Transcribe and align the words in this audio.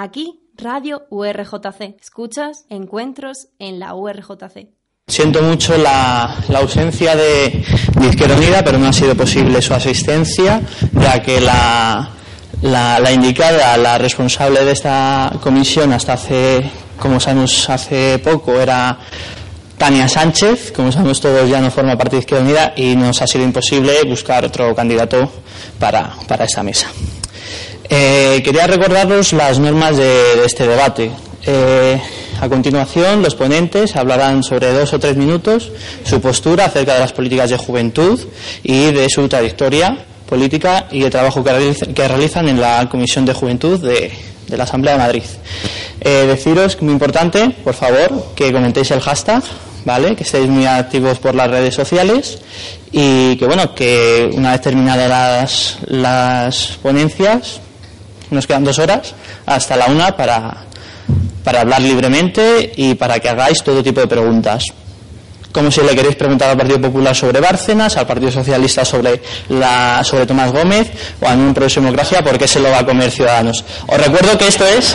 Aquí, 0.00 0.38
Radio 0.56 1.08
URJC. 1.10 1.96
Escuchas 2.00 2.66
encuentros 2.70 3.48
en 3.58 3.80
la 3.80 3.96
URJC. 3.96 4.68
Siento 5.08 5.42
mucho 5.42 5.76
la, 5.76 6.36
ausencia 6.54 7.16
de, 7.16 7.64
Izquierda 8.08 8.36
Unida, 8.36 8.62
pero 8.62 8.78
no 8.78 8.86
ha 8.86 8.92
sido 8.92 9.16
posible 9.16 9.60
su 9.60 9.74
asistencia, 9.74 10.62
ya 10.92 11.20
que 11.20 11.40
la, 11.40 12.10
la, 12.62 13.10
indicada, 13.10 13.76
la 13.76 13.98
responsable 13.98 14.64
de 14.64 14.70
esta 14.70 15.32
comisión 15.42 15.92
hasta 15.92 16.12
hace, 16.12 16.70
como 16.96 17.18
sabemos, 17.18 17.68
hace 17.68 18.20
poco 18.20 18.60
era 18.60 19.00
Tania 19.78 20.06
Sánchez, 20.06 20.70
como 20.70 20.92
sabemos 20.92 21.20
todos 21.20 21.50
ya 21.50 21.60
no 21.60 21.72
forma 21.72 21.98
parte 21.98 22.14
de 22.14 22.20
Izquierda 22.20 22.44
Unida 22.44 22.72
y 22.76 22.94
nos 22.94 23.20
ha 23.20 23.26
sido 23.26 23.42
imposible 23.42 24.04
buscar 24.04 24.44
otro 24.44 24.72
candidato 24.76 25.28
para, 25.80 26.14
para 26.28 26.44
esta 26.44 26.62
mesa. 26.62 26.88
Eh, 27.90 28.42
quería 28.44 28.66
recordaros 28.66 29.32
las 29.32 29.58
normas 29.58 29.96
de, 29.96 30.44
este 30.44 30.66
debate. 30.66 31.10
Eh, 31.46 32.00
a 32.40 32.48
continuación, 32.48 33.22
los 33.22 33.34
ponentes 33.34 33.96
hablarán 33.96 34.42
sobre 34.42 34.72
dos 34.72 34.92
o 34.92 34.98
tres 34.98 35.16
minutos 35.16 35.72
su 36.04 36.20
postura 36.20 36.66
acerca 36.66 36.94
de 36.94 37.00
las 37.00 37.12
políticas 37.12 37.50
de 37.50 37.56
juventud 37.56 38.20
y 38.62 38.92
de 38.92 39.08
su 39.08 39.26
trayectoria 39.28 40.04
política 40.28 40.86
y 40.90 41.02
el 41.02 41.10
trabajo 41.10 41.42
que, 41.42 42.08
realizan 42.08 42.48
en 42.48 42.60
la 42.60 42.86
Comisión 42.90 43.24
de 43.24 43.32
Juventud 43.32 43.80
de, 43.80 44.12
la 44.54 44.64
Asamblea 44.64 44.94
de 44.94 44.98
Madrid. 44.98 45.22
Eh, 46.00 46.26
deciros, 46.28 46.80
muy 46.82 46.92
importante, 46.92 47.50
por 47.64 47.74
favor, 47.74 48.34
que 48.34 48.52
comentéis 48.52 48.90
el 48.90 49.00
hashtag, 49.00 49.42
¿vale? 49.84 50.14
Que 50.14 50.24
estéis 50.24 50.48
muy 50.48 50.66
activos 50.66 51.18
por 51.18 51.34
las 51.34 51.50
redes 51.50 51.74
sociales 51.74 52.38
y 52.92 53.36
que, 53.36 53.46
bueno, 53.46 53.74
que 53.74 54.30
una 54.34 54.52
vez 54.52 54.60
terminadas 54.60 55.08
las, 55.08 55.78
las 55.86 56.78
ponencias, 56.82 57.60
nos 58.30 58.46
quedan 58.46 58.64
dos 58.64 58.78
horas 58.78 59.14
hasta 59.46 59.76
la 59.76 59.86
una 59.86 60.16
para, 60.16 60.64
para 61.44 61.62
hablar 61.62 61.80
libremente 61.80 62.72
y 62.76 62.94
para 62.94 63.18
que 63.20 63.28
hagáis 63.28 63.62
todo 63.62 63.82
tipo 63.82 64.00
de 64.00 64.06
preguntas. 64.06 64.64
Como 65.52 65.70
si 65.70 65.80
le 65.80 65.96
queréis 65.96 66.14
preguntar 66.16 66.50
al 66.50 66.56
Partido 66.58 66.80
Popular 66.80 67.16
sobre 67.16 67.40
Bárcenas, 67.40 67.96
al 67.96 68.06
Partido 68.06 68.30
Socialista 68.30 68.84
sobre, 68.84 69.22
la, 69.48 70.02
sobre 70.04 70.26
Tomás 70.26 70.52
Gómez 70.52 70.90
o 71.20 71.26
a 71.26 71.32
un 71.32 71.54
Progreso 71.54 71.80
Democracia, 71.80 72.22
¿por 72.22 72.38
qué 72.38 72.46
se 72.46 72.60
lo 72.60 72.70
va 72.70 72.80
a 72.80 72.86
comer 72.86 73.10
Ciudadanos? 73.10 73.64
Os 73.86 73.98
recuerdo 73.98 74.36
que 74.36 74.46
esto 74.46 74.66
es 74.66 74.94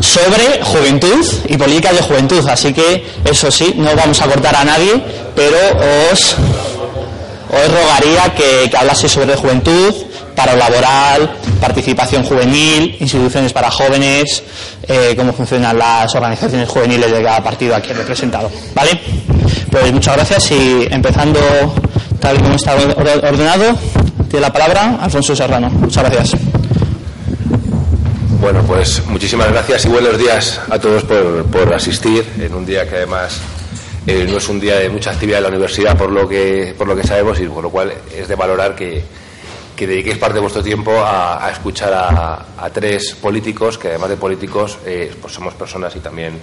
sobre 0.00 0.62
juventud 0.62 1.24
y 1.48 1.56
política 1.56 1.92
de 1.92 2.00
juventud, 2.00 2.46
así 2.48 2.72
que 2.72 3.06
eso 3.24 3.50
sí, 3.50 3.74
no 3.76 3.94
vamos 3.94 4.20
a 4.22 4.26
cortar 4.26 4.56
a 4.56 4.64
nadie, 4.64 5.02
pero 5.36 5.56
os, 6.10 6.34
os 7.50 7.72
rogaría 7.72 8.34
que, 8.34 8.70
que 8.70 8.76
hablase 8.76 9.08
sobre 9.08 9.36
juventud, 9.36 9.94
paro 10.34 10.56
laboral, 10.56 11.36
participación 11.60 12.24
juvenil, 12.24 12.96
instituciones 13.00 13.52
para 13.52 13.70
jóvenes, 13.70 14.42
eh, 14.86 15.14
cómo 15.16 15.32
funcionan 15.32 15.78
las 15.78 16.14
organizaciones 16.14 16.68
juveniles 16.68 17.10
de 17.10 17.22
cada 17.22 17.42
partido 17.42 17.74
aquí 17.74 17.92
representado. 17.92 18.50
¿Vale? 18.74 19.00
Pues 19.70 19.92
muchas 19.92 20.16
gracias 20.16 20.50
y 20.50 20.86
empezando 20.90 21.40
tal 22.20 22.40
como 22.40 22.54
está 22.54 22.74
ordenado, 22.74 23.76
tiene 24.28 24.40
la 24.40 24.52
palabra 24.52 24.98
Alfonso 25.00 25.36
Serrano. 25.36 25.70
Muchas 25.70 26.10
gracias. 26.10 26.40
Bueno, 28.40 28.62
pues 28.66 29.02
muchísimas 29.06 29.50
gracias 29.50 29.86
y 29.86 29.88
buenos 29.88 30.18
días 30.18 30.60
a 30.68 30.78
todos 30.78 31.04
por, 31.04 31.72
asistir 31.72 32.26
en 32.38 32.54
un 32.54 32.66
día 32.66 32.86
que 32.86 32.96
además 32.96 33.40
eh, 34.06 34.26
no 34.28 34.36
es 34.36 34.48
un 34.48 34.60
día 34.60 34.76
de 34.76 34.90
mucha 34.90 35.12
actividad 35.12 35.38
en 35.38 35.44
la 35.44 35.48
universidad 35.48 35.96
por 35.96 36.10
lo 36.10 36.28
que, 36.28 36.74
por 36.76 36.86
lo 36.86 36.94
que 36.94 37.06
sabemos 37.06 37.40
y 37.40 37.46
por 37.46 37.62
lo 37.62 37.70
cual 37.70 37.94
es 38.14 38.28
de 38.28 38.34
valorar 38.34 38.74
que, 38.74 39.02
que 39.74 39.86
dediquéis 39.86 40.18
parte 40.18 40.34
de 40.34 40.40
vuestro 40.40 40.62
tiempo 40.62 40.92
a, 41.04 41.50
escuchar 41.50 41.92
a, 41.92 42.70
tres 42.70 43.14
políticos, 43.14 43.78
que 43.78 43.88
además 43.88 44.10
de 44.10 44.16
políticos, 44.16 44.78
eh, 44.86 45.14
pues 45.20 45.32
somos 45.32 45.54
personas 45.54 45.94
y 45.96 46.00
también 46.00 46.38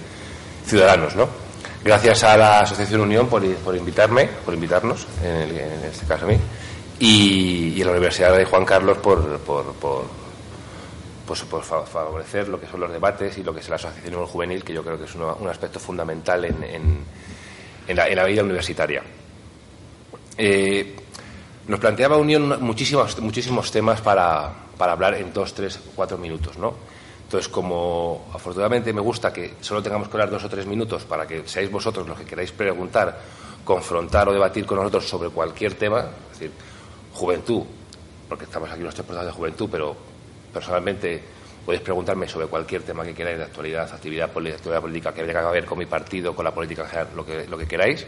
ciudadanos, 0.66 1.16
¿no? 1.16 1.28
Gracias 1.84 2.22
a 2.24 2.36
la 2.36 2.60
Asociación 2.60 3.00
Unión 3.00 3.28
por, 3.28 3.44
invitarme, 3.44 4.28
por 4.44 4.54
invitarnos, 4.54 5.06
en, 5.24 5.56
este 5.84 6.06
caso 6.06 6.26
a 6.26 6.28
mí, 6.28 6.38
y, 7.00 7.82
a 7.82 7.86
la 7.86 7.90
Universidad 7.92 8.36
de 8.36 8.44
Juan 8.44 8.64
Carlos 8.64 8.98
por, 8.98 9.40
pues, 11.26 11.44
favorecer 11.90 12.48
lo 12.48 12.60
que 12.60 12.68
son 12.68 12.80
los 12.80 12.92
debates 12.92 13.36
y 13.38 13.42
lo 13.42 13.52
que 13.52 13.60
es 13.60 13.68
la 13.68 13.76
Asociación 13.76 14.26
Juvenil, 14.26 14.62
que 14.62 14.72
yo 14.72 14.84
creo 14.84 14.96
que 14.96 15.06
es 15.06 15.14
un 15.14 15.48
aspecto 15.48 15.80
fundamental 15.80 16.44
en, 16.44 17.04
la, 17.96 18.24
vida 18.24 18.44
universitaria. 18.44 19.02
Eh, 20.38 20.96
nos 21.68 21.80
planteaba 21.80 22.16
Unión 22.16 22.60
muchísimos, 22.60 23.18
muchísimos 23.20 23.70
temas 23.70 24.00
para, 24.00 24.52
hablar 24.78 25.14
en 25.14 25.32
dos, 25.32 25.54
tres, 25.54 25.78
cuatro 25.94 26.18
minutos, 26.18 26.58
¿no? 26.58 26.74
Entonces, 27.24 27.48
como 27.48 28.28
afortunadamente 28.34 28.92
me 28.92 29.00
gusta 29.00 29.32
que 29.32 29.54
solo 29.60 29.82
tengamos 29.82 30.08
que 30.08 30.14
hablar 30.14 30.30
dos 30.30 30.44
o 30.44 30.48
tres 30.50 30.66
minutos 30.66 31.04
para 31.04 31.26
que 31.26 31.48
seáis 31.48 31.70
vosotros 31.70 32.06
los 32.06 32.18
que 32.18 32.26
queráis 32.26 32.52
preguntar, 32.52 33.18
confrontar 33.64 34.28
o 34.28 34.32
debatir 34.32 34.66
con 34.66 34.76
nosotros 34.76 35.08
sobre 35.08 35.30
cualquier 35.30 35.74
tema, 35.74 36.00
es 36.32 36.38
decir, 36.38 36.50
juventud, 37.14 37.62
porque 38.28 38.44
estamos 38.44 38.68
aquí 38.68 38.78
en 38.78 38.84
nuestro 38.84 39.04
programa 39.04 39.26
de 39.26 39.32
juventud, 39.32 39.68
pero 39.70 39.96
personalmente 40.52 41.22
podéis 41.64 41.82
preguntarme 41.82 42.28
sobre 42.28 42.48
cualquier 42.48 42.82
tema 42.82 43.04
que 43.04 43.14
queráis 43.14 43.38
de 43.38 43.44
actualidad, 43.44 43.90
actividad, 43.90 44.30
política 44.30 45.14
que 45.14 45.24
tenga 45.24 45.46
que 45.46 45.52
ver 45.52 45.64
con 45.64 45.78
mi 45.78 45.86
partido, 45.86 46.34
con 46.34 46.44
la 46.44 46.52
política 46.52 46.84
general, 46.86 47.08
lo 47.14 47.24
que, 47.24 47.46
lo 47.46 47.56
que 47.56 47.66
queráis. 47.66 48.04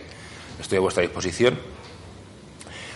Estoy 0.59 0.79
a 0.79 0.81
vuestra 0.81 1.03
disposición. 1.03 1.59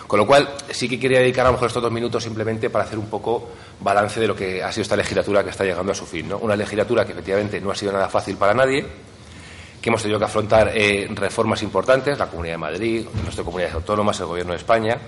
Con 0.08 0.18
lo 0.20 0.26
cual, 0.26 0.48
sí 0.70 0.88
que 0.88 0.98
quería 0.98 1.18
dedicar 1.18 1.44
a 1.44 1.50
lo 1.50 1.52
mejor 1.52 1.66
estos 1.68 1.82
dos 1.82 1.92
minutos 1.92 2.24
simplemente 2.24 2.70
para 2.70 2.86
hacer 2.86 2.98
un 2.98 3.10
poco 3.10 3.50
balance 3.78 4.18
de 4.18 4.26
lo 4.26 4.34
que 4.34 4.62
ha 4.62 4.72
sido 4.72 4.82
esta 4.82 4.96
legislatura 4.96 5.44
que 5.44 5.50
está 5.50 5.64
llegando 5.64 5.92
a 5.92 5.94
su 5.94 6.06
fin. 6.06 6.30
¿no? 6.30 6.38
Una 6.38 6.56
legislatura 6.56 7.04
que 7.04 7.12
efectivamente 7.12 7.60
no 7.60 7.70
ha 7.70 7.74
sido 7.74 7.92
nada 7.92 8.08
fácil 8.08 8.38
para 8.38 8.54
nadie, 8.54 8.86
que 9.82 9.90
hemos 9.90 10.00
tenido 10.00 10.18
que 10.18 10.24
afrontar 10.24 10.72
eh, 10.74 11.06
reformas 11.10 11.62
importantes, 11.62 12.18
la 12.18 12.26
Comunidad 12.26 12.54
de 12.54 12.58
Madrid, 12.58 13.06
nuestras 13.22 13.44
comunidades 13.44 13.74
autónomas, 13.74 14.18
el 14.20 14.26
Gobierno 14.26 14.52
de 14.52 14.58
España, 14.58 14.98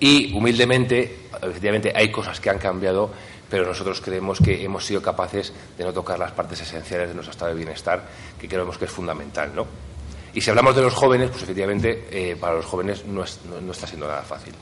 y 0.00 0.32
humildemente, 0.34 1.28
efectivamente, 1.42 1.92
hay 1.94 2.10
cosas 2.10 2.40
que 2.40 2.48
han 2.48 2.58
cambiado, 2.58 3.10
pero 3.50 3.66
nosotros 3.66 4.00
creemos 4.00 4.38
que 4.40 4.64
hemos 4.64 4.86
sido 4.86 5.02
capaces 5.02 5.52
de 5.76 5.84
no 5.84 5.92
tocar 5.92 6.18
las 6.18 6.32
partes 6.32 6.58
esenciales 6.62 7.08
de 7.08 7.14
nuestro 7.14 7.32
estado 7.32 7.50
de 7.50 7.58
bienestar, 7.58 8.02
que 8.40 8.48
creemos 8.48 8.78
que 8.78 8.86
es 8.86 8.90
fundamental, 8.90 9.54
¿no? 9.54 9.91
Y 10.34 10.40
si 10.40 10.50
hablamos 10.50 10.74
de 10.74 10.82
los 10.82 10.94
jóvenes, 10.94 11.30
pues 11.30 11.42
efectivamente 11.42 12.08
eh, 12.10 12.36
para 12.36 12.54
los 12.54 12.64
jóvenes 12.64 13.04
no, 13.04 13.22
está 13.24 13.86
siendo 13.86 14.06
nada 14.06 14.22
fácil. 14.22 14.54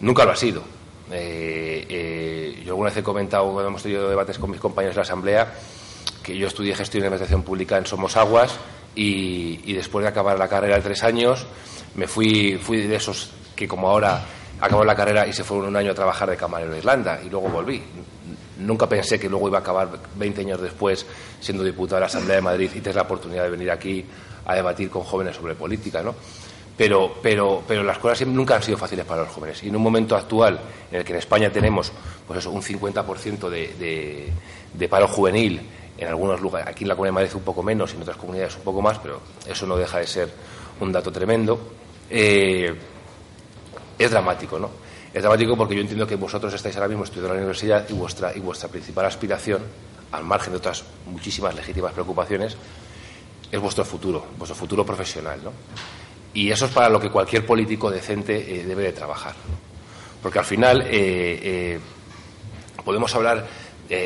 Nunca 0.00 0.24
lo 0.24 0.32
ha 0.32 0.36
sido. 0.36 0.62
Eh, 1.10 1.86
eh, 1.88 2.62
yo 2.64 2.72
alguna 2.72 2.90
vez 2.90 2.98
he 2.98 3.02
comentado, 3.02 3.44
cuando 3.52 3.68
hemos 3.68 3.82
tenido 3.82 4.08
debates 4.08 4.38
con 4.38 4.50
mis 4.50 4.60
compañeros 4.60 4.96
de 4.96 5.00
la 5.00 5.02
Asamblea, 5.02 5.54
que 6.22 6.36
yo 6.36 6.48
estudié 6.48 6.74
gestión 6.74 7.02
de 7.02 7.08
administración 7.08 7.42
pública 7.42 7.78
en 7.78 7.86
Somos 7.86 8.16
Aguas 8.16 8.58
y, 8.94 9.72
después 9.72 10.02
de 10.02 10.08
acabar 10.08 10.38
la 10.38 10.48
carrera 10.48 10.76
de 10.76 10.82
tres 10.82 11.02
años 11.02 11.46
me 11.94 12.06
fui 12.06 12.56
de 12.56 12.96
esos 12.96 13.30
que 13.54 13.68
como 13.68 13.88
ahora 13.88 14.24
acabó 14.62 14.84
la 14.84 14.94
carrera 14.94 15.26
y 15.26 15.32
se 15.32 15.42
fueron 15.42 15.66
un 15.66 15.76
año 15.76 15.90
a 15.90 15.94
trabajar 15.94 16.30
de 16.30 16.36
camarero 16.36 16.70
de 16.70 16.78
Irlanda 16.78 17.20
y 17.22 17.28
luego 17.28 17.48
volví. 17.48 17.82
Nunca 18.58 18.88
pensé 18.88 19.18
que 19.18 19.28
luego 19.28 19.48
iba 19.48 19.58
a 19.58 19.60
acabar 19.60 19.88
20 20.14 20.40
años 20.42 20.60
después 20.60 21.04
siendo 21.40 21.64
diputado 21.64 21.96
de 21.96 22.00
la 22.02 22.06
Asamblea 22.06 22.36
de 22.36 22.42
Madrid 22.42 22.70
y 22.72 22.78
tener 22.78 22.94
la 22.94 23.02
oportunidad 23.02 23.42
de 23.42 23.50
venir 23.50 23.72
aquí 23.72 24.04
a 24.46 24.54
debatir 24.54 24.88
con 24.88 25.02
jóvenes 25.02 25.34
sobre 25.34 25.56
política, 25.56 26.00
¿no? 26.00 26.14
Pero, 26.76 27.16
pero, 27.20 27.64
pero 27.66 27.82
las 27.82 27.98
cosas 27.98 28.26
nunca 28.28 28.54
han 28.54 28.62
sido 28.62 28.78
fáciles 28.78 29.04
para 29.04 29.22
los 29.22 29.32
jóvenes. 29.32 29.62
Y 29.64 29.68
en 29.68 29.74
un 29.74 29.82
momento 29.82 30.14
actual 30.14 30.60
en 30.92 30.98
el 31.00 31.04
que 31.04 31.12
en 31.12 31.18
España 31.18 31.50
tenemos 31.50 31.92
pues 32.26 32.38
eso, 32.38 32.52
un 32.52 32.62
50% 32.62 33.48
de, 33.48 34.32
de, 34.72 34.88
paro 34.88 35.08
juvenil, 35.08 35.60
en 35.98 36.06
algunos 36.06 36.40
lugares, 36.40 36.68
aquí 36.68 36.84
en 36.84 36.88
la 36.88 36.94
Comunidad 36.94 37.14
de 37.14 37.24
Madrid 37.24 37.34
un 37.34 37.42
poco 37.42 37.64
menos 37.64 37.92
y 37.92 37.96
en 37.96 38.02
otras 38.02 38.16
comunidades 38.16 38.56
un 38.56 38.62
poco 38.62 38.80
más, 38.80 39.00
pero 39.00 39.20
eso 39.44 39.66
no 39.66 39.76
deja 39.76 39.98
de 39.98 40.06
ser 40.06 40.30
un 40.80 40.92
dato 40.92 41.10
tremendo, 41.10 41.58
eh, 42.08 42.74
es 43.98 44.10
dramático, 44.10 44.58
¿no? 44.58 44.70
Es 45.12 45.22
dramático 45.22 45.56
porque 45.56 45.74
yo 45.74 45.82
entiendo 45.82 46.06
que 46.06 46.16
vosotros 46.16 46.52
estáis 46.54 46.74
ahora 46.76 46.88
mismo 46.88 47.04
estudiando 47.04 47.34
en 47.34 47.36
la 47.36 47.42
universidad 47.42 47.86
y 47.88 47.92
vuestra, 47.92 48.34
y 48.34 48.40
vuestra 48.40 48.68
principal 48.68 49.04
aspiración, 49.06 49.62
al 50.12 50.24
margen 50.24 50.52
de 50.52 50.58
otras 50.58 50.84
muchísimas 51.06 51.54
legítimas 51.54 51.92
preocupaciones, 51.92 52.56
es 53.50 53.60
vuestro 53.60 53.84
futuro, 53.84 54.24
vuestro 54.38 54.54
futuro 54.54 54.86
profesional. 54.86 55.40
¿no? 55.44 55.52
Y 56.32 56.50
eso 56.50 56.64
es 56.66 56.70
para 56.72 56.88
lo 56.88 56.98
que 56.98 57.10
cualquier 57.10 57.44
político 57.44 57.90
decente 57.90 58.60
eh, 58.60 58.64
debe 58.64 58.84
de 58.84 58.92
trabajar. 58.92 59.34
Porque 60.22 60.38
al 60.38 60.44
final 60.46 60.82
eh, 60.82 60.88
eh, 60.92 61.80
podemos 62.84 63.14
hablar 63.14 63.46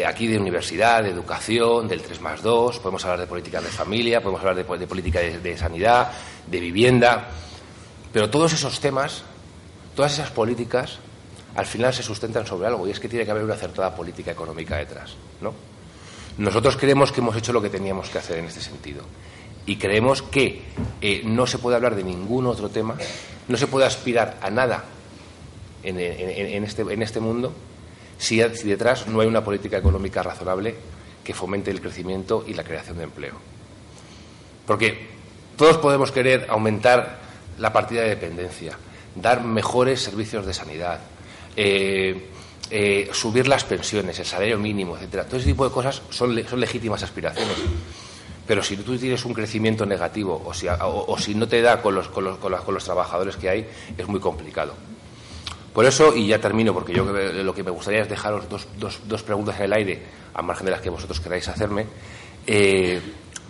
aquí 0.04 0.26
de 0.26 0.36
universidad, 0.36 1.04
de 1.04 1.10
educación, 1.10 1.86
del 1.86 2.02
3 2.02 2.20
más 2.20 2.42
2, 2.42 2.80
podemos 2.80 3.04
hablar 3.04 3.20
de 3.20 3.28
política 3.28 3.60
de 3.60 3.68
familia, 3.68 4.20
podemos 4.20 4.40
hablar 4.40 4.56
de, 4.56 4.64
política 4.64 5.20
de 5.20 5.56
sanidad, 5.56 6.10
de 6.44 6.58
vivienda, 6.58 7.28
pero 8.12 8.28
todos 8.28 8.52
esos 8.52 8.80
temas, 8.80 9.22
todas 9.96 10.12
esas 10.12 10.30
políticas, 10.30 10.98
al 11.56 11.66
final 11.66 11.92
se 11.92 12.02
sustentan 12.02 12.46
sobre 12.46 12.68
algo 12.68 12.86
y 12.86 12.90
es 12.90 13.00
que 13.00 13.08
tiene 13.08 13.24
que 13.24 13.30
haber 13.32 13.42
una 13.42 13.54
acertada 13.54 13.96
política 13.96 14.30
económica 14.30 14.76
detrás. 14.76 15.16
¿no? 15.40 15.52
Nosotros 16.38 16.76
creemos 16.76 17.10
que 17.10 17.20
hemos 17.20 17.34
hecho 17.34 17.52
lo 17.52 17.62
que 17.62 17.70
teníamos 17.70 18.10
que 18.10 18.18
hacer 18.18 18.38
en 18.38 18.44
este 18.44 18.60
sentido 18.60 19.02
y 19.64 19.76
creemos 19.76 20.22
que 20.22 20.62
eh, 21.00 21.22
no 21.24 21.46
se 21.46 21.58
puede 21.58 21.76
hablar 21.76 21.96
de 21.96 22.04
ningún 22.04 22.46
otro 22.46 22.68
tema, 22.68 22.96
no 23.48 23.56
se 23.56 23.66
puede 23.66 23.86
aspirar 23.86 24.36
a 24.42 24.50
nada 24.50 24.84
en, 25.82 25.98
este, 26.64 26.84
este, 27.02 27.20
mundo 27.20 27.52
si, 28.18 28.36
detrás 28.38 29.06
no 29.06 29.20
hay 29.20 29.26
una 29.26 29.42
política 29.42 29.78
económica 29.78 30.22
razonable 30.22 30.74
que 31.24 31.32
fomente 31.32 31.70
el 31.70 31.80
crecimiento 31.80 32.44
y 32.46 32.54
la 32.54 32.64
creación 32.64 32.98
de 32.98 33.04
empleo. 33.04 33.34
Porque 34.66 35.08
todos 35.56 35.78
podemos 35.78 36.12
querer 36.12 36.46
aumentar 36.50 37.18
la 37.58 37.72
partida 37.72 38.02
de 38.02 38.10
dependencia, 38.10 38.76
dar 39.20 39.44
mejores 39.44 40.00
servicios 40.00 40.46
de 40.46 40.54
sanidad, 40.54 41.00
eh, 41.56 42.30
eh, 42.70 43.08
subir 43.12 43.48
las 43.48 43.64
pensiones, 43.64 44.18
el 44.18 44.26
salario 44.26 44.58
mínimo, 44.58 44.96
etcétera. 44.96 45.24
Todo 45.24 45.36
ese 45.38 45.46
tipo 45.46 45.64
de 45.64 45.72
cosas 45.72 46.02
son, 46.10 46.34
legítimas 46.34 47.02
aspiraciones. 47.02 47.56
Pero 48.46 48.62
si 48.62 48.76
tú 48.76 48.96
tienes 48.96 49.24
un 49.24 49.34
crecimiento 49.34 49.84
negativo 49.86 50.40
o 50.44 51.18
si, 51.18 51.34
no 51.34 51.48
te 51.48 51.60
da 51.62 51.82
con 51.82 51.94
los, 51.94 52.08
con, 52.08 52.24
los, 52.24 52.38
con, 52.38 52.52
los, 52.52 52.84
trabajadores 52.84 53.36
que 53.36 53.48
hay, 53.48 53.66
es 53.96 54.06
muy 54.06 54.20
complicado. 54.20 54.74
Por 55.72 55.84
eso, 55.84 56.14
y 56.14 56.28
ya 56.28 56.40
termino, 56.40 56.72
porque 56.72 56.92
yo 56.92 57.04
lo 57.04 57.54
que 57.54 57.62
me 57.62 57.70
gustaría 57.70 58.02
es 58.02 58.08
dejaros 58.08 58.48
dos, 58.48 58.66
dos, 58.78 59.00
dos 59.06 59.22
preguntas 59.22 59.56
en 59.58 59.64
el 59.64 59.72
aire, 59.72 60.02
a 60.32 60.42
margen 60.42 60.66
de 60.66 60.70
las 60.70 60.80
que 60.80 60.90
vosotros 60.90 61.20
queráis 61.20 61.48
hacerme. 61.48 61.86
Eh, 62.46 63.00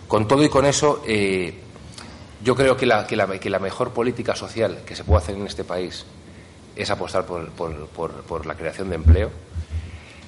con 0.07 0.27
todo 0.27 0.43
y 0.43 0.49
con 0.49 0.65
eso, 0.65 1.03
yo 2.43 2.55
creo 2.55 2.77
que 2.77 2.85
la, 2.85 3.07
que, 3.07 3.15
la, 3.15 3.27
que 3.39 3.49
la 3.49 3.59
mejor 3.59 3.91
política 3.91 4.35
social 4.35 4.79
que 4.85 4.95
se 4.95 5.03
puede 5.03 5.23
hacer 5.23 5.35
en 5.35 5.47
este 5.47 5.63
país 5.63 6.05
es 6.75 6.89
apostar 6.91 7.25
por, 7.25 7.49
por, 7.49 8.45
la 8.45 8.55
creación 8.55 8.89
de 8.89 8.95
empleo, 8.95 9.31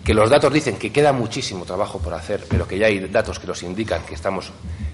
que 0.04 0.14
los 0.14 0.30
datos 0.30 0.52
dicen 0.52 0.78
que 0.78 0.92
queda 0.92 1.14
muchísimo 1.14 1.66
trabajo 1.66 2.00
por 2.00 2.14
hacer, 2.14 2.44
pero 2.50 2.68
que 2.68 2.80
ya 2.80 2.88
hay 2.88 3.00
datos 3.08 3.38
que 3.38 3.46
nos 3.46 3.62
indican 3.62 4.04
que 4.06 4.16
estamos 4.16 4.52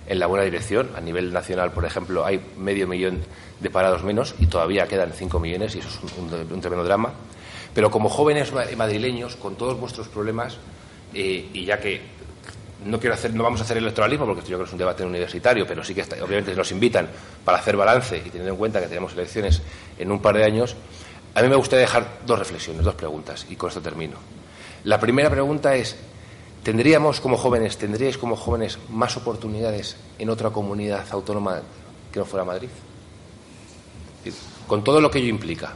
en 0.08 0.20
la 0.20 0.28
buena 0.28 0.44
dirección. 0.44 0.90
A 0.96 1.02
nivel 1.02 1.32
nacional, 1.32 1.72
por 1.72 1.86
ejemplo, 1.86 2.26
hay 2.26 2.42
medio 2.58 2.88
millón 2.88 3.22
de 3.60 3.70
parados 3.70 4.04
menos 4.04 4.36
y 4.40 4.48
todavía 4.48 4.88
quedan 4.88 5.14
cinco 5.14 5.40
millones 5.40 5.76
y 5.76 5.80
eso 5.80 5.88
es 5.88 6.18
un, 6.18 6.60
tremendo 6.60 6.84
drama. 6.84 7.14
Pero 7.74 7.90
como 7.90 8.10
jóvenes 8.10 8.52
madrileños, 8.76 9.38
con 9.38 9.56
todos 9.56 9.80
vuestros 9.80 10.10
problemas, 10.10 10.58
eh, 11.14 11.50
y 11.54 11.64
ya 11.66 11.80
que 11.80 12.02
no 12.84 13.00
quiero 13.00 13.14
hacer, 13.14 13.34
no 13.34 13.44
vamos 13.44 13.62
a 13.62 13.64
hacer 13.64 13.78
electoralismo 13.78 14.26
porque 14.26 14.42
yo 14.42 14.48
creo 14.48 14.60
que 14.60 14.66
es 14.66 14.72
un 14.74 14.80
debate 14.80 15.06
universitario, 15.06 15.66
pero 15.66 15.84
sí 15.84 15.96
que 15.96 16.02
obviamente 16.22 16.54
nos 16.56 16.72
invitan 16.72 17.08
para 17.44 17.60
hacer 17.60 17.78
balance 17.78 18.18
y 18.18 18.30
teniendo 18.30 18.52
en 18.52 18.58
cuenta 18.58 18.82
que 18.82 18.88
tenemos 18.88 19.14
elecciones 19.14 19.62
en 19.98 20.12
un 20.12 20.22
par 20.22 20.36
de 20.36 20.44
años, 20.44 20.76
a 21.34 21.42
mí 21.42 21.50
me 21.50 21.56
gustaría 21.56 21.82
dejar 21.82 22.20
dos 22.26 22.40
reflexiones, 22.40 22.84
dos 22.84 22.96
preguntas, 22.96 23.46
y 23.50 23.56
con 23.56 23.70
esto 23.70 23.82
termino. 23.82 24.18
La 24.86 25.00
primera 25.00 25.30
pregunta 25.30 25.76
es, 25.76 25.96
¿tendríamos 26.64 27.20
como 27.20 27.38
jóvenes, 27.38 27.78
tendríais 27.78 28.18
como 28.18 28.36
jóvenes 28.36 28.78
más 28.90 29.18
oportunidades 29.18 29.98
en 30.20 30.30
otra 30.30 30.50
comunidad 30.50 31.06
autónoma 31.12 31.62
que 32.12 32.20
no 32.20 32.26
fuera 32.26 32.46
Madrid? 32.46 32.70
Con 34.68 34.84
todo 34.84 35.02
lo 35.02 35.12
que 35.12 35.20
ello 35.20 35.30
implica. 35.30 35.74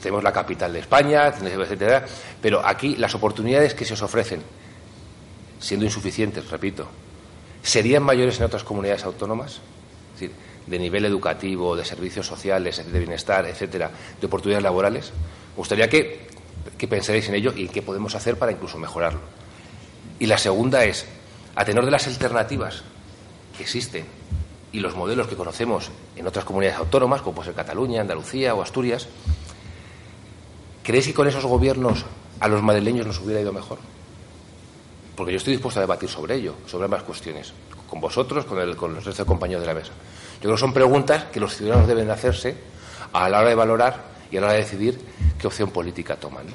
tenemos 0.00 0.22
la 0.22 0.32
capital 0.32 0.72
de 0.72 0.80
España, 0.80 1.26
etcétera, 1.28 2.04
pero 2.40 2.64
aquí 2.64 2.96
las 2.96 3.14
oportunidades 3.14 3.74
que 3.74 3.84
se 3.84 3.94
os 3.94 4.02
ofrecen, 4.02 4.42
siendo 5.58 5.84
insuficientes, 5.86 6.48
repito, 6.50 6.88
¿serían 7.62 8.02
mayores 8.02 8.38
en 8.38 8.44
otras 8.44 8.64
comunidades 8.64 9.04
autónomas? 9.04 9.60
Es 10.14 10.20
decir, 10.20 10.32
de 10.66 10.78
nivel 10.78 11.04
educativo, 11.04 11.76
de 11.76 11.84
servicios 11.84 12.26
sociales, 12.26 12.84
de 12.92 12.98
bienestar, 12.98 13.46
etcétera, 13.46 13.90
de 14.20 14.26
oportunidades 14.26 14.62
laborales. 14.62 15.12
Me 15.52 15.56
gustaría 15.56 15.88
que, 15.88 16.26
que 16.76 16.86
en 16.86 17.34
ello 17.34 17.52
y 17.56 17.68
qué 17.68 17.82
podemos 17.82 18.14
hacer 18.14 18.38
para 18.38 18.52
incluso 18.52 18.78
mejorarlo. 18.78 19.20
Y 20.18 20.26
la 20.26 20.38
segunda 20.38 20.84
es, 20.84 21.06
a 21.54 21.64
tenor 21.64 21.84
de 21.84 21.90
las 21.90 22.06
alternativas 22.06 22.82
que 23.56 23.62
existen 23.62 24.04
y 24.72 24.80
los 24.80 24.94
modelos 24.94 25.28
que 25.28 25.36
conocemos 25.36 25.90
en 26.16 26.26
otras 26.26 26.44
comunidades 26.44 26.78
autónomas, 26.78 27.22
como 27.22 27.36
puede 27.36 27.46
ser 27.46 27.54
Cataluña, 27.54 28.02
Andalucía 28.02 28.54
o 28.54 28.62
Asturias, 28.62 29.08
¿creéis 30.82 31.06
que 31.06 31.14
con 31.14 31.26
esos 31.26 31.44
gobiernos 31.46 32.04
a 32.40 32.48
los 32.48 32.62
madrileños 32.62 33.06
nos 33.06 33.20
hubiera 33.20 33.40
ido 33.40 33.52
mejor? 33.52 33.78
Porque 35.18 35.32
yo 35.32 35.38
estoy 35.38 35.54
dispuesto 35.54 35.80
a 35.80 35.82
debatir 35.82 36.08
sobre 36.08 36.36
ello, 36.36 36.54
sobre 36.64 36.84
ambas 36.84 37.02
cuestiones, 37.02 37.52
con 37.90 38.00
vosotros, 38.00 38.44
con, 38.44 38.56
los 38.94 39.04
resto 39.04 39.24
de 39.24 39.26
compañeros 39.26 39.62
de 39.62 39.66
la 39.66 39.74
mesa. 39.74 39.90
Yo 40.34 40.42
creo 40.42 40.54
que 40.54 40.60
son 40.60 40.72
preguntas 40.72 41.24
que 41.24 41.40
los 41.40 41.56
ciudadanos 41.56 41.88
deben 41.88 42.08
hacerse 42.08 42.54
a 43.12 43.28
la 43.28 43.40
hora 43.40 43.48
de 43.48 43.56
valorar 43.56 44.00
y 44.30 44.36
a 44.36 44.40
la 44.40 44.46
hora 44.46 44.54
de 44.54 44.60
decidir 44.60 44.96
qué 45.36 45.48
opción 45.48 45.70
política 45.70 46.14
toman. 46.14 46.46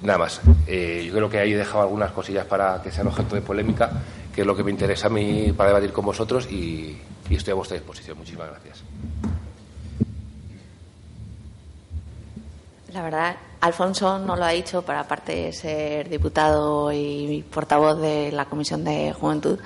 Nada 0.00 0.18
más. 0.18 0.40
Eh, 0.66 1.04
yo 1.06 1.12
creo 1.12 1.28
que 1.28 1.38
ahí 1.38 1.52
he 1.52 1.56
dejado 1.58 1.82
algunas 1.82 2.12
cosillas 2.12 2.46
para 2.46 2.80
que 2.82 2.90
sean 2.90 3.08
objeto 3.08 3.34
de 3.34 3.42
polémica, 3.42 3.90
que 4.34 4.40
es 4.40 4.46
lo 4.46 4.56
que 4.56 4.64
me 4.64 4.70
interesa 4.70 5.08
a 5.08 5.10
mí 5.10 5.52
para 5.54 5.68
debatir 5.68 5.92
con 5.92 6.06
vosotros 6.06 6.50
y, 6.50 6.96
y 7.28 7.34
estoy 7.34 7.52
a 7.52 7.56
vuestra 7.56 7.76
disposición. 7.76 8.16
Muchísimas 8.16 8.48
gracias. 8.48 8.82
La 12.94 13.02
verdad, 13.02 13.36
Alfonso 13.60 14.18
no 14.18 14.36
lo 14.36 14.44
ha 14.44 14.50
dicho, 14.50 14.82
pero 14.82 15.00
aparte 15.00 15.34
de 15.34 15.52
ser 15.52 16.08
diputado 16.08 16.90
y 16.92 17.44
portavoz 17.52 18.00
de 18.00 18.32
la 18.32 18.46
Comisión 18.46 18.84
de 18.84 19.12
Juventud, 19.12 19.58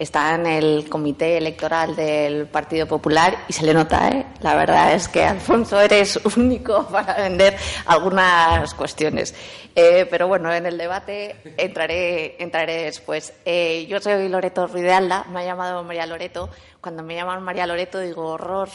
está 0.00 0.34
en 0.34 0.46
el 0.46 0.88
comité 0.88 1.36
electoral 1.36 1.94
del 1.94 2.46
Partido 2.46 2.86
Popular 2.86 3.44
y 3.48 3.52
se 3.52 3.66
le 3.66 3.74
nota, 3.74 4.08
¿eh? 4.08 4.26
La 4.40 4.54
verdad 4.54 4.94
es 4.94 5.08
que, 5.08 5.22
Alfonso, 5.22 5.78
eres 5.78 6.18
único 6.36 6.86
para 6.90 7.16
vender 7.16 7.56
algunas 7.86 8.72
cuestiones. 8.74 9.34
Eh, 9.74 10.06
pero 10.10 10.26
bueno, 10.26 10.52
en 10.52 10.64
el 10.64 10.78
debate 10.78 11.36
entraré, 11.58 12.42
entraré 12.42 12.84
después. 12.84 13.34
Eh, 13.44 13.86
yo 13.88 14.00
soy 14.00 14.28
Loreto 14.28 14.66
Ruidealda, 14.66 15.24
me 15.30 15.40
ha 15.40 15.44
llamado 15.44 15.84
María 15.84 16.06
Loreto. 16.06 16.48
Cuando 16.80 17.02
me 17.02 17.14
llaman 17.14 17.42
María 17.42 17.66
Loreto 17.66 17.98
digo 17.98 18.24
horror, 18.24 18.68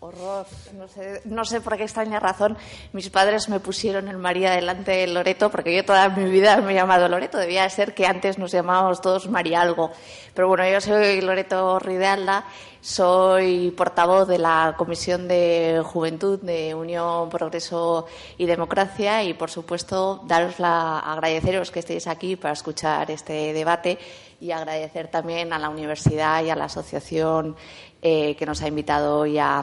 horror. 0.00 0.46
No 0.74 0.88
sé, 0.88 1.20
no 1.26 1.44
sé 1.44 1.60
por 1.60 1.76
qué 1.76 1.82
extraña 1.82 2.18
razón 2.18 2.56
mis 2.92 3.10
padres 3.10 3.50
me 3.50 3.60
pusieron 3.60 4.08
el 4.08 4.16
María 4.16 4.52
delante 4.52 4.92
de 4.92 5.06
Loreto, 5.06 5.50
porque 5.50 5.76
yo 5.76 5.84
toda 5.84 6.08
mi 6.08 6.30
vida 6.30 6.56
me 6.62 6.72
he 6.72 6.74
llamado 6.74 7.08
Loreto. 7.08 7.36
Debía 7.36 7.68
ser 7.68 7.94
que 7.94 8.06
antes 8.06 8.38
nos 8.38 8.52
llamábamos 8.52 9.02
todos 9.02 9.28
María 9.28 9.60
algo. 9.60 9.90
Pero 10.34 10.48
bueno, 10.48 10.66
yo 10.68 10.80
soy 10.80 11.20
Loreto 11.20 11.78
Ruidealda 11.78 12.44
soy 12.80 13.72
portavoz 13.72 14.26
de 14.26 14.38
la 14.38 14.74
Comisión 14.78 15.28
de 15.28 15.82
Juventud 15.84 16.40
de 16.40 16.74
Unión, 16.74 17.28
Progreso 17.28 18.06
y 18.38 18.46
Democracia 18.46 19.22
y, 19.22 19.34
por 19.34 19.50
supuesto, 19.50 20.22
daros 20.24 20.58
la, 20.58 20.98
agradeceros 20.98 21.70
que 21.70 21.80
estéis 21.80 22.06
aquí 22.06 22.36
para 22.36 22.54
escuchar 22.54 23.10
este 23.10 23.52
debate 23.52 23.98
y 24.40 24.50
agradecer 24.52 25.08
también 25.08 25.52
a 25.52 25.58
la 25.58 25.68
universidad 25.68 26.42
y 26.42 26.50
a 26.50 26.56
la 26.56 26.64
asociación 26.64 27.56
eh, 28.02 28.34
que 28.36 28.46
nos 28.46 28.62
ha 28.62 28.68
invitado 28.68 29.18
hoy 29.18 29.38
a 29.38 29.62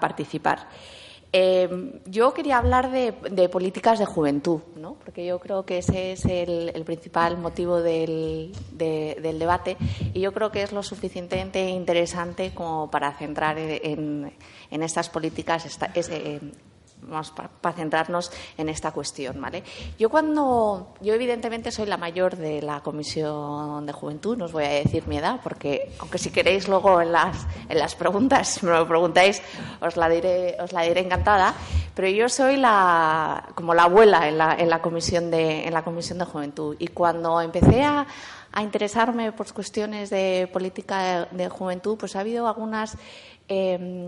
participar. 0.00 0.68
Eh, 1.30 2.00
yo 2.06 2.32
quería 2.32 2.56
hablar 2.56 2.90
de, 2.90 3.48
políticas 3.50 3.98
de 3.98 4.06
juventud, 4.06 4.60
¿no? 4.76 4.94
porque 4.94 5.26
yo 5.26 5.38
creo 5.38 5.66
que 5.66 5.78
ese 5.78 6.12
es 6.12 6.24
el, 6.24 6.82
principal 6.86 7.36
motivo 7.36 7.82
del, 7.82 8.52
debate 8.72 9.76
y 10.14 10.20
yo 10.20 10.32
creo 10.32 10.50
que 10.50 10.62
es 10.62 10.72
lo 10.72 10.82
suficientemente 10.82 11.68
interesante 11.68 12.54
como 12.54 12.90
para 12.90 13.12
centrar 13.12 13.58
en, 13.58 14.32
estas 14.70 15.10
políticas 15.10 15.66
para, 17.60 17.76
centrarnos 17.76 18.30
en 18.56 18.68
esta 18.68 18.92
cuestión, 18.92 19.40
¿vale? 19.40 19.62
Yo 19.98 20.10
cuando, 20.10 20.94
yo 21.00 21.14
evidentemente 21.14 21.70
soy 21.70 21.86
la 21.86 21.96
mayor 21.96 22.36
de 22.36 22.62
la 22.62 22.80
Comisión 22.80 23.86
de 23.86 23.92
Juventud, 23.92 24.36
no 24.36 24.46
os 24.46 24.52
voy 24.52 24.64
a 24.64 24.70
decir 24.70 25.06
mi 25.06 25.16
edad, 25.16 25.40
porque 25.42 25.92
aunque 25.98 26.18
si 26.18 26.30
queréis 26.30 26.68
luego 26.68 27.00
en 27.00 27.12
las, 27.12 27.46
en 27.68 27.78
las 27.78 27.94
preguntas, 27.94 28.48
si 28.48 28.66
me 28.66 28.72
lo 28.72 28.86
preguntáis, 28.86 29.42
os 29.80 29.96
la 29.96 30.08
diré, 30.08 30.56
os 30.60 30.72
la 30.72 30.82
diré 30.82 31.00
encantada, 31.00 31.54
pero 31.94 32.08
yo 32.08 32.28
soy 32.28 32.56
la, 32.56 33.48
como 33.54 33.74
la 33.74 33.84
abuela 33.84 34.28
en 34.28 34.38
la, 34.38 34.54
en 34.54 34.70
la 34.70 34.80
Comisión 34.80 35.30
de, 35.30 35.66
en 35.66 35.74
la 35.74 35.82
Comisión 35.82 36.18
de 36.18 36.24
Juventud. 36.24 36.76
Y 36.78 36.88
cuando 36.88 37.40
empecé 37.40 37.82
a, 37.82 38.06
a 38.52 38.62
interesarme 38.62 39.32
por 39.32 39.52
cuestiones 39.52 40.10
de 40.10 40.48
política 40.52 41.28
de, 41.30 41.48
juventud, 41.48 41.96
pues 41.98 42.16
ha 42.16 42.20
habido 42.20 42.48
algunas 42.48 42.96
eh, 43.48 44.06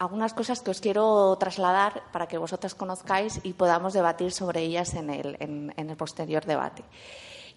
algunas 0.00 0.32
cosas 0.32 0.62
que 0.62 0.70
os 0.72 0.80
quiero 0.80 1.36
trasladar 1.36 2.08
para 2.10 2.26
que 2.26 2.40
vosotras 2.40 2.74
conozcáis 2.74 3.38
y 3.44 3.52
podamos 3.52 3.92
debatir 3.92 4.32
sobre 4.32 4.62
ellas 4.62 4.94
en 4.94 5.10
el, 5.10 5.36
en, 5.40 5.72
el 5.76 5.96
posterior 5.96 6.46
debate. 6.46 6.82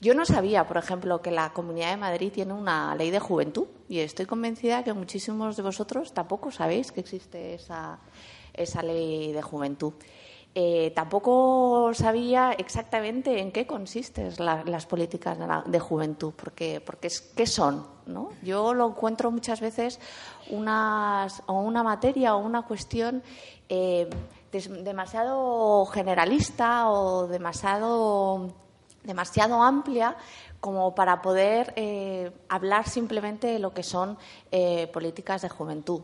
Yo 0.01 0.13
no 0.13 0.25
sabía, 0.25 0.67
por 0.67 0.75
ejemplo, 0.75 1.21
que 1.21 1.31
la 1.31 1.53
Comunidad 1.53 1.91
de 1.91 1.97
Madrid 1.97 2.33
tiene 2.33 2.51
una 2.51 2.93
ley 2.95 3.11
de 3.11 3.21
juventud 3.21 3.67
y 3.87 3.99
estoy 3.99 4.25
convencida 4.25 4.83
que 4.83 4.91
muchísimos 4.91 5.55
de 5.55 5.63
vosotros 5.63 6.13
tampoco 6.13 6.51
sabéis 6.51 6.91
que 6.91 6.99
existe 6.99 7.53
esa, 7.53 7.99
esa 8.53 8.83
ley 8.83 9.31
de 9.31 9.41
juventud. 9.41 9.93
Eh, 10.55 10.91
tampoco 10.95 11.91
sabía 11.95 12.51
exactamente 12.51 13.39
en 13.39 13.51
qué 13.51 13.65
consisten 13.65 14.31
las 14.37 14.85
políticas 14.85 15.35
de, 15.65 15.79
juventud, 15.79 16.31
porque, 16.35 16.79
porque 16.79 17.07
es, 17.07 17.21
¿qué 17.21 17.47
son? 17.47 17.87
¿no? 18.05 18.29
Yo 18.43 18.75
lo 18.75 18.89
encuentro 18.89 19.31
muchas 19.31 19.61
veces 19.61 19.99
o 20.51 20.55
una 20.55 21.83
materia 21.83 22.35
o 22.35 22.37
una 22.37 22.61
cuestión 22.67 23.23
eh, 23.67 24.07
demasiado 24.51 25.87
generalista 25.87 26.87
o 26.91 27.25
demasiado, 27.25 28.53
demasiado 29.03 29.63
amplia 29.63 30.15
como 30.59 30.93
para 30.93 31.23
poder 31.23 31.73
eh, 31.75 32.31
hablar 32.47 32.87
simplemente 32.87 33.47
de 33.47 33.57
lo 33.57 33.73
que 33.73 33.81
son 33.81 34.19
políticas 34.93 35.41
de 35.41 35.49
juventud 35.49 36.03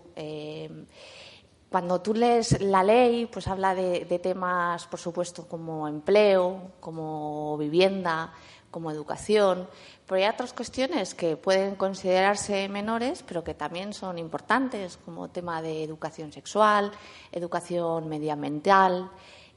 cuando 1.69 2.01
tú 2.01 2.15
lees 2.15 2.59
la 2.61 2.83
ley, 2.83 3.27
pues 3.27 3.47
habla 3.47 3.75
de, 3.75 4.19
temas, 4.21 4.87
por 4.87 4.99
supuesto, 4.99 5.47
como 5.47 5.87
empleo, 5.87 6.71
como 6.79 7.57
vivienda, 7.57 8.33
como 8.71 8.89
educación, 8.89 9.67
pero 10.07 10.23
hay 10.23 10.29
otras 10.29 10.53
cuestiones 10.53 11.13
que 11.13 11.37
pueden 11.37 11.75
considerarse 11.75 12.67
menores, 12.69 13.23
pero 13.27 13.43
que 13.43 13.53
también 13.53 13.93
son 13.93 14.17
importantes, 14.17 14.97
como 15.05 15.29
tema 15.29 15.61
de 15.61 15.83
educación 15.83 16.31
sexual, 16.31 16.91
educación 17.31 18.09
medioambiental, 18.09 19.11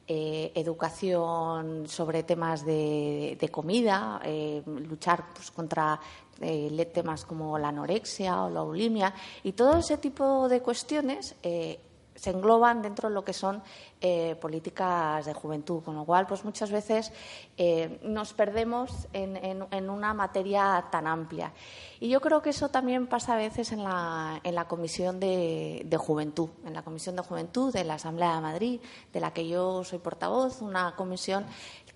eh, 0.06 0.52
educación 0.54 1.88
sobre 1.88 2.24
temas 2.24 2.66
de, 2.66 3.48
comida, 3.50 4.20
eh, 4.22 4.62
luchar 4.66 5.32
pues, 5.32 5.50
contra 5.50 5.98
eh, 6.40 6.90
temas 6.92 7.24
como 7.24 7.58
la 7.58 7.68
anorexia 7.68 8.42
o 8.42 8.50
la 8.50 8.60
bulimia. 8.60 9.14
Y 9.44 9.52
todo 9.52 9.78
ese 9.78 9.96
tipo 9.96 10.48
de 10.50 10.60
cuestiones 10.60 11.36
se 12.22 12.30
engloban 12.30 12.82
dentro 12.82 13.08
de 13.08 13.14
lo 13.16 13.24
que 13.24 13.32
son 13.32 13.64
eh, 14.00 14.36
políticas 14.40 15.26
de 15.26 15.34
juventud, 15.34 15.82
con 15.82 15.96
lo 15.96 16.04
cual, 16.04 16.24
pues 16.28 16.44
muchas 16.44 16.70
veces 16.70 17.12
eh, 17.56 17.98
nos 18.04 18.32
perdemos 18.32 19.08
en, 19.12 19.90
una 19.90 20.14
materia 20.14 20.84
tan 20.92 21.08
amplia. 21.08 21.52
Y 21.98 22.08
yo 22.08 22.20
creo 22.20 22.40
que 22.40 22.50
eso 22.50 22.68
también 22.68 23.08
pasa 23.08 23.34
a 23.34 23.36
veces 23.36 23.72
en 23.72 23.82
la, 23.82 24.40
en 24.44 24.54
la 24.54 24.68
Comisión 24.68 25.18
de, 25.18 25.82
de, 25.84 25.96
Juventud, 25.96 26.50
en 26.64 26.74
la 26.74 26.82
Comisión 26.82 27.16
de 27.16 27.22
Juventud 27.22 27.72
de 27.72 27.82
la 27.82 27.94
Asamblea 27.94 28.36
de 28.36 28.40
Madrid, 28.40 28.80
de 29.12 29.18
la 29.18 29.32
que 29.32 29.48
yo 29.48 29.82
soy 29.82 29.98
portavoz, 29.98 30.62
una 30.62 30.94
comisión 30.94 31.44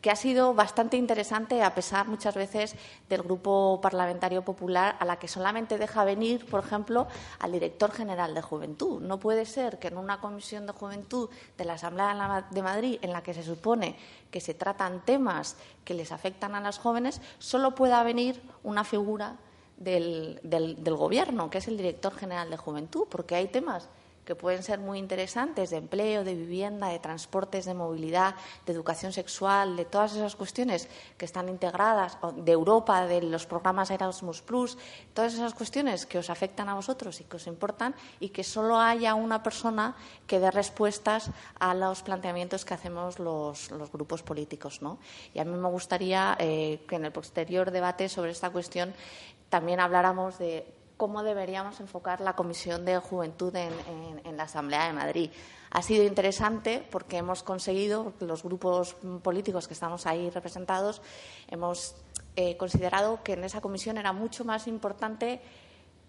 que 0.06 0.12
ha 0.12 0.14
sido 0.14 0.54
bastante 0.54 0.96
interesante 0.96 1.64
a 1.64 1.74
pesar 1.74 2.06
muchas 2.06 2.36
veces 2.36 2.76
del 3.08 3.24
Grupo 3.24 3.80
Parlamentario 3.82 4.44
Popular 4.44 4.94
a 5.00 5.04
la 5.04 5.18
que 5.18 5.26
solamente 5.26 5.78
deja 5.78 6.04
venir, 6.04 6.46
por 6.46 6.62
ejemplo, 6.62 7.08
al 7.40 7.50
director 7.50 7.90
general 7.90 8.32
de 8.32 8.40
Juventud. 8.40 9.02
No 9.02 9.18
puede 9.18 9.44
ser 9.46 9.80
que 9.80 9.88
en 9.88 9.98
una 9.98 10.20
comisión 10.20 10.64
de 10.64 10.74
juventud 10.74 11.28
de 11.58 11.64
la 11.64 11.72
Asamblea 11.72 12.46
de 12.48 12.62
Madrid, 12.62 13.00
en 13.02 13.12
la 13.12 13.24
que 13.24 13.34
se 13.34 13.42
supone 13.42 13.96
que 14.30 14.40
se 14.40 14.54
tratan 14.54 15.04
temas 15.04 15.56
que 15.84 15.94
les 15.94 16.12
afectan 16.12 16.54
a 16.54 16.60
las 16.60 16.78
jóvenes, 16.78 17.20
solo 17.40 17.74
pueda 17.74 18.00
venir 18.04 18.40
una 18.62 18.84
figura 18.84 19.34
del, 19.76 20.38
del 20.44 20.94
Gobierno, 20.94 21.50
que 21.50 21.58
es 21.58 21.66
el 21.66 21.76
director 21.76 22.14
general 22.14 22.48
de 22.48 22.56
Juventud, 22.56 23.08
porque 23.10 23.34
hay 23.34 23.48
temas 23.48 23.88
que 24.26 24.34
pueden 24.34 24.64
ser 24.64 24.80
muy 24.80 24.98
interesantes 24.98 25.70
de 25.70 25.76
empleo, 25.76 26.24
de 26.24 26.34
vivienda, 26.34 26.88
de 26.88 26.98
transportes, 26.98 27.64
de 27.64 27.74
movilidad, 27.74 28.34
de 28.66 28.72
educación 28.72 29.12
sexual, 29.12 29.76
de 29.76 29.84
todas 29.84 30.16
esas 30.16 30.34
cuestiones 30.34 30.88
que 31.16 31.24
están 31.24 31.48
integradas, 31.48 32.18
de 32.34 32.52
Europa, 32.52 33.06
de 33.06 33.22
los 33.22 33.46
programas 33.46 33.90
Erasmus 33.90 34.42
Plus, 34.42 34.76
todas 35.14 35.32
esas 35.32 35.54
cuestiones 35.54 36.06
que 36.06 36.18
os 36.18 36.28
afectan 36.28 36.68
a 36.68 36.74
vosotros 36.74 37.20
y 37.20 37.24
que 37.24 37.36
os 37.36 37.46
importan 37.46 37.94
y 38.18 38.30
que 38.30 38.42
solo 38.42 38.80
haya 38.80 39.14
una 39.14 39.44
persona 39.44 39.94
que 40.26 40.40
dé 40.40 40.50
respuestas 40.50 41.30
a 41.60 41.72
los 41.74 42.02
planteamientos 42.02 42.64
que 42.64 42.74
hacemos 42.74 43.20
los, 43.20 43.70
grupos 43.92 44.24
políticos. 44.24 44.82
¿no? 44.82 44.98
Y 45.34 45.38
a 45.38 45.44
mí 45.44 45.56
me 45.56 45.68
gustaría 45.68 46.36
eh, 46.40 46.80
que 46.88 46.96
en 46.96 47.04
el 47.04 47.12
posterior 47.12 47.70
debate 47.70 48.08
sobre 48.08 48.32
esta 48.32 48.50
cuestión 48.50 48.92
también 49.48 49.78
habláramos 49.78 50.38
de 50.38 50.66
cómo 50.96 51.22
deberíamos 51.22 51.80
enfocar 51.80 52.20
la 52.20 52.34
Comisión 52.34 52.84
de 52.84 52.98
Juventud 52.98 53.54
en, 53.54 54.36
la 54.36 54.44
Asamblea 54.44 54.86
de 54.86 54.92
Madrid. 54.92 55.30
Ha 55.70 55.82
sido 55.82 56.04
interesante 56.04 56.86
porque 56.90 57.18
hemos 57.18 57.42
conseguido, 57.42 58.14
los 58.20 58.42
grupos 58.42 58.94
políticos 59.22 59.68
que 59.68 59.74
estamos 59.74 60.06
ahí 60.06 60.30
representados, 60.30 61.02
hemos 61.48 61.96
eh, 62.36 62.56
considerado 62.56 63.22
que 63.22 63.34
en 63.34 63.44
esa 63.44 63.60
comisión 63.60 63.98
era 63.98 64.12
mucho 64.12 64.44
más 64.44 64.66
importante 64.66 65.40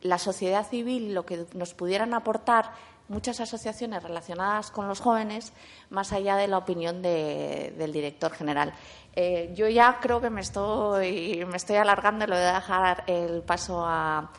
la 0.01 0.17
sociedad 0.17 0.67
civil, 0.67 1.13
lo 1.13 1.25
que 1.25 1.45
nos 1.53 1.73
pudieran 1.73 2.13
aportar 2.13 2.71
muchas 3.07 3.39
asociaciones 3.39 4.03
relacionadas 4.03 4.69
con 4.69 4.87
los 4.87 4.99
jóvenes, 4.99 5.53
más 5.89 6.11
allá 6.11 6.35
de 6.35 6.47
la 6.47 6.57
opinión 6.57 7.01
del 7.01 7.91
director 7.91 8.31
general. 8.31 8.73
Eh, 9.15 9.53
yo 9.55 9.67
ya 9.67 9.99
creo 9.99 10.21
que 10.21 10.29
me 10.29 10.41
estoy, 10.41 11.43
me 11.45 11.57
estoy 11.57 11.77
alargando 11.77 12.25
y 12.25 12.27
le 12.27 12.35
voy 12.35 12.43
a 12.43 12.53
dejar 12.55 13.03
el 13.07 13.41
paso 13.41 13.83
a, 13.83 14.31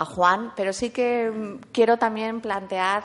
a 0.00 0.04
Juan, 0.06 0.52
pero 0.56 0.72
sí 0.72 0.90
que 0.90 1.30
mm, 1.30 1.72
quiero 1.72 1.98
también 1.98 2.40
plantear 2.40 3.04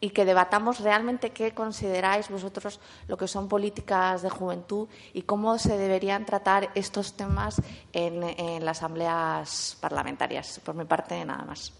y 0.00 0.10
que 0.10 0.24
debatamos 0.24 0.80
realmente 0.80 1.30
qué 1.30 1.54
consideráis 1.54 2.28
vosotros 2.28 2.80
lo 3.06 3.16
que 3.16 3.28
son 3.28 3.48
políticas 3.48 4.22
de 4.22 4.30
juventud 4.30 4.88
y 5.12 5.22
cómo 5.22 5.58
se 5.58 5.76
deberían 5.78 6.24
tratar 6.24 6.70
estos 6.74 7.16
temas 7.16 7.60
en, 7.92 8.64
las 8.64 8.78
asambleas 8.78 9.76
parlamentarias. 9.80 10.60
Por 10.64 10.74
mi 10.74 10.84
parte, 10.84 11.24
nada 11.24 11.44
más. 11.44 11.72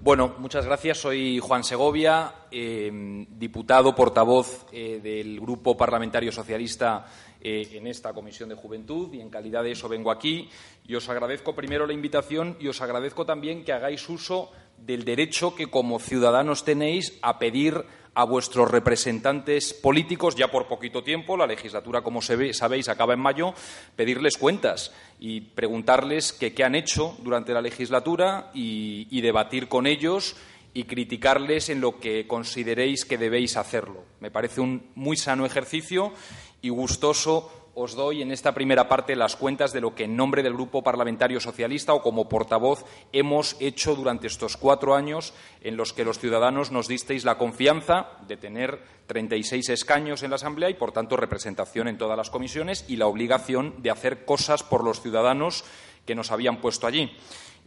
Bueno, 0.00 0.34
muchas 0.38 0.66
gracias. 0.66 0.98
Soy 0.98 1.38
Juan 1.38 1.62
Segovia, 1.62 2.34
eh, 2.50 2.90
diputado 3.30 3.94
portavoz 3.94 4.66
eh, 4.72 4.98
del 5.00 5.40
Grupo 5.40 5.76
Parlamentario 5.76 6.32
Socialista 6.32 7.06
eh, 7.44 7.68
en 7.72 7.88
esta 7.88 8.12
Comisión 8.12 8.48
de 8.48 8.54
Juventud 8.54 9.12
y 9.12 9.20
en 9.20 9.28
calidad 9.28 9.64
de 9.64 9.72
eso 9.72 9.88
vengo 9.88 10.10
aquí. 10.10 10.48
Y 10.86 10.94
os 10.94 11.08
agradezco 11.08 11.54
primero 11.54 11.86
la 11.86 11.92
invitación 11.92 12.56
y 12.60 12.68
os 12.68 12.80
agradezco 12.80 13.26
también 13.26 13.64
que 13.64 13.72
hagáis 13.72 14.08
uso 14.08 14.52
del 14.78 15.04
derecho 15.04 15.54
que 15.54 15.66
como 15.66 15.98
ciudadanos 15.98 16.64
tenéis 16.64 17.18
a 17.20 17.38
pedir 17.38 17.84
a 18.14 18.24
vuestros 18.24 18.70
representantes 18.70 19.72
políticos, 19.72 20.36
ya 20.36 20.48
por 20.48 20.68
poquito 20.68 21.02
tiempo, 21.02 21.36
la 21.36 21.46
legislatura, 21.46 22.02
como 22.02 22.20
sabéis, 22.20 22.88
acaba 22.88 23.14
en 23.14 23.20
mayo, 23.20 23.54
pedirles 23.96 24.36
cuentas 24.36 24.92
y 25.18 25.40
preguntarles 25.40 26.32
qué 26.32 26.52
han 26.62 26.74
hecho 26.74 27.16
durante 27.22 27.54
la 27.54 27.62
legislatura 27.62 28.50
y, 28.54 29.20
debatir 29.20 29.68
con 29.68 29.86
ellos 29.86 30.36
y 30.74 30.84
criticarles 30.84 31.68
en 31.70 31.80
lo 31.80 32.00
que 32.00 32.26
consideréis 32.26 33.04
que 33.04 33.18
debéis 33.18 33.56
hacerlo. 33.56 34.04
Me 34.20 34.30
parece 34.30 34.60
un 34.60 34.90
muy 34.94 35.16
sano 35.16 35.46
ejercicio 35.46 36.12
y 36.62 36.70
gustoso 36.70 37.50
os 37.74 37.94
doy 37.94 38.20
en 38.20 38.32
esta 38.32 38.52
primera 38.52 38.88
parte 38.88 39.16
las 39.16 39.36
cuentas 39.36 39.72
de 39.72 39.80
lo 39.80 39.94
que 39.94 40.04
en 40.04 40.16
nombre 40.16 40.42
del 40.42 40.52
Grupo 40.52 40.82
Parlamentario 40.82 41.40
Socialista 41.40 41.94
o 41.94 42.02
como 42.02 42.28
portavoz 42.28 42.84
hemos 43.12 43.56
hecho 43.60 43.94
durante 43.94 44.26
estos 44.26 44.56
cuatro 44.56 44.94
años 44.94 45.32
en 45.62 45.76
los 45.76 45.92
que 45.92 46.04
los 46.04 46.18
ciudadanos 46.18 46.70
nos 46.70 46.86
disteis 46.86 47.24
la 47.24 47.38
confianza 47.38 48.18
de 48.28 48.36
tener 48.36 48.82
36 49.06 49.70
escaños 49.70 50.22
en 50.22 50.30
la 50.30 50.36
Asamblea 50.36 50.70
y, 50.70 50.74
por 50.74 50.92
tanto, 50.92 51.16
representación 51.16 51.88
en 51.88 51.98
todas 51.98 52.16
las 52.16 52.30
comisiones 52.30 52.84
y 52.88 52.96
la 52.96 53.06
obligación 53.06 53.82
de 53.82 53.90
hacer 53.90 54.24
cosas 54.24 54.62
por 54.62 54.84
los 54.84 55.00
ciudadanos 55.00 55.64
que 56.04 56.14
nos 56.14 56.30
habían 56.30 56.60
puesto 56.60 56.86
allí. 56.86 57.10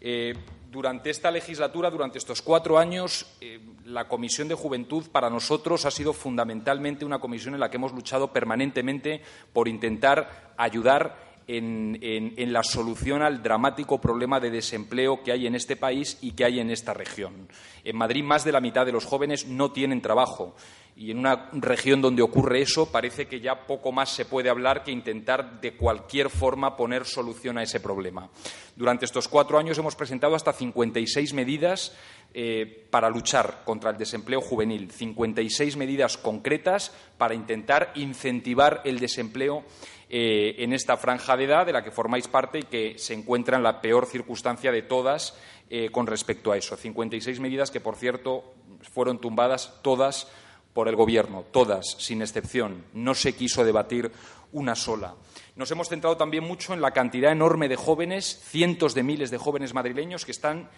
Eh, 0.02 0.36
durante 0.76 1.10
esta 1.10 1.32
legislatura, 1.32 1.90
durante 1.90 2.18
estos 2.18 2.42
cuatro 2.42 2.78
años, 2.78 3.26
eh, 3.40 3.62
la 3.86 4.10
Comisión 4.10 4.50
de 4.50 4.56
Juventud 4.56 5.06
para 5.10 5.30
nosotros 5.30 5.86
ha 5.86 5.92
sido 5.92 6.12
fundamentalmente 6.12 7.06
una 7.06 7.20
comisión 7.20 7.54
en 7.54 7.62
la 7.62 7.70
que 7.72 7.78
hemos 7.78 7.94
luchado 7.94 8.34
permanentemente 8.34 9.22
por 9.54 9.70
intentar 9.70 10.54
ayudar 10.58 11.25
en, 11.48 12.54
la 12.54 12.64
solución 12.64 13.22
al 13.22 13.44
dramático 13.44 14.00
problema 14.00 14.40
de 14.40 14.50
desempleo 14.50 15.22
que 15.24 15.32
hay 15.32 15.48
en 15.48 15.56
este 15.56 15.76
país 15.76 16.18
y 16.22 16.32
que 16.32 16.46
hay 16.46 16.60
en 16.60 16.72
esta 16.72 16.94
región. 16.94 17.48
En 17.84 17.96
Madrid, 17.96 18.24
más 18.24 18.44
de 18.44 18.52
la 18.52 18.62
mitad 18.62 18.86
de 18.86 18.92
los 18.92 19.06
jóvenes 19.06 19.48
no 19.48 19.72
tienen 19.72 20.02
trabajo. 20.02 20.56
Y 20.98 21.12
en 21.12 21.20
una 21.20 21.50
región 21.52 22.02
donde 22.02 22.22
ocurre 22.22 22.62
eso, 22.62 22.90
parece 22.90 23.28
que 23.28 23.42
ya 23.42 23.68
poco 23.68 23.92
más 23.92 24.10
se 24.12 24.24
puede 24.24 24.50
hablar 24.50 24.84
que 24.84 24.92
intentar 24.92 25.60
de 25.60 25.76
cualquier 25.76 26.30
forma 26.30 26.78
poner 26.78 27.06
solución 27.06 27.58
a 27.58 27.64
ese 27.64 27.82
problema. 27.82 28.30
Durante 28.78 29.04
estos 29.04 29.28
cuatro 29.28 29.58
años 29.58 29.78
hemos 29.78 29.96
presentado 29.96 30.36
hasta 30.36 30.54
56 30.54 31.34
medidas 31.34 31.94
eh, 32.34 32.88
para 32.90 33.10
luchar 33.10 33.64
contra 33.66 33.92
el 33.92 33.98
desempleo 33.98 34.40
juvenil, 34.40 34.90
56 34.90 35.76
medidas 35.76 36.18
concretas 36.18 36.94
para 37.18 37.36
intentar 37.36 37.92
incentivar 37.96 38.82
el 38.86 39.00
desempleo 39.00 39.66
eh, 40.10 40.56
en 40.60 40.74
esta 40.74 40.98
franja 40.98 41.36
de 41.36 41.46
edad 41.46 41.66
de 41.66 41.74
la 41.74 41.84
que 41.84 41.92
formáis 41.92 42.28
parte 42.28 42.60
y 42.60 42.64
que 42.64 42.98
se 42.98 43.14
encuentra 43.14 43.58
en 43.58 43.64
la 43.64 43.82
peor 43.82 44.06
circunstancia 44.06 44.72
de 44.72 44.84
todas 44.84 45.36
eh, 45.70 45.90
con 45.92 46.06
respecto 46.06 46.52
a 46.52 46.58
eso. 46.58 46.78
56 46.78 47.40
medidas 47.40 47.72
que, 47.72 47.82
por 47.82 47.96
cierto, 47.96 48.54
fueron 48.82 49.20
tumbadas 49.20 49.80
todas 49.82 50.28
por 50.74 50.88
el 50.88 50.96
Gobierno, 50.96 51.44
todas, 51.52 51.96
sin 52.00 52.22
excepción. 52.22 52.84
No 52.94 53.16
se 53.16 53.34
quiso 53.34 53.64
debatir 53.64 54.12
una 54.52 54.76
sola. 54.76 55.16
Nos 55.56 55.72
hemos 55.72 55.90
centrado 55.90 56.18
también 56.18 56.44
mucho 56.44 56.74
en 56.74 56.82
la 56.82 56.92
cantidad 56.92 57.32
enorme 57.32 57.68
de 57.68 57.78
jóvenes, 57.78 58.42
cientos 58.44 58.94
de 58.94 59.04
miles 59.04 59.32
de 59.32 59.38
jóvenes 59.38 59.74
madrileños 59.74 60.26
que 60.26 60.32
están 60.32 60.70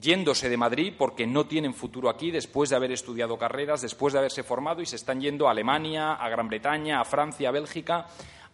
yéndose 0.00 0.48
de 0.48 0.56
Madrid 0.56 0.94
porque 0.96 1.26
no 1.26 1.46
tienen 1.46 1.74
futuro 1.74 2.08
aquí 2.08 2.30
después 2.30 2.70
de 2.70 2.76
haber 2.76 2.92
estudiado 2.92 3.38
carreras, 3.38 3.82
después 3.82 4.12
de 4.12 4.20
haberse 4.20 4.42
formado 4.42 4.82
y 4.82 4.86
se 4.86 4.96
están 4.96 5.20
yendo 5.20 5.48
a 5.48 5.50
Alemania, 5.50 6.14
a 6.14 6.28
Gran 6.28 6.48
Bretaña, 6.48 7.00
a 7.00 7.04
Francia, 7.04 7.48
a 7.48 7.52
Bélgica 7.52 8.06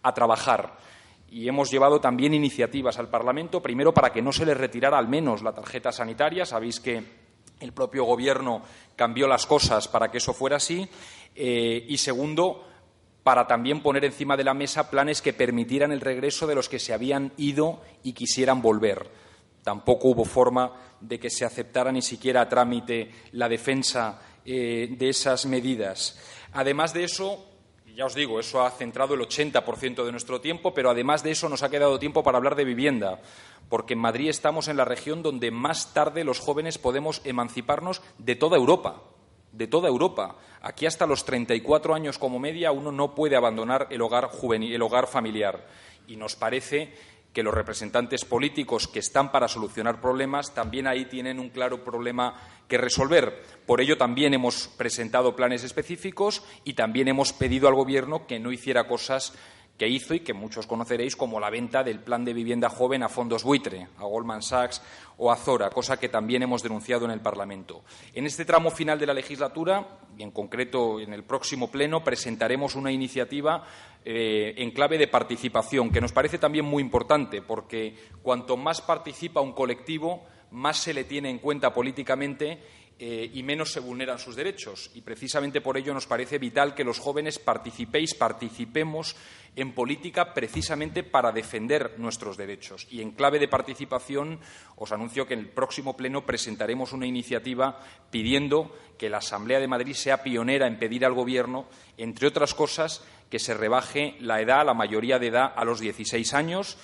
a 0.03 0.13
trabajar. 0.13 0.77
Y 1.29 1.47
hemos 1.47 1.69
llevado 1.69 1.99
también 1.99 2.33
iniciativas 2.33 2.97
al 2.99 3.09
Parlamento, 3.09 3.61
primero 3.61 3.93
para 3.93 4.11
que 4.11 4.21
no 4.21 4.31
se 4.31 4.45
les 4.45 4.57
retirara 4.57 4.97
al 4.97 5.07
menos 5.07 5.43
la 5.43 5.53
tarjeta 5.53 5.91
sanitaria. 5.91 6.45
Sabéis 6.45 6.79
que 6.79 7.03
el 7.59 7.73
propio 7.73 8.05
Gobierno 8.05 8.61
cambió 8.95 9.27
las 9.27 9.45
cosas 9.45 9.87
para 9.87 10.09
que 10.09 10.19
eso 10.19 10.33
fuera 10.33 10.57
así. 10.57 10.87
Eh, 11.35 11.85
y 11.87 11.97
segundo, 11.97 12.65
para 13.23 13.45
también 13.45 13.81
poner 13.81 14.05
encima 14.05 14.37
de 14.37 14.45
la 14.45 14.53
mesa 14.53 14.89
planes 14.89 15.21
que 15.21 15.33
permitieran 15.33 15.91
el 15.91 16.01
regreso 16.01 16.47
de 16.47 16.55
los 16.55 16.69
que 16.69 16.79
se 16.79 16.93
habían 16.93 17.33
ido 17.35 17.81
y 18.03 18.13
quisieran 18.13 18.61
volver. 18.61 19.09
Tampoco 19.63 20.07
hubo 20.07 20.23
forma 20.23 20.71
de 21.01 21.19
que 21.19 21.29
se 21.29 21.43
aceptara 21.43 21.91
ni 21.91 22.01
siquiera 22.01 22.41
a 22.41 22.49
trámite 22.49 23.11
la 23.33 23.49
defensa 23.49 24.21
eh, 24.45 24.95
de 24.97 25.09
esas 25.09 25.45
medidas. 25.45 26.17
Además 26.53 26.93
de 26.93 27.03
eso, 27.03 27.45
ya 27.97 28.05
os 28.05 28.13
digo, 28.13 28.39
eso 28.39 28.61
ha 28.61 28.69
centrado 28.69 29.15
el 29.15 29.21
80% 29.21 30.05
de 30.05 30.11
nuestro 30.11 30.39
tiempo, 30.39 30.71
pero 30.71 30.91
además 30.91 31.23
de 31.23 31.31
eso 31.31 31.49
nos 31.49 31.63
ha 31.63 31.69
quedado 31.71 31.97
tiempo 31.97 32.21
para 32.21 32.37
hablar 32.37 32.55
de 32.55 32.63
vivienda, 32.63 33.19
porque 33.69 33.93
en 33.93 33.99
Madrid 33.99 34.29
estamos 34.29 34.67
en 34.67 34.77
la 34.77 34.85
región 34.85 35.23
donde 35.23 35.49
más 35.49 35.95
tarde 35.95 36.23
los 36.23 36.39
jóvenes 36.39 36.77
podemos 36.77 37.21
emanciparnos 37.25 38.03
de 38.19 38.35
toda 38.35 38.55
Europa 38.55 39.01
de 39.51 39.65
toda 39.65 39.87
Europa. 39.87 40.35
Aquí 40.61 40.85
hasta 40.85 41.07
los 41.07 41.25
34 41.25 41.95
años 41.95 42.19
como 42.19 42.37
media 42.37 42.71
uno 42.71 42.91
no 42.91 43.15
puede 43.15 43.35
abandonar 43.35 43.87
el 43.89 44.01
hogar 44.01 44.25
juvenil, 44.25 44.73
el 44.73 44.81
hogar 44.83 45.07
familiar. 45.07 45.65
Y 46.07 46.15
nos 46.15 46.35
parece 46.35 46.93
que 47.37 47.43
los 47.43 47.53
representantes 47.53 48.25
políticos 48.25 48.87
que 48.87 48.97
están 48.97 49.31
para 49.31 49.47
solucionar 49.47 50.01
problemas 50.01 50.55
también 50.55 50.87
ahí 50.87 51.05
tienen 51.05 51.39
un 51.39 51.51
claro 51.51 51.83
problema 51.83 52.33
que 52.67 52.79
resolver. 52.79 53.43
Por 53.67 53.79
ello 53.79 53.95
también 53.95 54.33
hemos 54.33 54.69
presentado 54.69 55.35
planes 55.35 55.63
específicos 55.63 56.43
y 56.63 56.73
también 56.73 57.09
hemos 57.09 57.33
pedido 57.33 57.67
al 57.67 57.75
Gobierno 57.75 58.25
que 58.25 58.39
no 58.39 58.51
hiciera 58.51 58.87
cosas 58.87 59.33
que 59.77 59.87
hizo 59.87 60.15
y 60.15 60.21
que 60.21 60.33
muchos 60.33 60.65
conoceréis 60.65 61.15
como 61.15 61.39
la 61.39 61.51
venta 61.51 61.83
del 61.83 61.99
plan 61.99 62.25
de 62.25 62.33
vivienda 62.33 62.69
joven 62.69 63.03
a 63.03 63.09
fondos 63.09 63.43
buitre, 63.43 63.87
a 63.99 64.05
Goldman 64.05 64.41
Sachs 64.41 64.81
o 65.17 65.31
a 65.31 65.35
Zora, 65.35 65.69
cosa 65.69 65.97
que 65.97 66.09
también 66.09 66.41
hemos 66.41 66.63
denunciado 66.63 67.05
en 67.05 67.11
el 67.11 67.21
Parlamento. 67.21 67.83
En 68.13 68.25
este 68.25 68.45
tramo 68.45 68.71
final 68.71 68.97
de 68.97 69.05
la 69.05 69.13
legislatura, 69.13 69.99
y 70.17 70.23
en 70.23 70.31
concreto 70.31 70.99
en 70.99 71.13
el 71.13 71.23
próximo 71.23 71.69
pleno, 71.69 72.03
presentaremos 72.03 72.75
una 72.75 72.91
iniciativa 72.91 73.63
eh, 74.09 74.53
en 74.63 74.71
clave 74.71 74.97
de 74.97 75.09
participación, 75.09 75.91
que 75.91 75.99
nos 75.99 76.13
parece 76.13 76.37
también 76.37 76.63
muy 76.63 76.81
importante, 76.81 77.41
porque 77.41 77.93
cuanto 78.21 78.55
más 78.55 78.81
participa 78.81 79.41
un 79.41 79.51
colectivo, 79.51 80.23
más 80.49 80.77
se 80.77 80.93
le 80.93 81.03
tiene 81.03 81.29
en 81.29 81.39
cuenta 81.39 81.73
políticamente 81.73 82.57
eh, 82.99 83.29
y 83.31 83.43
menos 83.43 83.71
se 83.71 83.79
vulneran 83.79 84.17
sus 84.17 84.35
derechos. 84.35 84.89
Y 84.95 85.01
precisamente 85.01 85.61
por 85.61 85.77
ello 85.77 85.93
nos 85.93 86.07
parece 86.07 86.39
vital 86.39 86.73
que 86.73 86.83
los 86.83 86.97
jóvenes 86.97 87.37
participéis, 87.37 88.15
participemos 88.15 89.15
en 89.55 89.73
política 89.73 90.33
precisamente 90.33 91.03
para 91.03 91.31
defender 91.31 91.93
nuestros 91.97 92.37
derechos. 92.37 92.87
Y 92.89 93.01
en 93.01 93.11
clave 93.11 93.37
de 93.37 93.47
participación 93.47 94.39
os 94.75 94.91
anuncio 94.91 95.27
que 95.27 95.35
en 95.35 95.41
el 95.41 95.49
próximo 95.49 95.95
pleno 95.95 96.25
presentaremos 96.25 96.91
una 96.91 97.05
iniciativa 97.05 97.79
pidiendo 98.09 98.75
que 98.97 99.09
la 99.09 99.17
Asamblea 99.17 99.59
de 99.59 99.67
Madrid 99.67 99.93
sea 99.93 100.23
pionera 100.23 100.65
en 100.65 100.79
pedir 100.79 101.05
al 101.05 101.13
Gobierno, 101.13 101.67
entre 101.97 102.27
otras 102.27 102.55
cosas, 102.55 103.03
que 103.29 103.37
se 103.37 103.53
rebaje 103.53 104.15
la 104.21 104.41
edad, 104.41 104.65
la 104.65 104.73
mayoría 104.73 105.19
de 105.19 105.27
edad, 105.27 105.53
a 105.55 105.65
los 105.65 105.79
16 105.79 106.33
años 106.33 106.77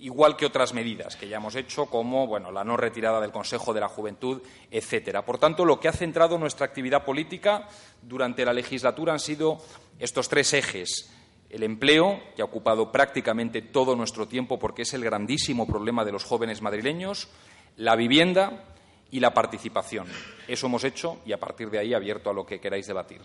igual 0.00 0.36
que 0.36 0.46
otras 0.46 0.74
medidas 0.74 1.16
que 1.16 1.28
ya 1.28 1.36
hemos 1.36 1.54
hecho, 1.54 1.86
como 1.86 2.38
la 2.38 2.64
no 2.64 2.76
retirada 2.76 3.20
del 3.20 3.32
Consejo 3.32 3.72
de 3.72 3.80
la 3.80 3.88
Juventud, 3.88 4.42
etcétera. 4.70 5.24
Por 5.24 5.38
tanto, 5.38 5.64
lo 5.64 5.78
que 5.78 5.88
ha 5.88 5.92
centrado 5.92 6.38
nuestra 6.38 6.66
actividad 6.66 7.04
política 7.04 7.68
durante 8.02 8.44
la 8.44 8.52
legislatura 8.52 9.12
han 9.12 9.20
sido 9.20 9.58
estos 9.98 10.28
tres 10.28 10.52
ejes. 10.54 11.10
El 11.48 11.62
empleo, 11.62 12.20
que 12.36 12.42
ha 12.42 12.44
ocupado 12.44 12.92
prácticamente 12.92 13.60
todo 13.60 13.96
nuestro 13.96 14.28
tiempo 14.28 14.58
porque 14.58 14.82
es 14.82 14.94
el 14.94 15.04
grandísimo 15.04 15.66
problema 15.66 16.04
de 16.04 16.12
los 16.12 16.24
jóvenes 16.24 16.62
madrileños, 16.62 17.28
la 17.76 17.96
vivienda 17.96 18.64
y 19.10 19.20
la 19.20 19.34
participación. 19.34 20.06
Eso 20.46 20.66
hemos 20.66 20.84
hecho 20.84 21.18
y 21.26 21.32
a 21.32 21.40
partir 21.40 21.70
de 21.70 21.78
ahí 21.78 21.92
abierto 21.92 22.30
a 22.30 22.34
lo 22.34 22.46
que 22.46 22.60
queráis 22.60 22.86
debatir. 22.86 23.20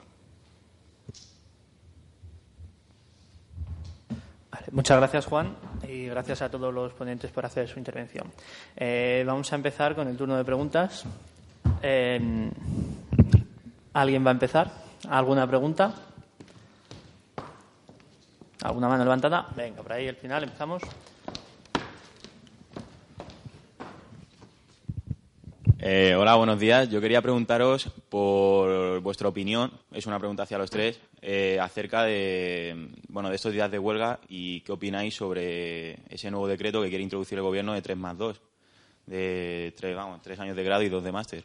Muchas 4.71 4.97
gracias, 4.97 5.25
Juan, 5.25 5.55
y 5.87 6.07
gracias 6.07 6.41
a 6.41 6.49
todos 6.49 6.73
los 6.73 6.93
ponentes 6.93 7.31
por 7.31 7.45
hacer 7.45 7.67
su 7.67 7.79
intervención. 7.79 8.31
Eh, 8.75 9.23
vamos 9.25 9.51
a 9.51 9.55
empezar 9.55 9.95
con 9.95 10.07
el 10.07 10.17
turno 10.17 10.35
de 10.37 10.43
preguntas. 10.43 11.05
Eh, 11.81 12.51
¿Alguien 13.93 14.25
va 14.25 14.29
a 14.29 14.33
empezar? 14.33 14.71
¿Alguna 15.09 15.47
pregunta? 15.47 15.93
¿Alguna 18.63 18.87
mano 18.87 19.03
levantada? 19.03 19.47
Venga, 19.55 19.81
por 19.83 19.93
ahí 19.93 20.07
al 20.07 20.15
final 20.15 20.43
empezamos. 20.43 20.81
Eh, 25.87 26.15
hola, 26.15 26.33
buenos 26.33 26.59
días. 26.59 26.89
Yo 26.89 26.99
quería 26.99 27.21
preguntaros 27.21 27.91
por 28.09 29.01
vuestra 29.01 29.27
opinión, 29.27 29.71
es 29.91 30.07
una 30.07 30.17
pregunta 30.17 30.41
hacia 30.41 30.57
los 30.57 30.71
tres, 30.71 30.99
eh, 31.21 31.59
acerca 31.61 32.03
de, 32.03 32.89
bueno, 33.07 33.29
de 33.29 33.35
estos 33.35 33.53
días 33.53 33.69
de 33.69 33.77
huelga 33.77 34.19
y 34.27 34.61
qué 34.61 34.71
opináis 34.71 35.13
sobre 35.13 35.99
ese 36.09 36.31
nuevo 36.31 36.47
decreto 36.47 36.81
que 36.81 36.89
quiere 36.89 37.03
introducir 37.03 37.37
el 37.37 37.43
Gobierno 37.43 37.73
de 37.73 37.83
3 37.83 37.97
más 37.97 38.17
2, 38.17 38.41
de 39.05 39.75
tres, 39.77 39.95
vamos, 39.95 40.23
tres 40.23 40.39
años 40.39 40.55
de 40.55 40.63
grado 40.63 40.81
y 40.81 40.89
dos 40.89 41.03
de 41.03 41.11
máster. 41.11 41.43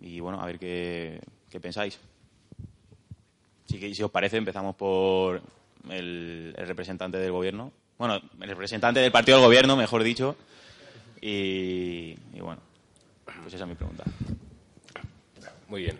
Y 0.00 0.18
bueno, 0.18 0.40
a 0.40 0.46
ver 0.46 0.58
qué, 0.58 1.20
pensáis. 1.62 1.96
Si, 3.66 3.94
si 3.94 4.02
os 4.02 4.10
parece, 4.10 4.38
empezamos 4.38 4.74
por 4.74 5.40
el, 5.88 6.54
representante 6.56 7.18
del 7.18 7.30
Gobierno. 7.30 7.70
Bueno, 7.98 8.20
el 8.40 8.48
representante 8.48 8.98
del 8.98 9.12
partido 9.12 9.38
del 9.38 9.46
Gobierno, 9.46 9.76
mejor 9.76 10.02
dicho. 10.02 10.34
y 11.20 12.16
bueno. 12.40 12.67
Pues 13.42 13.54
esa 13.54 13.64
es 13.64 13.68
mi 13.68 13.74
pregunta. 13.74 14.04
Muy 15.68 15.82
bien. 15.82 15.98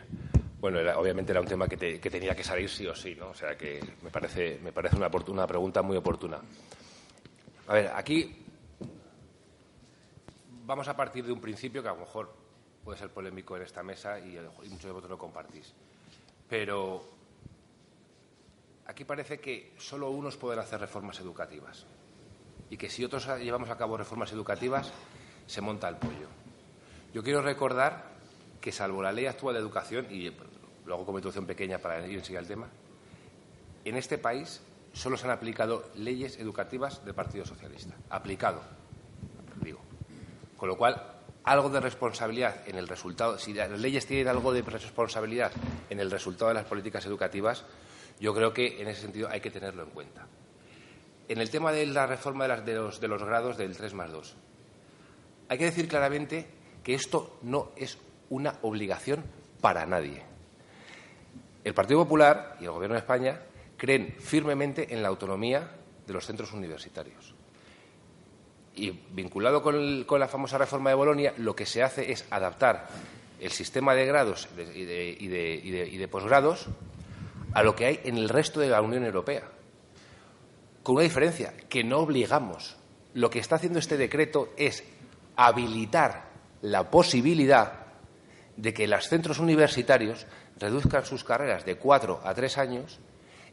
Bueno, 0.60 0.78
obviamente 0.98 1.30
era 1.32 1.40
un 1.40 1.46
tema 1.46 1.68
que, 1.68 1.76
tenía 1.76 2.34
que 2.34 2.42
salir 2.42 2.68
sí 2.68 2.86
o 2.86 2.94
sí, 2.94 3.14
¿no? 3.14 3.28
O 3.28 3.34
sea 3.34 3.56
que 3.56 3.80
me 4.02 4.10
parece, 4.10 4.58
me 4.62 4.72
parece 4.72 4.96
una, 4.96 5.08
una 5.28 5.46
pregunta 5.46 5.82
muy 5.82 5.96
oportuna. 5.96 6.40
A 7.68 7.74
ver, 7.74 7.92
aquí 7.94 8.44
vamos 10.64 10.88
a 10.88 10.96
partir 10.96 11.24
de 11.24 11.32
un 11.32 11.40
principio 11.40 11.82
que 11.82 11.88
a 11.88 11.92
lo 11.92 12.00
mejor 12.00 12.34
puede 12.84 12.98
ser 12.98 13.10
polémico 13.10 13.56
en 13.56 13.62
esta 13.62 13.82
mesa 13.82 14.18
y, 14.18 14.38
muchos 14.68 14.84
de 14.84 14.92
vosotros 14.92 15.10
lo 15.10 15.18
compartís. 15.18 15.72
Pero 16.48 17.04
aquí 18.86 19.04
parece 19.04 19.38
que 19.38 19.74
solo 19.78 20.10
unos 20.10 20.36
pueden 20.36 20.58
hacer 20.58 20.80
reformas 20.80 21.20
educativas 21.20 21.86
y 22.70 22.76
que 22.76 22.90
si 22.90 23.04
otros 23.04 23.26
llevamos 23.38 23.70
a 23.70 23.76
cabo 23.76 23.96
reformas 23.96 24.32
educativas 24.32 24.92
se 25.46 25.60
monta 25.60 25.88
el 25.88 25.96
pollo. 25.96 26.28
Yo 27.12 27.22
quiero 27.22 27.42
recordar 27.42 28.04
que, 28.60 28.72
salvo 28.72 29.02
la 29.02 29.12
ley 29.12 29.26
actual 29.26 29.54
de 29.54 29.60
educación, 29.60 30.06
y 30.10 30.30
lo 30.84 30.94
hago 30.94 31.06
como 31.06 31.18
introducción 31.18 31.46
pequeña 31.46 31.78
para 31.78 32.06
ir 32.06 32.18
enseguida 32.18 32.40
al 32.40 32.46
tema, 32.46 32.68
en 33.84 33.96
este 33.96 34.18
país 34.18 34.60
solo 34.92 35.16
se 35.16 35.26
han 35.26 35.32
aplicado 35.32 35.90
leyes 35.94 36.38
educativas 36.38 37.04
del 37.04 37.14
Partido 37.14 37.46
Socialista. 37.46 37.94
Aplicado, 38.10 38.60
digo. 39.62 39.80
Con 40.56 40.68
lo 40.68 40.76
cual, 40.76 41.00
algo 41.44 41.70
de 41.70 41.80
responsabilidad 41.80 42.68
en 42.68 42.76
el 42.76 42.88
resultado, 42.88 43.38
si 43.38 43.54
las 43.54 43.70
leyes 43.70 44.06
tienen 44.06 44.28
algo 44.28 44.52
de 44.52 44.62
responsabilidad 44.62 45.52
en 45.88 46.00
el 46.00 46.10
resultado 46.10 46.48
de 46.48 46.54
las 46.54 46.64
políticas 46.64 47.06
educativas, 47.06 47.64
yo 48.20 48.34
creo 48.34 48.52
que 48.52 48.82
en 48.82 48.88
ese 48.88 49.02
sentido 49.02 49.28
hay 49.30 49.40
que 49.40 49.50
tenerlo 49.50 49.84
en 49.84 49.90
cuenta. 49.90 50.26
En 51.28 51.38
el 51.38 51.50
tema 51.50 51.72
de 51.72 51.86
la 51.86 52.06
reforma 52.06 52.48
de, 52.48 52.62
de, 52.62 52.74
los, 52.74 53.00
de 53.00 53.08
los 53.08 53.22
grados 53.22 53.56
del 53.56 53.76
3 53.76 53.94
más 53.94 54.10
2, 54.10 54.36
hay 55.48 55.58
que 55.58 55.64
decir 55.64 55.88
claramente 55.88 56.57
esto 56.94 57.38
no 57.42 57.70
es 57.76 57.98
una 58.30 58.54
obligación 58.62 59.24
para 59.60 59.86
nadie. 59.86 60.22
El 61.64 61.74
Partido 61.74 62.02
Popular 62.02 62.56
y 62.60 62.64
el 62.64 62.70
Gobierno 62.70 62.94
de 62.94 63.00
España 63.00 63.40
creen 63.76 64.14
firmemente 64.18 64.92
en 64.92 65.02
la 65.02 65.08
autonomía 65.08 65.70
de 66.06 66.12
los 66.12 66.26
centros 66.26 66.52
universitarios. 66.52 67.34
Y 68.74 68.90
vinculado 68.90 69.62
con, 69.62 70.06
la 70.18 70.28
famosa 70.28 70.56
reforma 70.56 70.90
de 70.90 70.96
Bolonia, 70.96 71.34
lo 71.36 71.54
que 71.56 71.66
se 71.66 71.82
hace 71.82 72.12
es 72.12 72.24
adaptar 72.30 72.88
el 73.40 73.50
sistema 73.50 73.94
de 73.94 74.06
grados 74.06 74.48
y 74.56 74.84
de 74.86 76.08
posgrados 76.10 76.66
a 77.54 77.62
lo 77.62 77.74
que 77.74 77.86
hay 77.86 78.00
en 78.04 78.16
el 78.18 78.28
resto 78.28 78.60
de 78.60 78.68
la 78.68 78.80
Unión 78.80 79.04
Europea. 79.04 79.42
Con 80.82 80.96
una 80.96 81.04
diferencia, 81.04 81.54
que 81.68 81.84
no 81.84 81.98
obligamos. 81.98 82.76
Lo 83.14 83.30
que 83.30 83.40
está 83.40 83.56
haciendo 83.56 83.78
este 83.78 83.96
decreto 83.96 84.52
es 84.56 84.84
habilitar 85.36 86.27
la 86.62 86.90
posibilidad 86.90 87.86
de 88.56 88.74
que 88.74 88.88
los 88.88 89.08
centros 89.08 89.38
universitarios 89.38 90.26
reduzcan 90.58 91.04
sus 91.04 91.24
carreras 91.24 91.64
de 91.64 91.76
cuatro 91.76 92.20
a 92.24 92.34
tres 92.34 92.58
años 92.58 92.98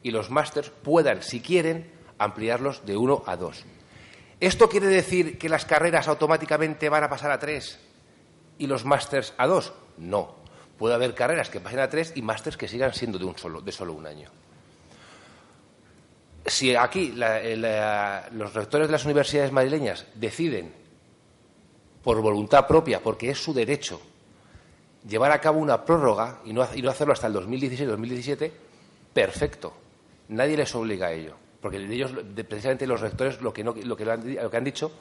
y 0.02 0.12
los 0.12 0.30
másters 0.30 0.70
puedan, 0.70 1.22
si 1.22 1.42
quieren, 1.42 1.92
ampliarlos 2.18 2.86
de 2.86 2.98
uno 2.98 3.24
a 3.26 3.36
dos. 3.36 3.66
¿Esto 4.40 4.68
quiere 4.70 4.88
decir 4.88 5.38
que 5.38 5.50
las 5.50 5.66
carreras 5.66 6.08
automáticamente 6.08 6.90
van 6.90 7.04
a 7.04 7.10
pasar 7.10 7.32
a 7.32 7.40
tres 7.40 7.80
y 8.58 8.68
los 8.68 8.86
másters 8.86 9.34
a 9.38 9.48
dos? 9.48 9.74
No. 9.98 10.36
Puede 10.78 10.96
haber 10.96 11.16
carreras 11.16 11.50
que 11.50 11.62
pasen 11.62 11.80
a 11.80 11.90
tres 11.90 12.12
y 12.16 12.22
másters 12.22 12.58
que 12.58 12.68
sigan 12.68 12.94
siendo 12.94 13.18
de, 13.18 13.26
un 13.26 13.38
solo, 13.38 13.62
de 13.62 13.72
solo 13.72 13.94
un 13.94 14.06
año. 14.06 14.30
Si 16.46 16.76
aquí 16.76 17.14
los 17.14 18.54
rectores 18.54 18.88
de 18.88 18.92
las 18.92 19.06
universidades 19.06 19.52
madrileñas 19.52 20.06
deciden 20.16 20.85
por 22.06 22.22
voluntad 22.22 22.68
propia, 22.68 23.02
porque 23.02 23.32
es 23.32 23.44
su 23.44 23.52
derecho, 23.52 24.00
llevar 25.10 25.32
a 25.32 25.42
cabo 25.42 25.60
una 25.60 25.84
prórroga 25.84 26.42
y 26.46 26.54
no, 26.54 26.62
hacerlo 26.62 27.14
hasta 27.14 27.26
el 27.26 27.34
2016-2017, 27.34 28.52
perfecto. 29.12 29.74
Nadie 30.30 30.56
les 30.56 30.76
obliga 30.76 31.08
a 31.08 31.12
ello. 31.12 31.34
Porque 31.60 31.78
ellos, 31.78 32.12
precisamente 32.48 32.86
los 32.86 33.02
rectores, 33.02 33.42
lo 33.42 33.52
que, 33.52 33.62
han, 33.62 33.74
lo 33.88 33.98
que 33.98 34.58
han 34.58 34.64
dicho 34.64 34.92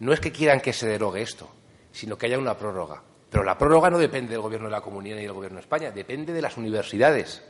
no 0.00 0.12
es 0.12 0.20
que 0.20 0.30
quieran 0.30 0.60
que 0.60 0.74
se 0.74 0.86
derogue 0.86 1.22
esto, 1.22 1.48
sino 1.90 2.18
que 2.18 2.26
haya 2.26 2.38
una 2.38 2.54
prórroga. 2.54 3.02
Pero 3.30 3.44
la 3.44 3.56
prórroga 3.56 3.88
no 3.88 3.96
depende 3.96 4.32
del 4.32 4.42
Gobierno 4.42 4.66
de 4.66 4.72
la 4.72 4.82
Comunidad 4.82 5.16
ni 5.16 5.22
del 5.22 5.32
Gobierno 5.32 5.56
de 5.56 5.62
España, 5.62 5.90
depende 5.90 6.34
de 6.34 6.42
las 6.42 6.58
universidades. 6.58 7.42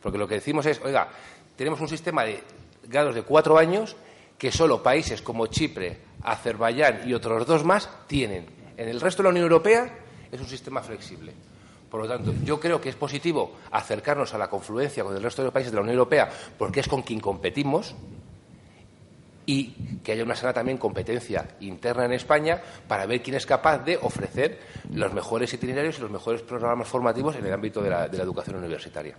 Porque 0.00 0.16
lo 0.16 0.28
que 0.28 0.36
decimos 0.36 0.64
es, 0.66 0.80
oiga, 0.80 1.08
tenemos 1.56 1.80
un 1.80 1.88
sistema 1.88 2.22
de 2.22 2.40
grados 2.84 3.16
de 3.16 3.22
cuatro 3.22 3.58
años 3.58 3.96
que 4.38 4.52
solo 4.52 4.80
países 4.80 5.22
como 5.22 5.48
Chipre, 5.48 5.98
Azerbaiyán 6.24 7.08
y 7.08 7.14
otros 7.14 7.46
dos 7.46 7.64
más 7.64 7.88
tienen. 8.06 8.46
En 8.76 8.88
el 8.88 9.00
resto 9.00 9.22
de 9.22 9.28
la 9.28 9.30
Unión 9.30 9.44
Europea 9.44 9.98
es 10.32 10.40
un 10.40 10.46
sistema 10.46 10.82
flexible. 10.82 11.32
Por 11.90 12.02
lo 12.02 12.08
tanto, 12.08 12.34
yo 12.42 12.58
creo 12.58 12.80
que 12.80 12.88
es 12.88 12.96
positivo 12.96 13.52
acercarnos 13.70 14.34
a 14.34 14.38
la 14.38 14.50
confluencia 14.50 15.04
con 15.04 15.14
el 15.14 15.22
resto 15.22 15.42
de 15.42 15.46
los 15.46 15.52
países 15.52 15.70
de 15.70 15.76
la 15.76 15.82
Unión 15.82 15.94
Europea 15.94 16.28
porque 16.58 16.80
es 16.80 16.88
con 16.88 17.02
quien 17.02 17.20
competimos 17.20 17.94
y 19.46 20.00
que 20.02 20.12
haya 20.12 20.24
una 20.24 20.34
sana 20.34 20.52
también 20.52 20.78
competencia 20.78 21.56
interna 21.60 22.06
en 22.06 22.12
España 22.12 22.60
para 22.88 23.06
ver 23.06 23.22
quién 23.22 23.36
es 23.36 23.46
capaz 23.46 23.78
de 23.78 23.96
ofrecer 23.98 24.58
los 24.90 25.12
mejores 25.12 25.52
itinerarios 25.52 25.98
y 25.98 26.02
los 26.02 26.10
mejores 26.10 26.42
programas 26.42 26.88
formativos 26.88 27.36
en 27.36 27.46
el 27.46 27.52
ámbito 27.52 27.82
de 27.82 27.90
la, 27.90 28.08
de 28.08 28.16
la 28.16 28.24
educación 28.24 28.56
universitaria. 28.56 29.14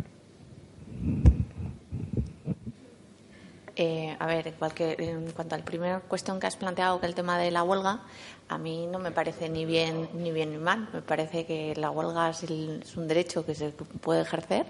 Eh, 3.78 4.16
a 4.18 4.26
ver, 4.26 4.48
igual 4.48 4.74
que 4.74 4.96
en 4.98 5.32
cuanto 5.32 5.56
a 5.56 5.58
la 5.58 5.66
primera 5.66 6.00
cuestión 6.00 6.40
que 6.40 6.48
has 6.48 6.56
planteado, 6.56 7.00
que 7.00 7.08
el 7.08 7.16
tema 7.16 7.38
de 7.38 7.52
la 7.52 7.64
huelga, 7.64 8.00
a 8.48 8.58
mí 8.58 8.88
no 8.88 9.00
me 9.00 9.12
parece 9.12 9.50
ni 9.50 9.66
bien 9.66 10.08
ni 10.14 10.32
bien 10.32 10.52
ni 10.52 10.58
mal. 10.58 10.88
Me 10.94 11.02
parece 11.02 11.46
que 11.46 11.76
la 11.76 11.92
huelga 11.92 12.30
es, 12.30 12.44
es 12.44 12.96
un 12.96 13.08
derecho 13.08 13.46
que 13.46 13.54
se 13.54 13.72
puede 13.72 14.22
ejercer, 14.22 14.66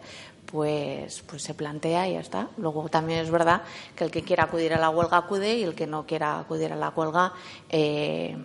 pues, 0.46 1.24
pues 1.28 1.44
se 1.44 1.54
plantea 1.54 2.08
y 2.10 2.14
ya 2.14 2.20
está. 2.22 2.48
Luego 2.58 2.90
también 2.90 3.20
es 3.20 3.30
verdad 3.30 3.62
que 3.96 4.06
el 4.06 4.12
que 4.12 4.24
quiera 4.24 4.46
acudir 4.46 4.74
a 4.74 4.80
la 4.80 4.90
huelga 4.90 5.18
acude 5.18 5.56
y 5.56 5.64
el 5.64 5.76
que 5.76 5.86
no 5.86 6.06
quiera 6.08 6.40
acudir 6.40 6.74
a 6.74 6.76
la 6.76 6.90
huelga 6.90 7.34
eh, 7.70 8.36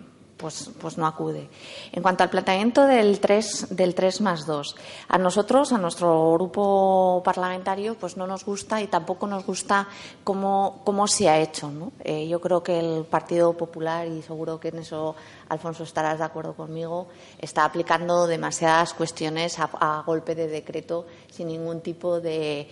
pues, 0.41 0.71
pues 0.81 0.97
no 0.97 1.05
acude. 1.05 1.47
En 1.91 2.01
cuanto 2.01 2.23
al 2.23 2.31
planteamiento 2.31 2.87
del 2.87 3.19
3, 3.19 3.67
del 3.69 3.93
3 3.93 4.21
más 4.21 4.47
2, 4.47 4.75
a 5.07 5.17
nosotros, 5.19 5.71
a 5.71 5.77
nuestro 5.77 6.33
grupo 6.33 7.21
parlamentario, 7.23 7.95
pues 7.95 8.17
no 8.17 8.25
nos 8.25 8.43
gusta 8.43 8.81
y 8.81 8.87
tampoco 8.87 9.27
nos 9.27 9.45
gusta 9.45 9.87
cómo, 10.23 10.81
cómo 10.83 11.07
se 11.07 11.29
ha 11.29 11.39
hecho. 11.39 11.71
Eh, 12.03 12.27
yo 12.27 12.41
creo 12.41 12.63
que 12.63 12.79
el 12.79 13.05
Partido 13.05 13.53
Popular, 13.53 14.07
y 14.07 14.23
seguro 14.23 14.59
que 14.59 14.69
en 14.69 14.79
eso, 14.79 15.15
Alfonso, 15.49 15.83
estarás 15.83 16.17
de 16.17 16.25
acuerdo 16.25 16.53
conmigo, 16.53 17.07
está 17.37 17.63
aplicando 17.63 18.25
demasiadas 18.25 18.93
cuestiones 18.93 19.59
a, 19.59 19.69
a 19.79 20.01
golpe 20.01 20.33
de 20.33 20.47
decreto 20.47 21.05
sin 21.29 21.49
ningún 21.49 21.81
tipo 21.81 22.19
de 22.19 22.67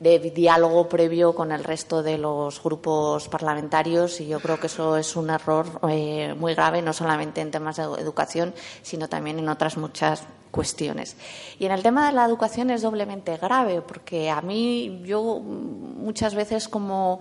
de 0.00 0.18
diálogo 0.18 0.88
previo 0.88 1.34
con 1.34 1.52
el 1.52 1.62
resto 1.62 2.02
de 2.02 2.16
los 2.16 2.62
grupos 2.62 3.28
parlamentarios 3.28 4.20
y 4.22 4.26
yo 4.26 4.40
creo 4.40 4.58
que 4.58 4.66
eso 4.66 4.96
es 4.96 5.14
un 5.14 5.28
error 5.28 5.66
eh, 5.90 6.34
muy 6.38 6.54
grave, 6.54 6.80
no 6.80 6.94
solamente 6.94 7.42
en 7.42 7.50
temas 7.50 7.76
de 7.76 7.82
educación, 7.82 8.54
sino 8.82 9.08
también 9.08 9.38
en 9.38 9.48
otras 9.50 9.76
muchas 9.76 10.24
cuestiones. 10.50 11.16
Y 11.58 11.66
en 11.66 11.72
el 11.72 11.82
tema 11.82 12.06
de 12.06 12.12
la 12.12 12.24
educación 12.24 12.70
es 12.70 12.80
doblemente 12.80 13.36
grave, 13.36 13.82
porque 13.82 14.30
a 14.30 14.40
mí, 14.40 15.02
yo 15.04 15.38
muchas 15.38 16.34
veces 16.34 16.68
como 16.68 17.20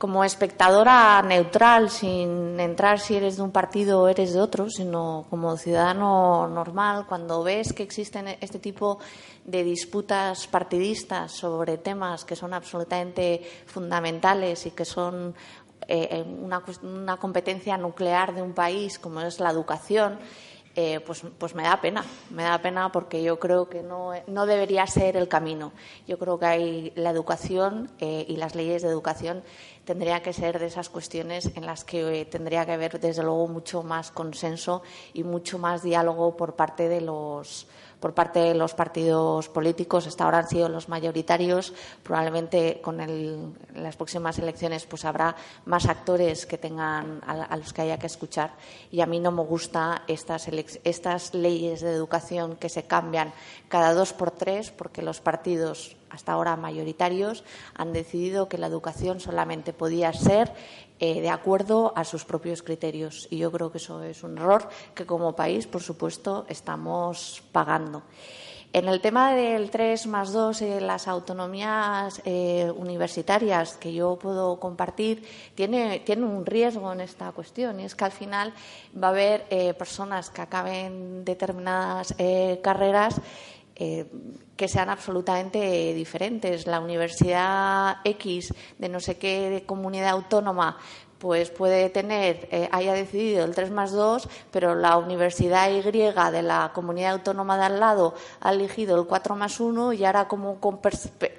como 0.00 0.24
espectadora 0.24 1.20
neutral, 1.20 1.90
sin 1.90 2.58
entrar 2.58 3.00
si 3.00 3.16
eres 3.16 3.36
de 3.36 3.42
un 3.42 3.52
partido 3.52 4.00
o 4.00 4.08
eres 4.08 4.32
de 4.32 4.40
otro, 4.40 4.70
sino 4.70 5.26
como 5.28 5.58
ciudadano 5.58 6.48
normal, 6.48 7.04
cuando 7.06 7.42
ves 7.42 7.74
que 7.74 7.82
existen 7.82 8.26
este 8.40 8.58
tipo 8.58 8.98
de 9.44 9.62
disputas 9.62 10.46
partidistas 10.46 11.32
sobre 11.32 11.76
temas 11.76 12.24
que 12.24 12.34
son 12.34 12.54
absolutamente 12.54 13.42
fundamentales 13.66 14.64
y 14.64 14.70
que 14.70 14.86
son 14.86 15.34
eh, 15.86 16.24
una, 16.26 16.62
una 16.82 17.18
competencia 17.18 17.76
nuclear 17.76 18.34
de 18.34 18.40
un 18.40 18.54
país, 18.54 18.98
como 18.98 19.20
es 19.20 19.38
la 19.38 19.50
educación, 19.50 20.18
eh, 20.76 21.00
pues, 21.00 21.22
pues, 21.36 21.54
me 21.56 21.64
da 21.64 21.80
pena, 21.80 22.04
me 22.30 22.44
da 22.44 22.56
pena 22.62 22.92
porque 22.92 23.24
yo 23.24 23.40
creo 23.40 23.68
que 23.68 23.82
no, 23.82 24.12
no 24.28 24.46
debería 24.46 24.86
ser 24.86 25.16
el 25.16 25.26
camino. 25.26 25.72
Yo 26.06 26.16
creo 26.16 26.38
que 26.38 26.46
hay 26.46 26.92
la 26.94 27.10
educación 27.10 27.90
eh, 27.98 28.24
y 28.28 28.36
las 28.36 28.54
leyes 28.54 28.82
de 28.82 28.88
educación 28.88 29.42
tendría 29.90 30.22
que 30.22 30.32
ser 30.32 30.60
de 30.60 30.66
esas 30.66 30.88
cuestiones 30.88 31.50
en 31.56 31.66
las 31.66 31.82
que 31.82 32.20
eh, 32.20 32.24
tendría 32.24 32.64
que 32.64 32.70
haber, 32.70 33.00
desde 33.00 33.24
luego, 33.24 33.48
mucho 33.48 33.82
más 33.82 34.12
consenso 34.12 34.84
y 35.14 35.24
mucho 35.24 35.58
más 35.58 35.82
diálogo 35.82 36.36
por 36.36 36.54
parte 36.54 36.88
de 36.88 37.00
los 37.00 37.66
por 37.98 38.14
parte 38.14 38.38
de 38.38 38.54
los 38.54 38.72
partidos 38.72 39.48
políticos. 39.48 40.06
Hasta 40.06 40.24
ahora 40.24 40.38
han 40.38 40.48
sido 40.48 40.68
los 40.68 40.88
mayoritarios. 40.88 41.74
Probablemente 42.04 42.80
con 42.80 42.96
las 43.74 43.96
próximas 43.96 44.38
elecciones 44.38 44.86
pues 44.86 45.04
habrá 45.04 45.34
más 45.66 45.86
actores 45.86 46.46
que 46.46 46.56
tengan 46.56 47.20
a, 47.26 47.56
los 47.56 47.72
que 47.72 47.82
haya 47.82 47.98
que 47.98 48.06
escuchar. 48.06 48.52
Y 48.92 49.00
a 49.00 49.06
mí 49.06 49.18
no 49.18 49.32
me 49.32 49.42
gustan 49.42 50.02
estas, 50.06 50.48
estas 50.84 51.34
leyes 51.34 51.80
de 51.80 51.90
educación 51.90 52.54
que 52.56 52.68
se 52.68 52.84
cambian 52.84 53.32
cada 53.68 53.92
dos 53.92 54.12
por 54.12 54.30
tres 54.30 54.70
porque 54.70 55.02
los 55.02 55.20
partidos 55.20 55.96
hasta 56.10 56.32
ahora 56.32 56.56
mayoritarios 56.56 57.44
han 57.74 57.92
decidido 57.92 58.48
que 58.48 58.58
la 58.58 58.66
educación 58.66 59.20
solamente 59.20 59.72
podía 59.72 60.12
ser 60.12 60.52
eh, 61.02 61.22
de 61.22 61.30
acuerdo 61.30 61.94
a 61.96 62.04
sus 62.04 62.26
propios 62.26 62.62
criterios. 62.62 63.26
Y 63.30 63.38
yo 63.38 63.50
creo 63.50 63.72
que 63.72 63.78
eso 63.78 64.02
es 64.02 64.22
un 64.22 64.36
error 64.36 64.68
que 64.94 65.06
como 65.06 65.34
país, 65.34 65.66
por 65.66 65.82
supuesto, 65.82 66.44
estamos 66.46 67.42
pagando. 67.52 68.02
En 68.72 68.86
el 68.86 69.00
tema 69.00 69.34
del 69.34 69.70
3 69.70 70.06
más 70.08 70.30
2, 70.32 70.60
eh, 70.60 70.80
las 70.80 71.08
autonomías 71.08 72.20
eh, 72.26 72.70
universitarias 72.76 73.78
que 73.78 73.94
yo 73.94 74.16
puedo 74.16 74.60
compartir, 74.60 75.24
tiene, 75.54 76.00
tiene, 76.00 76.26
un 76.26 76.44
riesgo 76.44 76.92
en 76.92 77.00
esta 77.00 77.32
cuestión 77.32 77.80
y 77.80 77.84
es 77.84 77.94
que 77.94 78.04
al 78.04 78.12
final 78.12 78.52
va 78.94 79.08
a 79.08 79.10
haber 79.10 79.76
personas 79.76 80.28
que 80.28 80.42
acaben 80.42 81.24
determinadas 81.24 82.14
carreras 82.62 83.20
que 84.56 84.68
sean 84.68 84.90
absolutamente 84.90 85.94
diferentes. 85.94 86.66
La 86.66 86.80
Universidad 86.80 87.96
X 88.04 88.52
de 88.76 88.88
no 88.90 89.00
sé 89.00 89.16
qué 89.16 89.64
comunidad 89.66 90.10
autónoma 90.10 90.76
pues 91.20 91.50
puede 91.50 91.90
tener, 91.90 92.48
eh, 92.50 92.68
haya 92.72 92.94
decidido 92.94 93.44
el 93.44 93.54
3 93.54 93.70
más 93.70 93.92
2, 93.92 94.26
pero 94.50 94.74
la 94.74 94.96
Universidad 94.96 95.70
Y 95.70 95.82
de 95.82 96.42
la 96.42 96.72
comunidad 96.74 97.12
autónoma 97.12 97.58
de 97.58 97.64
al 97.64 97.78
lado 97.78 98.14
ha 98.40 98.52
elegido 98.52 98.98
el 98.98 99.06
4 99.06 99.36
más 99.36 99.60
1 99.60 99.92
y 99.92 100.04
ahora 100.06 100.28
cómo, 100.28 100.58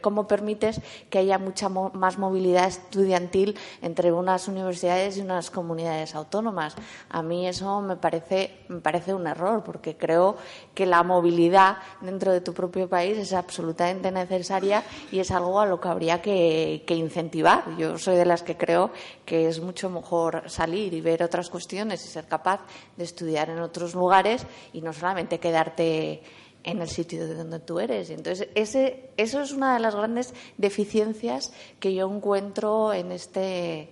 cómo 0.01 0.27
permites 0.27 0.79
que 1.09 1.17
haya 1.17 1.39
mucha 1.39 1.67
más 1.67 2.19
movilidad 2.19 2.67
estudiantil 2.67 3.57
entre 3.81 4.11
unas 4.11 4.47
universidades 4.47 5.17
y 5.17 5.21
unas 5.21 5.49
comunidades 5.49 6.13
autónomas. 6.13 6.75
A 7.09 7.23
mí 7.23 7.47
eso 7.47 7.81
me 7.81 7.95
parece, 7.95 8.59
me 8.67 8.81
parece 8.81 9.15
un 9.15 9.25
error, 9.25 9.63
porque 9.63 9.97
creo 9.97 10.37
que 10.75 10.85
la 10.85 11.01
movilidad 11.01 11.77
dentro 12.01 12.31
de 12.31 12.41
tu 12.41 12.53
propio 12.53 12.87
país 12.87 13.17
es 13.17 13.33
absolutamente 13.33 14.11
necesaria 14.11 14.83
y 15.11 15.19
es 15.19 15.31
algo 15.31 15.59
a 15.59 15.65
lo 15.65 15.81
que 15.81 15.87
habría 15.87 16.21
que, 16.21 16.83
que 16.85 16.93
incentivar. 16.93 17.63
Yo 17.77 17.97
soy 17.97 18.15
de 18.15 18.25
las 18.25 18.43
que 18.43 18.57
creo 18.57 18.91
que 19.25 19.47
es 19.47 19.59
mucho 19.71 19.89
mejor 19.89 20.49
salir 20.49 20.93
y 20.93 20.99
ver 20.99 21.23
otras 21.23 21.49
cuestiones 21.49 22.03
y 22.03 22.09
ser 22.09 22.27
capaz 22.27 22.59
de 22.97 23.05
estudiar 23.05 23.49
en 23.49 23.59
otros 23.59 23.95
lugares 23.95 24.45
y 24.73 24.81
no 24.81 24.91
solamente 24.91 25.39
quedarte 25.39 26.21
en 26.61 26.81
el 26.81 26.89
sitio 26.89 27.25
de 27.25 27.35
donde 27.35 27.59
tú 27.59 27.79
eres. 27.79 28.09
entonces, 28.09 28.49
ese, 28.53 29.11
eso 29.15 29.41
es 29.41 29.53
una 29.53 29.73
de 29.73 29.79
las 29.79 29.95
grandes 29.95 30.33
deficiencias 30.57 31.53
que 31.79 31.93
yo 31.93 32.11
encuentro 32.11 32.91
en 32.93 33.13
este 33.13 33.89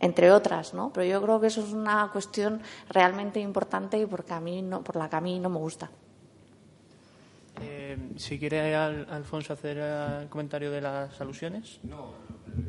entre 0.00 0.30
otras, 0.30 0.72
¿no? 0.72 0.92
Pero 0.92 1.04
yo 1.04 1.20
creo 1.20 1.40
que 1.40 1.48
eso 1.48 1.60
es 1.60 1.72
una 1.72 2.08
cuestión 2.12 2.62
realmente 2.88 3.40
importante 3.40 3.98
y 3.98 4.06
porque 4.06 4.32
a 4.32 4.38
no, 4.40 4.84
por 4.84 4.94
la 4.94 5.10
que 5.10 5.16
a 5.16 5.20
mí 5.20 5.40
no 5.40 5.50
me 5.50 5.58
gusta. 5.58 5.90
Eh, 7.62 7.96
si 8.16 8.38
quiere 8.38 8.74
Alfonso 8.74 9.52
hacer 9.52 9.78
el 9.78 10.28
comentario 10.28 10.70
de 10.70 10.80
las 10.80 11.20
alusiones. 11.20 11.80
No, 11.82 12.14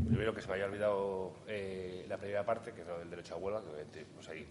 primero 0.08 0.34
que 0.34 0.42
se 0.42 0.48
me 0.48 0.56
haya 0.56 0.66
olvidado 0.66 1.34
eh, 1.48 2.06
la 2.08 2.18
primera 2.18 2.46
parte, 2.46 2.72
que 2.72 2.82
es 2.82 2.88
lo 2.88 3.00
del 3.00 3.10
derecho 3.10 3.36
a 3.36 3.38
huelga, 3.38 3.62
que 3.94 4.06
pues 4.16 4.30
ahí 4.30 4.46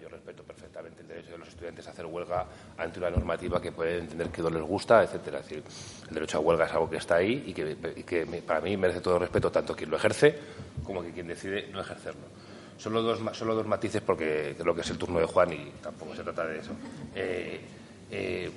yo 0.00 0.08
respeto 0.08 0.42
perfectamente 0.42 1.02
el 1.02 1.08
derecho 1.08 1.32
de 1.32 1.38
los 1.38 1.48
estudiantes 1.48 1.86
a 1.86 1.90
hacer 1.90 2.06
huelga 2.06 2.44
ante 2.76 2.98
una 2.98 3.10
normativa 3.10 3.60
que 3.60 3.70
puede 3.70 3.98
entender 3.98 4.28
que 4.28 4.42
no 4.42 4.50
les 4.50 4.62
gusta, 4.62 5.02
etcétera. 5.02 5.38
Es 5.38 5.48
decir, 5.48 5.62
el 6.08 6.14
derecho 6.14 6.38
a 6.38 6.40
huelga 6.40 6.66
es 6.66 6.72
algo 6.72 6.90
que 6.90 6.96
está 6.96 7.16
ahí 7.16 7.44
y 7.46 7.54
que, 7.54 8.42
para 8.46 8.60
mí 8.60 8.76
merece 8.76 9.00
todo 9.00 9.18
respeto 9.18 9.50
tanto 9.50 9.74
quien 9.74 9.90
lo 9.90 9.96
ejerce 9.96 10.36
como 10.82 11.02
que 11.02 11.12
quien 11.12 11.28
decide 11.28 11.68
no 11.70 11.80
ejercerlo. 11.80 12.26
Solo 12.78 13.02
dos, 13.02 13.20
solo 13.36 13.54
dos 13.54 13.66
matices 13.66 14.02
porque 14.02 14.56
creo 14.58 14.74
que 14.74 14.80
es 14.80 14.90
el 14.90 14.98
turno 14.98 15.20
de 15.20 15.26
Juan 15.26 15.52
y 15.52 15.70
tampoco 15.82 16.16
se 16.16 16.22
trata 16.22 16.46
de 16.46 16.58
eso. 16.58 16.72
Eh, 17.14 17.60
eh, 18.10 18.50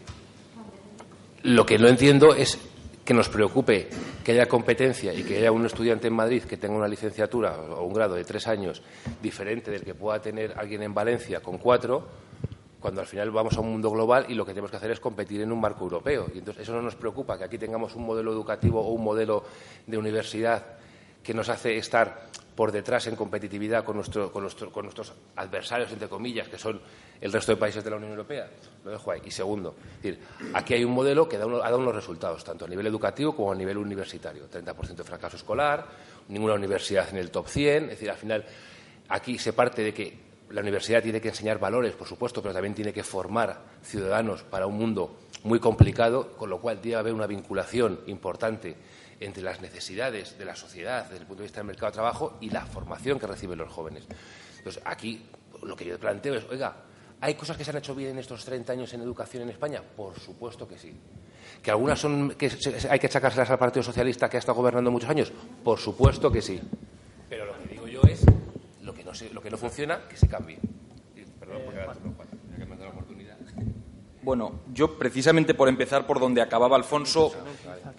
lo 1.43 1.65
que 1.65 1.77
no 1.77 1.87
entiendo 1.87 2.33
es 2.33 2.57
que 3.03 3.13
nos 3.13 3.27
preocupe 3.27 3.89
que 4.23 4.31
haya 4.31 4.47
competencia 4.47 5.13
y 5.13 5.23
que 5.23 5.37
haya 5.37 5.51
un 5.51 5.65
estudiante 5.65 6.07
en 6.07 6.13
Madrid 6.13 6.43
que 6.43 6.55
tenga 6.55 6.75
una 6.75 6.87
licenciatura 6.87 7.53
o 7.57 7.83
un 7.83 7.93
grado 7.93 8.15
de 8.15 8.23
tres 8.23 8.47
años 8.47 8.81
diferente 9.21 9.69
del 9.69 9.83
que 9.83 9.93
pueda 9.93 10.21
tener 10.21 10.53
alguien 10.57 10.83
en 10.83 10.93
Valencia 10.93 11.41
con 11.41 11.57
cuatro, 11.57 12.07
cuando 12.79 13.01
al 13.01 13.07
final 13.07 13.29
vamos 13.31 13.57
a 13.57 13.61
un 13.61 13.71
mundo 13.71 13.91
global 13.91 14.25
y 14.29 14.35
lo 14.35 14.45
que 14.45 14.51
tenemos 14.51 14.71
que 14.71 14.77
hacer 14.77 14.91
es 14.91 15.01
competir 15.01 15.41
en 15.41 15.51
un 15.51 15.59
marco 15.59 15.83
europeo. 15.83 16.27
Y 16.33 16.37
entonces 16.37 16.63
eso 16.63 16.73
no 16.73 16.81
nos 16.81 16.95
preocupa, 16.95 17.37
que 17.37 17.43
aquí 17.43 17.57
tengamos 17.57 17.93
un 17.95 18.05
modelo 18.05 18.31
educativo 18.31 18.81
o 18.81 18.91
un 18.91 19.03
modelo 19.03 19.43
de 19.85 19.97
universidad 19.97 20.63
que 21.21 21.33
nos 21.33 21.49
hace 21.49 21.77
estar 21.77 22.27
por 22.55 22.71
detrás 22.71 23.07
en 23.07 23.15
competitividad 23.15 23.83
con, 23.83 23.95
nuestro, 23.95 24.31
con, 24.31 24.47
con, 24.71 24.85
nuestros 24.85 25.13
adversarios, 25.35 25.91
entre 25.91 26.07
comillas, 26.07 26.47
que 26.47 26.57
son 26.57 26.79
el 27.19 27.31
resto 27.31 27.53
de 27.53 27.57
países 27.57 27.83
de 27.83 27.89
la 27.89 27.97
Unión 27.97 28.11
Europea? 28.11 28.49
Lo 28.83 28.91
dejo 28.91 29.11
ahí. 29.11 29.21
Y 29.25 29.31
segundo, 29.31 29.75
decir, 30.01 30.19
aquí 30.53 30.75
hay 30.75 30.83
un 30.83 30.91
modelo 30.91 31.27
que 31.27 31.37
da 31.37 31.45
ha 31.45 31.69
dado 31.69 31.79
unos 31.79 31.95
resultados, 31.95 32.43
tanto 32.43 32.65
a 32.65 32.67
nivel 32.67 32.87
educativo 32.87 33.35
como 33.35 33.51
a 33.51 33.55
nivel 33.55 33.77
universitario. 33.77 34.49
30% 34.49 34.95
de 34.95 35.03
fracaso 35.03 35.37
escolar, 35.37 35.87
ninguna 36.27 36.53
universidad 36.53 37.09
en 37.09 37.17
el 37.17 37.31
top 37.31 37.47
100. 37.47 37.83
Es 37.85 37.89
decir, 37.91 38.11
al 38.11 38.17
final, 38.17 38.45
aquí 39.09 39.37
se 39.37 39.53
parte 39.53 39.81
de 39.83 39.93
que 39.93 40.23
la 40.49 40.61
universidad 40.61 41.01
tiene 41.01 41.19
que 41.19 41.29
enseñar 41.29 41.59
valores, 41.59 41.93
por 41.93 42.07
supuesto, 42.07 42.41
pero 42.41 42.53
también 42.53 42.75
tiene 42.75 42.93
que 42.93 43.03
formar 43.03 43.59
ciudadanos 43.81 44.43
para 44.43 44.67
un 44.67 44.77
mundo 44.77 45.17
muy 45.43 45.59
complicado, 45.59 46.33
con 46.37 46.49
lo 46.49 46.61
cual 46.61 46.79
debe 46.81 46.95
haber 46.95 47.13
una 47.13 47.27
vinculación 47.27 48.01
importante 48.05 48.75
entre 49.25 49.43
las 49.43 49.61
necesidades 49.61 50.37
de 50.37 50.45
la 50.45 50.55
sociedad 50.55 51.03
desde 51.03 51.21
el 51.21 51.25
punto 51.25 51.41
de 51.41 51.47
vista 51.47 51.59
del 51.59 51.67
mercado 51.67 51.87
de 51.87 51.93
trabajo 51.93 52.37
y 52.41 52.49
la 52.49 52.65
formación 52.65 53.19
que 53.19 53.27
reciben 53.27 53.57
los 53.57 53.71
jóvenes. 53.71 54.05
Entonces, 54.57 54.81
aquí 54.85 55.25
lo 55.61 55.75
que 55.75 55.85
yo 55.85 55.99
planteo 55.99 56.35
es, 56.35 56.45
oiga, 56.49 56.75
¿hay 57.21 57.35
cosas 57.35 57.57
que 57.57 57.63
se 57.63 57.71
han 57.71 57.77
hecho 57.77 57.95
bien 57.95 58.11
en 58.11 58.19
estos 58.19 58.43
30 58.45 58.73
años 58.73 58.93
en 58.93 59.01
educación 59.01 59.43
en 59.43 59.49
España? 59.49 59.81
Por 59.81 60.19
supuesto 60.19 60.67
que 60.67 60.77
sí. 60.77 60.93
¿Que 61.61 61.71
algunas 61.71 61.99
son 61.99 62.31
que 62.31 62.51
hay 62.89 62.99
que 62.99 63.07
achacárselas 63.07 63.49
al 63.49 63.59
Partido 63.59 63.83
Socialista 63.83 64.29
que 64.29 64.37
ha 64.37 64.39
estado 64.39 64.57
gobernando 64.57 64.91
muchos 64.91 65.09
años? 65.09 65.31
Por 65.63 65.79
supuesto 65.79 66.31
que 66.31 66.41
sí. 66.41 66.59
Pero 67.29 67.45
lo 67.45 67.57
que 67.57 67.69
digo 67.69 67.87
yo 67.87 68.01
es, 68.01 68.25
lo 68.81 68.93
que 68.93 69.03
no, 69.03 69.11
lo 69.31 69.41
que 69.41 69.49
no 69.49 69.57
funciona, 69.57 70.07
que 70.07 70.17
se 70.17 70.27
cambie. 70.27 70.59
Perdón, 71.39 71.61
bueno, 74.23 74.61
yo 74.73 74.97
precisamente 74.97 75.53
por 75.53 75.67
empezar 75.67 76.07
por 76.07 76.19
donde 76.19 76.41
acababa 76.41 76.75
Alfonso, 76.75 77.33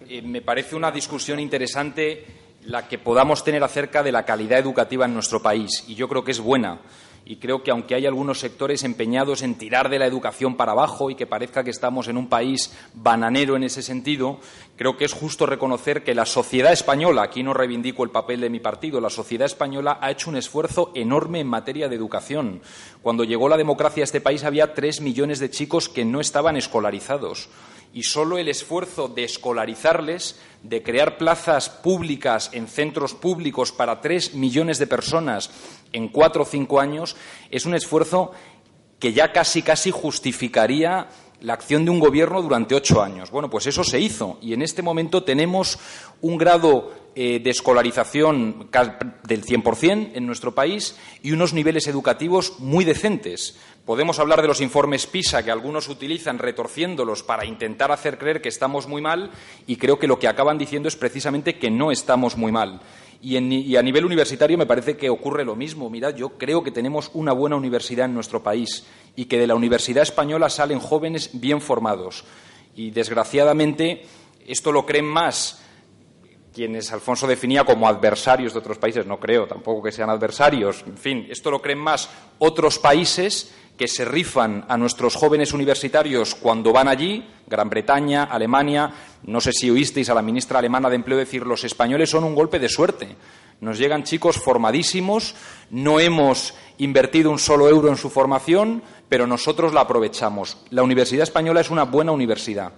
eh, 0.09 0.23
me 0.23 0.41
parece 0.41 0.75
una 0.75 0.91
discusión 0.91 1.39
interesante 1.39 2.25
la 2.65 2.89
que 2.89 2.99
podamos 2.99 3.45
tener 3.45 3.63
acerca 3.63 4.03
de 4.03 4.13
la 4.13 4.25
calidad 4.25 4.59
educativa 4.59 5.05
en 5.05 5.15
nuestro 5.15 5.43
país. 5.43 5.85
Y 5.87 5.95
yo 5.95 6.09
creo 6.09 6.25
que 6.25 6.31
es 6.31 6.41
buena 6.41 6.81
y 7.27 7.37
creo 7.37 7.63
que 7.63 7.71
aunque 7.71 7.95
hay 7.95 8.07
algunos 8.07 8.41
sectores 8.41 8.85
empeñados 8.85 9.43
en 9.43 9.55
tirar 9.55 9.89
de 9.89 9.99
la 9.99 10.07
educación 10.07 10.57
para 10.57 10.73
abajo 10.73 11.11
y 11.11 11.15
que 11.15 11.27
parezca 11.27 11.65
que 11.65 11.71
estamos 11.71 12.09
en 12.09 12.17
un 12.17 12.29
país 12.29 12.77
bananero 12.93 13.57
en 13.57 13.65
ese 13.65 13.83
sentido, 13.83 14.39
creo 14.77 14.97
que 14.97 15.07
es 15.07 15.13
justo 15.13 15.47
reconocer 15.47 16.05
que 16.05 16.15
la 16.15 16.27
sociedad 16.27 16.73
española, 16.73 17.23
aquí 17.23 17.43
no 17.43 17.55
reivindico 17.55 18.05
el 18.05 18.11
papel 18.11 18.41
de 18.41 18.51
mi 18.51 18.61
partido, 18.61 19.01
la 19.01 19.11
sociedad 19.11 19.47
española 19.47 19.99
ha 20.01 20.11
hecho 20.11 20.29
un 20.29 20.37
esfuerzo 20.37 20.93
enorme 20.95 21.41
en 21.41 21.47
materia 21.47 21.89
de 21.89 21.97
educación. 21.97 22.61
Cuando 23.03 23.25
llegó 23.25 23.49
la 23.49 23.57
democracia 23.57 24.03
a 24.03 24.05
este 24.05 24.21
país 24.21 24.45
había 24.45 24.75
tres 24.75 25.01
millones 25.01 25.39
de 25.39 25.51
chicos 25.51 25.89
que 25.89 26.05
no 26.05 26.21
estaban 26.21 26.57
escolarizados 26.57 27.49
y 27.95 28.03
solo 28.03 28.37
el 28.37 28.49
esfuerzo 28.49 29.09
de 29.09 29.25
escolarizarles, 29.25 30.39
de 30.63 30.83
crear 30.83 31.17
plazas 31.17 31.71
públicas 31.71 32.51
en 32.53 32.67
centros 32.67 33.15
públicos 33.15 33.71
para 33.71 34.01
tres 34.01 34.35
millones 34.35 34.79
de 34.79 34.89
personas 34.89 35.51
en 35.93 36.09
cuatro 36.09 36.43
o 36.43 36.47
cinco 36.47 36.81
años, 36.81 37.17
es 37.51 37.65
un 37.65 37.75
esfuerzo 37.75 38.33
que 38.99 39.13
ya 39.13 39.33
casi 39.33 39.63
casi 39.63 39.93
justificaría 39.93 41.09
la 41.41 41.55
acción 41.55 41.85
de 41.85 41.91
un 41.91 42.01
gobierno 42.01 42.43
durante 42.43 42.75
ocho 42.75 43.03
años. 43.03 43.31
Bueno, 43.31 43.49
pues 43.49 43.67
eso 43.67 43.85
se 43.85 44.01
hizo 44.01 44.39
y 44.41 44.55
en 44.55 44.63
este 44.63 44.83
momento 44.83 45.23
tenemos 45.23 45.79
un 46.21 46.37
grado 46.37 46.93
eh, 47.17 47.39
de 47.39 47.51
escolarización 47.51 48.69
del 49.23 49.45
100% 49.45 50.11
en 50.15 50.27
nuestro 50.27 50.55
país 50.55 50.97
y 51.23 51.33
unos 51.33 51.53
niveles 51.53 51.87
educativos 51.87 52.59
muy 52.59 52.85
decentes. 52.85 53.57
Podemos 53.85 54.19
hablar 54.19 54.43
de 54.43 54.49
los 54.49 54.61
informes 54.61 55.07
PISA 55.07 55.45
que 55.45 55.51
algunos 55.51 55.89
utilizan 55.89 56.39
retorciéndolos 56.39 57.23
para 57.23 57.45
intentar 57.45 57.93
hacer 57.93 58.19
creer 58.19 58.43
que 58.43 58.49
estamos 58.49 58.89
muy 58.89 59.03
mal 59.03 59.31
y 59.67 59.77
creo 59.77 59.99
que 59.99 60.09
lo 60.09 60.19
que 60.19 60.27
acaban 60.27 60.59
diciendo 60.59 60.89
es 60.89 60.97
precisamente 60.97 61.59
que 61.59 61.71
no 61.71 61.93
estamos 61.93 62.37
muy 62.37 62.51
mal. 62.51 62.81
Y, 63.23 63.77
a 63.77 63.83
nivel 63.83 64.05
universitario 64.05 64.59
me 64.59 64.67
parece 64.67 64.99
que 64.99 65.09
ocurre 65.09 65.47
lo 65.47 65.57
mismo. 65.57 65.89
Mirad, 65.89 66.15
yo 66.15 66.31
creo 66.31 66.63
que 66.63 66.71
tenemos 66.71 67.11
una 67.15 67.33
buena 67.33 67.57
universidad 67.57 68.05
en 68.05 68.15
nuestro 68.15 68.43
país 68.43 68.85
y 69.17 69.25
que 69.25 69.39
de 69.39 69.47
la 69.47 69.55
universidad 69.55 70.03
española 70.03 70.51
salen 70.51 70.79
jóvenes 70.79 71.31
bien 71.33 71.63
formados. 71.63 72.25
Y 72.77 72.91
desgraciadamente 72.91 74.03
esto 74.47 74.73
lo 74.73 74.85
creen 74.85 75.07
más 75.07 75.64
quienes 76.55 76.93
Alfonso 76.93 77.27
definía 77.27 77.65
como 77.65 77.89
adversarios 77.89 78.53
de 78.53 78.61
otros 78.61 78.79
países. 78.79 79.05
No 79.07 79.19
creo 79.19 79.47
tampoco 79.47 79.83
que 79.83 79.93
sean 79.93 80.09
adversarios. 80.09 80.85
En 80.87 80.97
fin, 80.97 81.27
esto 81.29 81.51
lo 81.51 81.61
creen 81.61 81.81
más 81.81 82.09
otros 82.39 82.79
países 82.79 83.53
que 83.77 83.89
se 83.89 84.05
rifan 84.05 84.65
a 84.69 84.77
nuestros 84.77 85.17
jóvenes 85.17 85.53
universitarios 85.53 86.37
cuando 86.37 86.73
van 86.73 86.87
allí, 86.87 87.29
Gran 87.47 87.69
Bretaña, 87.69 88.25
Alemania. 88.25 88.93
No 89.25 89.41
sé 89.41 89.53
si 89.53 89.69
oísteis 89.69 90.09
a 90.09 90.15
la 90.15 90.23
ministra 90.23 90.61
alemana 90.61 90.89
de 90.89 90.95
Empleo 90.95 91.19
decir 91.19 91.45
los 91.45 91.65
españoles 91.65 92.11
son 92.11 92.23
un 92.23 92.37
golpe 92.37 92.61
de 92.61 92.69
suerte. 92.69 93.17
Nos 93.61 93.79
llegan 93.79 94.05
chicos 94.05 94.37
formadísimos, 94.37 95.35
no 95.71 95.99
hemos 95.99 96.55
invertido 96.79 97.31
un 97.31 97.39
solo 97.39 97.69
euro 97.69 97.89
en 97.89 97.97
su 97.97 98.11
formación, 98.11 98.83
pero 99.09 99.27
nosotros 99.27 99.73
la 99.73 99.83
aprovechamos. 99.83 100.59
La 100.71 100.83
Universidad 100.83 101.25
Española 101.25 101.61
es 101.61 101.71
una 101.71 101.85
buena 101.85 102.13
universidad 102.13 102.73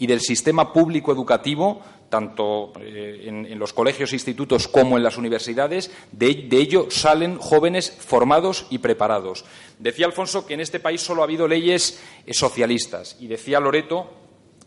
y 0.00 0.06
del 0.06 0.20
sistema 0.20 0.72
público 0.72 1.12
educativo, 1.12 1.82
tanto 2.08 2.72
eh, 2.80 3.24
en, 3.26 3.58
los 3.58 3.74
colegios 3.74 4.10
e 4.10 4.16
institutos 4.16 4.66
como 4.66 4.96
en 4.96 5.04
las 5.04 5.18
universidades, 5.18 5.92
de, 6.10 6.48
ello 6.50 6.90
salen 6.90 7.36
jóvenes 7.38 7.92
formados 7.92 8.66
y 8.70 8.78
preparados. 8.78 9.44
Decía 9.78 10.06
Alfonso 10.06 10.46
que 10.46 10.54
en 10.54 10.60
este 10.60 10.80
país 10.80 11.02
solo 11.02 11.20
ha 11.20 11.24
habido 11.24 11.46
leyes 11.46 12.02
eh, 12.26 12.32
socialistas 12.32 13.16
y 13.20 13.28
decía 13.28 13.60
Loreto 13.60 14.10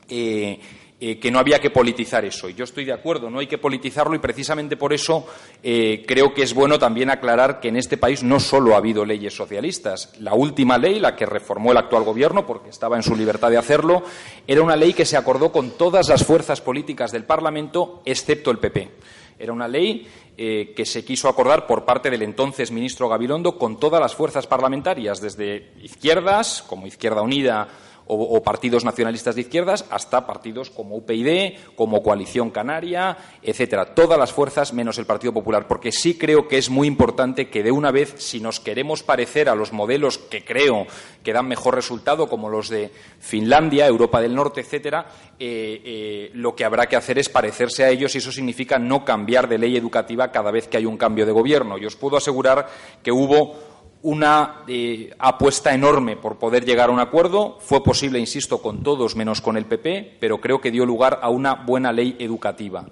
eh, 0.08 0.60
eh, 1.06 1.20
que 1.20 1.30
no 1.30 1.40
había 1.40 1.60
que 1.60 1.70
politizar 1.70 2.24
eso. 2.24 2.48
Y 2.48 2.54
yo 2.54 2.64
estoy 2.64 2.86
de 2.86 2.94
acuerdo, 2.94 3.30
no 3.30 3.40
hay 3.40 3.48
que 3.48 3.58
politizarlo 3.58 4.16
y 4.16 4.20
precisamente 4.20 4.78
por 4.78 4.94
eso 4.94 5.28
eh, 5.62 6.06
creo 6.08 6.34
que 6.34 6.44
es 6.44 6.54
bueno 6.54 6.80
también 6.80 7.10
aclarar 7.10 7.60
que 7.60 7.68
en 7.68 7.76
este 7.76 7.98
país 7.98 8.24
no 8.24 8.40
solo 8.40 8.74
ha 8.74 8.78
habido 8.78 9.04
leyes 9.04 9.36
socialistas. 9.36 10.14
La 10.22 10.34
última 10.34 10.78
ley, 10.78 11.02
la 11.02 11.14
que 11.18 11.26
reformó 11.26 11.74
el 11.74 11.78
actual 11.78 12.06
Gobierno, 12.06 12.46
porque 12.46 12.70
estaba 12.70 12.96
en 12.96 13.04
su 13.04 13.18
libertad 13.18 13.50
de 13.50 13.58
hacerlo, 13.58 14.04
era 14.48 14.62
una 14.62 14.78
ley 14.78 14.94
que 14.94 15.04
se 15.04 15.18
acordó 15.18 15.52
con 15.52 15.72
todas 15.72 16.08
las 16.08 16.24
fuerzas 16.24 16.62
políticas 16.62 17.12
del 17.12 17.26
Parlamento, 17.26 18.02
excepto 18.06 18.50
el 18.50 18.60
PP. 18.60 18.92
Era 19.40 19.52
una 19.52 19.68
ley 19.68 20.08
eh, 20.38 20.72
que 20.74 20.86
se 20.86 21.04
quiso 21.04 21.28
acordar 21.28 21.68
por 21.68 21.84
parte 21.84 22.10
del 22.10 22.22
entonces 22.22 22.72
ministro 22.72 23.10
Gabilondo 23.10 23.58
con 23.58 23.78
todas 23.78 24.00
las 24.00 24.16
fuerzas 24.16 24.48
parlamentarias, 24.48 25.20
desde 25.20 25.74
izquierdas, 25.82 26.64
como 26.66 26.88
Izquierda 26.88 27.22
Unida 27.22 27.68
o, 28.06 28.44
partidos 28.44 28.84
nacionalistas 28.84 29.36
de 29.36 29.42
izquierdas 29.42 29.86
hasta 29.90 30.26
partidos 30.26 30.70
como 30.70 30.96
UPyD, 30.98 31.54
como 31.76 32.04
Coalición 32.04 32.52
Canaria, 32.52 33.18
etcétera. 33.42 33.94
Todas 33.94 34.20
las 34.20 34.34
fuerzas 34.34 34.74
menos 34.74 34.98
el 34.98 35.06
Partido 35.06 35.34
Popular, 35.34 35.68
porque 35.68 35.92
sí 35.92 36.18
creo 36.18 36.48
que 36.48 36.58
es 36.58 36.70
muy 36.70 36.88
importante 36.88 37.50
que 37.50 37.64
de 37.64 37.72
una 37.72 37.92
vez, 37.92 38.16
si 38.18 38.40
nos 38.40 38.60
queremos 38.60 39.04
parecer 39.04 39.50
a 39.50 39.56
los 39.56 39.74
modelos 39.74 40.18
que 40.18 40.44
creo 40.44 40.86
que 41.24 41.34
dan 41.34 41.48
mejor 41.48 41.76
resultado, 41.76 42.28
como 42.28 42.50
los 42.50 42.70
de 42.70 42.92
Finlandia, 43.20 43.88
Europa 43.88 44.22
del 44.22 44.36
Norte, 44.36 44.62
etcétera, 44.62 45.08
eh, 45.40 45.82
eh, 45.84 46.32
lo 46.34 46.56
que 46.56 46.66
habrá 46.66 46.88
que 46.88 46.96
hacer 46.96 47.18
es 47.18 47.30
parecerse 47.30 47.84
a 47.84 47.90
ellos 47.90 48.16
y 48.16 48.18
eso 48.18 48.32
significa 48.32 48.78
no 48.80 49.06
cambiar 49.06 49.48
de 49.48 49.58
ley 49.58 49.78
educativa 49.78 50.32
cada 50.32 50.52
vez 50.52 50.68
que 50.68 50.78
hay 50.78 50.86
un 50.86 50.98
cambio 50.98 51.26
de 51.26 51.32
gobierno. 51.32 51.78
Y 51.78 51.86
os 51.86 51.96
puedo 51.96 52.18
asegurar 52.18 52.68
que 53.02 53.12
hubo 53.12 53.73
una 54.04 54.64
eh, 54.68 55.12
apuesta 55.18 55.74
enorme 55.74 56.18
por 56.18 56.38
poder 56.38 56.66
llegar 56.66 56.90
a 56.90 56.92
un 56.92 57.00
acuerdo. 57.00 57.58
Fue 57.60 57.84
posible, 57.84 58.20
insisto, 58.20 58.62
con 58.62 58.84
todos 58.84 59.16
menos 59.16 59.42
con 59.42 59.58
el 59.58 59.66
PP, 59.66 60.18
pero 60.20 60.40
creo 60.40 60.62
que 60.62 60.72
dio 60.72 60.86
lugar 60.86 61.20
a 61.22 61.30
una 61.30 61.56
buena 61.56 61.92
ley 61.92 62.16
educativa. 62.20 62.86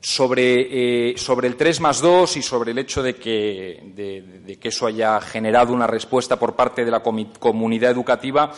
Sobre, 0.00 1.10
eh, 1.10 1.16
sobre 1.16 1.48
el 1.48 1.56
3 1.56 1.80
más 1.80 2.00
2 2.00 2.36
y 2.36 2.42
sobre 2.42 2.72
el 2.72 2.78
hecho 2.78 3.02
de 3.02 3.14
que, 3.14 3.92
de, 3.94 4.58
que, 4.58 4.68
eso 4.68 4.86
haya 4.86 5.20
generado 5.20 5.72
una 5.72 5.86
respuesta 5.86 6.38
por 6.38 6.56
parte 6.56 6.84
de 6.84 6.90
la 6.90 7.02
comunidad 7.02 7.92
educativa, 7.92 8.52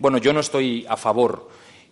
bueno, 0.00 0.18
yo 0.18 0.32
no 0.32 0.40
estoy 0.40 0.84
a 0.88 0.96
favor. 0.96 1.48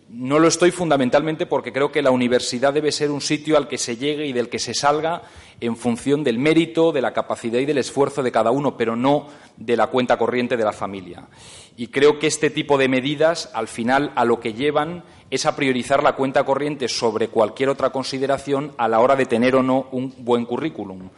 No 0.09 0.39
lo 0.39 0.47
estoy 0.47 0.71
fundamentalmente 0.71 1.45
porque 1.45 1.73
creo 1.73 1.91
que 1.91 2.01
la 2.01 2.11
universidad 2.11 2.73
debe 2.73 2.93
ser 2.93 3.11
un 3.11 3.19
sitio 3.19 3.57
al 3.57 3.67
que 3.67 3.77
se 3.77 3.97
llegue 3.97 4.25
y 4.25 4.31
del 4.31 4.47
que 4.47 4.57
se 4.57 4.73
salga 4.73 5.23
en 5.59 5.75
función 5.75 6.23
del 6.23 6.39
mérito, 6.39 6.93
de 6.93 7.01
la 7.01 7.11
capacidad 7.11 7.59
y 7.59 7.65
del 7.65 7.79
esfuerzo 7.79 8.23
de 8.23 8.31
cada 8.31 8.51
uno, 8.51 8.77
pero 8.77 8.95
no 8.95 9.27
de 9.57 9.75
la 9.75 9.87
cuenta 9.87 10.17
corriente 10.17 10.55
de 10.55 10.63
la 10.63 10.71
familia. 10.71 11.27
Y 11.75 11.87
creo 11.87 12.19
que 12.19 12.27
este 12.27 12.49
tipo 12.49 12.77
de 12.77 12.87
medidas, 12.87 13.49
al 13.53 13.67
final, 13.67 14.13
a 14.15 14.23
lo 14.23 14.39
que 14.39 14.53
llevan 14.53 15.03
es 15.29 15.45
a 15.45 15.57
priorizar 15.57 16.01
la 16.01 16.15
cuenta 16.15 16.45
corriente 16.45 16.87
sobre 16.87 17.27
cualquier 17.27 17.67
otra 17.67 17.89
consideración 17.89 18.71
a 18.77 18.87
la 18.87 19.01
hora 19.01 19.17
de 19.17 19.25
tener 19.25 19.55
o 19.57 19.63
no 19.63 19.87
un 19.91 20.13
buen 20.19 20.45
currículum. 20.45 21.09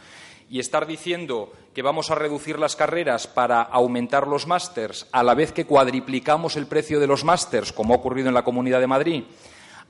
Y 0.49 0.59
estar 0.59 0.88
diciendo 0.88 1.53
que 1.73 1.81
vamos 1.81 2.09
a 2.09 2.15
reducir 2.15 2.57
las 2.57 2.75
carreras 2.75 3.27
para 3.27 3.62
aumentar 3.62 4.27
los 4.27 4.47
másters 4.47 5.07
a 5.12 5.23
la 5.23 5.35
vez 5.35 5.51
que 5.51 5.65
cuadriplicamos 5.65 6.55
el 6.55 6.65
precio 6.65 6.99
de 6.99 7.07
los 7.07 7.23
másters, 7.23 7.71
como 7.71 7.93
ha 7.93 7.97
ocurrido 7.97 8.27
en 8.27 8.33
la 8.33 8.43
Comunidad 8.43 8.79
de 8.79 8.88
Madrid, 8.88 9.23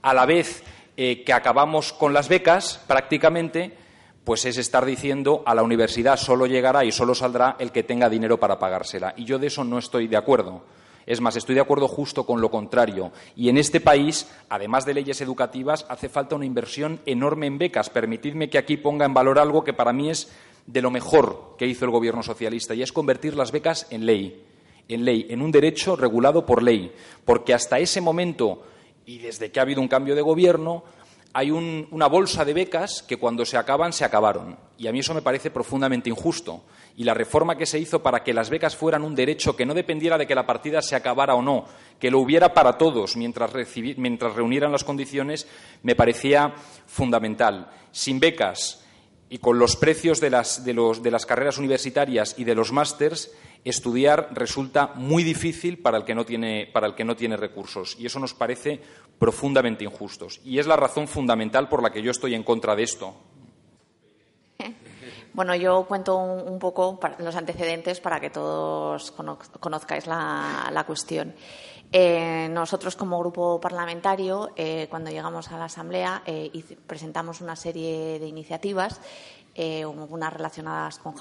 a 0.01 0.13
la 0.13 0.25
vez 0.25 0.63
eh, 0.97 1.23
que 1.23 1.33
acabamos 1.33 1.93
con 1.93 2.13
las 2.13 2.27
becas 2.27 2.83
prácticamente, 2.87 3.77
pues 4.25 4.45
es 4.45 4.57
estar 4.57 4.85
diciendo 4.85 5.43
a 5.45 5.55
la 5.55 5.63
universidad 5.63 6.17
solo 6.17 6.45
llegará 6.45 6.83
y 6.83 6.91
solo 6.91 7.15
saldrá 7.15 7.55
el 7.57 7.71
que 7.71 7.83
tenga 7.83 8.09
dinero 8.09 8.39
para 8.39 8.59
pagársela. 8.59 9.13
Y 9.15 9.25
yo 9.25 9.39
de 9.39 9.47
eso 9.47 9.63
no 9.63 9.79
estoy 9.79 10.07
de 10.07 10.17
acuerdo. 10.17 10.63
Es 11.05 11.21
más, 11.21 11.35
estoy 11.35 11.55
de 11.55 11.61
acuerdo 11.61 11.87
justo 11.87 12.23
con 12.23 12.39
lo 12.39 12.51
contrario. 12.51 13.11
Y 13.35 13.49
en 13.49 13.57
este 13.57 13.81
país, 13.81 14.29
además 14.47 14.85
de 14.85 14.93
leyes 14.93 15.21
educativas, 15.21 15.87
hace 15.89 16.07
falta 16.07 16.35
una 16.35 16.45
inversión 16.45 16.99
enorme 17.07 17.47
en 17.47 17.57
becas. 17.57 17.89
Permitidme 17.89 18.51
que 18.51 18.59
aquí 18.59 18.77
ponga 18.77 19.07
en 19.07 19.15
valor 19.15 19.39
algo 19.39 19.63
que 19.63 19.73
para 19.73 19.91
mí 19.91 20.11
es 20.11 20.29
de 20.71 20.81
lo 20.83 20.91
mejor 20.91 21.55
que 21.57 21.65
hizo 21.65 21.85
el 21.85 21.91
Gobierno 21.91 22.21
socialista, 22.21 22.75
y 22.75 22.83
es 22.83 22.91
convertir 22.91 23.35
las 23.35 23.51
becas 23.51 23.87
en 23.89 24.05
ley, 24.05 24.45
en 24.87 25.03
ley, 25.03 25.25
en 25.29 25.41
un 25.41 25.51
derecho 25.51 25.95
regulado 25.95 26.45
por 26.45 26.61
ley, 26.61 26.93
porque 27.25 27.55
hasta 27.55 27.79
ese 27.79 28.01
momento 28.01 28.63
y 29.05 29.17
desde 29.17 29.51
que 29.51 29.59
ha 29.59 29.63
habido 29.63 29.81
un 29.81 29.87
cambio 29.87 30.13
de 30.13 30.21
Gobierno 30.21 30.83
hay 31.33 31.51
una 31.51 32.07
bolsa 32.07 32.43
de 32.43 32.53
becas 32.53 33.03
que 33.03 33.17
cuando 33.17 33.45
se 33.45 33.57
acaban, 33.57 33.93
se 33.93 34.03
acabaron. 34.03 34.57
Y 34.79 34.87
a 34.87 34.91
mí 34.91 34.99
eso 34.99 35.13
me 35.13 35.21
parece 35.21 35.51
profundamente 35.51 36.09
injusto. 36.09 36.63
Y 36.97 37.03
la 37.03 37.13
reforma 37.13 37.55
que 37.55 37.67
se 37.67 37.77
hizo 37.77 38.01
para 38.01 38.23
que 38.23 38.33
las 38.33 38.49
becas 38.49 38.75
fueran 38.75 39.03
un 39.03 39.13
derecho 39.13 39.55
que 39.55 39.65
no 39.65 39.75
dependiera 39.75 40.17
de 40.17 40.25
que 40.25 40.33
la 40.33 40.47
partida 40.47 40.81
se 40.81 40.95
acabara 40.95 41.35
o 41.35 41.41
no, 41.41 41.65
que 41.99 42.09
lo 42.09 42.19
hubiera 42.19 42.53
para 42.53 42.79
todos 42.79 43.15
mientras, 43.15 43.51
mientras 43.97 44.35
reunieran 44.35 44.71
las 44.71 44.83
condiciones, 44.83 45.47
me 45.83 45.95
parecía 45.95 46.53
fundamental. 46.87 47.69
Sin 47.91 48.19
becas 48.19 48.78
y 49.29 49.37
con 49.37 49.59
los 49.59 49.75
precios 49.75 50.19
de 50.19 50.31
las, 50.31 50.65
de 50.65 50.73
los, 50.73 51.03
de 51.03 51.11
las 51.11 51.25
carreras 51.25 51.57
universitarias 51.57 52.35
y 52.37 52.43
de 52.43 52.55
los 52.55 52.71
másters, 52.71 53.31
estudiar 53.63 54.29
resulta 54.31 54.93
muy 54.95 55.23
difícil 55.23 55.79
para 55.79 55.97
el, 55.97 56.05
que 56.05 56.15
no 56.15 56.25
tiene, 56.25 56.67
para 56.73 56.87
el 56.87 56.95
que 56.95 57.03
no 57.03 57.15
tiene 57.15 57.37
recursos. 57.37 57.95
Y 57.99 58.05
eso 58.05 58.19
nos 58.19 58.33
parece 58.33 58.81
profundamente 59.19 59.83
injusto. 59.83 60.27
Y 60.43 60.59
es 60.59 60.67
la 60.67 60.75
razón 60.75 61.07
fundamental 61.07 61.69
por 61.69 61.83
la 61.83 61.91
que 61.91 62.01
yo 62.01 62.11
estoy 62.11 62.33
en 62.33 62.43
contra 62.43 62.75
de 62.75 62.83
esto. 62.83 63.15
Bueno, 65.31 65.55
yo 65.55 65.85
cuento 65.85 66.17
un, 66.17 66.59
poco 66.59 66.99
los 67.19 67.35
antecedentes 67.35 68.01
para 68.01 68.19
que 68.19 68.29
todos 68.29 69.11
conozcáis 69.59 70.07
la, 70.07 70.83
cuestión. 70.85 71.33
Eh, 71.91 72.47
nosotros, 72.51 72.95
como 72.95 73.17
grupo 73.17 73.59
parlamentario, 73.59 74.51
eh, 74.55 74.85
cuando 74.91 75.09
llegamos 75.09 75.51
a 75.51 75.57
la 75.57 75.65
Asamblea, 75.65 76.21
eh, 76.25 76.51
presentamos 76.85 77.41
una 77.41 77.55
serie 77.55 78.19
de 78.19 78.27
iniciativas 78.27 79.01
unas 79.59 80.31
relacionadas 80.31 80.99
con, 80.99 81.15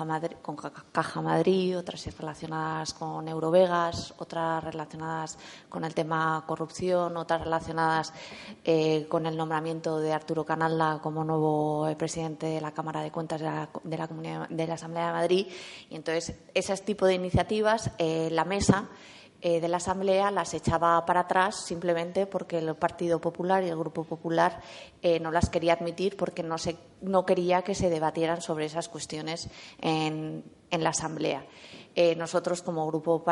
Caja 0.92 1.20
Madrid, 1.20 1.76
otras 1.76 2.06
relacionadas 2.16 2.94
con 2.94 3.26
Eurovegas, 3.26 4.14
otras 4.18 4.62
relacionadas 4.62 5.36
con 5.68 5.82
el 5.82 5.92
tema 5.92 6.44
corrupción, 6.46 7.16
otras 7.16 7.40
relacionadas 7.40 8.12
con 9.08 9.26
el 9.26 9.36
nombramiento 9.36 9.98
de 9.98 10.12
Arturo 10.12 10.44
Canalda 10.44 11.00
como 11.02 11.24
nuevo 11.24 11.88
presidente 11.98 12.46
de 12.46 12.60
la 12.60 12.70
Cámara 12.70 13.02
de 13.02 13.10
Cuentas 13.10 13.40
de 13.40 13.46
la, 13.46 13.68
de 14.48 14.66
la, 14.68 14.74
Asamblea 14.74 15.06
de 15.08 15.12
Madrid. 15.14 15.46
Y 15.90 15.96
entonces, 15.96 16.38
ese 16.54 16.76
tipo 16.76 17.06
de 17.06 17.14
iniciativas, 17.14 17.90
la 17.98 18.44
mesa 18.44 18.88
eh, 19.40 19.60
de 19.60 19.68
la 19.68 19.76
Asamblea 19.76 20.30
las 20.30 20.52
echaba 20.54 21.04
para 21.06 21.20
atrás 21.20 21.64
simplemente 21.64 22.26
porque 22.26 22.58
el 22.58 22.74
Partido 22.74 23.20
Popular 23.20 23.62
y 23.62 23.68
el 23.68 23.76
Grupo 23.76 24.04
Popular 24.04 24.60
eh, 25.00 25.20
no 25.20 25.30
las 25.30 25.48
quería 25.48 25.74
admitir 25.74 26.16
porque 26.16 26.42
no, 26.42 26.58
se, 26.58 26.76
no 27.02 27.24
quería 27.24 27.62
que 27.62 27.74
se 27.74 27.88
debatieran 27.88 28.42
sobre 28.42 28.64
esas 28.64 28.88
cuestiones 28.88 29.48
en, 29.80 30.42
en 30.70 30.82
la 30.82 30.90
Asamblea. 30.90 31.44
Eh, 31.94 32.14
nosotros, 32.14 32.62
como 32.62 32.86
grupo 32.86 33.24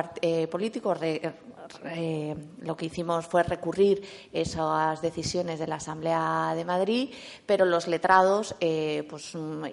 eh, 1.85 2.35
lo 2.61 2.77
que 2.77 2.87
hicimos 2.87 3.27
fue 3.27 3.43
recurrir 3.43 4.03
esas 4.33 5.01
decisiones 5.01 5.59
de 5.59 5.67
la 5.67 5.77
Asamblea 5.77 6.53
de 6.55 6.65
Madrid, 6.65 7.15
pero 7.45 7.65
los 7.65 7.87
letrados 7.87 8.55
eh, 8.61 9.07
pues, 9.09 9.35
mm, 9.35 9.65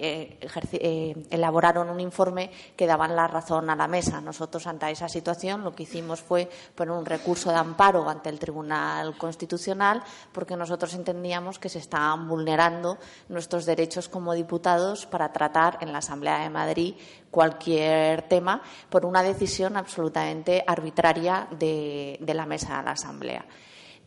elaboraron 1.29 1.89
un 1.89 1.99
informe 1.99 2.51
que 2.75 2.87
daban 2.87 3.15
la 3.15 3.27
razón 3.27 3.69
a 3.69 3.75
la 3.75 3.87
mesa. 3.87 4.21
Nosotros, 4.21 4.67
ante 4.67 4.89
esa 4.91 5.09
situación, 5.09 5.63
lo 5.63 5.75
que 5.75 5.83
hicimos 5.83 6.21
fue 6.21 6.49
poner 6.75 6.93
un 6.93 7.05
recurso 7.05 7.49
de 7.49 7.57
amparo 7.57 8.07
ante 8.07 8.29
el 8.29 8.39
Tribunal 8.39 9.17
Constitucional, 9.17 10.03
porque 10.31 10.55
nosotros 10.55 10.93
entendíamos 10.93 11.59
que 11.59 11.69
se 11.69 11.79
estaban 11.79 12.27
vulnerando 12.27 12.97
nuestros 13.29 13.65
derechos 13.65 14.09
como 14.09 14.33
diputados 14.33 15.05
para 15.05 15.31
tratar 15.31 15.77
en 15.81 15.91
la 15.91 15.99
Asamblea 15.99 16.39
de 16.39 16.49
Madrid 16.49 16.95
cualquier 17.33 18.21
tema 18.29 18.61
por 18.89 19.07
una 19.07 19.23
decisión 19.23 19.75
absolutamente 19.75 20.63
arbitraria 20.67 21.47
de, 21.57 21.82
la 22.19 22.45
mesa 22.45 22.77
de 22.77 22.83
la 22.83 22.91
Asamblea. 22.91 23.45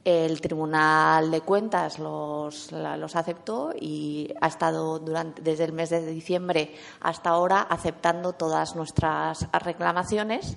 El 0.05 0.41
Tribunal 0.41 1.33
de 1.33 1.41
Cuentas 1.41 1.99
los, 1.99 2.71
los, 2.71 3.17
aceptó 3.17 3.73
y 3.79 4.33
ha 4.41 4.47
estado 4.47 5.01
durante, 5.01 5.43
desde 5.43 5.65
el 5.65 5.73
mes 5.73 5.91
de 5.91 6.07
diciembre 6.07 6.73
hasta 7.01 7.31
ahora 7.31 7.63
aceptando 7.63 8.33
todas 8.33 8.77
nuestras 8.77 9.49
reclamaciones 9.65 10.57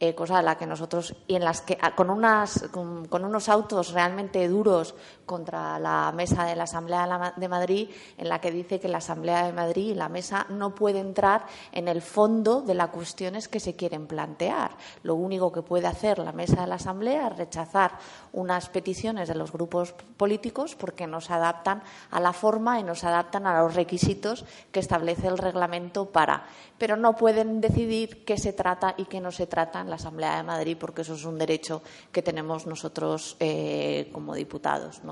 eh, 0.00 0.12
cosa 0.12 0.38
de 0.38 0.42
la 0.42 0.58
que 0.58 0.66
nosotros 0.66 1.14
y 1.28 1.36
en 1.36 1.44
las 1.44 1.60
que 1.60 1.78
ah, 1.80 1.94
con 1.94 2.10
unas 2.10 2.68
con, 2.72 3.06
unos 3.24 3.48
autos 3.48 3.92
realmente 3.92 4.48
duros 4.48 4.96
contra 5.26 5.78
la 5.78 6.12
mesa 6.12 6.44
de 6.44 6.56
la 6.56 6.64
Asamblea 6.64 7.34
de 7.36 7.48
Madrid 7.48 7.88
en 8.18 8.28
la 8.28 8.40
que 8.40 8.50
dice 8.50 8.80
que 8.80 8.88
la 8.88 8.98
Asamblea 8.98 9.46
de 9.46 9.52
Madrid 9.52 9.90
y 9.90 9.94
la 9.94 10.08
mesa 10.08 10.46
no 10.48 10.74
puede 10.74 11.00
entrar 11.00 11.46
en 11.72 11.88
el 11.88 12.02
fondo 12.02 12.62
de 12.62 12.74
las 12.74 12.88
cuestiones 12.90 13.48
que 13.48 13.60
se 13.60 13.76
quieren 13.76 14.06
plantear. 14.06 14.72
Lo 15.02 15.14
único 15.14 15.52
que 15.52 15.62
puede 15.62 15.86
hacer 15.86 16.18
la 16.18 16.32
mesa 16.32 16.62
de 16.62 16.66
la 16.66 16.76
Asamblea 16.76 17.28
es 17.28 17.36
rechazar 17.36 17.98
unas 18.32 18.68
peticiones 18.68 19.28
de 19.28 19.34
los 19.34 19.52
grupos 19.52 19.94
políticos 20.16 20.74
porque 20.74 21.06
no 21.06 21.20
se 21.20 21.32
adaptan 21.32 21.82
a 22.10 22.20
la 22.20 22.32
forma 22.32 22.80
y 22.80 22.82
no 22.82 22.94
se 22.94 23.06
adaptan 23.06 23.46
a 23.46 23.62
los 23.62 23.74
requisitos 23.74 24.44
que 24.72 24.80
establece 24.80 25.28
el 25.28 25.38
reglamento 25.38 26.06
para, 26.06 26.46
pero 26.78 26.96
no 26.96 27.16
pueden 27.16 27.60
decidir 27.60 28.24
qué 28.24 28.36
se 28.36 28.52
trata 28.52 28.94
y 28.96 29.04
qué 29.04 29.20
no 29.20 29.32
se 29.32 29.46
trata 29.46 29.80
en 29.80 29.90
la 29.90 29.96
Asamblea 29.96 30.36
de 30.36 30.42
Madrid 30.42 30.76
porque 30.78 31.02
eso 31.02 31.14
es 31.14 31.24
un 31.24 31.38
derecho 31.38 31.82
que 32.12 32.22
tenemos 32.22 32.66
nosotros 32.66 33.36
eh, 33.40 34.10
como 34.12 34.34
diputados. 34.34 35.02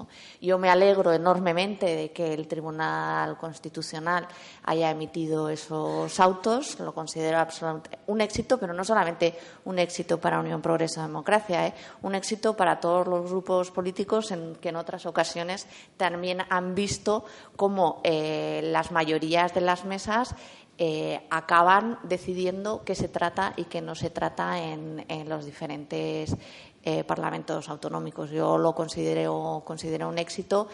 Yo 0.41 0.59
me 0.59 0.71
alegro 0.71 1.13
enormemente 1.13 1.87
de 1.97 2.13
que 2.13 2.35
el 2.35 2.47
Tribunal 2.49 3.37
Constitucional 3.39 4.27
haya 4.65 4.91
emitido 4.91 5.49
esos 5.49 6.19
autos, 6.21 6.79
lo 6.81 6.93
considero 6.93 7.39
absolutamente 7.39 7.99
un 8.07 8.21
éxito, 8.21 8.59
pero 8.59 8.73
no 8.73 8.85
solamente 8.85 9.35
un 9.65 9.79
éxito 9.79 10.21
para 10.21 10.41
Unión 10.41 10.63
Progreso 10.63 11.03
Democracia, 11.03 11.67
¿eh? 11.67 11.75
un 12.03 12.15
éxito 12.15 12.57
para 12.57 12.81
todos 12.81 13.07
los 13.07 13.31
grupos 13.31 13.71
políticos 13.71 14.31
en 14.31 14.57
que 14.57 14.71
en 14.71 14.77
otras 14.77 15.07
ocasiones 15.07 15.67
también 15.97 16.43
han 16.49 16.75
visto 16.75 17.25
cómo 17.57 18.01
eh, 18.05 18.61
las 18.65 18.91
mayorías 18.91 19.55
de 19.55 19.61
las 19.61 19.85
mesas 19.85 20.35
eh, 20.79 21.21
acaban 21.31 21.99
decidiendo 22.03 22.83
qué 22.85 22.95
se 22.95 23.07
trata 23.07 23.53
y 23.57 23.65
qué 23.65 23.83
no 23.83 23.95
se 23.95 24.09
trata 24.09 24.59
en, 24.59 25.05
los 25.29 25.45
diferentes 25.45 26.35
eh, 26.83 27.05
parlamentos 27.05 27.69
autonómicos. 27.69 28.31
Yo 28.31 28.59
lo 28.59 28.75
considero, 28.75 29.63
considero 29.65 30.09
un 30.09 30.19
éxito. 30.19 30.69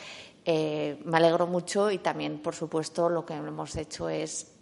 Eh, 0.45 1.01
me 1.05 1.19
alegro 1.19 1.47
mucho 1.47 1.91
y 1.91 1.99
también, 1.99 2.41
por 2.41 2.55
supuesto, 2.55 3.09
lo 3.09 3.25
que 3.25 3.35
hemos 3.35 3.77
hecho 3.77 4.09
es 4.09 4.59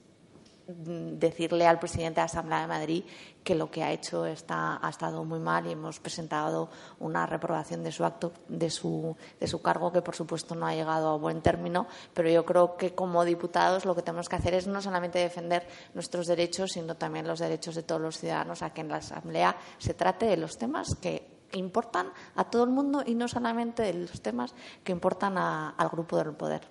Mm, 0.68 1.20
decirle 1.20 1.64
al 1.64 1.78
presidente 1.78 2.16
de 2.16 2.22
la 2.22 2.24
Asamblea 2.24 2.61
de 2.62 2.66
Madrid 2.66 3.04
que 3.44 3.54
lo 3.54 3.70
que 3.70 3.85
ha 3.85 3.92
hecho 3.92 4.26
está, 4.26 4.85
ha 4.85 4.90
estado 4.90 5.24
muy 5.24 5.38
mal 5.38 5.64
y 5.64 5.70
hemos 5.70 6.00
presentado 6.00 6.68
una 6.98 7.24
reprobación 7.24 7.85
de 7.85 7.92
su 7.92 8.04
acto, 8.04 8.32
de 8.48 8.68
su, 8.68 9.16
de 9.38 9.46
su 9.46 9.62
cargo, 9.62 9.92
que 9.92 10.02
por 10.02 10.16
supuesto 10.16 10.56
no 10.56 10.66
ha 10.66 10.74
llegado 10.74 11.11
a 11.11 11.18
buen 11.18 11.40
término, 11.40 11.87
pero 12.12 12.28
yo 12.30 12.44
creo 12.44 12.76
que 12.76 12.96
como 12.96 13.24
diputados 13.24 13.85
lo 13.85 13.94
que 13.94 14.02
tenemos 14.02 14.28
que 14.28 14.35
hacer 14.35 14.54
es 14.54 14.66
no 14.66 14.82
solamente 14.82 15.20
defender 15.20 15.68
nuestros 15.94 16.26
derechos, 16.26 16.72
sino 16.72 16.96
también 16.96 17.28
los 17.28 17.38
derechos 17.38 17.76
de 17.76 17.85
todos 17.85 18.00
los 18.00 18.18
ciudadanos 18.18 18.62
a 18.62 18.70
que 18.70 18.80
en 18.80 18.88
la 18.88 18.96
Asamblea 18.96 19.56
se 19.78 19.94
trate 19.94 20.26
de 20.26 20.37
los 20.37 20.59
temas 20.59 20.96
que 20.96 21.36
importan 21.52 22.09
a 22.35 22.44
todo 22.44 22.64
el 22.64 22.70
mundo 22.70 23.02
y 23.04 23.14
no 23.14 23.28
solamente 23.28 23.82
de 23.82 23.94
los 23.94 24.20
temas 24.20 24.54
que 24.85 24.92
importan 24.92 25.38
al 25.38 25.88
grupo 25.88 26.16
del 26.16 26.32
poder. 26.32 26.62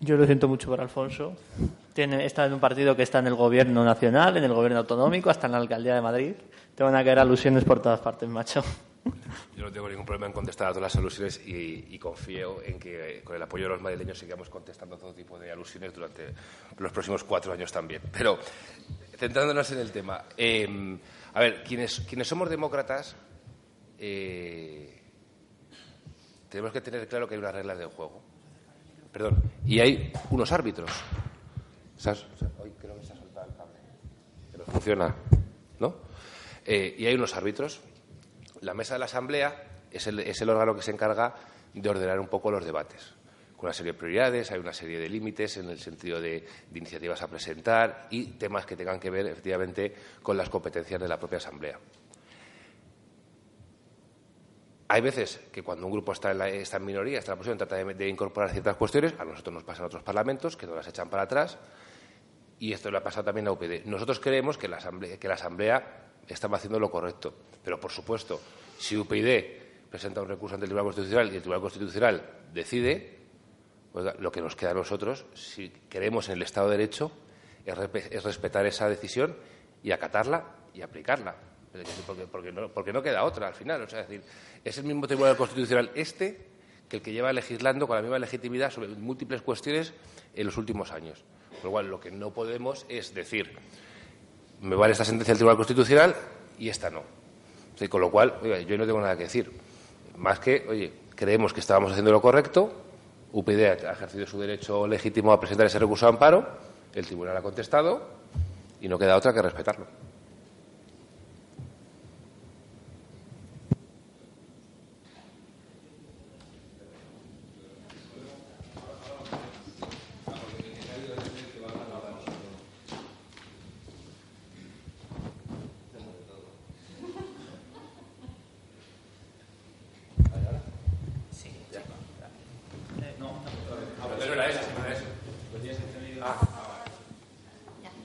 Yo 0.00 0.16
lo 0.16 0.26
siento 0.26 0.48
mucho 0.48 0.68
por 0.68 0.80
Alfonso. 0.80 1.34
Tiene, 1.94 2.26
está 2.26 2.44
en 2.44 2.52
un 2.52 2.60
partido 2.60 2.94
que 2.94 3.02
está 3.02 3.20
en 3.20 3.28
el 3.28 3.34
gobierno 3.34 3.84
nacional, 3.84 4.36
en 4.36 4.44
el 4.44 4.52
gobierno 4.52 4.80
autonómico, 4.80 5.30
hasta 5.30 5.46
en 5.46 5.52
la 5.52 5.58
alcaldía 5.58 5.94
de 5.94 6.02
Madrid. 6.02 6.34
Tengo 6.74 6.90
una 6.90 6.98
que 6.98 7.06
caer 7.06 7.20
alusiones 7.20 7.64
por 7.64 7.80
todas 7.80 8.00
partes, 8.00 8.28
macho. 8.28 8.62
Yo 9.56 9.64
no 9.64 9.72
tengo 9.72 9.88
ningún 9.88 10.04
problema 10.04 10.26
en 10.26 10.32
contestar 10.32 10.68
a 10.68 10.70
todas 10.70 10.82
las 10.82 10.96
alusiones 10.96 11.40
y, 11.46 11.98
confío 11.98 12.62
en 12.62 12.78
que 12.78 13.22
con 13.24 13.36
el 13.36 13.42
apoyo 13.42 13.64
de 13.64 13.70
los 13.70 13.80
madrileños 13.80 14.18
sigamos 14.18 14.48
contestando 14.48 14.96
todo 14.96 15.14
tipo 15.14 15.38
de 15.38 15.50
alusiones 15.50 15.94
durante 15.94 16.34
los 16.78 16.92
próximos 16.92 17.24
cuatro 17.24 17.52
años 17.52 17.70
también. 17.72 18.02
Pero, 18.12 18.38
centrándonos 19.16 19.70
en 19.72 19.78
el 19.78 19.90
tema, 19.90 20.24
em, 20.36 20.98
a 21.34 21.40
ver, 21.40 21.64
quienes, 21.64 22.00
quienes 22.00 22.28
somos 22.28 22.48
demócratas 22.48 23.16
eh, 23.98 25.02
tenemos 26.48 26.72
que 26.72 26.80
tener 26.80 27.06
claro 27.08 27.26
que 27.26 27.34
hay 27.34 27.40
unas 27.40 27.54
reglas 27.54 27.78
del 27.78 27.88
juego. 27.88 28.22
Perdón, 29.12 29.42
y 29.66 29.80
hay 29.80 30.12
unos 30.30 30.50
árbitros 30.52 30.90
creo 32.80 32.96
que 32.96 33.06
se 33.06 33.12
ha 33.12 33.16
soltado 33.16 33.46
el 33.48 33.56
cable. 33.56 33.78
Pero 34.52 34.64
funciona, 34.64 35.14
¿no? 35.78 35.94
Eh, 36.64 36.94
y 36.98 37.06
hay 37.06 37.14
unos 37.14 37.34
árbitros. 37.34 37.80
La 38.60 38.74
mesa 38.74 38.94
de 38.94 39.00
la 39.00 39.06
Asamblea 39.06 39.82
es 39.90 40.06
el, 40.06 40.20
es 40.20 40.40
el 40.40 40.50
órgano 40.50 40.74
que 40.74 40.82
se 40.82 40.90
encarga 40.90 41.34
de 41.72 41.88
ordenar 41.88 42.20
un 42.20 42.28
poco 42.28 42.50
los 42.50 42.64
debates 42.64 43.13
con 43.56 43.66
una 43.66 43.72
serie 43.72 43.92
de 43.92 43.98
prioridades, 43.98 44.50
hay 44.50 44.58
una 44.58 44.72
serie 44.72 44.98
de 44.98 45.08
límites 45.08 45.56
en 45.56 45.70
el 45.70 45.78
sentido 45.78 46.20
de, 46.20 46.44
iniciativas 46.74 47.22
a 47.22 47.28
presentar 47.28 48.08
y 48.10 48.32
temas 48.32 48.66
que 48.66 48.76
tengan 48.76 48.98
que 48.98 49.10
ver 49.10 49.26
efectivamente 49.26 49.94
con 50.22 50.36
las 50.36 50.48
competencias 50.50 51.00
de 51.00 51.08
la 51.08 51.18
propia 51.18 51.38
Asamblea. 51.38 51.78
Hay 54.88 55.00
veces 55.00 55.40
que 55.50 55.62
cuando 55.62 55.86
un 55.86 55.92
grupo 55.92 56.12
está 56.12 56.30
en, 56.30 56.38
la, 56.38 56.78
minoría, 56.78 57.18
está 57.18 57.32
en 57.32 57.34
la 57.34 57.38
posición, 57.38 57.58
trata 57.58 57.76
de, 57.76 58.08
incorporar 58.08 58.50
ciertas 58.50 58.76
cuestiones, 58.76 59.14
a 59.18 59.24
nosotros 59.24 59.54
nos 59.54 59.64
pasa 59.64 59.80
en 59.80 59.86
otros 59.86 60.02
parlamentos 60.02 60.56
que 60.56 60.66
no 60.66 60.74
las 60.74 60.86
echan 60.86 61.08
para 61.08 61.22
atrás 61.22 61.58
y 62.58 62.72
esto 62.72 62.90
le 62.90 62.98
ha 62.98 63.02
pasado 63.02 63.24
también 63.24 63.48
a 63.48 63.52
UPD. 63.52 63.86
Nosotros 63.86 64.20
creemos 64.20 64.58
que 64.58 64.68
la 64.68 64.76
Asamblea, 64.76 65.16
que 65.18 65.28
la 65.28 65.34
Asamblea 65.34 66.12
estaba 66.28 66.58
haciendo 66.58 66.78
lo 66.78 66.90
correcto, 66.90 67.34
pero 67.64 67.80
por 67.80 67.90
supuesto, 67.90 68.40
si 68.78 68.96
UPyD 68.96 69.90
presenta 69.90 70.22
un 70.22 70.28
recurso 70.28 70.54
ante 70.54 70.64
el 70.64 70.70
Tribunal 70.70 70.86
Constitucional 70.86 71.26
y 71.32 71.36
el 71.36 71.42
Tribunal 71.42 71.60
Constitucional 71.60 72.30
decide, 72.52 73.23
lo 73.94 74.32
que 74.32 74.40
nos 74.40 74.56
queda 74.56 74.72
a 74.72 74.74
nosotros, 74.74 75.24
si 75.34 75.70
queremos 75.88 76.28
en 76.28 76.34
el 76.34 76.42
Estado 76.42 76.68
de 76.68 76.76
Derecho, 76.76 77.12
es, 77.64 78.22
respetar 78.22 78.66
esa 78.66 78.88
decisión 78.88 79.36
y 79.82 79.92
acatarla 79.92 80.44
y 80.74 80.82
aplicarla. 80.82 81.36
Porque, 82.30 82.52
no, 82.52 82.68
porque, 82.68 82.92
no, 82.92 83.02
queda 83.02 83.24
otra 83.24 83.48
al 83.48 83.54
final. 83.54 83.82
O 83.82 83.88
sea, 83.88 84.00
es 84.00 84.08
decir, 84.08 84.24
es 84.64 84.78
el 84.78 84.84
mismo 84.84 85.06
Tribunal 85.06 85.36
Constitucional 85.36 85.90
este 85.94 86.54
que 86.88 86.96
el 86.96 87.02
que 87.02 87.12
lleva 87.12 87.32
legislando 87.32 87.86
con 87.86 87.96
la 87.96 88.02
misma 88.02 88.18
legitimidad 88.18 88.70
sobre 88.70 88.88
múltiples 88.88 89.42
cuestiones 89.42 89.92
en 90.34 90.46
los 90.46 90.56
últimos 90.56 90.92
años. 90.92 91.24
Por 91.56 91.64
lo 91.64 91.70
cual, 91.70 91.86
lo 91.88 92.00
que 92.00 92.10
no 92.10 92.30
podemos 92.32 92.86
es 92.88 93.14
decir, 93.14 93.56
me 94.60 94.76
vale 94.76 94.92
esta 94.92 95.04
sentencia 95.04 95.32
del 95.32 95.38
Tribunal 95.38 95.56
Constitucional 95.56 96.14
y 96.58 96.68
esta 96.68 96.90
no. 96.90 97.02
con 97.88 98.00
lo 98.00 98.10
cual, 98.10 98.38
yo 98.66 98.78
no 98.78 98.86
tengo 98.86 99.00
nada 99.00 99.16
que 99.16 99.24
decir. 99.24 99.50
Más 100.16 100.38
que, 100.38 100.64
oye, 100.68 100.92
creemos 101.14 101.52
que 101.52 101.60
estábamos 101.60 101.90
haciendo 101.90 102.12
lo 102.12 102.20
correcto, 102.20 102.84
UPD 103.34 103.84
ha 103.84 103.92
ejercido 103.92 104.26
su 104.26 104.40
derecho 104.40 104.86
legítimo 104.86 105.32
a 105.32 105.40
presentar 105.40 105.66
ese 105.66 105.80
recurso 105.80 106.06
de 106.06 106.10
amparo, 106.10 106.46
el 106.94 107.04
Tribunal 107.04 107.36
ha 107.36 107.42
contestado 107.42 108.00
y 108.80 108.86
no 108.86 108.96
queda 108.96 109.16
otra 109.16 109.34
que 109.34 109.42
respetarlo. 109.42 109.86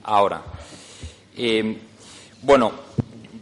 ahora. 0.10 0.42
Eh, 1.50 1.78
bueno, 2.44 2.72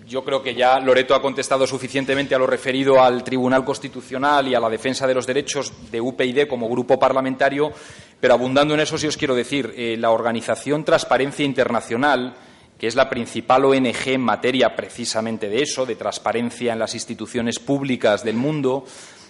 yo 0.08 0.24
creo 0.24 0.42
que 0.42 0.56
ya 0.56 0.80
Loreto 0.80 1.14
ha 1.14 1.22
contestado 1.22 1.68
suficientemente 1.68 2.34
a 2.34 2.40
lo 2.40 2.48
referido 2.48 3.04
al 3.04 3.22
Tribunal 3.22 3.66
Constitucional 3.66 4.48
y 4.48 4.56
a 4.56 4.62
la 4.62 4.70
defensa 4.70 5.06
de 5.06 5.14
los 5.14 5.28
derechos 5.28 5.74
de 5.92 6.00
UPyD 6.00 6.48
como 6.48 6.70
grupo 6.70 6.98
parlamentario, 6.98 7.72
pero 8.20 8.34
abundando 8.34 8.74
en 8.74 8.80
eso 8.80 8.98
sí 8.98 9.08
os 9.08 9.18
quiero 9.18 9.36
decir, 9.36 9.74
eh, 9.76 9.98
la 9.98 10.12
organización 10.12 10.86
Transparencia 10.86 11.44
Internacional, 11.44 12.34
que 12.80 12.88
es 12.88 12.96
la 12.96 13.10
principal 13.10 13.66
ONG 13.66 14.08
en 14.08 14.22
materia 14.22 14.74
precisamente 14.74 15.50
de 15.50 15.64
eso, 15.64 15.86
de 15.86 15.96
transparencia 15.96 16.72
en 16.72 16.80
las 16.80 16.94
instituciones 16.94 17.60
públicas 17.60 18.24
del 18.24 18.38
mundo, 18.38 18.86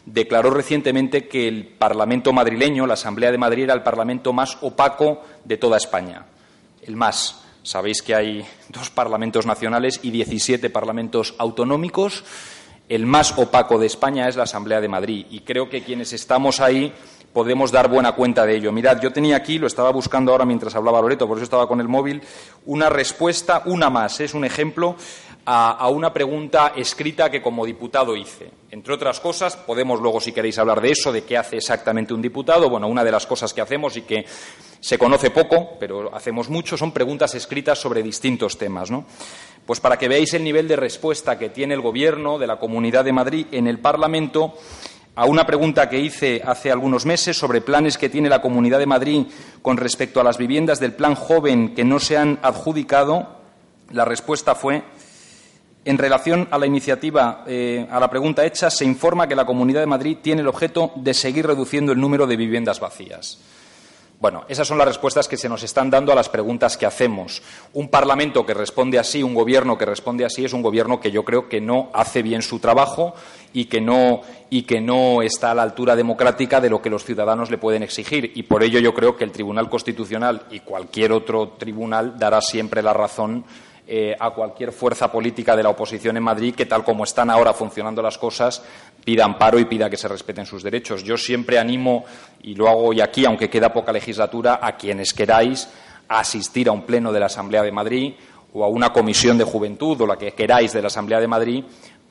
declaró 0.06 0.52
recientemente 0.52 1.28
que 1.28 1.48
el 1.48 1.66
Parlamento 1.66 2.32
madrileño, 2.32 2.86
la 2.86 2.94
Asamblea 2.94 3.32
de 3.32 3.38
Madrid, 3.40 3.64
era 3.64 3.74
el 3.74 3.84
Parlamento 3.84 4.34
más 4.34 4.58
opaco 4.62 5.24
de 5.44 5.58
toda 5.58 5.78
España 5.78 6.26
el 6.88 6.96
más. 6.96 7.44
Sabéis 7.68 8.02
que 8.02 8.16
hay 8.16 8.48
dos 8.70 8.90
parlamentos 8.90 9.46
nacionales 9.46 10.00
y 10.02 10.12
17 10.12 10.70
parlamentos 10.70 11.36
autonómicos. 11.38 12.24
El 12.88 13.06
más 13.06 13.38
opaco 13.38 13.78
de 13.78 13.88
España 13.88 14.30
es 14.30 14.38
la 14.38 14.44
Asamblea 14.44 14.80
de 14.80 14.88
Madrid 14.88 15.26
y 15.30 15.42
creo 15.42 15.70
que 15.70 15.84
quienes 15.84 16.14
estamos 16.14 16.62
ahí 16.62 16.94
podemos 17.38 17.72
dar 17.72 17.88
buena 17.88 18.14
cuenta 18.14 18.48
de 18.48 18.56
ello. 18.56 18.72
Mirad, 18.72 19.00
yo 19.00 19.14
tenía 19.14 19.36
aquí, 19.36 19.60
lo 19.60 19.68
estaba 19.68 19.92
buscando 19.92 20.32
ahora 20.32 20.44
mientras 20.44 20.74
hablaba 20.74 21.00
Loreto, 21.00 21.28
por 21.28 21.38
eso 21.38 21.44
estaba 21.44 21.68
con 21.68 21.80
el 21.80 21.88
móvil, 21.88 22.20
una 22.66 22.90
respuesta, 22.90 23.62
una 23.66 23.92
más, 23.92 24.20
es 24.22 24.34
un 24.34 24.44
ejemplo 24.44 24.96
a, 25.46 25.88
una 25.90 26.12
pregunta 26.12 26.74
escrita 26.76 27.30
que 27.30 27.40
como 27.40 27.64
diputado 27.64 28.16
hice. 28.16 28.50
Entre 28.72 28.92
otras 28.92 29.20
cosas, 29.20 29.56
podemos 29.56 30.02
luego, 30.02 30.20
si 30.20 30.32
queréis, 30.32 30.58
hablar 30.58 30.82
de 30.82 30.90
eso, 30.90 31.12
de 31.12 31.26
qué 31.26 31.38
hace 31.38 31.58
exactamente 31.58 32.12
un 32.12 32.24
diputado. 32.24 32.72
Bueno, 32.72 32.88
una 32.88 33.04
de 33.04 33.12
las 33.12 33.28
cosas 33.28 33.54
que 33.54 33.62
hacemos 33.62 33.96
y 33.98 34.02
que 34.02 34.26
se 34.80 34.98
conoce 34.98 35.30
poco, 35.30 35.78
pero 35.80 36.16
hacemos 36.16 36.50
mucho, 36.50 36.76
son 36.76 36.92
preguntas 36.92 37.36
escritas 37.36 37.78
sobre 37.78 38.02
distintos 38.02 38.58
temas. 38.58 38.90
Pues 39.64 39.80
para 39.80 39.98
que 39.98 40.08
veáis 40.08 40.34
el 40.34 40.44
nivel 40.44 40.68
de 40.68 40.76
respuesta 40.76 41.38
que 41.38 41.50
tiene 41.50 41.76
el 41.76 41.82
Gobierno 41.82 42.40
de 42.40 42.48
la 42.48 42.58
Comunidad 42.58 43.06
de 43.06 43.14
Madrid 43.14 43.46
en 43.52 43.68
el 43.68 43.78
Parlamento 43.78 44.56
a 45.18 45.26
una 45.26 45.48
pregunta 45.48 45.90
que 45.90 46.00
hice 46.00 46.44
hace 46.46 46.72
algunos 46.72 47.08
meses 47.08 47.36
sobre 47.36 47.62
planes 47.62 47.98
que 47.98 48.08
tiene 48.08 48.30
la 48.30 48.40
Comunidad 48.40 48.78
de 48.78 48.86
Madrid 48.86 49.26
con 49.64 49.76
respecto 49.76 50.22
a 50.22 50.24
las 50.24 50.38
viviendas 50.38 50.80
del 50.80 50.94
Plan 50.94 51.16
Joven 51.16 51.74
que 51.74 51.84
no 51.84 52.00
se 52.00 52.18
han 52.18 52.38
adjudicado, 52.44 53.28
la 53.90 54.06
respuesta 54.06 54.54
fue 54.54 54.84
en 55.86 55.98
relación 55.98 56.48
a 56.52 56.60
la 56.60 56.68
iniciativa, 56.68 57.44
eh, 57.48 57.88
a 57.90 58.00
la 58.00 58.12
pregunta 58.12 58.46
hecha, 58.46 58.70
se 58.70 58.86
informa 58.86 59.28
que 59.28 59.36
la 59.36 59.48
Comunidad 59.48 59.80
de 59.80 59.88
Madrid 59.88 60.18
tiene 60.22 60.42
el 60.42 60.48
objeto 60.48 60.92
de 60.98 61.16
seguir 61.16 61.48
reduciendo 61.48 61.94
el 61.94 62.00
número 62.00 62.28
de 62.28 62.38
viviendas 62.38 62.80
vacías. 62.80 63.40
Bueno, 64.20 64.46
esas 64.48 64.68
son 64.68 64.80
las 64.80 64.88
respuestas 64.88 65.28
que 65.28 65.38
se 65.38 65.48
nos 65.48 65.62
están 65.62 65.92
dando 65.92 66.12
a 66.12 66.16
las 66.16 66.28
preguntas 66.28 66.76
que 66.76 66.88
hacemos. 66.88 67.44
Un 67.74 67.88
Parlamento 67.88 68.48
que 68.48 68.56
responde 68.56 68.98
así, 68.98 69.22
un 69.22 69.36
Gobierno 69.36 69.78
que 69.78 69.86
responde 69.86 70.26
así, 70.26 70.44
es 70.44 70.54
un 70.54 70.64
Gobierno 70.64 71.00
que 71.00 71.12
yo 71.12 71.24
creo 71.24 71.48
que 71.48 71.62
no 71.62 71.92
hace 71.94 72.24
bien 72.24 72.42
su 72.42 72.58
trabajo 72.58 73.14
y 73.54 73.66
que 73.66 73.80
no, 73.80 74.22
y 74.50 74.64
que 74.64 74.82
no 74.82 75.22
está 75.22 75.52
a 75.52 75.56
la 75.56 75.62
altura 75.62 75.96
democrática 75.96 76.60
de 76.60 76.72
lo 76.72 76.82
que 76.82 76.90
los 76.90 77.06
ciudadanos 77.06 77.52
le 77.52 77.60
pueden 77.60 77.84
exigir. 77.84 78.32
Y 78.34 78.44
por 78.44 78.64
ello 78.64 78.80
yo 78.80 78.96
creo 78.96 79.16
que 79.16 79.24
el 79.24 79.32
Tribunal 79.32 79.70
Constitucional 79.70 80.48
y 80.50 80.62
cualquier 80.62 81.12
otro 81.12 81.50
tribunal 81.50 82.18
dará 82.18 82.42
siempre 82.42 82.82
la 82.82 82.94
razón 82.94 83.46
eh, 83.90 84.14
a 84.20 84.32
cualquier 84.32 84.74
fuerza 84.74 85.10
política 85.10 85.56
de 85.56 85.64
la 85.64 85.70
oposición 85.70 86.18
en 86.18 86.24
Madrid 86.24 86.54
que, 86.54 86.66
tal 86.66 86.84
como 86.84 87.06
están 87.06 87.30
ahora 87.30 87.54
funcionando 87.54 88.02
las 88.02 88.18
cosas, 88.18 88.62
pida 89.06 89.24
amparo 89.24 89.58
y 89.60 89.66
pida 89.66 89.90
que 89.90 89.96
se 89.96 90.10
respeten 90.10 90.46
sus 90.46 90.62
derechos. 90.62 91.04
Yo 91.04 91.18
siempre 91.18 91.58
animo, 91.58 92.04
y 92.42 92.54
lo 92.54 92.68
hago 92.68 92.88
hoy 92.88 93.00
aquí, 93.00 93.26
aunque 93.26 93.50
queda 93.50 93.72
poca 93.72 93.94
legislatura, 93.94 94.60
a 94.62 94.76
quienes 94.76 95.14
queráis 95.14 95.70
asistir 96.10 96.68
a 96.68 96.74
un 96.74 96.82
pleno 96.82 97.14
de 97.14 97.22
la 97.22 97.28
Asamblea 97.28 97.64
de 97.64 97.72
Madrid 97.72 98.14
o 98.52 98.66
a 98.66 98.68
una 98.68 98.92
comisión 98.92 99.38
de 99.38 99.46
juventud 99.46 100.02
o 100.02 100.06
la 100.06 100.18
que 100.18 100.34
queráis 100.34 100.74
de 100.74 100.82
la 100.82 100.88
Asamblea 100.88 101.22
de 101.22 101.28
Madrid 101.28 101.64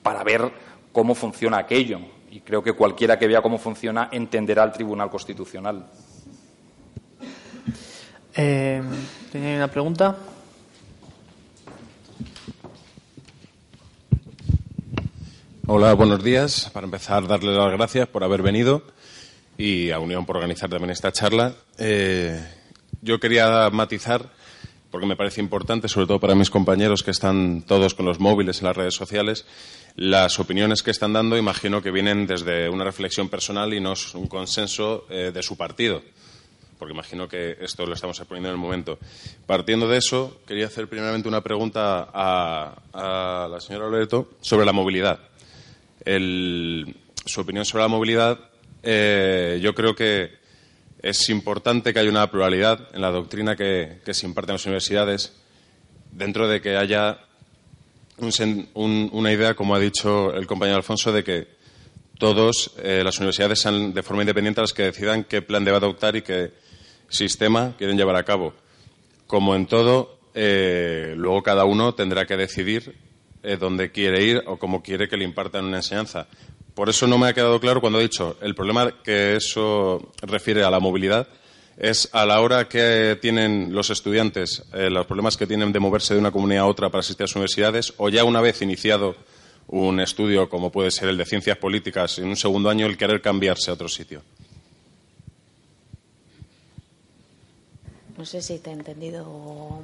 para 0.03 0.25
ver 0.25 0.51
cómo 0.93 1.15
funciona 1.15 1.59
aquello. 1.59 2.01
Y 2.31 2.41
creo 2.41 2.63
que 2.63 2.73
cualquiera 2.73 3.19
que 3.19 3.27
vea 3.27 3.43
cómo 3.43 3.59
funciona 3.59 4.09
entenderá 4.11 4.65
el 4.65 4.73
Tribunal 4.73 5.11
Constitucional. 5.11 5.87
Eh, 8.35 8.83
¿Tenía 9.31 9.57
una 9.57 9.69
pregunta? 9.69 10.17
Hola, 15.69 15.95
buenos 15.95 16.23
días. 16.23 16.71
Para 16.73 16.85
empezar, 16.85 17.27
darle 17.27 17.53
las 17.53 17.73
gracias 17.73 18.07
por 18.07 18.23
haber 18.23 18.41
venido 18.41 18.85
y 19.59 19.91
a 19.91 19.99
Unión 19.99 20.25
por 20.25 20.37
organizar 20.37 20.71
también 20.71 20.91
esta 20.91 21.11
charla. 21.11 21.57
Eh, 21.77 22.41
yo 23.03 23.19
quería 23.19 23.69
matizar, 23.71 24.31
porque 24.93 25.09
me 25.09 25.17
parece 25.17 25.41
importante, 25.41 25.89
sobre 25.89 26.07
todo 26.07 26.21
para 26.21 26.37
mis 26.37 26.51
compañeros 26.51 27.03
que 27.03 27.11
están 27.11 27.63
todos 27.63 27.95
con 27.95 28.07
los 28.07 28.21
móviles 28.21 28.61
en 28.61 28.69
las 28.69 28.77
redes 28.77 28.95
sociales, 28.95 29.45
las 29.97 30.39
opiniones 30.39 30.85
que 30.85 30.93
están 30.93 31.13
dando, 31.13 31.37
imagino 31.37 31.83
que 31.83 31.91
vienen 31.91 32.29
desde 32.29 32.69
una 32.69 32.85
reflexión 32.85 33.29
personal 33.29 33.75
y 33.75 33.81
no 33.81 33.95
es 33.95 34.15
un 34.15 34.29
consenso 34.29 35.05
eh, 35.11 35.33
de 35.35 35.43
su 35.43 35.57
partido 35.57 36.01
porque 36.79 36.93
imagino 36.93 37.27
que 37.27 37.57
esto 37.63 37.87
lo 37.87 37.95
estamos 37.95 38.19
exponiendo 38.19 38.51
en 38.51 38.55
el 38.55 38.61
momento. 38.61 38.99
Partiendo 39.47 39.89
de 39.89 39.97
eso, 39.97 40.43
quería 40.47 40.67
hacer 40.67 40.89
primeramente 40.89 41.27
una 41.27 41.41
pregunta 41.41 42.07
a, 42.13 42.75
a 42.93 43.49
la 43.49 43.61
señora 43.61 43.89
Loreto 43.89 44.29
sobre 44.43 44.67
la 44.67 44.73
movilidad 44.73 45.19
su 46.07 47.41
opinión 47.41 47.65
sobre 47.65 47.83
la 47.83 47.89
movilidad, 47.89 48.39
eh, 48.83 49.59
yo 49.61 49.75
creo 49.75 49.97
que 49.97 50.31
es 51.03 51.29
importante 51.29 51.93
que 51.93 51.99
haya 51.99 52.11
una 52.11 52.31
pluralidad 52.31 52.89
en 52.95 53.01
la 53.01 53.11
doctrina 53.11 53.57
que, 53.57 53.99
se 54.11 54.27
imparte 54.27 54.53
en 54.53 54.55
las 54.55 54.67
universidades, 54.67 55.33
dentro 56.13 56.49
de 56.49 56.61
que 56.61 56.77
haya 56.77 57.19
una 58.75 59.33
idea, 59.33 59.55
como 59.55 59.75
ha 59.75 59.81
dicho 59.81 60.33
el 60.33 60.47
compañero 60.47 60.79
Alfonso, 60.79 61.13
de 61.13 61.25
que 61.25 61.49
todos 62.19 62.73
eh, 62.79 63.03
las 63.05 63.19
universidades 63.19 63.61
sean 63.61 63.93
de 63.93 64.03
forma 64.03 64.23
independiente 64.23 64.61
las 64.61 64.73
que 64.73 64.85
decidan 64.85 65.25
qué 65.25 65.43
plan 65.43 65.65
debe 65.65 65.77
adoptar 65.77 66.17
y 66.17 66.23
qué 66.23 66.53
sistema 67.09 67.75
quieren 67.77 67.97
llevar 67.97 68.17
a 68.17 68.25
cabo. 68.25 68.55
Como 69.27 69.55
en 69.55 69.67
todo, 69.67 70.19
eh, 70.35 71.15
luego 71.17 71.43
cada 71.43 71.65
uno 71.65 71.95
tendrá 71.95 72.25
que 72.27 72.37
decidir 72.37 73.06
dónde 73.57 73.93
quiere 73.93 74.25
ir 74.25 74.43
o 74.47 74.57
cómo 74.57 74.83
quiere 74.83 75.09
que 75.09 75.17
le 75.17 75.25
impartan 75.25 75.67
una 75.67 75.77
enseñanza. 75.77 76.27
Por 76.75 76.89
eso 76.89 77.07
no 77.07 77.19
me 77.19 77.29
ha 77.29 77.35
quedado 77.35 77.61
claro 77.61 77.81
cuando 77.81 78.01
he 78.01 78.03
dicho 78.03 78.37
el 78.43 78.55
problema 78.55 78.93
que 79.05 79.37
eso 79.37 80.13
refiere 80.23 80.65
a 80.65 80.71
la 80.71 80.81
movilidad 80.81 81.29
es 81.77 82.09
a 82.13 82.25
la 82.25 82.41
hora 82.41 82.69
que 82.69 83.19
tienen 83.21 83.69
los 83.73 83.91
estudiantes, 83.91 84.65
eh, 84.73 84.89
los 84.91 85.07
problemas 85.07 85.37
que 85.37 85.47
tienen 85.47 85.73
de 85.73 85.81
moverse 85.81 86.15
de 86.15 86.21
una 86.21 86.31
comunidad 86.31 86.65
a 86.65 86.67
otra 86.67 86.89
para 86.89 87.01
asistir 87.01 87.25
a 87.25 87.27
sus 87.27 87.37
universidades, 87.37 87.93
o 87.99 88.09
ya 88.09 88.25
una 88.25 88.41
vez 88.41 88.63
iniciado 88.63 89.15
un 89.69 90.01
estudio 90.01 90.49
como 90.49 90.71
puede 90.71 90.91
ser 90.91 91.09
el 91.09 91.17
de 91.17 91.27
ciencias 91.27 91.59
políticas 91.59 92.19
en 92.19 92.29
un 92.29 92.37
segundo 92.37 92.71
año, 92.71 92.87
el 92.87 92.97
querer 92.97 93.21
cambiarse 93.21 93.71
a 93.71 93.75
otro 93.75 93.89
sitio. 93.89 94.23
No 98.17 98.25
sé 98.25 98.41
si 98.41 98.59
te 98.59 98.71
he 98.71 98.73
entendido 98.73 99.25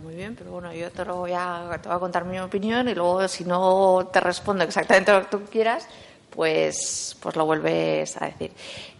muy 0.03 0.15
bien, 0.15 0.35
pero 0.35 0.53
bueno, 0.53 0.73
yo 0.73 0.91
te, 0.91 1.05
lo 1.05 1.17
voy 1.17 1.33
a, 1.35 1.79
te 1.83 1.89
voy 1.89 1.97
a 1.97 2.01
contar 2.01 2.25
mi 2.25 2.39
opinión 2.41 2.89
y 2.89 2.95
luego, 2.95 3.29
si 3.29 3.45
no 3.45 4.09
te 4.11 4.21
respondo 4.21 4.65
exactamente 4.65 5.13
lo 5.13 5.21
que 5.23 5.37
tú 5.37 5.45
quieras, 5.51 5.87
pues, 6.35 7.17
pues 7.21 7.37
lo 7.37 7.45
vuelves 7.45 8.21
a 8.21 8.27
decir. 8.27 8.51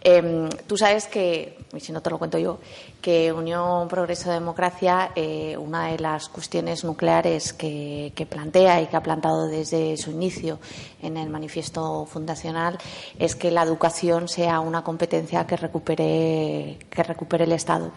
Em, 0.01 0.49
tú 0.67 0.77
sabes 0.77 1.07
que, 1.07 1.57
y 1.73 1.79
si 1.79 1.91
no 1.91 2.01
te 2.01 2.09
lo 2.09 2.19
cuento 2.19 2.37
yo, 2.37 2.59
que 3.01 3.31
Unión 3.31 3.87
Progreso 3.87 4.31
Democracia, 4.31 5.11
eh, 5.15 5.57
una 5.57 5.87
de 5.87 5.99
las 5.99 6.29
cuestiones 6.29 6.83
nucleares 6.83 7.53
que, 7.53 8.11
plantea 8.29 8.81
y 8.81 8.87
que 8.87 8.95
ha 8.95 9.03
plantado 9.03 9.47
desde 9.47 9.97
su 9.97 10.11
inicio 10.11 10.59
en 11.01 11.17
el 11.17 11.29
manifiesto 11.29 12.05
fundacional 12.05 12.77
es 13.19 13.35
que 13.35 13.51
la 13.51 13.63
educación 13.63 14.27
sea 14.27 14.59
una 14.59 14.83
competencia 14.83 15.45
que 15.45 15.57
recupere, 15.57 16.77
que 16.89 17.03
recupere 17.03 17.43
el 17.43 17.51
Estado. 17.51 17.91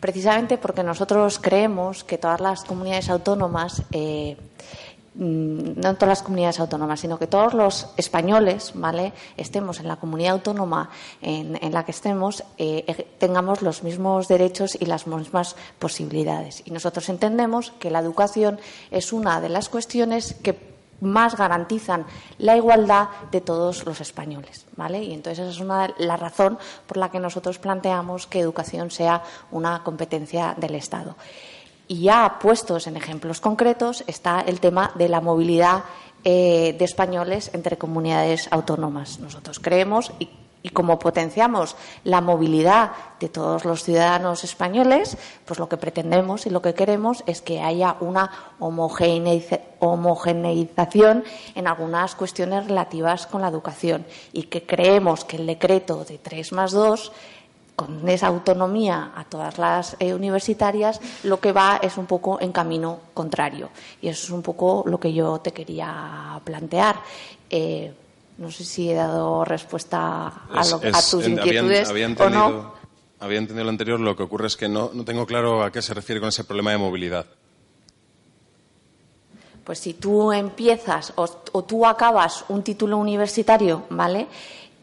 Precisamente 0.00 0.58
porque 0.58 0.82
nosotros 0.82 1.38
creemos 1.38 2.04
que 2.04 2.18
todas 2.18 2.40
las 2.40 2.64
comunidades 2.64 3.08
autónomas 3.08 3.82
eh, 3.92 4.36
no 5.14 5.90
en 5.90 5.96
todas 5.96 6.08
las 6.08 6.22
comunidades 6.22 6.60
autónomas, 6.60 7.00
sino 7.00 7.18
que 7.18 7.26
todos 7.26 7.54
los 7.54 7.88
españoles, 7.96 8.72
¿vale? 8.74 9.12
Estemos 9.36 9.80
en 9.80 9.88
la 9.88 9.96
comunidad 9.96 10.32
autónoma 10.32 10.90
en, 11.20 11.72
la 11.72 11.84
que 11.84 11.90
estemos, 11.90 12.42
eh, 12.56 12.84
eh, 12.86 13.06
tengamos 13.18 13.62
los 13.62 13.82
mismos 13.82 14.28
derechos 14.28 14.76
y 14.80 14.86
las 14.86 15.06
mismas 15.06 15.56
posibilidades. 15.78 16.62
Y 16.64 16.70
nosotros 16.70 17.08
entendemos 17.08 17.72
que 17.78 17.90
la 17.90 17.98
educación 17.98 18.58
es 18.90 19.12
una 19.12 19.40
de 19.40 19.48
las 19.48 19.68
cuestiones 19.68 20.34
que 20.42 20.72
más 21.02 21.36
garantizan 21.36 22.06
la 22.38 22.56
igualdad 22.56 23.08
de 23.32 23.40
todos 23.40 23.84
los 23.84 24.00
españoles, 24.00 24.66
¿vale? 24.76 25.02
Y 25.02 25.12
entonces 25.12 25.40
esa 25.40 25.50
es 25.50 25.60
una 25.60 25.92
la 25.98 26.16
razón 26.16 26.58
por 26.86 26.96
la 26.96 27.10
que 27.10 27.18
nosotros 27.18 27.58
planteamos 27.58 28.26
que 28.28 28.38
educación 28.38 28.90
sea 28.90 29.22
una 29.50 29.82
competencia 29.82 30.54
del 30.56 30.76
Estado. 30.76 31.16
Y 31.92 32.04
ya 32.04 32.38
puestos 32.40 32.86
en 32.86 32.96
ejemplos 32.96 33.42
concretos 33.42 34.02
está 34.06 34.40
el 34.40 34.60
tema 34.60 34.92
de 34.94 35.10
la 35.10 35.20
movilidad 35.20 35.84
eh, 36.24 36.74
de 36.78 36.84
españoles 36.86 37.50
entre 37.52 37.76
comunidades 37.76 38.48
autónomas. 38.50 39.18
Nosotros 39.18 39.60
creemos 39.60 40.10
y, 40.18 40.30
como 40.70 40.98
potenciamos 40.98 41.76
la 42.04 42.22
movilidad 42.22 42.92
de 43.20 43.28
todos 43.28 43.66
los 43.66 43.82
ciudadanos 43.82 44.42
españoles, 44.42 45.18
pues 45.44 45.58
lo 45.58 45.68
que 45.68 45.76
pretendemos 45.76 46.46
y 46.46 46.50
lo 46.50 46.62
que 46.62 46.72
queremos 46.72 47.24
es 47.26 47.42
que 47.42 47.60
haya 47.60 47.96
una 48.00 48.54
homogeneización 48.58 51.24
en 51.54 51.66
algunas 51.66 52.14
cuestiones 52.14 52.68
relativas 52.68 53.26
con 53.26 53.42
la 53.42 53.48
educación 53.48 54.06
y 54.32 54.44
que 54.44 54.64
creemos 54.64 55.26
que 55.26 55.36
el 55.36 55.46
decreto 55.46 56.06
de 56.06 56.16
3 56.16 56.52
más 56.52 56.72
2 56.72 57.12
con 57.82 58.08
esa 58.08 58.28
autonomía 58.28 59.12
a 59.16 59.24
todas 59.24 59.58
las 59.58 59.96
eh, 59.98 60.14
universitarias, 60.14 61.00
lo 61.24 61.40
que 61.40 61.52
va 61.52 61.80
es 61.82 61.96
un 61.96 62.06
poco 62.06 62.40
en 62.40 62.52
camino 62.52 63.00
contrario. 63.12 63.70
Y 64.00 64.08
eso 64.08 64.26
es 64.26 64.30
un 64.30 64.42
poco 64.42 64.84
lo 64.86 65.00
que 65.00 65.12
yo 65.12 65.40
te 65.40 65.52
quería 65.52 66.40
plantear. 66.44 66.96
Eh, 67.50 67.92
no 68.38 68.50
sé 68.50 68.64
si 68.64 68.90
he 68.90 68.94
dado 68.94 69.44
respuesta 69.44 70.26
a, 70.52 70.62
tus 71.10 71.26
inquietudes 71.26 71.90
o 71.90 72.30
no. 72.30 72.74
Había 73.18 73.38
entendido 73.38 73.64
lo 73.64 73.70
anterior, 73.70 74.00
lo 74.00 74.16
que 74.16 74.22
ocurre 74.22 74.46
es 74.46 74.56
que 74.56 74.68
no, 74.68 74.90
no 74.92 75.04
tengo 75.04 75.26
claro 75.26 75.62
a 75.62 75.70
qué 75.70 75.82
se 75.82 75.94
refiere 75.94 76.20
con 76.20 76.28
ese 76.28 76.44
problema 76.44 76.72
de 76.72 76.78
movilidad. 76.78 77.26
Pues 79.64 79.78
si 79.78 79.94
tú 79.94 80.32
empiezas 80.32 81.12
o, 81.16 81.28
o 81.52 81.62
tú 81.62 81.86
acabas 81.86 82.44
un 82.48 82.64
título 82.64 82.96
universitario, 82.96 83.84
¿vale? 83.90 84.26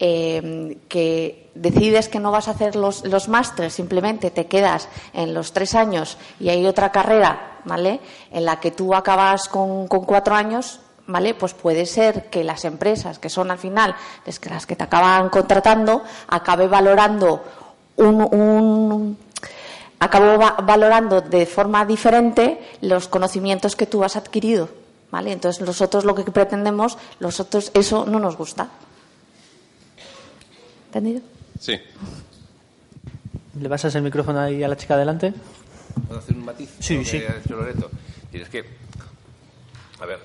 Eh, 0.01 0.77
que 0.87 1.48
decides 1.59 2.07
que 2.07 2.19
no 2.19 2.31
vas 2.31 2.47
a 2.47 2.51
hacer 2.51 2.75
los, 2.75 3.05
los 3.05 3.27
másteres, 3.27 3.73
simplemente 3.73 4.31
te 4.31 4.47
quedas 4.47 4.87
en 5.13 5.33
los 5.33 5.51
tres 5.51 5.75
años 5.75 6.17
y 6.39 6.49
hay 6.49 6.65
otra 6.65 6.91
carrera, 6.91 7.59
¿vale? 7.65 7.99
En 8.31 8.45
la 8.45 8.59
que 8.59 8.71
tú 8.71 8.95
acabas 8.95 9.49
con, 9.49 9.87
cuatro 9.87 10.35
años, 10.35 10.79
¿vale? 11.07 11.33
Pues 11.33 11.53
puede 11.53 11.85
ser 11.85 12.29
que 12.29 12.43
las 12.43 12.63
empresas, 12.63 13.19
que 13.19 13.29
son 13.29 13.51
al 13.51 13.57
final 13.57 13.95
las 14.25 14.65
que 14.65 14.75
te 14.75 14.83
acaban 14.83 15.29
contratando, 15.29 16.03
acabe 16.29 16.67
valorando 16.67 17.43
un, 17.97 19.17
valorando 20.63 21.19
de 21.19 21.45
forma 21.45 21.85
diferente 21.85 22.59
los 22.81 23.09
conocimientos 23.09 23.75
que 23.75 23.85
tú 23.85 24.05
has 24.05 24.15
adquirido, 24.15 24.69
¿vale? 25.11 25.33
Entonces 25.33 25.65
nosotros 25.65 26.05
lo 26.05 26.15
que 26.15 26.23
pretendemos, 26.23 26.97
nosotros 27.19 27.71
eso 27.73 28.05
no 28.05 28.19
nos 28.19 28.37
gusta. 28.37 28.69
¿Entendido? 30.87 31.21
Sí. 31.59 31.77
¿Le 33.59 33.69
pasas 33.69 33.93
el 33.95 34.01
micrófono 34.01 34.39
ahí 34.39 34.63
a 34.63 34.67
la 34.67 34.77
chica 34.77 34.95
adelante? 34.95 35.33
¿Puedo 36.07 36.19
hacer 36.19 36.35
un 36.35 36.45
matiz? 36.45 36.69
Sí, 36.79 37.03
sí. 37.03 37.21
Loreto? 37.49 37.91
Y 38.31 38.39
es 38.39 38.49
que, 38.49 38.63
a 39.99 40.05
ver, 40.05 40.19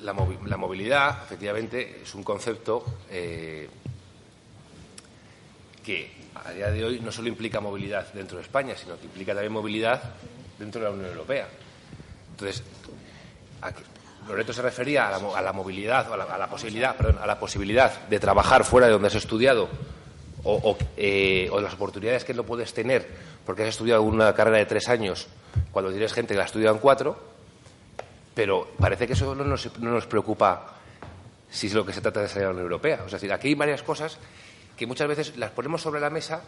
la, 0.00 0.12
movilidad, 0.12 1.22
efectivamente, 1.24 2.02
es 2.02 2.14
un 2.14 2.22
concepto 2.22 2.84
eh, 3.10 3.68
que 5.82 6.12
a 6.44 6.50
día 6.50 6.70
de 6.70 6.84
hoy 6.84 7.00
no 7.00 7.10
solo 7.10 7.28
implica 7.28 7.60
movilidad 7.60 8.12
dentro 8.12 8.36
de 8.36 8.42
España, 8.42 8.76
sino 8.76 8.98
que 8.98 9.06
implica 9.06 9.32
también 9.32 9.52
movilidad 9.52 10.02
dentro 10.58 10.82
de 10.82 10.88
la 10.88 10.94
Unión 10.94 11.10
Europea. 11.10 11.48
Entonces, 12.32 12.62
Loreto 14.28 14.52
se 14.52 14.60
refería 14.60 15.08
a 15.08 15.42
la, 15.42 15.52
movilidad, 15.52 16.12
a 16.12 16.16
la, 16.16 16.24
a 16.24 16.36
la, 16.36 16.50
posibilidad, 16.50 16.94
perdón, 16.96 17.18
a 17.22 17.26
la 17.26 17.38
posibilidad 17.38 18.06
de 18.08 18.18
trabajar 18.18 18.64
fuera 18.64 18.88
de 18.88 18.92
donde 18.92 19.08
has 19.08 19.14
estudiado 19.14 19.68
eh, 20.96 21.48
o, 21.50 21.60
las 21.60 21.72
oportunidades 21.72 22.24
que 22.24 22.34
no 22.34 22.44
puedes 22.44 22.74
tener 22.74 23.06
porque 23.46 23.62
has 23.62 23.70
estudiado 23.70 24.02
una 24.02 24.34
carrera 24.34 24.58
de 24.58 24.66
tres 24.66 24.88
años 24.88 25.26
cuando 25.72 25.90
tienes 25.90 26.12
gente 26.12 26.34
que 26.34 26.38
la 26.38 26.44
ha 26.44 26.72
en 26.72 26.78
cuatro, 26.78 27.16
pero 28.34 28.68
parece 28.78 29.06
que 29.06 29.14
eso 29.14 29.34
no 29.34 29.44
nos, 29.44 30.06
preocupa 30.06 30.74
si 31.50 31.68
es 31.68 31.74
lo 31.74 31.86
que 31.86 31.92
se 31.92 32.00
trata 32.00 32.20
de 32.20 32.28
salir 32.28 32.44
a 32.44 32.48
la 32.48 32.50
Unión 32.50 32.64
Europea. 32.64 33.02
O 33.06 33.08
sea, 33.08 33.34
aquí 33.34 33.48
hay 33.48 33.54
varias 33.54 33.82
cosas 33.82 34.18
que 34.76 34.86
muchas 34.86 35.08
veces 35.08 35.36
las 35.36 35.50
ponemos 35.50 35.80
sobre 35.80 36.00
la 36.00 36.10
mesa 36.10 36.42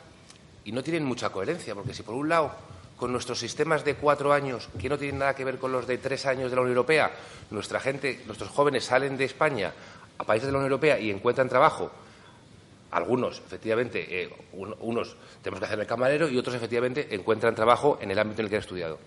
y 0.64 0.72
no 0.72 0.82
tienen 0.82 1.04
mucha 1.04 1.30
coherencia, 1.30 1.74
porque 1.74 1.94
si 1.94 2.02
por 2.02 2.14
un 2.14 2.28
lado 2.28 2.52
con 2.96 3.12
nuestros 3.12 3.38
sistemas 3.38 3.84
de 3.84 3.94
cuatro 3.94 4.32
años, 4.32 4.68
que 4.78 4.88
no 4.88 4.98
tienen 4.98 5.20
nada 5.20 5.34
que 5.34 5.44
ver 5.44 5.58
con 5.58 5.72
los 5.72 5.86
de 5.86 5.98
tres 5.98 6.26
años 6.26 6.50
de 6.50 6.56
la 6.56 6.62
Unión 6.62 6.76
Europea, 6.76 7.12
nuestra 7.50 7.78
gente, 7.78 8.22
nuestros 8.26 8.50
jóvenes 8.50 8.84
salen 8.84 9.16
de 9.16 9.24
España 9.24 9.72
a 10.18 10.24
países 10.24 10.46
de 10.46 10.52
la 10.52 10.58
Unión 10.58 10.72
Europea 10.72 10.98
y 10.98 11.10
encuentran 11.10 11.48
trabajo 11.48 11.90
algunos, 12.90 13.38
efectivamente, 13.38 14.22
eh, 14.22 14.30
unos 14.52 15.16
tenemos 15.42 15.60
que 15.60 15.66
hacer 15.66 15.80
el 15.80 15.86
camarero 15.86 16.28
y 16.28 16.38
otros, 16.38 16.54
efectivamente, 16.54 17.14
encuentran 17.14 17.54
trabajo 17.54 17.98
en 18.00 18.10
el 18.10 18.18
ámbito 18.18 18.40
en 18.40 18.46
el 18.46 18.50
que 18.50 18.56
han 18.56 18.62
estudiado. 18.62 18.98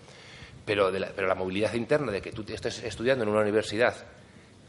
Pero, 0.64 0.90
la, 0.90 1.08
pero 1.14 1.26
la 1.26 1.34
movilidad 1.34 1.72
interna 1.74 2.12
de 2.12 2.20
que 2.20 2.32
tú 2.32 2.44
estés 2.48 2.82
estudiando 2.82 3.24
en 3.24 3.30
una 3.30 3.40
universidad, 3.40 3.94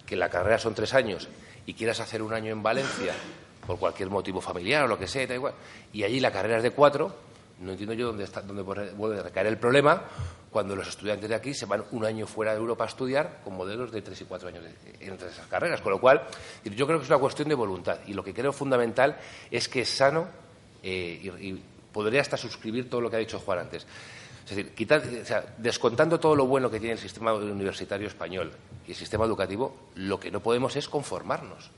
que 0.06 0.16
la 0.16 0.30
carrera 0.30 0.58
son 0.58 0.74
tres 0.74 0.94
años, 0.94 1.28
y 1.66 1.74
quieras 1.74 2.00
hacer 2.00 2.22
un 2.22 2.34
año 2.34 2.52
en 2.52 2.64
Valencia, 2.64 3.14
por 3.66 3.78
cualquier 3.78 4.10
motivo 4.10 4.42
familiar 4.42 4.86
o 4.86 4.88
lo 4.88 4.98
que 4.98 5.08
sea, 5.08 5.28
y 5.94 6.04
allí 6.04 6.20
la 6.20 6.32
carrera 6.32 6.58
es 6.58 6.64
de 6.64 6.72
cuatro, 6.72 7.14
no 7.60 7.72
entiendo 7.72 7.94
yo 7.94 8.08
dónde, 8.08 8.24
está, 8.24 8.42
dónde 8.42 8.64
puede 8.64 9.22
recaer 9.22 9.48
el 9.48 9.58
problema 9.58 10.04
cuando 10.52 10.76
los 10.76 10.88
estudiantes 10.88 11.30
de 11.30 11.36
aquí 11.36 11.54
se 11.54 11.66
van 11.66 11.86
un 11.92 12.04
año 12.04 12.28
fuera 12.28 12.52
de 12.52 12.58
Europa 12.58 12.84
a 12.84 12.88
estudiar 12.88 13.40
con 13.44 13.56
modelos 13.56 13.92
de 13.92 14.02
tres 14.02 14.20
y 14.20 14.26
cuatro 14.26 14.50
años 14.50 14.66
entre 15.00 15.30
esas 15.30 15.48
carreras. 15.48 15.80
Con 15.80 15.94
lo 15.94 16.02
cual, 16.02 16.28
yo 16.66 16.86
creo 16.86 17.00
que 17.00 17.06
es 17.06 17.10
una 17.10 17.20
cuestión 17.20 17.48
de 17.48 17.56
voluntad. 17.56 18.00
Y 18.06 18.14
lo 18.14 18.24
que 18.24 18.34
creo 18.34 18.52
fundamental 18.52 19.18
es 19.50 19.70
que 19.70 19.82
es 19.82 19.90
sano 19.90 20.28
eh, 20.84 21.32
y, 21.40 21.62
podría 21.94 22.22
hasta 22.22 22.38
suscribir 22.38 22.90
todo 22.90 23.02
lo 23.02 23.10
que 23.10 23.16
ha 23.16 23.20
dicho 23.20 23.40
Juan 23.40 23.60
antes. 23.60 23.86
Es 24.50 24.56
decir, 24.56 24.74
descontando 25.58 26.20
todo 26.20 26.36
lo 26.36 26.46
bueno 26.46 26.70
que 26.70 26.80
tiene 26.80 26.94
el 26.94 27.00
sistema 27.00 27.34
universitario 27.34 28.08
español 28.08 28.52
y 28.86 28.92
el 28.92 28.98
sistema 28.98 29.26
educativo, 29.26 29.76
lo 29.96 30.20
que 30.20 30.32
no 30.32 30.42
podemos 30.42 30.76
es 30.76 30.90
conformarnos. 30.90 31.70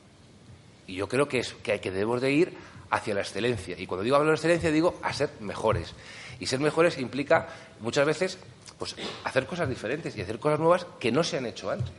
Y 0.87 0.95
yo 0.95 1.07
creo 1.07 1.27
que, 1.27 1.39
es, 1.39 1.53
que, 1.53 1.73
hay, 1.73 1.79
que 1.79 1.91
debemos 1.91 2.21
de 2.21 2.31
ir 2.31 2.53
hacia 2.89 3.13
la 3.13 3.21
excelencia. 3.21 3.77
Y 3.77 3.85
cuando 3.85 4.03
digo 4.03 4.15
hablar 4.15 4.31
de 4.31 4.35
excelencia, 4.35 4.71
digo 4.71 4.99
a 5.03 5.13
ser 5.13 5.29
mejores. 5.39 5.93
Y 6.39 6.47
ser 6.47 6.59
mejores 6.59 6.97
implica 6.97 7.47
muchas 7.79 8.05
veces 8.05 8.37
pues, 8.83 8.95
hacer 9.23 9.45
cosas 9.45 9.69
diferentes 9.69 10.13
y 10.17 10.21
hacer 10.21 10.39
cosas 10.39 10.59
nuevas 10.59 10.85
que 10.99 11.09
no 11.09 11.23
se 11.23 11.37
han 11.37 11.45
hecho 11.45 11.71
antes. 11.71 11.93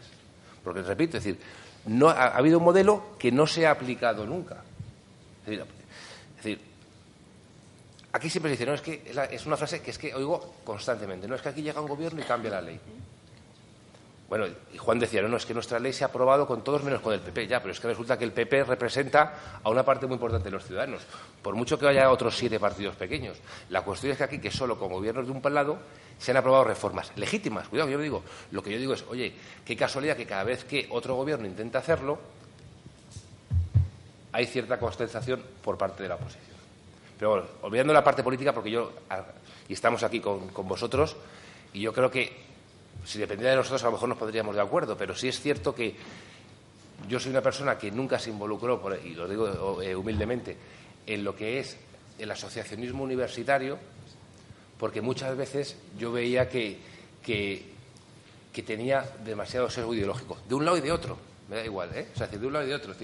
Porque, 0.62 0.82
repito, 0.82 1.16
es 1.16 1.24
decir, 1.24 1.40
no, 1.86 2.10
ha, 2.10 2.26
habido 2.36 2.58
un 2.58 2.64
modelo 2.64 3.16
que 3.18 3.32
no 3.32 3.46
se 3.46 3.66
ha 3.66 3.70
aplicado 3.70 4.26
nunca. 4.26 4.62
Es 5.46 5.58
decir, 6.36 6.60
aquí 8.12 8.28
siempre 8.28 8.50
se 8.50 8.56
dice, 8.56 8.66
no, 8.66 8.74
es 8.74 8.82
que 8.82 9.02
es 9.30 9.46
una 9.46 9.56
frase 9.56 9.80
que 9.80 9.92
es 9.92 9.98
que 9.98 10.14
oigo 10.14 10.56
constantemente, 10.62 11.26
no 11.26 11.34
es 11.34 11.40
que 11.40 11.48
aquí 11.48 11.62
llega 11.62 11.80
un 11.80 11.88
gobierno 11.88 12.20
y 12.20 12.24
cambia 12.24 12.50
la 12.50 12.60
ley. 12.60 12.78
Bueno, 14.28 14.46
y 14.72 14.78
Juan 14.78 14.98
decía, 14.98 15.20
no, 15.22 15.28
no, 15.28 15.36
es 15.36 15.44
que 15.44 15.52
nuestra 15.52 15.78
ley 15.78 15.92
se 15.92 16.02
ha 16.02 16.06
aprobado 16.06 16.46
con 16.46 16.64
todos 16.64 16.82
menos 16.82 17.00
con 17.00 17.12
el 17.12 17.20
PP, 17.20 17.46
ya, 17.46 17.60
pero 17.60 17.72
es 17.72 17.80
que 17.80 17.88
resulta 17.88 18.18
que 18.18 18.24
el 18.24 18.32
PP 18.32 18.64
representa 18.64 19.60
a 19.62 19.68
una 19.68 19.84
parte 19.84 20.06
muy 20.06 20.14
importante 20.14 20.46
de 20.46 20.50
los 20.50 20.64
ciudadanos, 20.64 21.02
por 21.42 21.54
mucho 21.54 21.78
que 21.78 21.86
haya 21.86 22.10
otros 22.10 22.36
siete 22.36 22.58
partidos 22.58 22.96
pequeños. 22.96 23.38
La 23.68 23.82
cuestión 23.82 24.12
es 24.12 24.18
que 24.18 24.24
aquí, 24.24 24.38
que 24.38 24.50
solo 24.50 24.78
con 24.78 24.90
gobiernos 24.90 25.26
de 25.26 25.32
un 25.32 25.54
lado, 25.54 25.78
se 26.18 26.30
han 26.30 26.38
aprobado 26.38 26.64
reformas 26.64 27.12
legítimas. 27.16 27.68
Cuidado, 27.68 27.90
yo 27.90 27.98
digo, 27.98 28.22
lo 28.50 28.62
que 28.62 28.70
yo 28.70 28.78
digo 28.78 28.94
es, 28.94 29.04
oye, 29.08 29.34
qué 29.64 29.76
casualidad 29.76 30.16
que 30.16 30.26
cada 30.26 30.44
vez 30.44 30.64
que 30.64 30.88
otro 30.90 31.14
gobierno 31.14 31.46
intenta 31.46 31.80
hacerlo, 31.80 32.18
hay 34.32 34.46
cierta 34.46 34.78
constatación 34.78 35.42
por 35.62 35.76
parte 35.76 36.02
de 36.02 36.08
la 36.08 36.14
oposición. 36.14 36.56
Pero 37.18 37.30
bueno, 37.30 37.46
olvidando 37.62 37.92
la 37.92 38.02
parte 38.02 38.22
política, 38.22 38.52
porque 38.52 38.70
yo 38.70 38.90
y 39.68 39.72
estamos 39.72 40.02
aquí 40.02 40.20
con, 40.20 40.50
vosotros. 40.68 41.16
Y 41.72 41.80
yo 41.80 41.92
creo 41.92 42.10
que 42.10 42.32
si 43.04 43.18
dependiera 43.18 43.52
de 43.52 43.56
nosotros 43.58 43.82
a 43.82 43.86
lo 43.86 43.92
mejor 43.92 44.08
nos 44.08 44.18
pondríamos 44.18 44.54
de 44.54 44.62
acuerdo, 44.62 44.96
pero 44.96 45.14
sí 45.14 45.28
es 45.28 45.40
cierto 45.40 45.74
que 45.74 45.94
yo 47.08 47.20
soy 47.20 47.30
una 47.30 47.42
persona 47.42 47.76
que 47.76 47.90
nunca 47.90 48.18
se 48.18 48.30
involucró, 48.30 48.80
y 49.04 49.14
lo 49.14 49.28
digo 49.28 49.82
eh, 49.82 49.94
humildemente, 49.94 50.56
en 51.06 51.24
lo 51.24 51.36
que 51.36 51.58
es 51.58 51.76
el 52.18 52.30
asociacionismo 52.30 53.02
universitario, 53.02 53.78
porque 54.78 55.00
muchas 55.00 55.36
veces 55.36 55.76
yo 55.98 56.12
veía 56.12 56.48
que, 56.48 56.78
que, 57.22 57.72
tenía 58.62 59.04
demasiado 59.24 59.68
sesgo 59.68 59.94
ideológico, 59.94 60.38
de 60.48 60.54
un 60.54 60.64
lado 60.64 60.76
y 60.76 60.80
de 60.80 60.92
otro. 60.92 61.18
Me 61.48 61.56
da 61.56 61.64
igual, 61.64 61.90
¿eh? 61.94 62.08
O 62.14 62.16
sea, 62.18 62.26
de 62.26 62.46
un 62.46 62.54
lado 62.54 62.64
y 62.64 62.68
de 62.68 62.74
otro. 62.74 62.94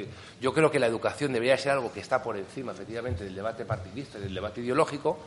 yo 0.40 0.54
creo 0.54 0.70
que 0.70 0.78
la 0.78 0.86
educación 0.86 1.30
debería 1.32 1.58
ser 1.58 1.72
algo 1.72 1.92
que 1.92 2.00
está 2.00 2.22
por 2.22 2.38
encima, 2.38 2.72
efectivamente, 2.72 3.22
del 3.24 3.34
debate 3.34 3.66
partidista, 3.66 4.18
del 4.18 4.32
debate 4.32 4.62
ideológico, 4.62 5.18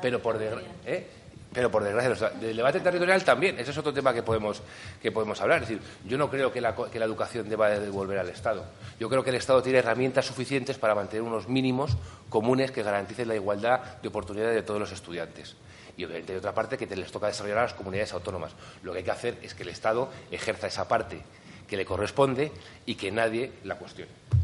pero 0.00 0.22
por, 0.22 0.40
¿eh? 0.40 1.06
Pero 1.52 1.70
por 1.70 1.82
desgracia, 1.82 2.30
del 2.30 2.56
debate 2.56 2.80
territorial 2.80 3.24
también, 3.24 3.58
ese 3.58 3.72
es 3.72 3.78
otro 3.78 3.92
tema 3.92 4.14
que 4.14 4.22
podemos, 4.22 4.62
que 5.02 5.10
podemos 5.10 5.40
hablar. 5.40 5.62
Es 5.62 5.68
decir, 5.68 5.82
yo 6.04 6.16
no 6.16 6.30
creo 6.30 6.52
que 6.52 6.60
la, 6.60 6.74
que 6.74 6.98
la 6.98 7.04
educación 7.04 7.48
deba 7.48 7.68
devolver 7.70 8.18
al 8.18 8.28
Estado. 8.28 8.64
Yo 9.00 9.08
creo 9.08 9.24
que 9.24 9.30
el 9.30 9.36
Estado 9.36 9.62
tiene 9.62 9.78
herramientas 9.78 10.26
suficientes 10.26 10.78
para 10.78 10.94
mantener 10.94 11.22
unos 11.22 11.48
mínimos 11.48 11.96
comunes 12.28 12.70
que 12.70 12.82
garanticen 12.82 13.26
la 13.26 13.34
igualdad 13.34 13.80
de 14.00 14.08
oportunidades 14.08 14.54
de 14.54 14.62
todos 14.62 14.78
los 14.78 14.92
estudiantes. 14.92 15.56
Y 15.96 16.04
obviamente, 16.04 16.32
de 16.32 16.38
otra 16.38 16.54
parte, 16.54 16.78
que 16.78 16.86
les 16.86 17.10
toca 17.10 17.26
desarrollar 17.26 17.58
a 17.58 17.62
las 17.62 17.74
comunidades 17.74 18.12
autónomas. 18.12 18.52
Lo 18.82 18.92
que 18.92 18.98
hay 18.98 19.04
que 19.04 19.10
hacer 19.10 19.36
es 19.42 19.54
que 19.54 19.64
el 19.64 19.70
Estado 19.70 20.08
ejerza 20.30 20.68
esa 20.68 20.86
parte 20.86 21.20
que 21.66 21.76
le 21.76 21.84
corresponde 21.84 22.52
y 22.86 22.94
que 22.94 23.10
nadie 23.10 23.52
la 23.64 23.76
cuestione. 23.76 24.39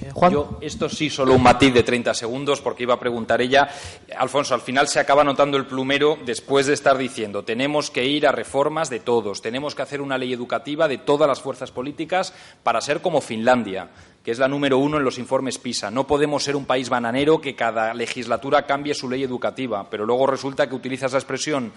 Eh, 0.00 0.10
Yo, 0.30 0.58
esto 0.62 0.88
sí, 0.88 1.10
solo 1.10 1.34
un 1.34 1.42
matiz 1.42 1.74
de 1.74 1.82
30 1.82 2.14
segundos, 2.14 2.60
porque 2.60 2.84
iba 2.84 2.94
a 2.94 3.00
preguntar 3.00 3.42
ella. 3.42 3.68
Alfonso, 4.16 4.54
al 4.54 4.62
final 4.62 4.88
se 4.88 5.00
acaba 5.00 5.22
notando 5.22 5.58
el 5.58 5.66
plumero 5.66 6.18
después 6.24 6.66
de 6.66 6.72
estar 6.72 6.96
diciendo 6.96 7.42
tenemos 7.44 7.90
que 7.90 8.06
ir 8.06 8.26
a 8.26 8.32
reformas 8.32 8.88
de 8.88 9.00
todos, 9.00 9.42
tenemos 9.42 9.74
que 9.74 9.82
hacer 9.82 10.00
una 10.00 10.16
ley 10.16 10.32
educativa 10.32 10.88
de 10.88 10.98
todas 10.98 11.28
las 11.28 11.40
fuerzas 11.40 11.70
políticas 11.70 12.32
para 12.62 12.80
ser 12.80 13.02
como 13.02 13.20
Finlandia, 13.20 13.90
que 14.24 14.30
es 14.30 14.38
la 14.38 14.48
número 14.48 14.78
uno 14.78 14.96
en 14.96 15.04
los 15.04 15.18
informes 15.18 15.58
PISA. 15.58 15.90
No 15.90 16.06
podemos 16.06 16.42
ser 16.42 16.56
un 16.56 16.64
país 16.64 16.88
bananero 16.88 17.40
que 17.40 17.54
cada 17.54 17.92
legislatura 17.92 18.66
cambie 18.66 18.94
su 18.94 19.10
ley 19.10 19.22
educativa, 19.22 19.88
pero 19.90 20.06
luego 20.06 20.26
resulta 20.26 20.68
que 20.68 20.74
utilizas 20.74 21.12
la 21.12 21.18
expresión 21.18 21.72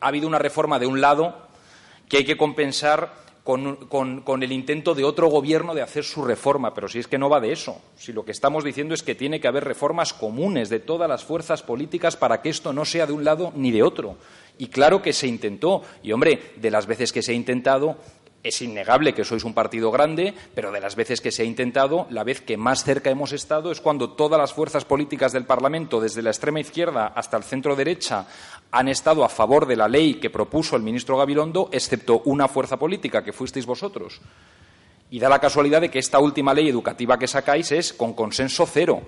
ha 0.00 0.08
habido 0.08 0.26
una 0.26 0.38
reforma 0.38 0.78
de 0.78 0.86
un 0.86 1.00
lado 1.00 1.36
que 2.08 2.18
hay 2.18 2.24
que 2.24 2.36
compensar 2.36 3.21
con, 3.44 4.42
el 4.42 4.52
intento 4.52 4.94
de 4.94 5.04
otro 5.04 5.28
gobierno 5.28 5.74
de 5.74 5.82
hacer 5.82 6.04
su 6.04 6.24
reforma. 6.24 6.74
Pero 6.74 6.88
si 6.88 6.98
es 6.98 7.08
que 7.08 7.18
no 7.18 7.28
va 7.28 7.40
de 7.40 7.52
eso. 7.52 7.80
Si 7.96 8.12
lo 8.12 8.24
que 8.24 8.32
estamos 8.32 8.64
diciendo 8.64 8.94
es 8.94 9.02
que 9.02 9.14
tiene 9.14 9.40
que 9.40 9.48
haber 9.48 9.64
reformas 9.64 10.12
comunes 10.12 10.68
de 10.68 10.80
todas 10.80 11.08
las 11.08 11.24
fuerzas 11.24 11.62
políticas 11.62 12.16
para 12.16 12.40
que 12.40 12.50
esto 12.50 12.72
no 12.72 12.84
sea 12.84 13.06
de 13.06 13.12
un 13.12 13.24
lado 13.24 13.52
ni 13.56 13.70
de 13.70 13.82
otro. 13.82 14.16
Y 14.58 14.68
claro 14.68 15.02
que 15.02 15.12
se 15.12 15.26
intentó. 15.26 15.82
Y, 16.02 16.12
hombre, 16.12 16.52
de 16.56 16.70
las 16.70 16.86
veces 16.86 17.12
que 17.12 17.22
se 17.22 17.32
ha 17.32 17.34
intentado, 17.34 17.96
es 18.42 18.60
innegable 18.60 19.14
que 19.14 19.24
sois 19.24 19.44
un 19.44 19.54
partido 19.54 19.90
grande, 19.90 20.34
pero 20.54 20.72
de 20.72 20.80
las 20.80 20.96
veces 20.96 21.20
que 21.20 21.30
se 21.30 21.42
ha 21.42 21.46
intentado, 21.46 22.06
la 22.10 22.24
vez 22.24 22.40
que 22.40 22.56
más 22.56 22.82
cerca 22.82 23.10
hemos 23.10 23.32
estado 23.32 23.70
es 23.70 23.80
cuando 23.80 24.10
todas 24.10 24.40
las 24.40 24.52
fuerzas 24.52 24.84
políticas 24.84 25.32
del 25.32 25.46
Parlamento, 25.46 26.00
desde 26.00 26.22
la 26.22 26.30
extrema 26.30 26.60
izquierda 26.60 27.12
hasta 27.14 27.36
el 27.36 27.44
centro 27.44 27.76
derecha, 27.76 28.26
han 28.70 28.88
estado 28.88 29.24
a 29.24 29.28
favor 29.28 29.66
de 29.66 29.76
la 29.76 29.88
ley 29.88 30.14
que 30.14 30.30
propuso 30.30 30.76
el 30.76 30.82
ministro 30.82 31.16
Gabilondo, 31.16 31.68
excepto 31.72 32.22
una 32.24 32.48
fuerza 32.48 32.78
política, 32.78 33.22
que 33.22 33.32
fuisteis 33.32 33.66
vosotros. 33.66 34.20
Y 35.10 35.20
da 35.20 35.28
la 35.28 35.38
casualidad 35.38 35.82
de 35.82 35.90
que 35.90 35.98
esta 35.98 36.18
última 36.18 36.54
ley 36.54 36.68
educativa 36.68 37.18
que 37.18 37.28
sacáis 37.28 37.70
es 37.70 37.92
con 37.92 38.14
consenso 38.14 38.66
cero. 38.66 39.02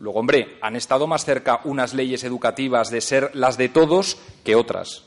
Luego, 0.00 0.20
hombre, 0.20 0.58
han 0.60 0.76
estado 0.76 1.06
más 1.06 1.24
cerca 1.24 1.60
unas 1.64 1.94
leyes 1.94 2.24
educativas 2.24 2.90
de 2.90 3.00
ser 3.00 3.30
las 3.34 3.56
de 3.56 3.70
todos 3.70 4.18
que 4.44 4.54
otras. 4.54 5.04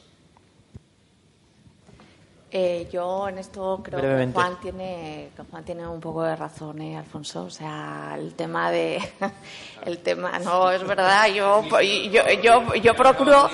Eh, 2.51 2.89
yo 2.91 3.27
en 3.29 3.37
esto 3.37 3.79
creo 3.83 4.01
que 4.01 4.31
Juan 4.33 4.59
tiene 4.59 5.29
Juan 5.51 5.63
tiene 5.63 5.85
un 5.87 5.99
poco 5.99 6.23
de 6.23 6.35
razón, 6.35 6.81
¿eh, 6.81 6.97
Alfonso. 6.97 7.43
O 7.43 7.49
sea, 7.51 8.15
el 8.17 8.33
tema 8.33 8.71
de 8.71 8.99
el 9.85 9.99
tema 9.99 10.39
no 10.39 10.71
es 10.71 10.83
verdad. 10.83 11.27
Yo 11.27 11.63
yo 11.79 12.23
yo, 12.41 12.73
yo 12.73 12.95
procuro 12.95 13.49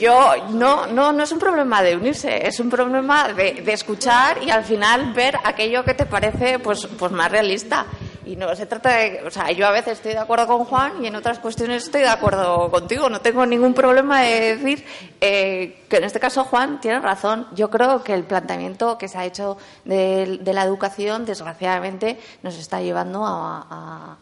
yo 0.00 0.48
no 0.52 0.86
no 0.86 1.12
no 1.12 1.22
es 1.24 1.32
un 1.32 1.38
problema 1.38 1.82
de 1.82 1.96
unirse, 1.96 2.46
es 2.46 2.58
un 2.58 2.70
problema 2.70 3.34
de, 3.34 3.60
de 3.62 3.72
escuchar 3.74 4.42
y 4.42 4.50
al 4.50 4.64
final 4.64 5.12
ver 5.12 5.36
aquello 5.44 5.84
que 5.84 5.92
te 5.92 6.06
parece 6.06 6.58
pues 6.58 6.86
pues 6.86 7.12
más 7.12 7.30
realista. 7.30 7.84
Y 8.28 8.36
no 8.36 8.54
se 8.54 8.66
trata 8.66 8.90
de, 8.90 9.22
o 9.26 9.30
sea, 9.30 9.50
yo 9.52 9.66
a 9.66 9.70
veces 9.70 9.94
estoy 9.94 10.12
de 10.12 10.18
acuerdo 10.18 10.46
con 10.46 10.66
Juan 10.66 11.02
y 11.02 11.06
en 11.06 11.16
otras 11.16 11.38
cuestiones 11.38 11.84
estoy 11.84 12.02
de 12.02 12.10
acuerdo 12.10 12.70
contigo. 12.70 13.08
No 13.08 13.22
tengo 13.22 13.46
ningún 13.46 13.72
problema 13.72 14.20
de 14.20 14.54
decir 14.54 14.84
eh, 15.22 15.82
que 15.88 15.96
en 15.96 16.04
este 16.04 16.20
caso 16.20 16.44
Juan 16.44 16.78
tiene 16.78 17.00
razón. 17.00 17.46
Yo 17.54 17.70
creo 17.70 18.04
que 18.04 18.12
el 18.12 18.24
planteamiento 18.24 18.98
que 18.98 19.08
se 19.08 19.16
ha 19.16 19.24
hecho 19.24 19.56
de, 19.86 20.40
la 20.44 20.62
educación, 20.62 21.24
desgraciadamente, 21.24 22.20
nos 22.42 22.58
está 22.58 22.82
llevando 22.82 23.24
a 23.24 23.66
a 23.70 24.16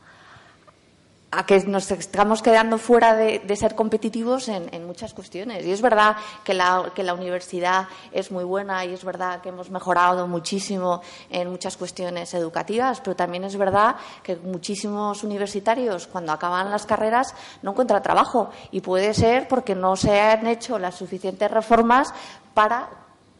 que 1.45 1.59
nos 1.67 1.91
estamos 1.91 2.41
quedando 2.41 2.79
fuera 2.79 3.15
de, 3.15 3.57
ser 3.57 3.75
competitivos 3.75 4.49
en, 4.49 4.87
muchas 4.87 5.13
cuestiones. 5.13 5.65
Y 5.67 5.73
es 5.73 5.83
verdad 5.83 6.17
que 6.45 6.55
la, 6.55 6.93
que 6.95 7.03
la 7.03 7.15
universidad 7.15 7.89
es 8.13 8.31
muy 8.31 8.45
buena 8.45 8.85
y 8.85 8.95
es 8.95 9.05
verdad 9.05 9.41
que 9.41 9.49
hemos 9.49 9.71
mejorado 9.71 10.27
muchísimo 10.27 11.03
en 11.31 11.51
muchas 11.51 11.77
cuestiones 11.77 12.33
educativas, 12.35 13.01
pero 13.01 13.17
también 13.17 13.45
es 13.45 13.57
verdad 13.57 13.97
que 14.23 14.37
muchísimos 14.37 15.25
universitarios, 15.25 16.07
cuando 16.07 16.33
acaban 16.33 16.71
las 16.71 16.87
carreras, 16.87 17.35
no 17.63 17.73
encuentran 17.73 18.03
trabajo. 18.03 18.51
Y 18.71 18.81
puede 18.81 19.13
ser 19.13 19.49
porque 19.49 19.75
no 19.75 19.97
se 19.97 20.21
han 20.21 20.47
hecho 20.47 20.79
las 20.79 20.95
suficientes 20.95 21.51
reformas 21.51 22.15
para 22.55 22.89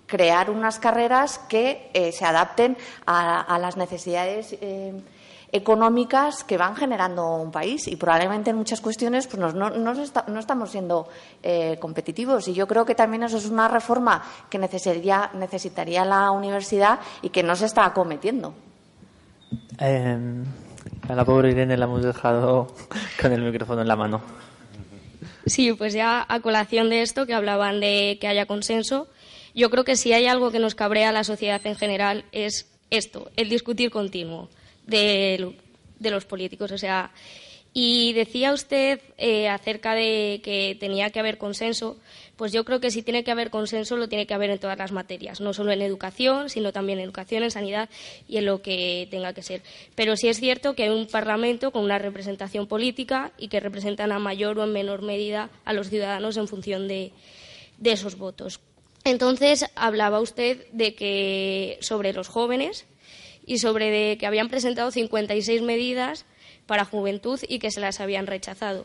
crear 0.07 0.51
unas 0.51 0.79
carreras 0.79 1.39
que 1.49 1.91
eh, 1.93 2.13
se 2.13 2.25
adapten 2.25 2.77
a, 3.07 3.59
las 3.59 3.77
necesidades. 3.77 4.57
Eh, 4.61 4.95
económicas 5.53 6.45
que 6.45 6.57
van 6.57 6.77
generando 6.77 7.37
un 7.37 7.51
país 7.51 7.87
y 7.89 7.97
probablemente 7.97 8.51
en 8.51 8.57
muchas 8.57 8.81
cuestiones 8.81 9.27
pues 9.27 9.39
no, 9.55 9.71
no, 9.71 10.39
estamos 10.39 10.71
siendo 10.71 11.09
eh, 11.43 11.77
competitivos 11.81 12.49
y 12.49 12.55
yo 12.55 12.67
creo 12.67 12.85
que 12.85 12.95
también 12.95 13.23
eso 13.23 13.39
es 13.39 13.47
una 13.47 13.69
reforma 13.69 14.23
que 14.51 14.59
necesitaría, 14.59 15.31
necesitaría 15.35 16.05
la 16.05 16.31
universidad 16.31 16.99
y 17.23 17.31
que 17.31 17.43
no 17.43 17.55
se 17.57 17.67
está 17.67 17.85
acometiendo. 17.85 18.55
Em, 19.79 20.45
a 21.09 21.15
la 21.15 21.25
pobre 21.25 21.51
Irene 21.51 21.77
la 21.77 21.85
hemos 21.85 22.03
dejado 22.03 22.69
con 23.21 23.33
el 23.33 23.43
micrófono 23.43 23.83
en 23.83 23.89
la 23.89 23.97
mano. 23.97 24.21
Sí, 25.47 25.73
pues 25.73 25.93
ya 25.93 26.27
a 26.29 26.41
colación 26.41 26.91
de 26.91 27.03
esto 27.03 27.25
que 27.25 27.35
hablaban 27.35 27.79
de 27.79 28.19
que 28.21 28.27
haya 28.27 28.47
consenso, 28.47 29.07
yo 29.55 29.71
creo 29.71 29.85
que 29.85 29.97
si 29.97 30.13
hay 30.13 30.27
algo 30.27 30.51
que 30.51 30.59
nos 30.59 30.75
cabrea 30.75 31.11
a 31.11 31.13
la 31.13 31.23
sociedad 31.23 31.65
en 31.65 31.77
general 31.77 32.25
es 32.33 32.69
esto, 32.91 33.31
el 33.37 33.49
discutir 33.49 33.91
continuo 33.91 34.49
de, 34.87 35.55
los 36.01 36.25
políticos. 36.25 36.73
O 36.73 36.79
sea, 36.79 37.11
y 37.73 38.13
decía 38.15 38.53
usted 38.53 39.01
eh, 39.19 39.49
acerca 39.49 39.95
de 39.95 40.41
que 40.43 40.77
tenía 40.79 41.11
que 41.11 41.21
haber 41.21 41.39
consenso. 41.39 41.97
Pues 42.37 42.53
yo 42.53 42.65
creo 42.65 42.81
que 42.81 42.91
si 42.91 43.03
tiene 43.03 43.25
que 43.25 43.31
haber 43.31 43.51
consenso, 43.51 43.97
lo 43.97 44.09
tiene 44.09 44.27
que 44.27 44.35
haber 44.35 44.51
en 44.51 44.59
todas 44.59 44.77
las 44.77 44.93
materias, 44.93 45.41
no 45.41 45.55
solo 45.55 45.73
en 45.73 45.81
educación, 45.81 46.51
sino 46.51 46.71
también 46.71 46.99
en 46.99 47.07
educación, 47.07 47.43
en 47.43 47.51
sanidad 47.51 47.89
y 48.29 48.37
en 48.37 48.45
lo 48.45 48.61
que 48.61 49.09
tenga 49.11 49.33
que 49.33 49.43
ser. 49.43 49.63
Pero 49.95 50.17
sí 50.17 50.29
es 50.29 50.39
cierto 50.39 50.75
que 50.75 50.85
hay 50.85 50.91
un 50.91 51.07
Parlamento 51.07 51.71
con 51.71 51.83
una 51.83 51.99
representación 51.99 52.67
política 52.67 53.33
y 53.39 53.49
que 53.49 53.61
representan 53.61 54.13
a 54.13 54.19
mayor 54.19 54.59
o 54.59 54.65
en 54.65 54.73
menor 54.73 55.01
medida 55.01 55.49
a 55.65 55.73
los 55.73 55.89
ciudadanos 55.89 56.37
en 56.37 56.47
función 56.47 56.89
de, 56.89 57.13
de 57.79 57.93
esos 57.93 58.19
votos. 58.19 58.61
Entonces, 59.05 59.67
hablaba 59.77 60.21
usted 60.21 60.67
de 60.73 60.95
que 60.95 61.79
sobre 61.81 62.13
los 62.13 62.29
jóvenes 62.29 62.87
y 63.47 63.59
sobre 63.59 64.19
que 64.19 64.27
habían 64.27 64.49
presentado 64.49 64.91
56 64.91 65.63
medidas 65.63 66.27
para 66.67 66.85
juventud 66.85 67.41
y 67.49 67.61
que 67.61 67.71
se 67.71 67.81
las 67.81 68.01
habían 68.01 68.27
rechazado. 68.27 68.85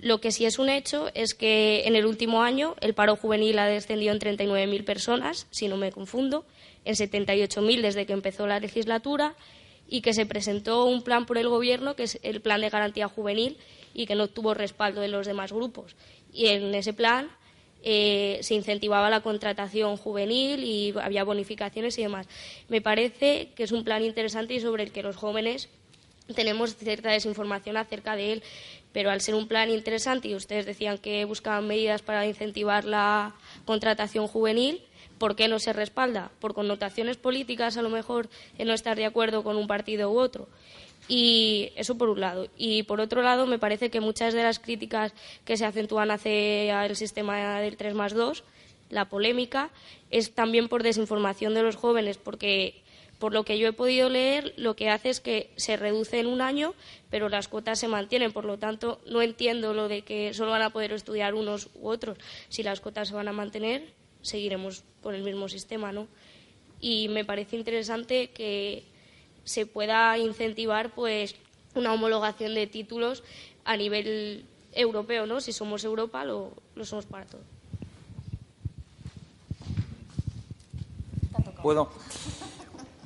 Lo 0.00 0.20
que 0.20 0.32
sí 0.32 0.46
es 0.46 0.58
un 0.58 0.68
hecho 0.68 1.10
es 1.14 1.34
que 1.34 1.82
en 1.86 1.94
el 1.94 2.06
último 2.06 2.42
año 2.42 2.74
el 2.80 2.94
paro 2.94 3.16
juvenil 3.16 3.58
ha 3.58 3.66
descendido 3.66 4.12
en 4.12 4.18
39.000 4.18 4.84
personas, 4.84 5.46
si 5.50 5.68
no 5.68 5.76
me 5.76 5.92
confundo, 5.92 6.44
en 6.84 6.94
78.000 6.94 7.82
desde 7.82 8.06
que 8.06 8.14
empezó 8.14 8.46
la 8.46 8.60
legislatura 8.60 9.36
y 9.86 10.00
que 10.00 10.14
se 10.14 10.24
presentó 10.26 10.86
un 10.86 11.02
plan 11.02 11.26
por 11.26 11.36
el 11.36 11.48
Gobierno, 11.48 11.96
que 11.96 12.04
es 12.04 12.18
el 12.22 12.40
Plan 12.40 12.60
de 12.60 12.70
Garantía 12.70 13.08
Juvenil, 13.08 13.58
y 13.92 14.06
que 14.06 14.14
no 14.14 14.28
tuvo 14.28 14.54
respaldo 14.54 15.00
de 15.00 15.08
los 15.08 15.26
demás 15.26 15.52
grupos. 15.52 15.96
Y 16.32 16.46
en 16.46 16.74
ese 16.74 16.92
plan 16.92 17.28
eh, 17.82 18.38
se 18.42 18.54
incentivaba 18.54 19.10
la 19.10 19.20
contratación 19.20 19.96
juvenil 19.96 20.64
y 20.64 20.94
había 21.00 21.24
bonificaciones 21.24 21.98
y 21.98 22.02
demás. 22.02 22.28
Me 22.68 22.80
parece 22.80 23.50
que 23.54 23.64
es 23.64 23.72
un 23.72 23.84
plan 23.84 24.04
interesante 24.04 24.54
y 24.54 24.60
sobre 24.60 24.84
el 24.84 24.92
que 24.92 25.02
los 25.02 25.16
jóvenes 25.16 25.68
tenemos 26.34 26.76
cierta 26.76 27.10
desinformación 27.10 27.76
acerca 27.76 28.16
de 28.16 28.32
él, 28.32 28.42
pero 28.92 29.10
al 29.10 29.20
ser 29.20 29.34
un 29.34 29.48
plan 29.48 29.70
interesante 29.70 30.28
y 30.28 30.34
ustedes 30.34 30.66
decían 30.66 30.98
que 30.98 31.24
buscaban 31.24 31.66
medidas 31.66 32.02
para 32.02 32.26
incentivar 32.26 32.84
la 32.84 33.34
contratación 33.64 34.26
juvenil, 34.26 34.82
¿Por 35.20 35.36
qué 35.36 35.48
no 35.48 35.58
se 35.58 35.74
respalda? 35.74 36.30
Por 36.40 36.54
connotaciones 36.54 37.18
políticas, 37.18 37.76
a 37.76 37.82
lo 37.82 37.90
mejor, 37.90 38.30
en 38.56 38.68
no 38.68 38.72
estar 38.72 38.96
de 38.96 39.04
acuerdo 39.04 39.44
con 39.44 39.58
un 39.58 39.66
partido 39.66 40.10
u 40.10 40.18
otro. 40.18 40.48
Y 41.12 41.72
eso 41.74 41.98
por 41.98 42.08
un 42.08 42.20
lado. 42.20 42.46
Y 42.56 42.84
por 42.84 43.00
otro 43.00 43.20
lado, 43.20 43.44
me 43.44 43.58
parece 43.58 43.90
que 43.90 44.00
muchas 44.00 44.32
de 44.32 44.44
las 44.44 44.60
críticas 44.60 45.12
que 45.44 45.56
se 45.56 45.64
acentúan 45.64 46.12
hacia 46.12 46.86
el 46.86 46.94
sistema 46.94 47.58
del 47.58 47.76
3 47.76 47.94
más 47.94 48.14
2, 48.14 48.44
la 48.90 49.08
polémica, 49.08 49.70
es 50.12 50.30
también 50.30 50.68
por 50.68 50.84
desinformación 50.84 51.52
de 51.52 51.64
los 51.64 51.74
jóvenes, 51.74 52.16
porque 52.16 52.80
por 53.18 53.32
lo 53.32 53.44
que 53.44 53.58
yo 53.58 53.66
he 53.66 53.72
podido 53.72 54.08
leer, 54.08 54.54
lo 54.56 54.76
que 54.76 54.88
hace 54.88 55.10
es 55.10 55.18
que 55.20 55.50
se 55.56 55.76
reduce 55.76 56.20
en 56.20 56.28
un 56.28 56.40
año, 56.40 56.74
pero 57.10 57.28
las 57.28 57.48
cuotas 57.48 57.80
se 57.80 57.88
mantienen. 57.88 58.30
Por 58.30 58.44
lo 58.44 58.60
tanto, 58.60 59.00
no 59.04 59.20
entiendo 59.20 59.74
lo 59.74 59.88
de 59.88 60.02
que 60.02 60.32
solo 60.32 60.52
van 60.52 60.62
a 60.62 60.70
poder 60.70 60.92
estudiar 60.92 61.34
unos 61.34 61.70
u 61.74 61.88
otros. 61.88 62.18
Si 62.50 62.62
las 62.62 62.80
cuotas 62.80 63.08
se 63.08 63.14
van 63.14 63.26
a 63.26 63.32
mantener, 63.32 63.92
seguiremos 64.22 64.84
con 65.02 65.16
el 65.16 65.24
mismo 65.24 65.48
sistema, 65.48 65.90
¿no? 65.90 66.06
Y 66.80 67.08
me 67.08 67.24
parece 67.24 67.56
interesante 67.56 68.30
que 68.30 68.84
se 69.50 69.66
pueda 69.66 70.16
incentivar, 70.16 70.90
pues, 70.90 71.34
una 71.74 71.92
homologación 71.92 72.54
de 72.54 72.68
títulos 72.68 73.24
a 73.64 73.76
nivel 73.76 74.44
europeo, 74.72 75.26
¿no? 75.26 75.40
Si 75.40 75.52
somos 75.52 75.82
Europa, 75.82 76.24
lo, 76.24 76.52
lo 76.76 76.84
somos 76.84 77.04
para 77.06 77.26
todo. 77.26 77.40
¿Puedo? 81.60 81.90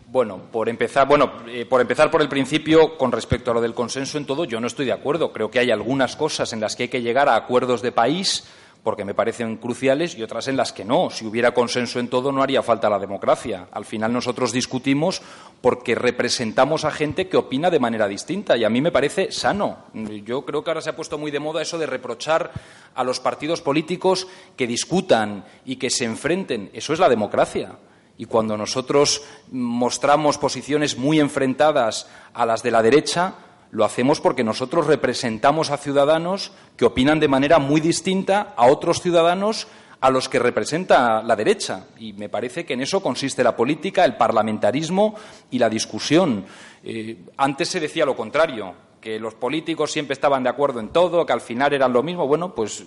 Bueno, 0.09 0.43
por 0.53 0.69
empezar, 0.69 1.09
bueno, 1.09 1.33
eh, 1.49 1.65
por 1.65 1.81
empezar 1.81 2.11
por 2.11 2.21
el 2.21 2.29
principio, 2.29 2.99
con 2.99 3.11
respecto 3.11 3.51
a 3.51 3.55
lo 3.55 3.63
del 3.63 3.73
consenso 3.73 4.19
en 4.19 4.27
todo, 4.27 4.45
yo 4.45 4.61
no 4.61 4.67
estoy 4.67 4.85
de 4.85 4.93
acuerdo. 4.93 5.33
Creo 5.33 5.51
que 5.51 5.61
hay 5.61 5.71
algunas 5.71 6.15
cosas 6.15 6.53
en 6.53 6.61
las 6.61 6.77
que 6.77 6.85
hay 6.85 6.89
que 6.91 7.03
llegar 7.03 7.29
a 7.31 7.37
acuerdos 7.37 7.81
de 7.81 7.91
país 7.91 8.45
porque 8.85 9.05
me 9.07 9.15
parecen 9.15 9.57
cruciales 9.57 10.15
y 10.15 10.23
otras 10.23 10.47
en 10.47 10.59
las 10.59 10.73
que 10.73 10.85
no. 10.85 11.09
Si 11.09 11.27
hubiera 11.27 11.55
consenso 11.55 11.99
en 11.99 12.09
todo 12.09 12.31
no 12.31 12.43
haría 12.43 12.63
falta 12.63 12.91
la 12.91 12.99
democracia. 12.99 13.67
Al 13.73 13.87
final 13.87 14.13
nosotros 14.13 14.53
discutimos 14.53 15.23
porque 15.63 15.95
representamos 15.95 16.85
a 16.85 16.91
gente 16.91 17.27
que 17.27 17.39
opina 17.39 17.71
de 17.71 17.81
manera 17.81 18.07
distinta 18.07 18.59
y 18.59 18.65
a 18.65 18.69
mí 18.69 18.83
me 18.83 18.93
parece 18.93 19.33
sano. 19.33 19.79
Yo 20.25 20.45
creo 20.45 20.63
que 20.63 20.71
ahora 20.71 20.83
se 20.83 20.91
ha 20.91 20.97
puesto 20.97 21.17
muy 21.17 21.31
de 21.31 21.41
moda 21.41 21.63
eso 21.63 21.79
de 21.79 21.87
reprochar 21.87 22.53
a 22.95 23.03
los 23.03 23.21
partidos 23.21 23.63
políticos 23.63 24.29
que 24.55 24.67
discutan 24.67 25.47
y 25.65 25.77
que 25.77 25.89
se 25.89 26.05
enfrenten. 26.05 26.71
Eso 26.75 26.93
es 26.93 26.99
la 26.99 27.09
democracia. 27.09 27.79
Y 28.19 28.27
cuando 28.27 28.57
nosotros 28.59 29.23
mostramos 29.51 30.37
posiciones 30.37 30.99
muy 30.99 31.21
enfrentadas 31.21 32.07
a 32.35 32.45
las 32.45 32.63
de 32.63 32.71
la 32.71 32.83
derecha, 32.83 33.35
lo 33.75 33.85
hacemos 33.85 34.21
porque 34.21 34.45
nosotros 34.45 34.87
representamos 34.87 35.71
a 35.71 35.77
ciudadanos 35.77 36.53
que 36.77 36.85
opinan 36.85 37.19
de 37.19 37.27
manera 37.27 37.59
muy 37.59 37.81
distinta 37.81 38.55
a 38.57 38.67
otros 38.67 39.03
ciudadanos 39.03 39.67
a 40.01 40.11
los 40.11 40.29
que 40.29 40.39
representa 40.39 41.25
la 41.25 41.35
derecha. 41.35 41.87
Y 41.99 42.13
me 42.13 42.29
parece 42.29 42.65
que 42.65 42.75
en 42.75 42.83
eso 42.83 43.03
consiste 43.03 43.43
la 43.43 43.57
política, 43.57 44.05
el 44.05 44.17
parlamentarismo 44.17 45.17
y 45.51 45.59
la 45.59 45.69
discusión. 45.69 46.45
Eh, 46.85 47.17
antes 47.37 47.69
se 47.69 47.81
decía 47.81 48.07
lo 48.07 48.15
contrario, 48.15 48.75
que 49.01 49.19
los 49.19 49.35
políticos 49.35 49.91
siempre 49.91 50.15
estaban 50.15 50.45
de 50.45 50.51
acuerdo 50.51 50.79
en 50.79 50.91
todo, 50.91 51.27
que 51.27 51.33
al 51.33 51.41
final 51.41 51.73
eran 51.73 51.93
lo 51.93 52.05
mismo. 52.05 52.29
Bueno, 52.29 52.55
pues 52.55 52.85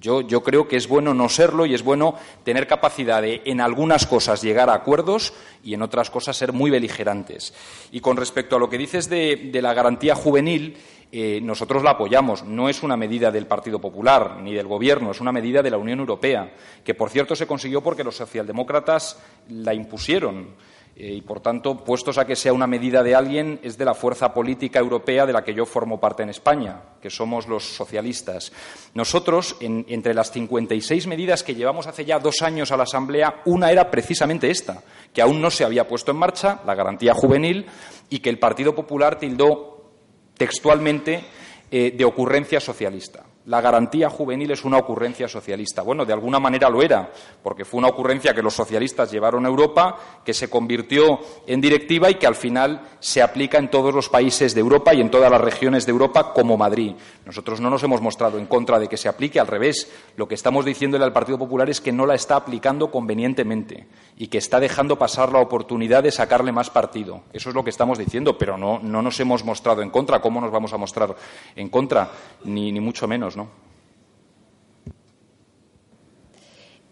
yo, 0.00 0.42
creo 0.42 0.66
que 0.66 0.76
es 0.76 0.88
bueno 0.88 1.12
no 1.12 1.28
serlo 1.28 1.66
y 1.66 1.74
es 1.74 1.82
bueno 1.82 2.14
tener 2.42 2.66
capacidad 2.66 3.20
de, 3.20 3.42
en 3.44 3.60
algunas 3.60 4.06
cosas, 4.06 4.40
llegar 4.40 4.70
a 4.70 4.74
acuerdos 4.74 5.34
y 5.62 5.74
en 5.74 5.82
otras 5.82 6.10
cosas 6.10 6.36
ser 6.36 6.52
muy 6.52 6.70
beligerantes. 6.70 7.52
Y 7.92 8.00
con 8.00 8.16
respecto 8.16 8.56
a 8.56 8.58
lo 8.58 8.70
que 8.70 8.78
dices 8.78 9.10
de, 9.10 9.50
la 9.60 9.74
garantía 9.74 10.14
juvenil, 10.14 10.78
eh, 11.12 11.40
nosotros 11.42 11.82
la 11.82 11.90
apoyamos. 11.90 12.44
No 12.44 12.68
es 12.68 12.82
una 12.82 12.96
medida 12.96 13.30
del 13.30 13.46
Partido 13.46 13.78
Popular 13.78 14.38
ni 14.42 14.54
del 14.54 14.66
Gobierno, 14.66 15.10
es 15.10 15.20
una 15.20 15.32
medida 15.32 15.62
de 15.62 15.70
la 15.70 15.78
Unión 15.78 15.98
Europea, 15.98 16.54
que, 16.82 16.94
por 16.94 17.10
cierto, 17.10 17.36
se 17.36 17.46
consiguió 17.46 17.82
porque 17.82 18.04
los 18.04 18.16
socialdemócratas 18.16 19.18
la 19.48 19.74
impusieron. 19.74 20.54
Eh, 21.02 21.14
y, 21.14 21.22
por 21.22 21.40
tanto, 21.40 21.82
puestos 21.82 22.18
a 22.18 22.26
que 22.26 22.36
sea 22.36 22.52
una 22.52 22.66
medida 22.66 23.02
de 23.02 23.14
alguien, 23.14 23.58
es 23.62 23.78
de 23.78 23.86
la 23.86 23.94
fuerza 23.94 24.34
política 24.34 24.78
europea 24.80 25.24
de 25.24 25.32
la 25.32 25.42
que 25.42 25.54
yo 25.54 25.64
formo 25.64 25.98
parte 25.98 26.22
en 26.22 26.28
España, 26.28 26.82
que 27.00 27.08
somos 27.08 27.48
los 27.48 27.64
socialistas. 27.64 28.52
Nosotros, 28.92 29.56
entre 29.60 30.12
las 30.12 30.30
56 30.30 31.06
medidas 31.06 31.42
que 31.42 31.54
llevamos 31.54 31.86
hace 31.86 32.04
ya 32.04 32.18
dos 32.18 32.42
años 32.42 32.70
a 32.70 32.76
la 32.76 32.82
Asamblea, 32.82 33.40
una 33.46 33.70
era 33.70 33.90
precisamente 33.90 34.50
esta, 34.50 34.82
que 35.14 35.22
aún 35.22 35.40
no 35.40 35.50
se 35.50 35.64
había 35.64 35.88
puesto 35.88 36.10
en 36.10 36.18
marcha, 36.18 36.60
la 36.66 36.74
garantía 36.74 37.14
juvenil, 37.14 37.64
y 38.10 38.18
que 38.18 38.28
el 38.28 38.38
Partido 38.38 38.74
Popular 38.74 39.18
tildó 39.18 39.92
textualmente 40.36 41.24
eh, 41.70 41.94
de 41.96 42.04
ocurrencia 42.04 42.60
socialista 42.60 43.24
la 43.46 43.60
garantía 43.60 44.10
juvenil 44.10 44.50
es 44.50 44.64
una 44.64 44.76
ocurrencia 44.76 45.26
socialista. 45.26 45.82
Bueno, 45.82 46.04
de 46.04 46.12
alguna 46.12 46.38
manera 46.38 46.68
lo 46.68 46.82
era, 46.82 47.10
porque 47.42 47.64
fue 47.64 47.78
una 47.78 47.88
ocurrencia 47.88 48.34
que 48.34 48.42
los 48.42 48.54
socialistas 48.54 49.10
llevaron 49.10 49.46
a 49.46 49.48
Europa, 49.48 49.96
que 50.24 50.34
se 50.34 50.50
convirtió 50.50 51.18
en 51.46 51.60
directiva 51.60 52.10
y 52.10 52.16
que 52.16 52.26
al 52.26 52.34
final 52.34 52.82
se 53.00 53.22
aplica 53.22 53.58
en 53.58 53.70
todos 53.70 53.94
los 53.94 54.10
países 54.10 54.54
de 54.54 54.60
Europa 54.60 54.92
y 54.92 55.00
en 55.00 55.10
todas 55.10 55.30
las 55.30 55.40
regiones 55.40 55.86
de 55.86 55.92
Europa 55.92 56.34
como 56.34 56.58
Madrid. 56.58 56.92
Nosotros 57.24 57.60
no 57.60 57.70
nos 57.70 57.82
hemos 57.82 58.02
mostrado 58.02 58.38
en 58.38 58.46
contra 58.46 58.78
de 58.78 58.88
que 58.88 58.98
se 58.98 59.08
aplique, 59.08 59.40
al 59.40 59.46
revés. 59.46 59.90
Lo 60.16 60.28
que 60.28 60.34
estamos 60.34 60.64
diciéndole 60.64 61.04
al 61.04 61.12
Partido 61.12 61.38
Popular 61.38 61.70
es 61.70 61.80
que 61.80 61.92
no 61.92 62.04
la 62.04 62.14
está 62.14 62.36
aplicando 62.36 62.90
convenientemente 62.90 63.86
y 64.16 64.26
que 64.26 64.38
está 64.38 64.60
dejando 64.60 64.98
pasar 64.98 65.32
la 65.32 65.40
oportunidad 65.40 66.02
de 66.02 66.12
sacarle 66.12 66.52
más 66.52 66.68
partido. 66.68 67.22
Eso 67.32 67.48
es 67.48 67.54
lo 67.54 67.64
que 67.64 67.70
estamos 67.70 67.98
diciendo, 67.98 68.36
pero 68.36 68.58
no, 68.58 68.78
no 68.80 69.00
nos 69.00 69.18
hemos 69.20 69.44
mostrado 69.44 69.80
en 69.80 69.90
contra. 69.90 70.20
¿Cómo 70.20 70.40
nos 70.42 70.50
vamos 70.50 70.72
a 70.74 70.76
mostrar 70.76 71.16
en 71.56 71.68
contra? 71.70 72.10
Ni, 72.44 72.70
ni 72.70 72.80
mucho 72.80 73.08
menos, 73.08 73.36
¿no? 73.40 73.50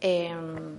Em, 0.01 0.77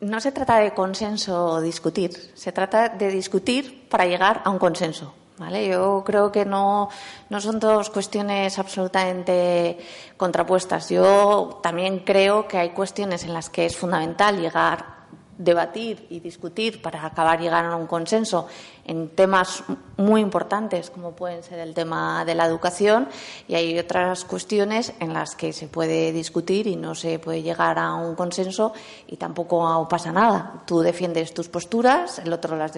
no 0.00 0.20
se 0.20 0.32
trata 0.32 0.58
de 0.58 0.74
consenso 0.74 1.46
o 1.46 1.60
discutir, 1.60 2.12
se 2.34 2.52
trata 2.52 2.88
de 2.88 3.10
discutir 3.10 3.88
para 3.88 4.06
llegar 4.06 4.42
a 4.44 4.50
un 4.50 4.58
consenso. 4.58 5.14
¿vale? 5.38 5.66
Yo 5.68 6.02
creo 6.04 6.30
que 6.30 6.44
no, 6.44 6.88
no 7.30 7.40
son 7.40 7.58
dos 7.58 7.90
cuestiones 7.90 8.58
absolutamente 8.58 9.78
contrapuestas. 10.16 10.88
Yo 10.90 11.60
también 11.62 12.00
creo 12.00 12.46
que 12.46 12.58
hay 12.58 12.70
cuestiones 12.70 13.24
en 13.24 13.32
las 13.32 13.48
que 13.48 13.66
es 13.66 13.76
fundamental 13.76 14.38
llegar 14.38 14.98
debatir 15.38 16.06
y 16.10 16.18
discutir 16.18 16.82
para 16.82 17.06
acabar 17.06 17.40
llegando 17.40 17.72
a 17.72 17.76
un 17.76 17.86
consenso 17.86 18.48
en 18.88 19.10
temas 19.10 19.62
muy 19.96 20.20
importantes 20.20 20.90
como 20.90 21.12
pueden 21.12 21.42
ser 21.42 21.58
el 21.60 21.74
tema 21.74 22.24
de 22.24 22.34
la 22.34 22.46
educación 22.46 23.08
y 23.46 23.54
hay 23.54 23.78
otras 23.78 24.24
cuestiones 24.24 24.92
en 24.98 25.12
las 25.12 25.36
que 25.36 25.52
se 25.52 25.68
puede 25.68 26.12
discutir 26.12 26.66
y 26.66 26.76
no 26.76 26.94
se 26.94 27.18
puede 27.18 27.42
llegar 27.42 27.78
a 27.78 27.94
un 27.94 28.14
consenso 28.14 28.72
y 29.06 29.16
tampoco 29.16 29.86
pasa 29.88 30.10
nada. 30.10 30.62
Tú 30.66 30.80
defiendes 30.80 31.34
tus 31.34 31.48
posturas, 31.48 32.18
el 32.18 32.32
otro 32.32 32.56
las 32.56 32.72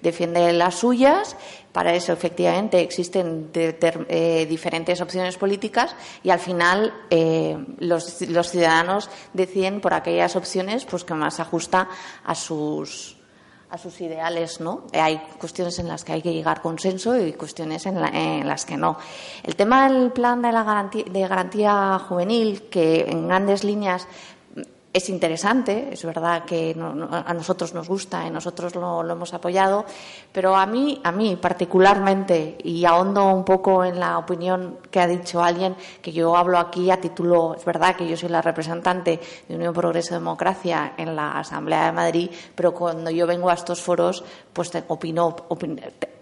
defiende 0.00 0.52
las 0.52 0.76
suyas. 0.76 1.36
Para 1.72 1.94
eso, 1.94 2.12
efectivamente, 2.12 2.80
existen 2.80 3.50
eh, 3.52 4.46
diferentes 4.48 5.00
opciones 5.00 5.36
políticas 5.36 5.94
y 6.22 6.30
al 6.30 6.38
final 6.38 6.94
eh, 7.10 7.58
los, 7.80 8.22
los 8.22 8.50
ciudadanos 8.50 9.10
deciden 9.34 9.80
por 9.80 9.92
aquellas 9.92 10.36
opciones 10.36 10.86
pues, 10.86 11.04
que 11.04 11.14
más 11.14 11.40
ajusta 11.40 11.88
a 12.24 12.34
sus 12.34 13.15
a 13.70 13.78
sus 13.78 14.00
ideales, 14.00 14.60
¿no? 14.60 14.84
Hay 14.92 15.18
cuestiones 15.38 15.78
en 15.78 15.88
las 15.88 16.04
que 16.04 16.12
hay 16.12 16.22
que 16.22 16.32
llegar 16.32 16.58
a 16.58 16.62
consenso 16.62 17.18
y 17.18 17.32
cuestiones 17.32 17.86
en, 17.86 18.46
las 18.46 18.64
que 18.64 18.76
no. 18.76 18.96
El 19.42 19.56
tema 19.56 19.88
del 19.88 20.12
plan 20.12 20.40
de 20.42 20.52
la 20.52 20.90
de 20.92 21.28
garantía 21.28 21.98
juvenil, 21.98 22.68
que 22.70 23.06
en 23.08 23.28
grandes 23.28 23.64
líneas 23.64 24.06
es 24.96 25.10
interesante, 25.10 25.90
es 25.92 26.02
verdad 26.06 26.46
que 26.46 26.74
a 26.74 27.34
nosotros 27.34 27.74
nos 27.74 27.86
gusta 27.86 28.26
y 28.26 28.30
nosotros 28.30 28.74
lo, 28.74 29.06
hemos 29.06 29.34
apoyado, 29.34 29.84
pero 30.32 30.56
a 30.56 30.64
mí, 30.64 31.02
a 31.04 31.12
mí 31.12 31.36
particularmente, 31.36 32.56
y 32.64 32.82
ahondo 32.86 33.26
un 33.26 33.44
poco 33.44 33.84
en 33.84 34.00
la 34.00 34.16
opinión 34.16 34.78
que 34.90 34.98
ha 34.98 35.06
dicho 35.06 35.42
alguien, 35.42 35.76
que 36.00 36.12
yo 36.12 36.34
hablo 36.34 36.58
aquí 36.58 36.90
a 36.90 36.98
título, 36.98 37.54
es 37.54 37.64
verdad 37.66 37.94
que 37.94 38.08
yo 38.08 38.16
soy 38.16 38.30
la 38.30 38.40
representante 38.40 39.20
de 39.46 39.54
Unión 39.54 39.74
Progreso 39.74 40.14
Democracia 40.14 40.94
en 40.96 41.14
la 41.14 41.32
Asamblea 41.32 41.84
de 41.84 41.92
Madrid, 41.92 42.30
pero 42.54 42.72
cuando 42.72 43.10
yo 43.10 43.26
vengo 43.26 43.50
a 43.50 43.54
estos 43.54 43.82
foros, 43.82 44.24
pues 44.54 44.72
opino, 44.88 45.36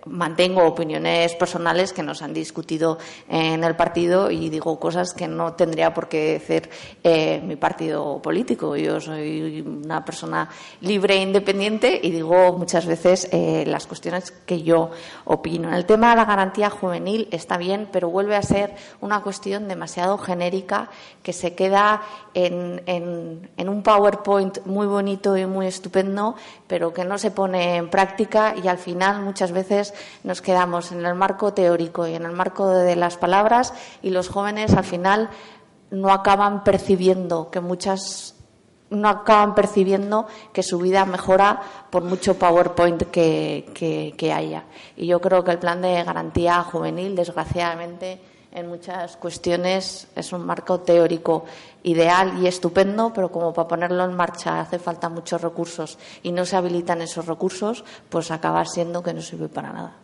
mantengo 0.06 0.64
opiniones 0.64 1.34
personales 1.34 1.92
que 1.92 2.02
nos 2.02 2.22
han 2.22 2.34
discutido 2.34 2.98
en 3.28 3.64
el 3.64 3.76
partido 3.76 4.30
y 4.30 4.50
digo 4.50 4.78
cosas 4.78 5.14
que 5.14 5.28
no 5.28 5.54
tendría 5.54 5.94
por 5.94 6.08
qué 6.08 6.34
decir 6.34 6.68
eh, 7.02 7.40
mi 7.44 7.56
partido 7.56 8.20
político. 8.20 8.76
Yo 8.76 9.00
soy 9.00 9.62
una 9.62 10.04
persona 10.04 10.48
libre 10.80 11.14
e 11.14 11.22
independiente 11.22 12.00
y 12.02 12.10
digo 12.10 12.52
muchas 12.52 12.86
veces 12.86 13.28
eh, 13.32 13.64
las 13.66 13.86
cuestiones 13.86 14.30
que 14.30 14.62
yo 14.62 14.90
opino. 15.24 15.74
El 15.74 15.86
tema 15.86 16.10
de 16.10 16.16
la 16.16 16.24
garantía 16.24 16.70
juvenil 16.70 17.28
está 17.30 17.56
bien, 17.56 17.88
pero 17.90 18.10
vuelve 18.10 18.36
a 18.36 18.42
ser 18.42 18.74
una 19.00 19.22
cuestión 19.22 19.68
demasiado 19.68 20.18
genérica 20.18 20.90
que 21.22 21.32
se 21.32 21.54
queda 21.54 22.02
en 22.34 23.68
un 23.68 23.82
PowerPoint 23.82 24.64
muy 24.66 24.86
bonito 24.86 25.36
y 25.36 25.46
muy 25.46 25.66
estupendo, 25.66 26.34
pero 26.66 26.92
que 26.92 27.04
no 27.04 27.16
se 27.16 27.30
pone 27.30 27.76
en 27.76 27.88
práctica 27.88 28.54
y 28.62 28.68
al 28.68 28.78
final 28.78 29.22
muchas 29.22 29.52
veces 29.52 29.93
nos 30.22 30.42
quedamos 30.42 30.92
en 30.92 31.04
el 31.04 31.14
marco 31.14 31.52
teórico 31.52 32.06
y 32.06 32.14
en 32.14 32.24
el 32.24 32.32
marco 32.32 32.68
de 32.68 32.96
las 32.96 33.16
palabras 33.16 33.74
y 34.02 34.10
los 34.10 34.28
jóvenes 34.28 34.74
al 34.74 34.84
final 34.84 35.30
no 35.90 36.10
acaban 36.10 36.64
percibiendo 36.64 37.50
que 37.50 37.60
muchas 37.60 38.34
no 38.90 39.08
acaban 39.08 39.54
percibiendo 39.54 40.26
que 40.52 40.62
su 40.62 40.78
vida 40.78 41.04
mejora 41.04 41.60
por 41.90 42.04
mucho 42.04 42.38
PowerPoint 42.38 43.02
que, 43.10 44.12
que, 44.16 44.32
haya. 44.32 44.64
Y 44.96 45.06
yo 45.06 45.20
creo 45.20 45.42
que 45.42 45.50
el 45.50 45.58
plan 45.58 45.82
de 45.82 46.02
garantía 46.04 46.62
juvenil, 46.62 47.16
desgraciadamente, 47.16 48.20
en 48.54 48.68
muchas 48.68 49.16
cuestiones 49.16 50.06
es 50.14 50.32
un 50.32 50.46
marco 50.46 50.80
teórico 50.80 51.44
ideal 51.82 52.38
y 52.40 52.46
estupendo, 52.46 53.12
pero 53.12 53.30
como 53.30 53.52
para 53.52 53.68
ponerlo 53.68 54.04
en 54.04 54.14
marcha 54.14 54.60
hace 54.60 54.78
falta 54.78 55.08
muchos 55.08 55.42
recursos 55.42 55.98
y 56.22 56.30
no 56.30 56.46
se 56.46 56.56
habilitan 56.56 57.02
esos 57.02 57.26
recursos, 57.26 57.84
pues 58.08 58.30
acaba 58.30 58.64
siendo 58.64 59.02
que 59.02 59.12
no 59.12 59.20
sirve 59.20 59.48
para 59.48 59.72
nada. 59.72 59.96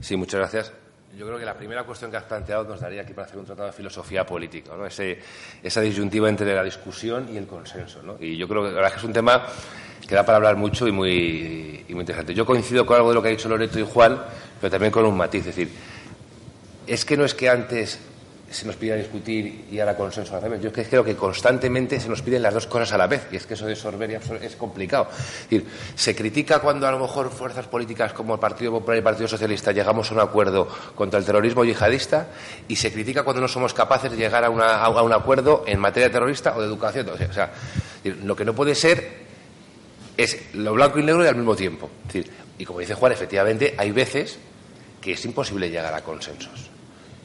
Sí, 0.00 0.16
muchas 0.16 0.40
gracias. 0.40 0.72
Yo 1.16 1.26
creo 1.26 1.38
que 1.38 1.46
la 1.46 1.54
primera 1.54 1.84
cuestión 1.84 2.10
que 2.10 2.16
has 2.18 2.24
planteado 2.24 2.64
nos 2.64 2.80
daría 2.80 3.02
aquí 3.02 3.14
para 3.14 3.26
hacer 3.26 3.38
un 3.38 3.46
tratado 3.46 3.68
de 3.68 3.72
filosofía 3.72 4.26
política, 4.26 4.72
¿no? 4.76 4.84
esa 4.84 5.80
disyuntiva 5.80 6.28
entre 6.28 6.54
la 6.54 6.62
discusión 6.62 7.28
y 7.32 7.36
el 7.38 7.46
consenso. 7.46 8.02
¿no? 8.02 8.16
Y 8.20 8.36
yo 8.36 8.46
creo 8.48 8.62
que, 8.62 8.68
la 8.70 8.74
verdad 8.74 8.92
que 8.92 8.98
es 8.98 9.04
un 9.04 9.12
tema 9.12 9.46
que 10.06 10.14
da 10.14 10.24
para 10.24 10.36
hablar 10.36 10.56
mucho 10.56 10.86
y 10.86 10.92
muy, 10.92 11.84
y 11.88 11.94
muy 11.94 12.00
interesante. 12.00 12.34
Yo 12.34 12.44
coincido 12.44 12.84
con 12.84 12.96
algo 12.96 13.08
de 13.10 13.14
lo 13.14 13.22
que 13.22 13.28
ha 13.28 13.30
dicho 13.30 13.48
Loreto 13.48 13.78
y 13.78 13.86
Juan, 13.86 14.20
pero 14.64 14.70
también 14.70 14.92
con 14.92 15.04
un 15.04 15.14
matiz. 15.14 15.40
Es 15.40 15.54
decir, 15.54 15.68
es 16.86 17.04
que 17.04 17.18
no 17.18 17.26
es 17.26 17.34
que 17.34 17.50
antes 17.50 17.98
se 18.50 18.64
nos 18.66 18.76
pida 18.76 18.96
discutir 18.96 19.66
y 19.70 19.78
ahora 19.78 19.94
consenso 19.94 20.34
a 20.34 20.40
la. 20.40 20.56
Yo 20.56 20.72
creo 20.72 21.04
que 21.04 21.14
constantemente 21.14 22.00
se 22.00 22.08
nos 22.08 22.22
piden 22.22 22.40
las 22.40 22.54
dos 22.54 22.66
cosas 22.66 22.90
a 22.94 22.96
la 22.96 23.06
vez 23.06 23.26
y 23.30 23.36
es 23.36 23.44
que 23.44 23.52
eso 23.52 23.66
de 23.66 23.76
sorber 23.76 24.18
es 24.40 24.56
complicado. 24.56 25.08
Es 25.10 25.50
decir, 25.50 25.66
se 25.94 26.16
critica 26.16 26.60
cuando 26.60 26.88
a 26.88 26.92
lo 26.92 26.98
mejor 26.98 27.28
fuerzas 27.30 27.66
políticas 27.66 28.14
como 28.14 28.32
el 28.32 28.40
Partido 28.40 28.72
Popular 28.72 28.96
y 28.96 28.98
el 29.00 29.04
Partido 29.04 29.28
Socialista 29.28 29.70
llegamos 29.70 30.10
a 30.10 30.14
un 30.14 30.20
acuerdo 30.20 30.66
contra 30.94 31.18
el 31.18 31.26
terrorismo 31.26 31.62
yihadista 31.62 32.28
y 32.66 32.76
se 32.76 32.90
critica 32.90 33.22
cuando 33.22 33.42
no 33.42 33.48
somos 33.48 33.74
capaces 33.74 34.10
de 34.10 34.16
llegar 34.16 34.44
a, 34.44 34.48
un 34.48 35.12
acuerdo 35.12 35.64
en 35.66 35.78
materia 35.78 36.10
terrorista 36.10 36.56
o 36.56 36.60
de 36.62 36.66
educación. 36.68 37.06
O 37.10 37.32
sea, 37.34 37.52
lo 38.24 38.34
que 38.34 38.46
no 38.46 38.54
puede 38.54 38.74
ser 38.74 39.24
es 40.16 40.54
lo 40.54 40.72
blanco 40.72 40.98
y 40.98 41.02
negro 41.02 41.22
y 41.22 41.28
al 41.28 41.36
mismo 41.36 41.54
tiempo. 41.54 41.90
y 42.58 42.64
como 42.64 42.78
dice 42.78 42.94
Juan, 42.94 43.12
efectivamente 43.12 43.74
hay 43.76 43.90
veces 43.90 44.38
que 45.04 45.12
es 45.12 45.24
imposible 45.26 45.68
llegar 45.68 45.92
a 45.92 46.02
consensos. 46.02 46.70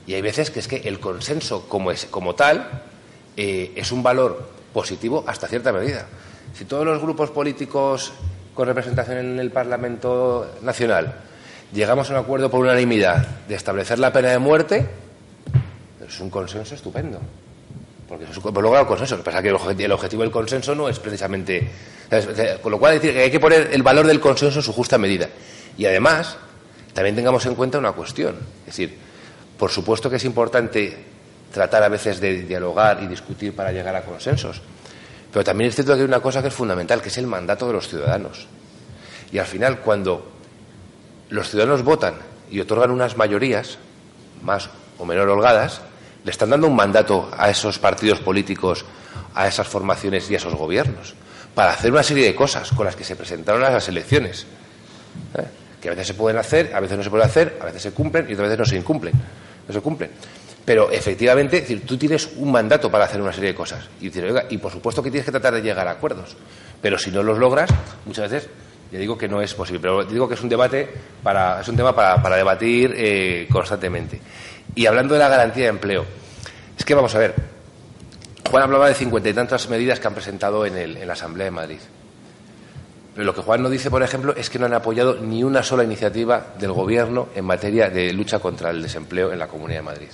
Y 0.06 0.14
hay 0.14 0.22
veces 0.22 0.52
que 0.52 0.60
es 0.60 0.68
que 0.68 0.82
el 0.84 1.00
consenso 1.00 1.70
como, 1.70 1.92
es, 1.92 2.08
como 2.08 2.36
tal 2.36 2.84
eh, 3.38 3.72
es 3.74 3.94
un 3.94 4.04
valor 4.04 4.50
positivo 4.74 5.24
hasta 5.26 5.48
cierta 5.48 5.72
medida. 5.72 6.06
Si 6.54 6.66
todos 6.66 6.86
los 6.86 7.02
grupos 7.02 7.32
políticos 7.32 8.12
con 8.54 8.68
representación 8.68 9.20
en 9.20 9.40
el 9.40 9.50
Parlamento 9.52 10.56
Nacional 10.62 11.22
llegamos 11.72 12.10
a 12.10 12.14
un 12.16 12.20
acuerdo 12.20 12.52
por 12.52 12.60
unanimidad 12.60 13.26
de 13.48 13.56
establecer 13.56 13.98
la 13.98 14.12
pena 14.12 14.28
de 14.32 14.40
muerte, 14.40 14.86
es 16.06 16.20
un 16.20 16.30
consenso 16.30 16.76
estupendo. 16.76 17.18
Porque 18.10 18.26
un 18.26 18.64
lograr 18.64 18.82
el 18.82 18.88
consenso. 18.88 19.16
Lo 19.16 19.22
que 19.22 19.26
pasa 19.26 19.38
es 19.38 19.44
que 19.78 19.86
el 19.86 19.92
objetivo 19.94 20.24
del 20.24 20.32
consenso 20.32 20.76
no 20.76 20.90
es 20.90 21.00
precisamente. 21.00 21.70
Con 22.62 22.72
lo 22.72 22.80
cual, 22.80 22.96
decir 22.96 23.14
que 23.14 23.22
hay 23.22 23.32
que 23.32 23.40
poner 23.40 23.70
el 23.72 23.84
valor 23.84 24.06
del 24.06 24.20
consenso 24.20 24.60
en 24.60 24.64
su 24.64 24.74
justa 24.74 24.98
medida. 24.98 25.30
Y 25.78 25.86
además, 25.86 26.36
también 26.94 27.16
tengamos 27.16 27.46
en 27.46 27.56
cuenta 27.56 27.78
una 27.78 27.92
cuestión. 27.92 28.36
Es 28.62 28.66
decir, 28.68 28.98
por 29.58 29.72
supuesto 29.72 30.10
que 30.10 30.18
es 30.18 30.26
importante 30.26 30.98
tratar 31.52 31.84
a 31.84 31.90
veces 31.90 32.20
de 32.20 32.44
dialogar 32.44 33.02
y 33.04 33.08
discutir 33.08 33.56
para 33.56 33.72
llegar 33.72 33.96
a 33.96 34.04
consensos, 34.04 34.62
pero 35.32 35.44
también 35.44 35.70
es 35.70 35.76
cierto 35.76 35.94
que 35.94 36.00
hay 36.00 36.06
una 36.06 36.22
cosa 36.22 36.42
que 36.42 36.48
es 36.48 36.54
fundamental, 36.54 37.02
que 37.02 37.10
es 37.10 37.18
el 37.18 37.28
mandato 37.28 37.68
de 37.68 37.74
los 37.74 37.88
ciudadanos. 37.88 38.48
Y 39.32 39.38
al 39.38 39.46
final, 39.46 39.80
cuando 39.80 40.32
los 41.30 41.50
ciudadanos 41.50 41.84
votan 41.84 42.16
y 42.50 42.60
otorgan 42.60 42.92
unas 42.92 43.16
mayorías, 43.16 43.78
más 44.42 44.70
o 44.98 45.06
menor 45.06 45.30
holgadas, 45.30 45.82
le 46.24 46.32
están 46.32 46.50
dando 46.50 46.68
un 46.68 46.76
mandato 46.76 47.30
a 47.38 47.50
esos 47.50 47.80
partidos 47.80 48.20
políticos, 48.20 48.86
a 49.36 49.48
esas 49.48 49.68
formaciones 49.68 50.30
y 50.30 50.34
a 50.34 50.38
esos 50.38 50.56
gobiernos, 50.56 51.14
para 51.54 51.72
hacer 51.72 51.92
una 51.92 52.04
serie 52.04 52.26
de 52.26 52.36
cosas 52.36 52.72
con 52.72 52.86
las 52.86 52.96
que 52.96 53.04
se 53.04 53.16
presentaron 53.16 53.64
a 53.64 53.70
las 53.70 53.88
elecciones. 53.88 54.46
¿eh? 55.36 55.46
Que 55.82 55.90
a 55.90 55.92
veces 55.92 56.08
se 56.08 56.14
pueden 56.14 56.38
hacer, 56.38 56.72
a 56.74 56.80
veces 56.80 56.98
no 56.98 57.04
se 57.04 57.10
pueden 57.10 57.26
hacer, 57.26 57.58
a 57.62 57.66
veces 57.66 57.82
se 57.82 57.92
cumplen 57.92 58.30
y 58.30 58.34
otras 58.34 58.50
veces 58.50 58.60
no 58.60 58.66
se 58.66 58.76
incumplen 58.78 59.14
no 59.70 59.74
se 59.74 59.82
cumplen. 59.82 60.10
Pero 60.66 60.92
efectivamente, 60.92 61.62
decir, 61.62 61.86
tú 61.86 61.98
tienes 61.98 62.30
un 62.36 62.52
mandato 62.52 62.92
para 62.92 63.06
hacer 63.06 63.22
una 63.22 63.32
serie 63.32 63.52
de 63.52 63.56
cosas. 63.56 63.88
Y, 64.02 64.58
por 64.58 64.72
supuesto 64.72 65.02
que 65.02 65.10
tienes 65.10 65.26
que 65.26 65.32
tratar 65.32 65.54
de 65.54 65.62
llegar 65.62 65.88
a 65.88 65.92
acuerdos. 65.92 66.36
Pero 66.82 66.98
si 66.98 67.12
no 67.12 67.24
los 67.24 67.40
logras, 67.40 67.70
muchas 68.06 68.30
veces 68.30 68.50
ya 68.92 69.00
digo 69.00 69.18
que 69.18 69.28
no 69.28 69.42
es 69.42 69.54
posible. 69.54 69.80
Pero 69.80 70.04
digo 70.04 70.28
que 70.28 70.36
es 70.36 70.42
un 70.42 70.50
debate 70.50 70.90
para, 71.24 71.62
es 71.62 71.68
un 71.68 71.76
tema 71.76 71.96
para, 71.96 72.36
debatir 72.36 72.94
eh, 72.96 73.48
constantemente. 73.52 74.20
Y 74.76 74.86
hablando 74.86 75.14
de 75.14 75.20
la 75.20 75.30
garantía 75.30 75.64
de 75.64 75.70
empleo, 75.70 76.06
es 76.78 76.86
que 76.86 76.94
vamos 76.94 77.16
a 77.16 77.20
ver. 77.20 77.36
Juan 78.50 78.64
hablaba 78.64 78.88
de 78.88 78.96
cincuenta 78.96 79.30
y 79.30 79.34
tantas 79.34 79.70
medidas 79.70 80.00
que 80.00 80.08
han 80.08 80.14
presentado 80.14 80.66
en, 80.66 80.76
en 80.76 81.08
la 81.08 81.14
Asamblea 81.14 81.46
de 81.46 81.52
Madrid. 81.52 81.80
Pero 83.20 83.32
lo 83.32 83.36
que 83.36 83.42
Juan 83.42 83.62
no 83.62 83.70
dice, 83.70 83.92
por 83.92 84.02
ejemplo, 84.02 84.34
es 84.34 84.50
que 84.50 84.58
no 84.58 84.66
han 84.66 84.74
apoyado 84.74 85.18
ni 85.18 85.44
una 85.44 85.62
sola 85.62 85.84
iniciativa 85.84 86.54
del 86.58 86.72
Gobierno 86.72 87.28
en 87.36 87.44
materia 87.44 87.90
de 87.90 88.14
lucha 88.14 88.40
contra 88.40 88.70
el 88.70 88.82
desempleo 88.82 89.34
en 89.34 89.40
la 89.40 89.48
Comunidad 89.50 89.80
de 89.80 89.84
Madrid. 89.84 90.08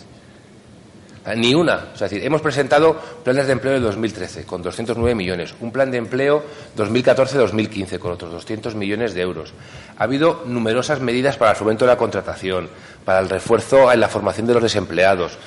Ah, 1.23 1.35
ni 1.35 1.53
una. 1.53 1.89
es 1.93 1.99
decir, 1.99 2.25
hemos 2.25 2.41
presentado 2.41 2.99
planes 3.23 3.45
de 3.45 3.51
empleo 3.51 3.73
del 3.73 3.83
2013 3.83 4.45
con 4.45 4.63
209 4.63 5.13
millones, 5.13 5.53
un 5.59 5.71
plan 5.71 5.91
de 5.91 5.99
empleo 5.99 6.43
2014-2015 6.75 7.99
con 7.99 8.11
otros 8.13 8.31
200 8.31 8.73
millones 8.73 9.13
de 9.13 9.21
euros. 9.21 9.53
Ha 9.99 10.03
habido 10.05 10.41
numerosas 10.47 10.99
medidas 10.99 11.37
para 11.37 11.51
el 11.51 11.57
fomento 11.57 11.85
de 11.85 11.91
la 11.91 11.97
contratación, 11.99 12.67
para 13.05 13.19
el 13.19 13.29
refuerzo 13.29 13.91
en 13.91 13.99
la 13.99 14.09
formación 14.09 14.47
de 14.47 14.55
los 14.55 14.63
desempleados, 14.63 15.37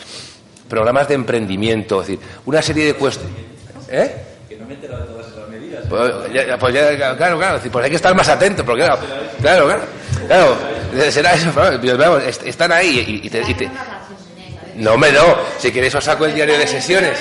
programas 0.68 1.08
de 1.08 1.14
emprendimiento, 1.14 2.02
es 2.02 2.06
decir, 2.06 2.24
una 2.46 2.62
serie 2.62 2.84
de 2.84 2.94
cuestiones. 2.94 3.34
¿Eh? 3.88 4.28
Me 5.84 5.88
pues, 5.88 6.12
pues 6.58 6.72
claro, 7.16 7.38
claro, 7.38 7.60
pues 7.70 7.84
hay 7.84 7.90
que 7.90 7.96
estar 7.96 8.14
más 8.14 8.28
atento, 8.28 8.64
porque 8.64 8.82
claro, 8.82 9.00
claro, 9.40 9.66
claro, 9.66 9.82
claro 10.26 10.78
será 11.10 11.34
eso, 11.34 11.50
están 12.44 12.72
ahí 12.72 13.20
y, 13.22 13.30
te, 13.30 13.70
No, 14.76 14.92
hombre, 14.92 15.12
no, 15.12 15.36
si 15.58 15.70
queréis 15.70 15.94
os 15.94 16.04
saco 16.04 16.26
el 16.26 16.34
diario 16.34 16.58
de 16.58 16.66
sesiones. 16.66 17.18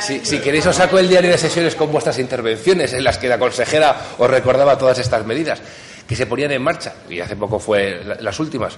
Si, 0.00 0.20
si, 0.20 0.38
queréis 0.38 0.66
os 0.66 0.76
saco 0.76 0.98
el 0.98 1.08
diario 1.08 1.30
de 1.30 1.38
sesiones 1.38 1.74
con 1.74 1.90
vuestras 1.90 2.18
intervenciones 2.18 2.92
en 2.92 3.02
las 3.02 3.18
que 3.18 3.28
la 3.28 3.38
consejera 3.38 3.96
os 4.18 4.30
recordaba 4.30 4.76
todas 4.76 4.98
estas 4.98 5.24
medidas 5.24 5.60
que 6.06 6.14
se 6.14 6.26
ponían 6.26 6.52
en 6.52 6.62
marcha, 6.62 6.94
y 7.08 7.20
hace 7.20 7.36
poco 7.36 7.58
fue 7.58 8.02
las 8.20 8.38
últimas. 8.38 8.76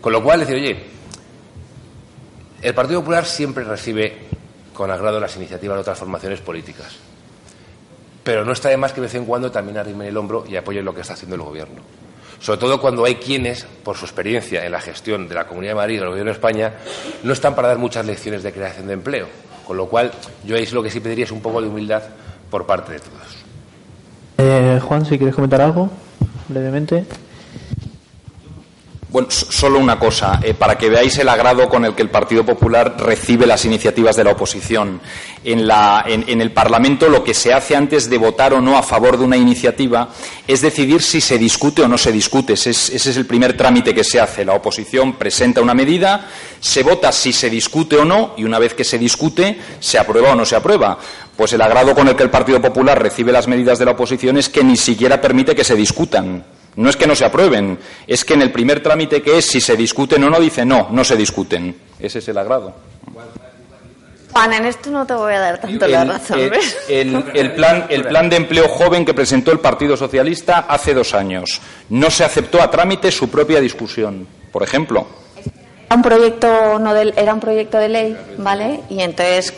Con 0.00 0.12
lo 0.12 0.22
cual, 0.22 0.40
decir, 0.40 0.56
oye, 0.56 0.84
el 2.62 2.74
Partido 2.74 3.00
Popular 3.00 3.26
siempre 3.26 3.64
recibe 3.64 4.18
con 4.72 4.90
agrado 4.90 5.18
las 5.18 5.34
iniciativas 5.36 5.76
de 5.76 5.80
otras 5.80 5.98
formaciones 5.98 6.40
políticas 6.40 6.96
pero 8.26 8.44
no 8.44 8.50
está 8.50 8.70
de 8.70 8.76
más 8.76 8.92
que 8.92 9.00
de 9.00 9.06
vez 9.06 9.14
en 9.14 9.24
cuando 9.24 9.52
también 9.52 9.78
arrimen 9.78 10.08
el 10.08 10.16
hombro 10.16 10.44
y 10.48 10.56
apoyen 10.56 10.84
lo 10.84 10.92
que 10.92 11.02
está 11.02 11.12
haciendo 11.12 11.36
el 11.36 11.42
Gobierno. 11.42 11.80
Sobre 12.40 12.58
todo 12.58 12.80
cuando 12.80 13.04
hay 13.04 13.14
quienes, 13.14 13.64
por 13.84 13.96
su 13.96 14.04
experiencia 14.04 14.66
en 14.66 14.72
la 14.72 14.80
gestión 14.80 15.28
de 15.28 15.36
la 15.36 15.46
Comunidad 15.46 15.70
de 15.70 15.76
Madrid 15.76 15.94
y 15.94 15.98
del 15.98 16.08
Gobierno 16.08 16.32
de 16.32 16.34
España, 16.34 16.72
no 17.22 17.32
están 17.32 17.54
para 17.54 17.68
dar 17.68 17.78
muchas 17.78 18.04
lecciones 18.04 18.42
de 18.42 18.52
creación 18.52 18.88
de 18.88 18.94
empleo. 18.94 19.28
Con 19.64 19.76
lo 19.76 19.86
cual, 19.86 20.10
yo 20.44 20.56
ahí 20.56 20.66
lo 20.66 20.82
que 20.82 20.90
sí 20.90 20.98
pediría 20.98 21.24
es 21.24 21.30
un 21.30 21.40
poco 21.40 21.62
de 21.62 21.68
humildad 21.68 22.02
por 22.50 22.66
parte 22.66 22.94
de 22.94 22.98
todos. 22.98 23.44
Eh, 24.38 24.80
Juan, 24.82 25.06
si 25.06 25.18
quieres 25.18 25.36
comentar 25.36 25.60
algo 25.60 25.88
brevemente. 26.48 27.06
Bueno, 29.08 29.28
solo 29.30 29.78
una 29.78 30.00
cosa, 30.00 30.40
eh, 30.42 30.52
para 30.52 30.76
que 30.76 30.90
veáis 30.90 31.16
el 31.18 31.28
agrado 31.28 31.68
con 31.68 31.84
el 31.84 31.94
que 31.94 32.02
el 32.02 32.10
Partido 32.10 32.44
Popular 32.44 32.96
recibe 32.98 33.46
las 33.46 33.64
iniciativas 33.64 34.16
de 34.16 34.24
la 34.24 34.32
oposición. 34.32 35.00
En, 35.44 36.40
el 36.40 36.50
Parlamento 36.50 37.08
lo 37.08 37.22
que 37.22 37.32
se 37.32 37.54
hace 37.54 37.76
antes 37.76 38.10
de 38.10 38.18
votar 38.18 38.52
o 38.52 38.60
no 38.60 38.76
a 38.76 38.82
favor 38.82 39.16
de 39.16 39.22
una 39.22 39.36
iniciativa 39.36 40.08
es 40.48 40.60
decidir 40.60 41.02
si 41.02 41.20
se 41.20 41.38
discute 41.38 41.82
o 41.82 41.88
no 41.88 41.96
se 41.96 42.10
discute. 42.10 42.54
Ese 42.54 42.70
es, 42.70 42.90
ese 42.90 43.10
es 43.10 43.16
el 43.16 43.26
primer 43.26 43.56
trámite 43.56 43.94
que 43.94 44.02
se 44.02 44.20
hace. 44.20 44.44
La 44.44 44.54
oposición 44.54 45.12
presenta 45.12 45.62
una 45.62 45.72
medida, 45.72 46.28
se 46.58 46.82
vota 46.82 47.12
si 47.12 47.32
se 47.32 47.48
discute 47.48 47.96
o 47.96 48.04
no 48.04 48.34
y 48.36 48.42
una 48.42 48.58
vez 48.58 48.74
que 48.74 48.82
se 48.82 48.98
discute, 48.98 49.56
se 49.78 49.98
aprueba 49.98 50.32
o 50.32 50.34
no 50.34 50.44
se 50.44 50.56
aprueba. 50.56 50.98
Pues 51.36 51.52
el 51.52 51.60
agrado 51.60 51.94
con 51.94 52.08
el 52.08 52.16
que 52.16 52.24
el 52.24 52.30
Partido 52.30 52.60
Popular 52.60 53.00
recibe 53.00 53.30
las 53.30 53.46
medidas 53.46 53.78
de 53.78 53.84
la 53.84 53.92
oposición 53.92 54.36
es 54.36 54.48
que 54.48 54.64
ni 54.64 54.76
siquiera 54.76 55.20
permite 55.20 55.54
que 55.54 55.62
se 55.62 55.76
discutan. 55.76 56.55
No 56.76 56.90
es 56.90 56.96
que 56.96 57.06
no 57.06 57.16
se 57.16 57.24
aprueben, 57.24 57.78
es 58.06 58.24
que 58.24 58.34
en 58.34 58.42
el 58.42 58.52
primer 58.52 58.82
trámite 58.82 59.22
que 59.22 59.38
es 59.38 59.46
si 59.46 59.60
se 59.60 59.76
discuten 59.76 60.22
o 60.24 60.30
no, 60.30 60.38
dice 60.38 60.64
no, 60.64 60.88
no 60.90 61.04
se 61.04 61.16
discuten. 61.16 61.74
Ese 61.98 62.18
es 62.18 62.28
el 62.28 62.36
agrado. 62.36 62.74
Juan, 64.32 64.52
en 64.52 64.66
esto 64.66 64.90
no 64.90 65.06
te 65.06 65.14
voy 65.14 65.32
a 65.32 65.40
dar 65.40 65.58
tanto 65.58 65.86
la 65.86 66.04
razón. 66.04 66.38
El, 66.88 67.52
plan, 67.52 67.86
el 67.88 68.04
plan 68.04 68.28
de 68.28 68.36
empleo 68.36 68.68
joven 68.68 69.06
que 69.06 69.14
presentó 69.14 69.50
el 69.50 69.60
Partido 69.60 69.96
Socialista 69.96 70.66
hace 70.68 70.92
dos 70.92 71.14
años. 71.14 71.62
No 71.88 72.10
se 72.10 72.22
aceptó 72.22 72.60
a 72.60 72.70
trámite 72.70 73.10
su 73.10 73.30
propia 73.30 73.60
discusión, 73.60 74.28
por 74.52 74.62
ejemplo. 74.62 75.06
Era 75.86 75.96
un 75.96 76.02
proyecto, 76.02 76.78
no 76.78 76.94
era 76.94 77.32
un 77.32 77.40
proyecto 77.40 77.78
de 77.78 77.88
ley, 77.88 78.16
¿vale? 78.36 78.80
Y 78.90 79.00
entonces, 79.00 79.54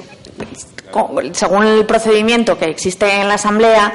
según 1.32 1.66
el 1.66 1.84
procedimiento 1.84 2.56
que 2.56 2.66
existe 2.66 3.20
en 3.20 3.26
la 3.26 3.34
Asamblea, 3.34 3.92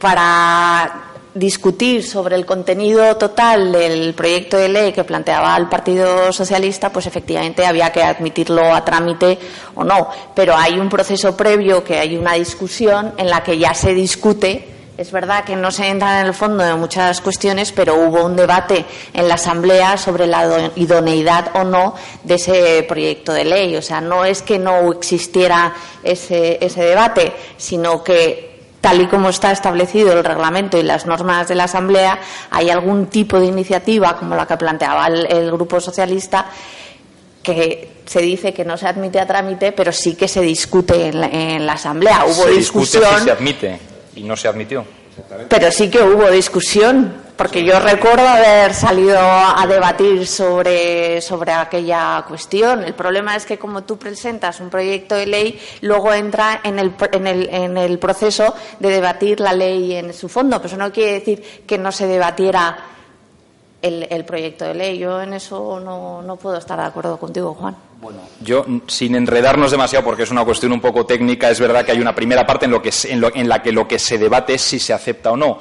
para 0.00 1.05
discutir 1.36 2.02
sobre 2.02 2.34
el 2.34 2.46
contenido 2.46 3.16
total 3.16 3.70
del 3.70 4.14
proyecto 4.14 4.56
de 4.56 4.70
ley 4.70 4.92
que 4.92 5.04
planteaba 5.04 5.54
el 5.56 5.68
Partido 5.68 6.32
Socialista, 6.32 6.90
pues 6.90 7.06
efectivamente 7.06 7.66
había 7.66 7.92
que 7.92 8.02
admitirlo 8.02 8.74
a 8.74 8.84
trámite 8.84 9.38
o 9.74 9.84
no. 9.84 10.08
Pero 10.34 10.56
hay 10.56 10.78
un 10.78 10.88
proceso 10.88 11.36
previo, 11.36 11.84
que 11.84 11.98
hay 11.98 12.16
una 12.16 12.32
discusión 12.34 13.12
en 13.18 13.28
la 13.28 13.42
que 13.42 13.58
ya 13.58 13.74
se 13.74 13.92
discute. 13.92 14.72
Es 14.96 15.12
verdad 15.12 15.44
que 15.44 15.56
no 15.56 15.70
se 15.70 15.88
entra 15.88 16.20
en 16.20 16.26
el 16.26 16.32
fondo 16.32 16.64
de 16.64 16.74
muchas 16.74 17.20
cuestiones, 17.20 17.70
pero 17.70 17.96
hubo 17.96 18.24
un 18.24 18.34
debate 18.34 18.86
en 19.12 19.28
la 19.28 19.34
Asamblea 19.34 19.98
sobre 19.98 20.26
la 20.26 20.70
idoneidad 20.74 21.50
o 21.54 21.64
no 21.64 21.94
de 22.24 22.36
ese 22.36 22.82
proyecto 22.88 23.34
de 23.34 23.44
ley. 23.44 23.76
O 23.76 23.82
sea, 23.82 24.00
no 24.00 24.24
es 24.24 24.40
que 24.40 24.58
no 24.58 24.90
existiera 24.90 25.74
ese, 26.02 26.56
ese 26.64 26.82
debate, 26.82 27.34
sino 27.58 28.02
que 28.02 28.55
tal 28.86 29.00
y 29.00 29.08
como 29.08 29.30
está 29.30 29.50
establecido 29.50 30.12
el 30.12 30.22
reglamento 30.22 30.78
y 30.78 30.84
las 30.84 31.06
normas 31.06 31.48
de 31.48 31.56
la 31.56 31.64
Asamblea, 31.64 32.20
hay 32.52 32.70
algún 32.70 33.06
tipo 33.06 33.40
de 33.40 33.46
iniciativa, 33.46 34.16
como 34.16 34.36
la 34.36 34.46
que 34.46 34.56
planteaba 34.56 35.08
el, 35.08 35.50
Grupo 35.50 35.80
Socialista, 35.80 36.46
que 37.42 38.02
se 38.04 38.20
dice 38.20 38.54
que 38.54 38.64
no 38.64 38.76
se 38.76 38.86
admite 38.86 39.18
a 39.18 39.26
trámite, 39.26 39.72
pero 39.72 39.90
sí 39.90 40.14
que 40.14 40.28
se 40.28 40.40
discute 40.40 41.08
en 41.08 41.66
la, 41.66 41.72
Asamblea. 41.72 42.26
Hubo 42.26 42.44
se 42.44 42.50
discusión. 42.52 43.02
Discute 43.02 43.18
si 43.18 43.24
se 43.24 43.30
admite 43.32 43.80
y 44.14 44.22
no 44.22 44.36
se 44.36 44.46
admitió. 44.46 44.84
Pero 45.48 45.72
sí 45.72 45.90
que 45.90 46.00
hubo 46.00 46.30
discusión, 46.30 47.12
porque 47.36 47.64
yo 47.64 47.78
recuerdo 47.78 48.26
haber 48.26 48.72
salido 48.72 49.18
a 49.20 49.64
debatir 49.68 50.26
sobre, 50.26 51.20
sobre 51.20 51.52
aquella 51.52 52.24
cuestión. 52.26 52.82
El 52.82 52.94
problema 52.94 53.36
es 53.36 53.44
que 53.44 53.58
como 53.58 53.84
tú 53.84 53.98
presentas 53.98 54.60
un 54.60 54.70
proyecto 54.70 55.14
de 55.14 55.26
ley, 55.26 55.60
luego 55.82 56.12
entra 56.14 56.60
en 56.64 56.78
el, 56.78 56.94
en 57.12 57.26
el, 57.26 57.48
en 57.50 57.76
el 57.76 57.98
proceso 57.98 58.54
de 58.80 58.88
debatir 58.88 59.40
la 59.40 59.52
ley 59.52 59.96
en 59.96 60.14
su 60.14 60.28
fondo. 60.28 60.56
Pero 60.56 60.68
eso 60.68 60.76
no 60.76 60.90
quiere 60.90 61.12
decir 61.12 61.62
que 61.66 61.76
no 61.76 61.92
se 61.92 62.06
debatiera 62.06 62.78
el, 63.82 64.06
el 64.10 64.24
proyecto 64.24 64.64
de 64.64 64.74
ley. 64.74 64.98
Yo 64.98 65.20
en 65.20 65.34
eso 65.34 65.78
no, 65.78 66.22
no 66.22 66.36
puedo 66.36 66.56
estar 66.56 66.78
de 66.78 66.86
acuerdo 66.86 67.18
contigo, 67.18 67.54
Juan. 67.54 67.76
Bueno, 68.00 68.20
yo, 68.40 68.64
sin 68.86 69.14
enredarnos 69.14 69.70
demasiado, 69.70 70.04
porque 70.04 70.22
es 70.22 70.30
una 70.30 70.44
cuestión 70.44 70.72
un 70.72 70.80
poco 70.80 71.04
técnica, 71.04 71.50
es 71.50 71.60
verdad 71.60 71.84
que 71.84 71.92
hay 71.92 72.00
una 72.00 72.14
primera 72.14 72.46
parte 72.46 72.64
en, 72.64 72.70
lo 72.70 72.80
que, 72.80 72.92
en, 73.08 73.24
en 73.34 73.48
la 73.48 73.62
que 73.62 73.72
lo 73.72 73.86
que 73.86 73.98
se 73.98 74.16
debate 74.16 74.54
es 74.54 74.62
si 74.62 74.78
se 74.78 74.92
acepta 74.92 75.32
o 75.32 75.36
no 75.36 75.58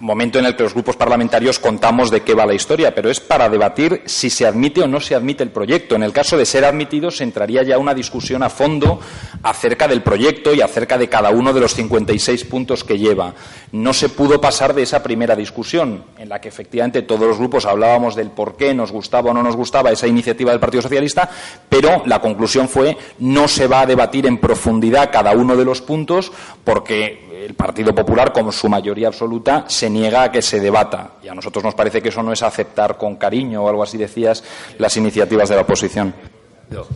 momento 0.00 0.38
en 0.38 0.46
el 0.46 0.56
que 0.56 0.62
los 0.62 0.74
grupos 0.74 0.96
parlamentarios 0.96 1.58
contamos 1.58 2.10
de 2.10 2.22
qué 2.22 2.34
va 2.34 2.46
la 2.46 2.54
historia, 2.54 2.94
pero 2.94 3.10
es 3.10 3.20
para 3.20 3.48
debatir 3.48 4.02
si 4.06 4.30
se 4.30 4.46
admite 4.46 4.82
o 4.82 4.86
no 4.86 5.00
se 5.00 5.14
admite 5.14 5.42
el 5.42 5.50
proyecto. 5.50 5.94
En 5.94 6.02
el 6.02 6.12
caso 6.12 6.36
de 6.36 6.46
ser 6.46 6.64
admitido, 6.64 7.10
se 7.10 7.24
entraría 7.24 7.62
ya 7.62 7.78
una 7.78 7.94
discusión 7.94 8.42
a 8.42 8.50
fondo 8.50 9.00
acerca 9.42 9.88
del 9.88 10.02
proyecto 10.02 10.54
y 10.54 10.60
acerca 10.60 10.98
de 10.98 11.08
cada 11.08 11.30
uno 11.30 11.52
de 11.52 11.60
los 11.60 11.74
56 11.74 12.44
puntos 12.44 12.84
que 12.84 12.98
lleva. 12.98 13.34
No 13.72 13.92
se 13.92 14.08
pudo 14.08 14.40
pasar 14.40 14.74
de 14.74 14.82
esa 14.82 15.02
primera 15.02 15.36
discusión, 15.36 16.04
en 16.18 16.28
la 16.28 16.40
que 16.40 16.48
efectivamente 16.48 17.02
todos 17.02 17.26
los 17.26 17.38
grupos 17.38 17.66
hablábamos 17.66 18.14
del 18.14 18.30
por 18.30 18.56
qué 18.56 18.74
nos 18.74 18.92
gustaba 18.92 19.30
o 19.30 19.34
no 19.34 19.42
nos 19.42 19.56
gustaba 19.56 19.90
esa 19.90 20.06
iniciativa 20.06 20.50
del 20.50 20.60
Partido 20.60 20.82
Socialista, 20.82 21.28
pero 21.68 22.02
la 22.06 22.20
conclusión 22.20 22.68
fue 22.68 22.96
no 23.18 23.48
se 23.48 23.66
va 23.66 23.82
a 23.82 23.86
debatir 23.86 24.26
en 24.26 24.38
profundidad 24.38 25.10
cada 25.12 25.32
uno 25.32 25.56
de 25.56 25.64
los 25.64 25.80
puntos 25.80 26.32
porque 26.64 27.27
el 27.48 27.54
Partido 27.54 27.94
Popular, 27.94 28.30
como 28.30 28.52
su 28.52 28.68
mayoría 28.68 29.08
absoluta, 29.08 29.64
se 29.68 29.88
niega 29.88 30.24
a 30.24 30.30
que 30.30 30.42
se 30.42 30.60
debata. 30.60 31.12
Y 31.22 31.28
a 31.28 31.34
nosotros 31.34 31.64
nos 31.64 31.74
parece 31.74 32.02
que 32.02 32.10
eso 32.10 32.22
no 32.22 32.30
es 32.30 32.42
aceptar 32.42 32.98
con 32.98 33.16
cariño 33.16 33.64
o 33.64 33.68
algo 33.70 33.82
así 33.82 33.96
decías 33.96 34.44
las 34.76 34.94
iniciativas 34.98 35.48
de 35.48 35.54
la 35.54 35.62
oposición. 35.62 36.12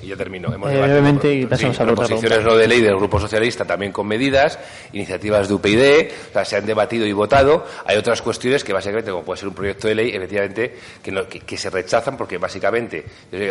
y 0.02 0.08
ya 0.08 0.16
termino. 0.16 0.52
Hemos 0.52 0.70
eh, 0.70 1.40
y 1.40 1.46
pasamos 1.46 1.80
a 1.80 1.84
proposiciones 1.86 2.44
no 2.44 2.54
de 2.54 2.68
ley 2.68 2.82
del 2.82 2.96
Grupo 2.96 3.18
Socialista 3.18 3.64
también 3.64 3.92
con 3.92 4.06
medidas, 4.06 4.58
iniciativas 4.92 5.48
de 5.48 5.54
UPyD, 5.54 6.10
o 6.28 6.32
sea, 6.34 6.44
se 6.44 6.56
han 6.56 6.66
debatido 6.66 7.06
y 7.06 7.14
votado. 7.14 7.64
Hay 7.86 7.96
otras 7.96 8.20
cuestiones 8.20 8.62
que 8.62 8.74
básicamente, 8.74 9.10
como 9.10 9.24
puede 9.24 9.38
ser 9.38 9.48
un 9.48 9.54
proyecto 9.54 9.88
de 9.88 9.94
ley, 9.94 10.10
efectivamente, 10.10 10.76
que, 11.02 11.40
que, 11.40 11.56
se 11.56 11.70
rechazan 11.70 12.18
porque 12.18 12.36
básicamente, 12.36 13.06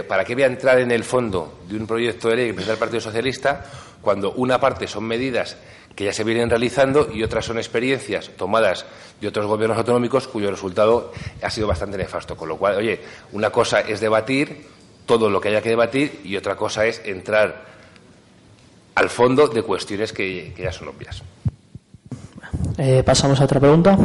¿para 0.07 0.23
qué 0.23 0.35
voy 0.35 0.43
a 0.43 0.47
entrar 0.47 0.77
en 0.77 0.91
el 0.91 1.03
fondo 1.03 1.61
de 1.67 1.77
un 1.77 1.87
proyecto 1.87 2.29
de 2.29 2.35
ley 2.35 2.47
que 2.49 2.53
presenta 2.53 2.73
el 2.73 2.79
Partido 2.79 3.01
Socialista 3.01 3.65
cuando 4.03 4.33
una 4.33 4.59
parte 4.59 4.85
son 4.85 5.05
medidas 5.05 5.57
que 5.95 6.05
ya 6.05 6.13
se 6.13 6.23
vienen 6.23 6.49
realizando 6.49 7.09
y 7.11 7.23
otras 7.23 7.45
son 7.45 7.57
experiencias 7.57 8.31
tomadas 8.37 8.85
de 9.19 9.27
otros 9.27 9.45
gobiernos 9.45 9.77
autonómicos 9.77 10.27
cuyo 10.27 10.49
resultado 10.49 11.11
ha 11.41 11.49
sido 11.49 11.67
bastante 11.67 11.97
nefasto. 11.97 12.35
Con 12.35 12.49
lo 12.49 12.57
cual, 12.57 12.75
oye, 12.75 13.01
una 13.31 13.49
cosa 13.49 13.81
es 13.81 13.99
debatir 13.99 14.65
todo 15.05 15.29
lo 15.29 15.41
que 15.41 15.49
haya 15.49 15.61
que 15.61 15.69
debatir 15.69 16.21
y 16.23 16.37
otra 16.37 16.55
cosa 16.55 16.85
es 16.85 17.01
entrar 17.05 17.65
al 18.95 19.09
fondo 19.09 19.47
de 19.47 19.61
cuestiones 19.63 20.13
que, 20.13 20.53
ya 20.57 20.71
son 20.71 20.89
obvias. 20.89 21.23
Eh, 22.77 23.03
pasamos 23.03 23.39
a 23.41 23.45
otra 23.45 23.59
pregunta. 23.59 23.97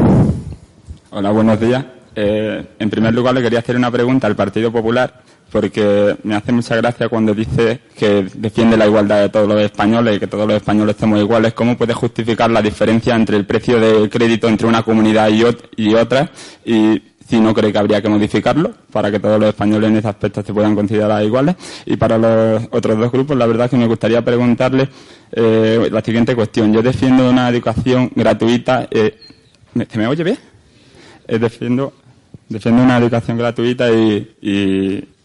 Hola, 1.11 1.31
buenos 1.31 1.61
días. 1.61 1.85
Eh, 2.17 2.65
en 2.79 2.91
primer 2.91 3.15
lugar, 3.15 3.35
le 3.35 3.43
quería 3.43 3.59
hacer 3.59 3.77
una 3.77 3.91
pregunta 3.91 4.27
al 4.27 4.35
Partido 4.35 4.73
Popular 4.73 5.23
porque 5.51 6.17
me 6.25 6.35
hace 6.35 6.51
mucha 6.51 6.75
gracia 6.77 7.09
cuando 7.09 7.33
dice 7.33 7.81
que 7.97 8.27
defiende 8.35 8.77
la 8.77 8.87
igualdad 8.87 9.21
de 9.21 9.29
todos 9.29 9.49
los 9.49 9.61
españoles 9.61 10.17
y 10.17 10.21
que 10.21 10.27
todos 10.27 10.47
los 10.47 10.57
españoles 10.57 10.97
somos 10.99 11.21
iguales. 11.21 11.55
¿Cómo 11.55 11.77
puede 11.77 11.95
justificar 11.95 12.51
la 12.51 12.61
diferencia 12.61 13.15
entre 13.15 13.37
el 13.37 13.47
precio 13.47 13.79
de 13.79 14.09
crédito 14.11 14.49
entre 14.49 14.67
una 14.67 14.83
comunidad 14.83 15.29
y, 15.31 15.95
otra? 15.95 16.31
Y 16.65 17.01
si 17.29 17.39
no 17.39 17.55
cree 17.55 17.73
que 17.73 17.79
habría 17.79 18.03
que 18.03 18.09
modificarlo 18.09 18.73
para 18.91 19.11
que 19.11 19.21
todos 19.21 19.39
los 19.39 19.51
españoles 19.51 19.91
en 19.91 19.97
ese 19.97 20.09
aspecto 20.09 20.43
se 20.43 20.53
puedan 20.53 20.75
considerar 20.75 21.23
iguales. 21.23 21.57
Y 21.85 21.97
para 21.97 22.19
los 22.19 22.65
otros 22.71 22.99
dos 22.99 23.13
grupos, 23.13 23.37
la 23.37 23.47
verdad 23.47 23.67
es 23.67 23.71
que 23.71 23.77
me 23.77 23.87
gustaría 23.87 24.25
preguntarle 24.25 24.89
eh, 25.33 25.89
la 25.91 26.01
siguiente 26.03 26.35
cuestión. 26.35 26.73
Yo 26.73 26.83
defiendo 26.83 27.31
una 27.31 27.49
educación 27.49 28.11
gratuita. 28.15 28.89
Eh, 28.91 29.17
¿Se 29.89 29.99
me 29.99 30.07
oye 30.07 30.25
bien? 30.25 30.39
Eh, 31.29 31.39
defiendo, 31.39 31.93
defiendo 32.49 32.83
una 32.83 32.99
educación 32.99 33.37
gratuita 33.39 33.91
y 33.91 34.37
y 34.41 35.16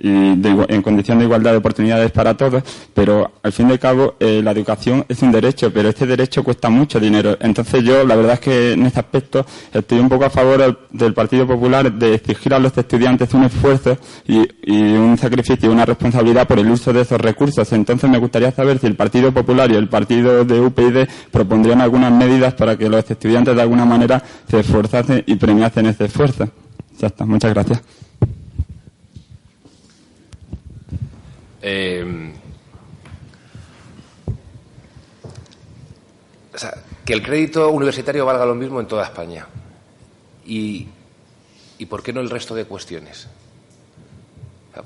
en 0.00 0.82
condición 0.82 1.18
de 1.18 1.24
igualdad 1.24 1.52
de 1.52 1.58
oportunidades 1.58 2.10
para 2.12 2.36
todos, 2.36 2.62
pero 2.94 3.32
al 3.42 3.52
fin 3.52 3.68
y 3.68 3.72
al 3.72 3.78
cabo 3.78 4.14
eh, 4.20 4.40
la 4.42 4.52
educación 4.52 5.04
es 5.08 5.22
un 5.22 5.32
derecho, 5.32 5.72
pero 5.72 5.88
este 5.88 6.06
derecho 6.06 6.44
cuesta 6.44 6.70
mucho 6.70 7.00
dinero. 7.00 7.36
Entonces 7.40 7.82
yo 7.82 8.04
la 8.04 8.16
verdad 8.16 8.34
es 8.34 8.40
que 8.40 8.72
en 8.72 8.86
este 8.86 9.00
aspecto 9.00 9.44
estoy 9.72 9.98
un 9.98 10.08
poco 10.08 10.24
a 10.24 10.30
favor 10.30 10.88
del 10.90 11.14
Partido 11.14 11.46
Popular 11.46 11.92
de 11.92 12.14
exigir 12.14 12.54
a 12.54 12.58
los 12.58 12.76
estudiantes 12.76 13.34
un 13.34 13.44
esfuerzo 13.44 13.96
y, 14.26 14.38
un 14.68 15.16
sacrificio 15.18 15.68
y 15.68 15.72
una 15.72 15.84
responsabilidad 15.84 16.46
por 16.46 16.58
el 16.58 16.70
uso 16.70 16.92
de 16.92 17.02
esos 17.02 17.20
recursos. 17.20 17.72
Entonces 17.72 18.08
me 18.08 18.18
gustaría 18.18 18.50
saber 18.52 18.78
si 18.78 18.86
el 18.86 18.94
Partido 18.94 19.32
Popular 19.32 19.70
y 19.70 19.74
el 19.74 19.88
partido 19.88 20.44
de 20.44 20.60
UPyD 20.60 21.08
propondrían 21.30 21.80
algunas 21.80 22.12
medidas 22.12 22.54
para 22.54 22.76
que 22.76 22.88
los 22.88 23.08
estudiantes 23.10 23.56
de 23.56 23.62
alguna 23.62 23.84
manera 23.84 24.22
se 24.48 24.60
esforzasen 24.60 25.24
y 25.26 25.36
premiasen 25.36 25.86
ese 25.86 26.06
esfuerzo. 26.06 26.48
Ya 26.98 27.08
está, 27.08 27.24
muchas 27.24 27.52
gracias. 27.54 28.07
Eh, 31.62 32.32
que 37.04 37.12
el 37.14 37.22
crédito 37.22 37.70
universitario 37.70 38.26
valga 38.26 38.44
lo 38.44 38.54
mismo 38.54 38.80
en 38.80 38.86
toda 38.86 39.04
España. 39.04 39.46
Y, 40.44 40.86
¿Y 41.78 41.86
por 41.86 42.02
qué 42.02 42.12
no 42.12 42.20
el 42.20 42.28
resto 42.28 42.54
de 42.54 42.64
cuestiones? 42.64 43.28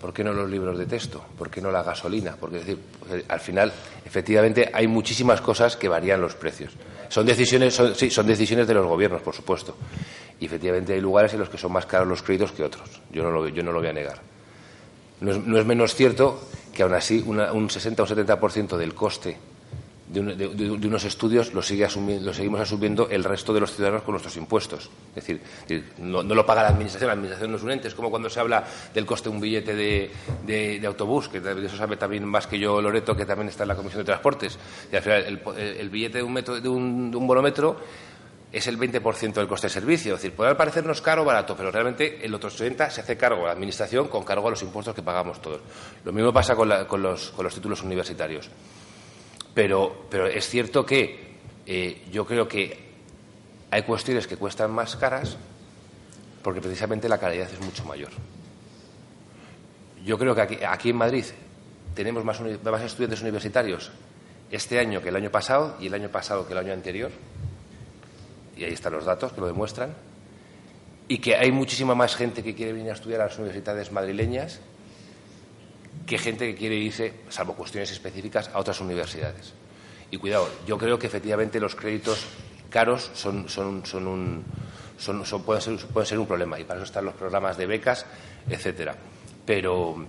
¿Por 0.01 0.13
qué 0.13 0.25
no 0.25 0.33
los 0.33 0.49
libros 0.49 0.79
de 0.79 0.87
texto? 0.87 1.23
¿Por 1.37 1.51
qué 1.51 1.61
no 1.61 1.71
la 1.71 1.83
gasolina? 1.83 2.37
Porque, 2.39 2.59
decir, 2.59 2.79
al 3.29 3.41
final, 3.41 3.73
efectivamente, 4.05 4.71
hay 4.73 4.87
muchísimas 4.87 5.41
cosas 5.41 5.77
que 5.77 5.89
varían 5.89 6.21
los 6.21 6.35
precios. 6.35 6.73
Son 7.09 7.27
decisiones, 7.27 7.79
sí, 7.97 8.09
son 8.09 8.27
decisiones 8.27 8.67
de 8.67 8.75
los 8.75 8.87
gobiernos, 8.87 9.21
por 9.21 9.35
supuesto. 9.35 9.77
Y 10.41 10.47
efectivamente 10.47 10.95
hay 10.95 11.01
lugares 11.01 11.35
en 11.35 11.41
los 11.41 11.49
que 11.49 11.59
son 11.59 11.73
más 11.73 11.87
caros 11.87 12.09
los 12.09 12.23
créditos 12.23 12.53
que 12.53 12.63
otros. 12.63 12.89
Yo 13.11 13.23
no 13.23 13.31
lo, 13.31 13.49
yo 13.49 13.63
no 13.63 13.73
lo 13.73 13.81
voy 13.81 13.89
a 13.89 13.93
negar. 13.93 14.21
no 15.21 15.59
es 15.59 15.67
menos 15.67 15.95
cierto 15.95 16.41
aún 16.83 16.95
así 16.95 17.23
un 17.27 17.71
60 17.71 18.03
o 18.03 18.07
70% 18.07 18.77
del 18.77 18.95
coste 18.95 19.39
de, 20.13 20.71
unos 20.87 21.05
estudios 21.05 21.55
lo, 21.55 21.63
sigue 21.63 21.89
lo 22.21 22.35
seguimos 22.35 22.61
asumiendo 22.61 23.09
el 23.11 23.25
resto 23.25 23.55
de 23.55 23.61
los 23.61 23.75
ciudadanos 23.75 24.03
con 24.03 24.13
nuestros 24.13 24.37
impuestos. 24.37 24.91
Es 25.15 25.27
decir, 25.27 25.41
no, 25.99 26.23
lo 26.23 26.45
paga 26.45 26.63
la 26.63 26.69
Administración, 26.69 27.09
la 27.09 27.15
Administración 27.15 27.51
no 27.51 27.57
es 27.57 27.63
un 27.63 27.71
ente. 27.71 27.89
Es 27.89 27.95
como 27.95 28.11
cuando 28.11 28.29
se 28.29 28.39
habla 28.41 28.65
del 28.93 29.07
coste 29.07 29.31
de 29.31 29.35
un 29.35 29.41
billete 29.41 29.75
de, 29.75 30.87
autobús, 30.87 31.29
que 31.29 31.41
de 31.41 31.67
eso 31.67 31.77
sabe 31.77 31.97
también 31.97 32.25
más 32.25 32.47
que 32.47 32.59
yo 32.59 32.81
Loreto, 32.81 33.17
que 33.17 33.25
también 33.25 33.49
está 33.49 33.65
en 33.65 33.69
la 33.69 33.77
Comisión 33.77 34.01
de 34.01 34.05
Transportes. 34.05 34.59
Y 34.93 34.97
al 34.97 35.03
final, 35.03 35.41
el, 35.57 35.91
billete 35.91 36.19
de 36.19 36.25
un, 36.25 36.33
metro, 36.33 36.61
de 36.61 36.69
un, 36.69 37.11
de 37.11 37.17
un 37.17 37.27
es 38.53 38.67
el 38.67 38.79
20% 38.79 39.33
del 39.33 39.49
coste 39.49 39.69
de 39.69 39.73
servicio. 39.73 40.15
Es 40.15 40.21
decir, 40.21 40.37
puede 40.37 40.55
parecernos 40.55 41.01
caro 41.01 41.23
o 41.23 41.25
barato, 41.25 41.57
pero 41.57 41.71
realmente 41.71 42.25
el 42.25 42.35
otro 42.35 42.51
60% 42.51 42.91
se 42.91 43.01
hace 43.01 43.17
cargo 43.17 43.43
a 43.43 43.47
la 43.47 43.53
Administración 43.53 44.09
con 44.09 44.25
cargo 44.25 44.49
a 44.49 44.51
los 44.51 44.63
impuestos 44.63 44.95
que 44.95 45.03
pagamos 45.03 45.41
todos. 45.41 45.63
Lo 46.05 46.13
mismo 46.13 46.33
pasa 46.33 46.55
con, 46.55 46.69
los, 46.69 47.33
títulos 47.55 47.83
universitarios. 47.83 48.51
Pero, 49.55 50.07
es 50.31 50.47
cierto 50.49 50.85
que 50.85 51.39
eh, 51.65 52.05
yo 52.13 52.27
creo 52.27 52.47
que 52.47 52.93
hay 53.71 53.83
cuestiones 53.85 54.27
que 54.27 54.37
cuestan 54.37 54.71
más 54.71 54.97
caras 54.97 55.39
porque 56.43 56.61
precisamente 56.61 57.09
la 57.09 57.19
calidad 57.19 57.49
es 57.51 57.61
mucho 57.61 57.85
mayor. 57.87 58.11
Yo 60.05 60.19
creo 60.19 60.35
que 60.35 60.41
aquí, 60.43 60.59
aquí 60.69 60.91
en 60.91 60.97
Madrid 60.97 61.25
tenemos 61.95 62.23
más, 62.25 62.41
más 62.41 62.83
estudiantes 62.83 63.23
universitarios 63.23 63.93
este 64.51 64.79
año 64.79 65.01
que 65.01 65.09
el 65.09 65.17
año 65.17 65.31
pasado 65.31 65.77
y 65.81 65.87
el 65.87 65.95
año 65.95 66.11
pasado 66.11 66.47
que 66.47 66.53
el 66.53 66.59
año 66.59 66.73
anterior 66.73 67.11
y 68.63 68.65
ahí 68.65 68.73
están 68.73 68.93
los 68.93 69.05
datos 69.05 69.33
que 69.33 69.41
lo 69.41 69.49
demuestran, 69.49 69.93
y 71.09 71.19
que 71.19 71.35
hay 71.35 71.51
muchísima 71.51 71.97
más 71.97 72.15
gente 72.15 72.45
que 72.45 72.55
quiere 72.55 72.73
venir 72.73 72.91
a 72.91 72.95
estudiar 72.95 73.21
a 73.21 73.27
las 73.27 73.37
universidades 73.37 73.91
madrileñas 73.91 74.61
que 76.07 76.17
gente 76.17 76.47
que 76.47 76.55
quiere 76.55 76.77
irse, 76.77 77.13
salvo 77.29 77.55
cuestiones 77.55 77.91
específicas, 77.91 78.51
a 78.55 78.59
otras 78.59 78.81
universidades. 78.81 79.53
Y 80.11 80.17
cuidado, 80.17 80.49
yo 80.67 80.79
creo 80.79 80.99
que 80.99 81.09
efectivamente 81.09 81.59
los 81.59 81.75
créditos 81.75 82.25
caros 82.71 83.11
son, 83.15 83.49
son, 83.49 83.85
son 83.85 84.07
un, 84.07 84.45
son, 84.97 85.43
pueden, 85.43 85.61
ser, 85.61 85.77
pueden 85.89 86.07
ser 86.07 86.19
un 86.21 86.27
problema 86.27 86.59
y 86.61 86.65
para 86.65 86.79
eso 86.79 86.87
están 86.87 87.05
los 87.05 87.15
programas 87.15 87.57
de 87.57 87.67
becas, 87.67 88.07
etcétera. 88.49 88.95
Pero, 89.45 90.07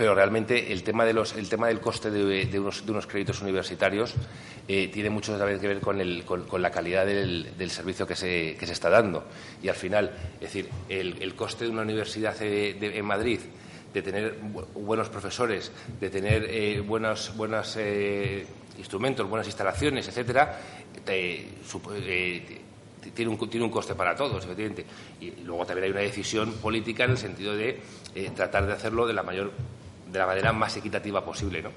pero 0.00 0.14
realmente 0.14 0.72
el 0.72 0.82
tema, 0.82 1.04
de 1.04 1.12
los, 1.12 1.36
el 1.36 1.50
tema 1.50 1.66
del 1.68 1.78
coste 1.78 2.10
de, 2.10 2.58
unos, 2.58 2.86
de 2.86 2.90
unos, 2.90 3.06
créditos 3.06 3.42
universitarios 3.42 4.14
eh, 4.66 4.88
tiene 4.88 5.10
mucho 5.10 5.36
que 5.36 5.68
ver 5.68 5.80
con, 5.80 6.00
el, 6.00 6.24
con, 6.24 6.62
la 6.62 6.70
calidad 6.70 7.04
del, 7.04 7.70
servicio 7.70 8.06
que 8.06 8.16
se, 8.16 8.56
que 8.58 8.66
se, 8.66 8.72
está 8.72 8.88
dando. 8.88 9.24
Y 9.62 9.68
al 9.68 9.74
final, 9.74 10.10
es 10.36 10.40
decir, 10.40 10.70
el, 10.88 11.34
coste 11.34 11.66
de 11.66 11.70
una 11.70 11.82
universidad 11.82 12.34
en 12.40 13.04
Madrid 13.04 13.40
de 13.92 14.00
tener 14.00 14.38
buenos 14.74 15.10
profesores, 15.10 15.70
de 16.00 16.08
tener 16.08 16.46
eh, 16.48 16.80
buenos, 16.80 17.30
eh, 17.76 18.46
instrumentos, 18.78 19.28
buenas 19.28 19.48
instalaciones, 19.48 20.08
etcétera, 20.08 20.60
eh, 21.06 21.46
tiene, 23.14 23.30
un, 23.30 23.50
tiene 23.50 23.66
un 23.66 23.70
coste 23.70 23.94
para 23.94 24.16
todos, 24.16 24.42
efectivamente. 24.44 24.86
Y 25.20 25.42
luego 25.44 25.66
también 25.66 25.84
hay 25.84 25.90
una 25.90 26.00
decisión 26.00 26.52
política 26.54 27.04
en 27.04 27.10
el 27.10 27.18
sentido 27.18 27.54
de 27.54 27.82
tratar 28.34 28.66
de 28.66 28.72
hacerlo 28.72 29.06
de 29.06 29.12
la 29.12 29.22
mayor, 29.22 29.52
de 30.10 30.18
la 30.18 30.26
manera 30.26 30.52
más 30.52 30.76
equitativa 30.76 31.24
posible, 31.24 31.62
¿no? 31.62 31.70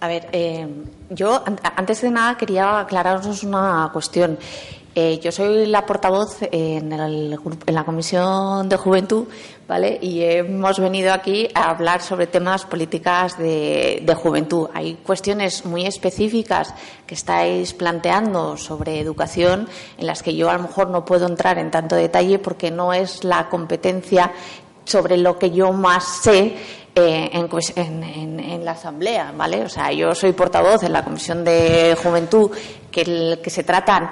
a 0.00 0.08
ver, 0.08 0.28
yo 1.08 1.42
antes 1.76 2.02
de 2.02 2.10
nada 2.10 2.36
quería 2.36 2.80
aclararos 2.80 3.42
una 3.44 3.88
cuestión. 3.92 4.38
Eh, 4.94 5.18
yo 5.20 5.32
soy 5.32 5.64
la 5.66 5.86
portavoz 5.86 6.36
en, 6.42 7.30
la 7.66 7.84
Comisión 7.84 8.68
de 8.68 8.76
Juventud, 8.76 9.24
¿vale? 9.68 9.98
Y 10.00 10.22
hemos 10.22 10.78
venido 10.78 11.12
aquí 11.12 11.48
a 11.54 11.70
hablar 11.70 12.02
sobre 12.02 12.26
temas 12.26 12.64
políticas 12.64 13.38
de, 13.38 14.04
juventud. 14.16 14.68
Hay 14.74 14.94
cuestiones 14.94 15.64
muy 15.64 15.86
específicas 15.86 16.74
que 17.06 17.14
estáis 17.14 17.72
planteando 17.72 18.56
sobre 18.56 19.00
educación 19.00 19.68
en 19.96 20.06
las 20.06 20.22
que 20.22 20.36
yo 20.36 20.50
a 20.50 20.56
lo 20.56 20.64
mejor 20.64 20.90
no 20.90 21.04
puedo 21.04 21.26
entrar 21.26 21.58
en 21.58 21.70
tanto 21.70 21.96
detalle 21.96 22.38
porque 22.38 22.70
no 22.70 22.92
es 22.92 23.24
la 23.24 23.48
competencia 23.48 24.32
sobre 24.84 25.16
lo 25.16 25.38
que 25.38 25.50
yo 25.50 25.72
más 25.72 26.04
sé 26.22 26.56
eh, 26.94 27.30
en, 27.32 28.04
en, 28.04 28.64
la 28.64 28.72
Asamblea, 28.72 29.32
¿vale? 29.34 29.62
O 29.62 29.68
sea, 29.68 29.92
yo 29.92 30.14
soy 30.14 30.32
portavoz 30.32 30.82
en 30.82 30.92
la 30.92 31.02
Comisión 31.02 31.42
de 31.42 31.96
Juventud 32.02 32.50
que, 32.90 33.40
que 33.42 33.50
se 33.50 33.64
tratan 33.64 34.10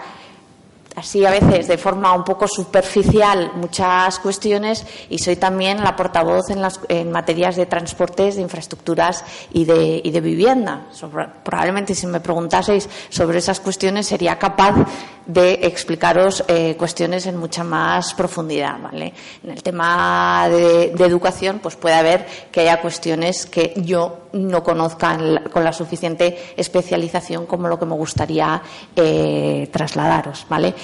así 1.00 1.24
a 1.24 1.30
veces 1.30 1.66
de 1.66 1.78
forma 1.78 2.12
un 2.12 2.24
poco 2.24 2.46
superficial 2.46 3.52
muchas 3.56 4.18
cuestiones 4.18 4.86
y 5.08 5.18
soy 5.18 5.36
también 5.36 5.82
la 5.82 5.96
portavoz 5.96 6.50
en, 6.50 6.60
las, 6.60 6.78
en 6.88 7.10
materias 7.10 7.56
de 7.56 7.66
transportes, 7.66 8.36
de 8.36 8.42
infraestructuras 8.42 9.24
y 9.52 9.64
de, 9.64 10.00
y 10.04 10.10
de 10.10 10.20
vivienda. 10.20 10.86
probablemente 11.42 11.94
si 11.94 12.06
me 12.06 12.20
preguntaseis 12.20 12.88
sobre 13.08 13.38
esas 13.38 13.60
cuestiones 13.60 14.06
sería 14.06 14.38
capaz 14.38 14.74
de 15.26 15.60
explicaros 15.62 16.44
eh, 16.48 16.76
cuestiones 16.76 17.26
en 17.26 17.36
mucha 17.36 17.64
más 17.64 18.14
profundidad. 18.14 18.78
¿vale? 18.80 19.12
En 19.42 19.50
el 19.50 19.62
tema 19.62 20.48
de, 20.48 20.92
educación, 21.10 21.60
pues 21.60 21.76
puede 21.76 21.94
haber 21.94 22.26
que 22.52 22.60
haya 22.60 22.80
cuestiones 22.80 23.46
que 23.46 23.72
yo 23.76 24.19
no 24.32 24.62
conozca 24.62 25.18
con 25.52 25.64
la 25.64 25.72
suficiente 25.72 26.54
especialización 26.56 27.46
como 27.46 27.68
lo 27.68 27.78
que 27.78 27.86
me 27.86 27.94
gustaría 27.94 28.62
eh, 28.94 29.68
trasladaros. 29.72 30.46
¿vale? 30.48 30.74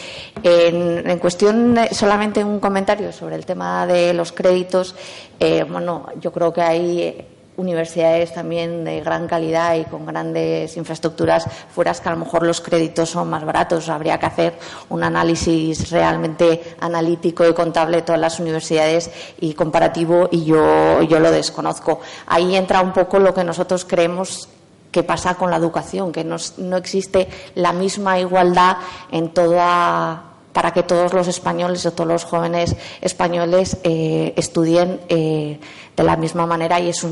En, 0.42 1.08
en, 1.08 1.18
cuestión, 1.18 1.76
solamente 1.90 2.42
un 2.42 2.60
comentario 2.60 3.12
sobre 3.12 3.36
el 3.36 3.46
tema 3.46 3.86
de 3.86 4.14
los 4.14 4.32
créditos. 4.32 4.94
Eh, 5.38 5.64
bueno, 5.68 6.06
yo 6.20 6.32
creo 6.32 6.52
que 6.52 6.62
hay 6.62 7.26
universidades 7.56 8.34
también 8.34 8.84
de 8.84 9.00
gran 9.00 9.26
calidad 9.26 9.74
y 9.76 9.84
con 9.84 10.06
grandes 10.06 10.76
infraestructuras 10.76 11.46
fuera 11.74 11.94
que 11.94 12.08
a 12.08 12.12
lo 12.12 12.18
mejor 12.18 12.44
los 12.44 12.60
créditos 12.60 13.10
son 13.10 13.30
más 13.30 13.44
baratos. 13.44 13.88
Habría 13.88 14.18
que 14.18 14.26
hacer 14.26 14.58
un 14.88 15.02
análisis 15.02 15.90
realmente 15.90 16.76
analítico 16.80 17.48
y 17.48 17.54
contable 17.54 17.98
de 17.98 18.02
todas 18.02 18.20
las 18.20 18.40
universidades 18.40 19.10
y 19.40 19.54
comparativo 19.54 20.28
y 20.30 20.44
yo, 20.44 21.02
yo 21.02 21.18
lo 21.18 21.30
desconozco. 21.30 22.00
Ahí 22.26 22.56
entra 22.56 22.80
un 22.80 22.92
poco 22.92 23.18
lo 23.18 23.32
que 23.32 23.44
nosotros 23.44 23.84
creemos 23.84 24.48
que 24.90 25.02
pasa 25.02 25.34
con 25.34 25.50
la 25.50 25.56
educación, 25.56 26.12
que 26.12 26.24
no, 26.24 26.36
no 26.58 26.76
existe 26.76 27.28
la 27.54 27.72
misma 27.72 28.18
igualdad 28.18 28.78
en 29.10 29.28
toda 29.28 30.25
para 30.56 30.72
que 30.72 30.84
todos 30.84 31.12
los 31.12 31.28
españoles 31.28 31.84
o 31.84 31.92
todos 31.92 32.08
los 32.08 32.24
jóvenes 32.24 32.74
españoles 33.02 33.76
eh, 33.84 34.32
estudien 34.36 35.02
eh, 35.10 35.60
de 35.94 36.02
la 36.02 36.16
misma 36.16 36.46
manera 36.46 36.80
y 36.80 36.88
es, 36.88 37.06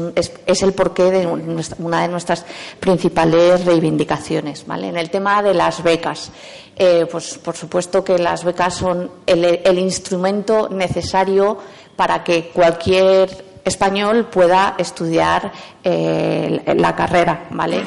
es, 0.46 0.62
el 0.62 0.72
porqué 0.72 1.10
de 1.10 1.26
una 1.26 2.00
de 2.00 2.08
nuestras 2.08 2.46
principales 2.80 3.62
reivindicaciones. 3.66 4.66
¿vale? 4.66 4.88
En 4.88 4.96
el 4.96 5.10
tema 5.10 5.42
de 5.42 5.52
las 5.52 5.82
becas, 5.82 6.30
eh, 6.74 7.06
pues 7.12 7.36
por 7.36 7.54
supuesto 7.54 8.02
que 8.02 8.16
las 8.16 8.44
becas 8.44 8.76
son 8.76 9.10
el, 9.26 9.78
instrumento 9.78 10.70
necesario 10.70 11.58
para 11.96 12.24
que 12.24 12.48
cualquier 12.48 13.60
español 13.62 14.24
pueda 14.32 14.74
estudiar 14.78 15.52
la 15.84 16.96
carrera, 16.96 17.48
¿vale? 17.50 17.82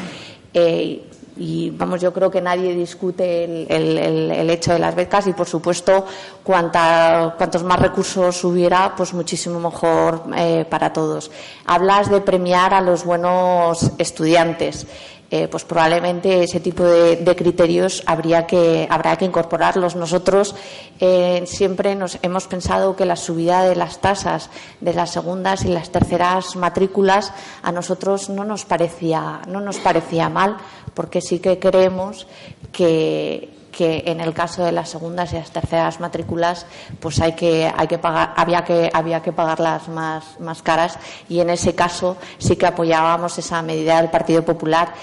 Y 1.37 1.69
vamos, 1.71 2.01
yo 2.01 2.13
creo 2.13 2.29
que 2.31 2.41
nadie 2.41 2.73
discute 2.73 3.43
el, 3.43 4.49
hecho 4.49 4.73
de 4.73 4.79
las 4.79 4.95
becas 4.95 5.27
y, 5.27 5.33
por 5.33 5.47
supuesto, 5.47 6.05
cuantos 6.43 7.63
más 7.63 7.79
recursos 7.79 8.43
hubiera, 8.43 8.95
pues 8.95 9.13
muchísimo 9.13 9.59
mejor 9.59 10.23
eh, 10.35 10.65
para 10.69 10.91
todos. 10.93 11.31
Hablas 11.65 12.09
de 12.09 12.21
premiar 12.21 12.73
a 12.73 12.81
los 12.81 13.03
buenos 13.03 13.91
estudiantes. 13.97 14.87
Eh, 15.29 15.49
pues 15.49 15.65
probablemente 15.65 16.43
ese 16.43 16.61
tipo 16.61 16.85
de, 16.85 17.35
criterios 17.35 18.01
habría 18.05 18.47
que, 18.47 18.87
habrá 18.89 19.17
que 19.17 19.25
incorporarlos. 19.25 19.97
Nosotros 19.97 20.55
eh, 21.01 21.43
siempre 21.45 21.95
nos 21.95 22.17
hemos 22.21 22.47
pensado 22.47 22.95
que 22.95 23.05
la 23.05 23.17
subida 23.17 23.63
de 23.63 23.75
las 23.75 23.99
tasas 23.99 24.49
de 24.79 24.93
las 24.93 25.11
segundas 25.11 25.65
y 25.65 25.67
las 25.67 25.89
terceras 25.89 26.55
matrículas 26.55 27.33
a 27.61 27.73
nosotros 27.73 28.29
no 28.29 28.45
nos 28.45 28.63
parecía, 28.63 29.41
no 29.49 29.59
nos 29.59 29.79
parecía 29.79 30.29
mal, 30.29 30.57
porque 30.93 31.19
sí 31.19 31.39
que 31.39 31.59
creemos 31.59 32.25
que, 32.71 33.56
en 33.79 34.21
el 34.21 34.33
caso 34.33 34.63
de 34.63 34.71
las 34.71 34.89
segundas 34.89 35.33
y 35.33 35.35
las 35.35 35.51
terceras 35.51 35.99
matrículas 35.99 36.65
pues 36.99 37.19
hay 37.21 37.33
que 37.33 37.71
hay 37.75 37.87
que 37.87 37.97
pagar 37.97 38.33
había 38.35 38.63
que 38.63 38.89
había 38.93 39.21
que 39.21 39.31
pagarlas 39.31 39.87
más 39.87 40.39
más 40.39 40.61
caras. 40.61 40.97
Y 41.29 41.39
en 41.39 41.49
ese 41.49 41.75
caso 41.75 42.17
sí 42.37 42.55
que 42.55 42.65
apoyábamos 42.65 43.37
esa 43.37 43.61
medida 43.61 44.01
del 44.01 44.09
Partido 44.09 44.43
Popular. 44.43 44.93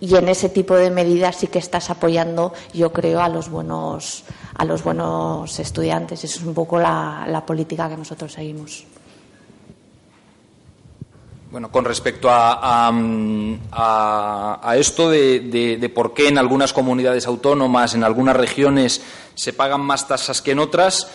Y 0.00 0.16
en 0.16 0.28
ese 0.28 0.48
tipo 0.48 0.74
de 0.74 0.90
medidas 0.90 1.36
sí 1.36 1.46
que 1.46 1.60
estás 1.60 1.88
apoyando 1.90 2.52
yo 2.74 2.92
creo 2.92 3.20
a 3.20 3.28
los 3.28 3.48
buenos 3.48 4.24
a 4.54 4.64
los 4.64 4.82
buenos 4.82 5.58
estudiantes. 5.58 6.24
Esa 6.24 6.40
es 6.40 6.44
un 6.44 6.54
poco 6.54 6.78
la 6.78 7.42
política 7.46 7.88
que 7.88 7.96
nosotros 7.96 8.32
seguimos 8.32 8.84
bueno, 11.52 11.70
con 11.70 11.84
respecto 11.84 12.28
a, 12.30 12.90
esto 14.74 15.10
de, 15.10 15.92
por 15.94 16.14
qué 16.14 16.28
en 16.28 16.38
algunas 16.38 16.72
comunidades 16.72 17.26
autónomas, 17.26 17.94
en 17.94 18.04
algunas 18.04 18.34
regiones, 18.34 19.02
se 19.34 19.52
pagan 19.52 19.82
más 19.82 20.08
tasas 20.08 20.40
que 20.40 20.52
en 20.52 20.60
otras, 20.60 21.10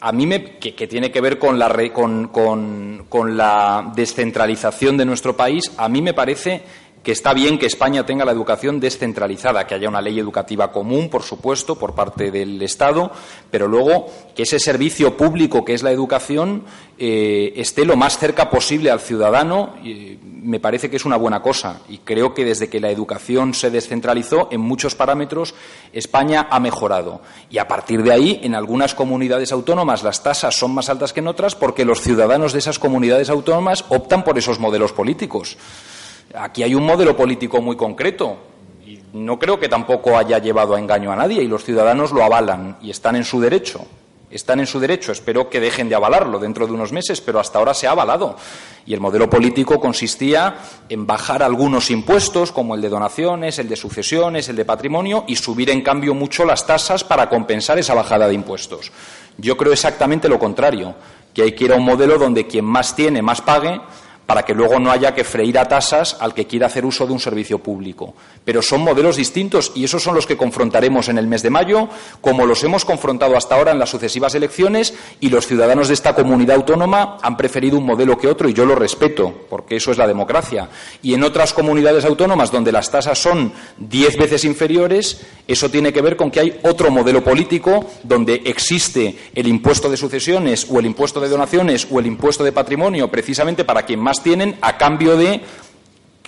a 0.00 0.10
mí 0.10 0.26
me, 0.26 0.58
que, 0.58 0.88
tiene 0.88 1.12
que 1.12 1.20
ver 1.20 1.38
con 1.38 1.60
la, 1.60 1.72
con 1.92 3.36
la 3.36 3.92
descentralización 3.94 4.96
de 4.96 5.04
nuestro 5.04 5.36
país, 5.36 5.70
a 5.76 5.88
mí 5.88 6.02
me 6.02 6.12
parece 6.12 6.62
que 7.08 7.12
está 7.12 7.32
bien 7.32 7.58
que 7.58 7.64
España 7.64 8.04
tenga 8.04 8.26
la 8.26 8.32
educación 8.32 8.80
descentralizada, 8.80 9.66
que 9.66 9.74
haya 9.74 9.88
una 9.88 10.02
ley 10.02 10.20
educativa 10.20 10.70
común, 10.70 11.08
por 11.08 11.22
supuesto, 11.22 11.78
por 11.78 11.94
parte 11.94 12.30
del 12.30 12.60
Estado, 12.60 13.10
pero 13.50 13.66
luego 13.66 14.08
que 14.34 14.42
ese 14.42 14.58
servicio 14.58 15.16
público 15.16 15.64
que 15.64 15.72
es 15.72 15.82
la 15.82 15.90
educación 15.90 16.64
eh, 16.98 17.54
esté 17.56 17.86
lo 17.86 17.96
más 17.96 18.18
cerca 18.18 18.50
posible 18.50 18.90
al 18.90 19.00
ciudadano, 19.00 19.76
me 20.22 20.60
parece 20.60 20.90
que 20.90 20.96
es 20.96 21.06
una 21.06 21.16
buena 21.16 21.40
cosa. 21.40 21.80
Y 21.88 21.96
creo 21.96 22.34
que 22.34 22.44
desde 22.44 22.68
que 22.68 22.78
la 22.78 22.90
educación 22.90 23.54
se 23.54 23.70
descentralizó, 23.70 24.48
en 24.50 24.60
muchos 24.60 24.94
parámetros, 24.94 25.54
España 25.94 26.46
ha 26.50 26.60
mejorado. 26.60 27.22
Y 27.48 27.56
a 27.56 27.68
partir 27.68 28.02
de 28.02 28.12
ahí, 28.12 28.40
en 28.42 28.54
algunas 28.54 28.94
comunidades 28.94 29.50
autónomas 29.50 30.02
las 30.02 30.22
tasas 30.22 30.58
son 30.58 30.74
más 30.74 30.90
altas 30.90 31.14
que 31.14 31.20
en 31.20 31.28
otras 31.28 31.54
porque 31.54 31.86
los 31.86 32.02
ciudadanos 32.02 32.52
de 32.52 32.58
esas 32.58 32.78
comunidades 32.78 33.30
autónomas 33.30 33.86
optan 33.88 34.24
por 34.24 34.36
esos 34.36 34.58
modelos 34.58 34.92
políticos. 34.92 35.56
Aquí 36.34 36.62
hay 36.62 36.74
un 36.74 36.84
modelo 36.84 37.16
político 37.16 37.62
muy 37.62 37.76
concreto 37.76 38.36
y 38.86 39.00
no 39.12 39.38
creo 39.38 39.58
que 39.58 39.68
tampoco 39.68 40.16
haya 40.16 40.38
llevado 40.38 40.74
a 40.74 40.78
engaño 40.78 41.10
a 41.10 41.16
nadie 41.16 41.42
y 41.42 41.48
los 41.48 41.64
ciudadanos 41.64 42.12
lo 42.12 42.22
avalan 42.22 42.78
y 42.82 42.90
están 42.90 43.16
en 43.16 43.24
su 43.24 43.40
derecho. 43.40 43.86
Están 44.30 44.60
en 44.60 44.66
su 44.66 44.78
derecho, 44.78 45.10
espero 45.10 45.48
que 45.48 45.58
dejen 45.58 45.88
de 45.88 45.94
avalarlo 45.94 46.38
dentro 46.38 46.66
de 46.66 46.74
unos 46.74 46.92
meses, 46.92 47.22
pero 47.22 47.40
hasta 47.40 47.58
ahora 47.58 47.72
se 47.72 47.86
ha 47.86 47.92
avalado. 47.92 48.36
Y 48.84 48.92
el 48.92 49.00
modelo 49.00 49.30
político 49.30 49.80
consistía 49.80 50.56
en 50.90 51.06
bajar 51.06 51.42
algunos 51.42 51.90
impuestos, 51.90 52.52
como 52.52 52.74
el 52.74 52.82
de 52.82 52.90
donaciones, 52.90 53.58
el 53.58 53.70
de 53.70 53.76
sucesiones, 53.76 54.50
el 54.50 54.56
de 54.56 54.66
patrimonio, 54.66 55.24
y 55.26 55.36
subir 55.36 55.70
en 55.70 55.80
cambio 55.80 56.12
mucho 56.12 56.44
las 56.44 56.66
tasas 56.66 57.04
para 57.04 57.30
compensar 57.30 57.78
esa 57.78 57.94
bajada 57.94 58.28
de 58.28 58.34
impuestos. 58.34 58.92
Yo 59.38 59.56
creo 59.56 59.72
exactamente 59.72 60.28
lo 60.28 60.38
contrario, 60.38 60.94
que 61.32 61.42
hay 61.42 61.52
que 61.52 61.64
ir 61.64 61.72
a 61.72 61.76
un 61.76 61.84
modelo 61.84 62.18
donde 62.18 62.46
quien 62.46 62.66
más 62.66 62.94
tiene, 62.94 63.22
más 63.22 63.40
pague, 63.40 63.80
para 64.28 64.42
que 64.42 64.52
luego 64.52 64.78
no 64.78 64.90
haya 64.90 65.14
que 65.14 65.24
freír 65.24 65.58
a 65.58 65.64
tasas 65.64 66.18
al 66.20 66.34
que 66.34 66.46
quiera 66.46 66.66
hacer 66.66 66.84
uso 66.84 67.06
de 67.06 67.14
un 67.14 67.18
servicio 67.18 67.60
público. 67.60 68.12
Pero 68.44 68.60
son 68.60 68.82
modelos 68.82 69.16
distintos 69.16 69.72
y 69.74 69.84
esos 69.84 70.02
son 70.02 70.14
los 70.14 70.26
que 70.26 70.36
confrontaremos 70.36 71.08
en 71.08 71.16
el 71.16 71.26
mes 71.26 71.42
de 71.42 71.48
mayo, 71.48 71.88
como 72.20 72.44
los 72.44 72.62
hemos 72.62 72.84
confrontado 72.84 73.38
hasta 73.38 73.54
ahora 73.54 73.72
en 73.72 73.78
las 73.78 73.88
sucesivas 73.88 74.34
elecciones 74.34 74.92
y 75.18 75.30
los 75.30 75.46
ciudadanos 75.46 75.88
de 75.88 75.94
esta 75.94 76.14
comunidad 76.14 76.56
autónoma 76.56 77.16
han 77.22 77.38
preferido 77.38 77.78
un 77.78 77.86
modelo 77.86 78.18
que 78.18 78.28
otro 78.28 78.50
y 78.50 78.52
yo 78.52 78.66
lo 78.66 78.74
respeto, 78.74 79.32
porque 79.48 79.76
eso 79.76 79.92
es 79.92 79.96
la 79.96 80.06
democracia. 80.06 80.68
Y 81.00 81.14
en 81.14 81.22
otras 81.22 81.54
comunidades 81.54 82.04
autónomas 82.04 82.52
donde 82.52 82.70
las 82.70 82.90
tasas 82.90 83.18
son 83.18 83.54
diez 83.78 84.18
veces 84.18 84.44
inferiores, 84.44 85.22
eso 85.46 85.70
tiene 85.70 85.90
que 85.90 86.02
ver 86.02 86.18
con 86.18 86.30
que 86.30 86.40
hay 86.40 86.60
otro 86.64 86.90
modelo 86.90 87.24
político 87.24 87.86
donde 88.02 88.42
existe 88.44 89.16
el 89.34 89.48
impuesto 89.48 89.88
de 89.88 89.96
sucesiones 89.96 90.66
o 90.68 90.78
el 90.78 90.84
impuesto 90.84 91.18
de 91.18 91.30
donaciones 91.30 91.88
o 91.90 91.98
el 91.98 92.04
impuesto 92.04 92.44
de 92.44 92.52
patrimonio 92.52 93.10
precisamente 93.10 93.64
para 93.64 93.84
quien 93.84 94.00
más 94.00 94.17
tienen 94.22 94.56
a 94.60 94.78
cambio 94.78 95.16
de 95.16 95.40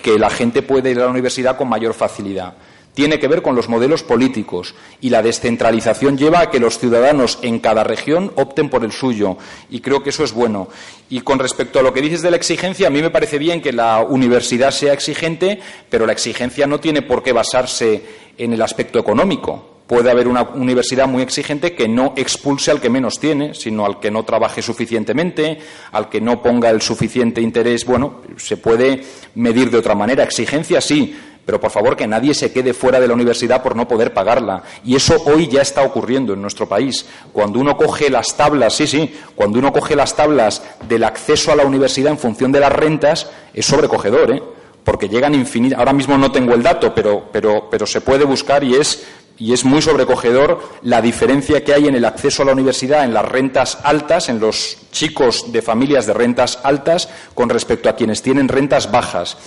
que 0.02 0.18
la 0.18 0.30
gente 0.30 0.62
puede 0.62 0.90
ir 0.90 0.98
a 0.98 1.04
la 1.04 1.10
universidad 1.10 1.56
con 1.56 1.68
mayor 1.68 1.94
facilidad. 1.94 2.54
Tiene 2.92 3.20
que 3.20 3.28
ver 3.28 3.40
con 3.40 3.54
los 3.54 3.68
modelos 3.68 4.02
políticos 4.02 4.74
y 5.00 5.10
la 5.10 5.22
descentralización 5.22 6.18
lleva 6.18 6.40
a 6.40 6.50
que 6.50 6.58
los 6.58 6.78
ciudadanos 6.78 7.38
en 7.42 7.60
cada 7.60 7.84
región 7.84 8.32
opten 8.34 8.68
por 8.68 8.84
el 8.84 8.90
suyo 8.90 9.36
y 9.70 9.80
creo 9.80 10.02
que 10.02 10.10
eso 10.10 10.24
es 10.24 10.32
bueno. 10.32 10.68
Y 11.08 11.20
con 11.20 11.38
respecto 11.38 11.78
a 11.78 11.82
lo 11.82 11.92
que 11.92 12.02
dices 12.02 12.20
de 12.22 12.32
la 12.32 12.36
exigencia, 12.36 12.88
a 12.88 12.90
mí 12.90 13.00
me 13.00 13.10
parece 13.10 13.38
bien 13.38 13.62
que 13.62 13.72
la 13.72 14.00
universidad 14.00 14.72
sea 14.72 14.92
exigente, 14.92 15.60
pero 15.88 16.04
la 16.04 16.12
exigencia 16.12 16.66
no 16.66 16.80
tiene 16.80 17.02
por 17.02 17.22
qué 17.22 17.32
basarse 17.32 18.02
en 18.36 18.52
el 18.52 18.62
aspecto 18.62 18.98
económico 18.98 19.69
puede 19.90 20.08
haber 20.08 20.28
una 20.28 20.44
universidad 20.54 21.08
muy 21.08 21.20
exigente 21.20 21.74
que 21.74 21.88
no 21.88 22.12
expulse 22.14 22.70
al 22.70 22.80
que 22.80 22.88
menos 22.88 23.18
tiene, 23.18 23.54
sino 23.54 23.84
al 23.84 23.98
que 23.98 24.08
no 24.08 24.24
trabaje 24.24 24.62
suficientemente, 24.62 25.58
al 25.90 26.08
que 26.08 26.20
no 26.20 26.40
ponga 26.40 26.70
el 26.70 26.80
suficiente 26.80 27.40
interés. 27.40 27.84
Bueno, 27.84 28.20
se 28.36 28.56
puede 28.56 29.02
medir 29.34 29.68
de 29.68 29.78
otra 29.78 29.96
manera. 29.96 30.22
Exigencia 30.22 30.80
sí, 30.80 31.18
pero 31.44 31.58
por 31.60 31.72
favor 31.72 31.96
que 31.96 32.06
nadie 32.06 32.34
se 32.34 32.52
quede 32.52 32.72
fuera 32.72 33.00
de 33.00 33.08
la 33.08 33.14
universidad 33.14 33.64
por 33.64 33.74
no 33.74 33.88
poder 33.88 34.14
pagarla. 34.14 34.62
Y 34.84 34.94
eso 34.94 35.20
hoy 35.24 35.48
ya 35.48 35.62
está 35.62 35.82
ocurriendo 35.82 36.34
en 36.34 36.40
nuestro 36.40 36.68
país. 36.68 37.06
Cuando 37.32 37.58
uno 37.58 37.76
coge 37.76 38.10
las 38.10 38.36
tablas, 38.36 38.76
sí, 38.76 38.86
sí, 38.86 39.12
cuando 39.34 39.58
uno 39.58 39.72
coge 39.72 39.96
las 39.96 40.14
tablas 40.14 40.62
del 40.88 41.02
acceso 41.02 41.50
a 41.50 41.56
la 41.56 41.66
universidad 41.66 42.12
en 42.12 42.18
función 42.18 42.52
de 42.52 42.60
las 42.60 42.72
rentas, 42.72 43.28
es 43.52 43.66
sobrecogedor, 43.66 44.30
¿eh? 44.30 44.42
porque 44.84 45.08
llegan 45.08 45.34
infinitas. 45.34 45.80
Ahora 45.80 45.92
mismo 45.92 46.16
no 46.16 46.30
tengo 46.30 46.54
el 46.54 46.62
dato, 46.62 46.94
pero, 46.94 47.24
pero, 47.32 47.66
pero 47.68 47.86
se 47.86 48.00
puede 48.00 48.24
buscar 48.24 48.62
y 48.62 48.76
es 48.76 49.04
y 49.40 49.54
es 49.54 49.64
muy 49.64 49.80
sobrecogedor 49.80 50.62
la 50.82 51.00
diferencia 51.00 51.64
que 51.64 51.72
hay 51.72 51.86
en 51.88 51.94
el 51.94 52.04
acceso 52.04 52.42
a 52.42 52.44
la 52.46 52.52
universidad 52.52 53.04
en 53.04 53.14
las 53.14 53.24
rentas 53.24 53.78
altas, 53.82 54.28
en 54.28 54.38
los 54.38 54.76
chicos 54.92 55.50
de 55.50 55.62
familias 55.62 56.06
de 56.06 56.12
rentas 56.12 56.60
altas, 56.62 57.08
con 57.34 57.48
respecto 57.48 57.88
a 57.88 57.96
quienes 57.96 58.20
tienen 58.20 58.48
rentas 58.48 58.92
bajas. 58.92 59.38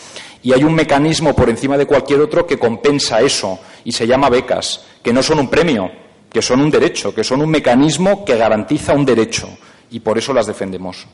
Y 0.42 0.52
hay 0.52 0.64
un 0.64 0.74
mecanismo 0.74 1.36
por 1.36 1.48
encima 1.48 1.78
de 1.78 1.86
cualquier 1.86 2.22
otro 2.22 2.48
que 2.48 2.58
compensa 2.58 3.22
eso, 3.22 3.60
y 3.86 3.92
se 3.92 4.08
llama 4.08 4.32
becas, 4.32 4.84
que 5.04 5.14
no 5.14 5.22
son 5.22 5.40
un 5.40 5.50
premio, 5.50 5.92
que 6.32 6.42
son 6.42 6.60
un 6.60 6.72
derecho, 6.72 7.14
que 7.14 7.24
son 7.24 7.42
un 7.42 7.52
mecanismo 7.52 8.26
que 8.26 8.36
garantiza 8.36 8.94
un 8.94 9.06
derecho, 9.06 9.48
y 9.92 10.00
por 10.00 10.18
eso 10.18 10.34
las 10.34 10.48
defendemos. 10.48 11.06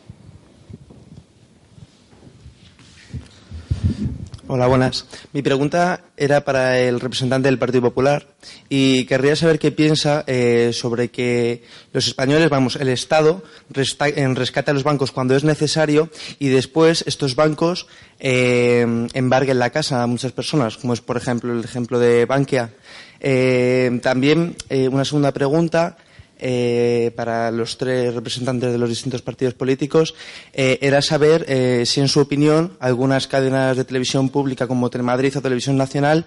Hola, 4.52 4.66
buenas. 4.66 5.06
Mi 5.32 5.44
pregunta 5.44 6.02
era 6.18 6.44
para 6.44 6.80
el 6.80 7.00
representante 7.00 7.48
del 7.48 7.60
Partido 7.60 7.84
Popular 7.84 8.26
y 8.68 9.06
querría 9.06 9.36
saber 9.36 9.60
qué 9.60 9.72
piensa 9.72 10.24
eh, 10.26 10.72
sobre 10.74 11.10
que 11.10 11.62
los 11.94 12.08
españoles, 12.08 12.50
vamos, 12.50 12.76
el 12.76 12.90
Estado 12.90 13.44
rescate 13.70 14.72
a 14.72 14.74
los 14.74 14.82
bancos 14.82 15.12
cuando 15.12 15.36
es 15.36 15.44
necesario 15.44 16.10
y 16.40 16.48
después 16.48 17.04
estos 17.06 17.36
bancos 17.36 17.86
eh, 18.20 19.08
embarguen 19.14 19.60
la 19.60 19.70
casa 19.70 20.02
a 20.02 20.08
muchas 20.08 20.32
personas, 20.32 20.78
como 20.78 20.94
es, 20.94 21.02
por 21.02 21.18
ejemplo, 21.18 21.54
el 21.54 21.64
ejemplo 21.64 22.00
de 22.00 22.26
Bankia. 22.26 22.74
Eh, 23.20 24.00
también 24.02 24.56
una 24.72 25.06
segunda 25.06 25.32
pregunta 25.32 25.96
eh, 26.42 27.12
para 27.18 27.52
los 27.52 27.78
tres 27.78 28.14
representantes 28.14 28.72
de 28.72 28.78
los 28.78 28.88
distintos 28.88 29.22
partidos 29.22 29.54
políticos 29.54 30.16
eh, 30.54 30.80
era 30.82 31.02
saber 31.02 31.46
eh, 31.50 31.84
si, 31.86 32.00
en 32.00 32.08
su 32.08 32.22
opinión, 32.22 32.78
algunas 32.80 33.28
cadenas 33.28 33.76
de 33.76 33.84
televisión 33.84 34.30
pública 34.30 34.66
como 34.66 34.90
Telemadrid 34.90 35.38
o 35.38 35.42
Televisión 35.42 35.76
Nacional 35.78 36.26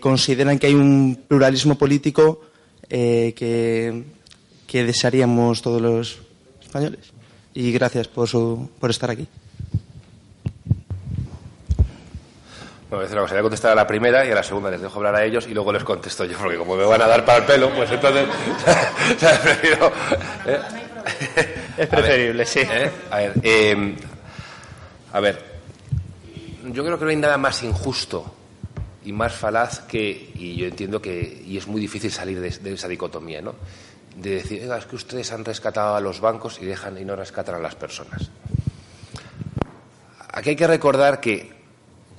consideran 0.00 0.58
que 0.58 0.66
hay 0.66 0.74
un 0.74 1.24
pluralismo 1.26 1.78
político 1.78 2.42
que, 2.86 4.04
desearíamos 4.70 5.62
todos 5.62 5.80
los 5.80 6.18
españoles. 6.62 7.00
Y 7.54 7.72
gracias 7.72 8.08
por, 8.08 8.28
por 8.78 8.90
estar 8.90 9.10
aquí. 9.10 9.26
Bueno, 12.90 13.26
voy 13.26 13.38
a 13.38 13.42
contestar 13.42 13.72
a 13.72 13.74
la 13.74 13.86
primera 13.86 14.24
y 14.26 14.30
a 14.30 14.34
la 14.34 14.42
segunda 14.42 14.70
les 14.70 14.80
dejo 14.80 14.98
hablar 14.98 15.16
a 15.16 15.24
ellos 15.24 15.46
y 15.48 15.54
luego 15.54 15.72
les 15.72 15.82
contesto 15.82 16.24
yo, 16.26 16.36
porque 16.38 16.58
como 16.58 16.76
me 16.76 16.84
van 16.84 17.00
a 17.00 17.06
dar 17.06 17.24
para 17.24 17.38
el 17.38 17.44
pelo, 17.44 17.70
pues 17.70 17.90
entonces. 17.90 18.28
¿eh? 20.46 20.60
Es 21.78 21.88
preferible, 21.88 22.46
sí. 22.46 22.60
¿Eh? 22.60 22.90
A 23.10 23.16
ver, 23.16 23.32
em, 23.42 23.96
a 25.12 25.20
ver, 25.20 25.42
yo 26.64 26.84
creo 26.84 26.98
que 26.98 27.04
no 27.04 27.10
hay 27.10 27.16
nada 27.16 27.38
más 27.38 27.62
injusto 27.62 28.34
y 29.04 29.12
más 29.12 29.34
falaz 29.34 29.80
que, 29.80 30.30
y 30.34 30.56
yo 30.56 30.66
entiendo 30.66 31.00
que, 31.00 31.42
y 31.44 31.56
es 31.56 31.66
muy 31.66 31.80
difícil 31.80 32.12
salir 32.12 32.40
de, 32.40 32.74
esa 32.74 32.88
dicotomía, 32.88 33.40
¿no? 33.40 33.54
De 34.16 34.36
decir, 34.36 34.62
es 34.62 34.86
que 34.86 34.96
ustedes 34.96 35.32
han 35.32 35.44
rescatado 35.44 35.96
a 35.96 36.00
los 36.00 36.20
bancos 36.20 36.58
y 36.60 36.66
dejan 36.66 36.98
y 36.98 37.04
no 37.04 37.16
rescatan 37.16 37.56
a 37.56 37.58
las 37.58 37.74
personas. 37.74 38.30
Aquí 40.32 40.50
hay 40.50 40.56
que 40.56 40.66
recordar 40.66 41.20
que 41.20 41.53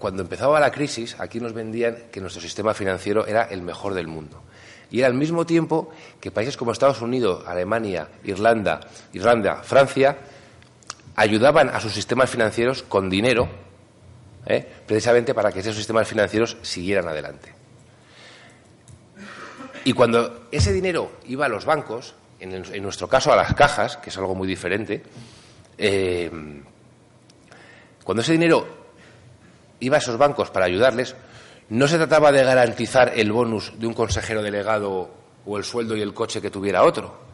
cuando 0.05 0.21
empezaba 0.21 0.59
la 0.59 0.69
crisis, 0.69 1.15
aquí 1.17 1.39
nos 1.39 1.53
vendían 1.53 1.97
que 2.11 2.21
nuestro 2.21 2.39
sistema 2.39 2.75
financiero 2.75 3.25
era 3.25 3.45
el 3.45 3.63
mejor 3.63 3.95
del 3.95 4.05
mundo. 4.05 4.39
Y 4.91 4.99
era 4.99 5.07
al 5.07 5.15
mismo 5.15 5.47
tiempo 5.47 5.89
que 6.21 6.29
países 6.29 6.57
como 6.57 6.71
Estados 6.71 7.01
Unidos, 7.01 7.43
Alemania, 7.47 8.07
Irlanda, 8.23 8.81
Irlanda, 9.13 9.63
Francia, 9.63 10.15
ayudaban 11.15 11.69
a 11.69 11.79
sus 11.79 11.91
sistemas 11.91 12.29
financieros 12.29 12.83
con 12.83 13.09
dinero, 13.09 13.49
¿eh? 14.45 14.63
precisamente 14.85 15.33
para 15.33 15.51
que 15.51 15.61
esos 15.61 15.75
sistemas 15.75 16.07
financieros 16.07 16.55
siguieran 16.61 17.07
adelante. 17.07 17.51
Y 19.85 19.93
cuando 19.93 20.49
ese 20.51 20.71
dinero 20.71 21.13
iba 21.25 21.47
a 21.47 21.49
los 21.49 21.65
bancos, 21.65 22.13
en, 22.39 22.83
nuestro 22.83 23.07
caso 23.07 23.33
a 23.33 23.35
las 23.35 23.55
cajas, 23.55 23.97
que 23.97 24.11
es 24.11 24.17
algo 24.19 24.35
muy 24.35 24.47
diferente, 24.47 25.01
eh, 25.79 26.29
cuando 28.03 28.21
ese 28.21 28.33
dinero 28.33 28.84
iba 29.85 29.97
a 29.97 29.99
esos 29.99 30.17
bancos 30.17 30.51
para 30.51 30.65
ayudarles, 30.65 31.15
no 31.69 31.87
se 31.87 31.97
trataba 31.97 32.31
de 32.31 32.43
garantizar 32.43 33.13
el 33.15 33.31
bonus 33.31 33.73
de 33.77 33.87
un 33.87 33.93
consejero 33.93 34.41
delegado 34.41 35.09
o 35.45 35.57
el 35.57 35.63
sueldo 35.63 35.95
y 35.95 36.01
el 36.01 36.13
coche 36.13 36.41
que 36.41 36.51
tuviera 36.51 36.83
otro. 36.83 37.25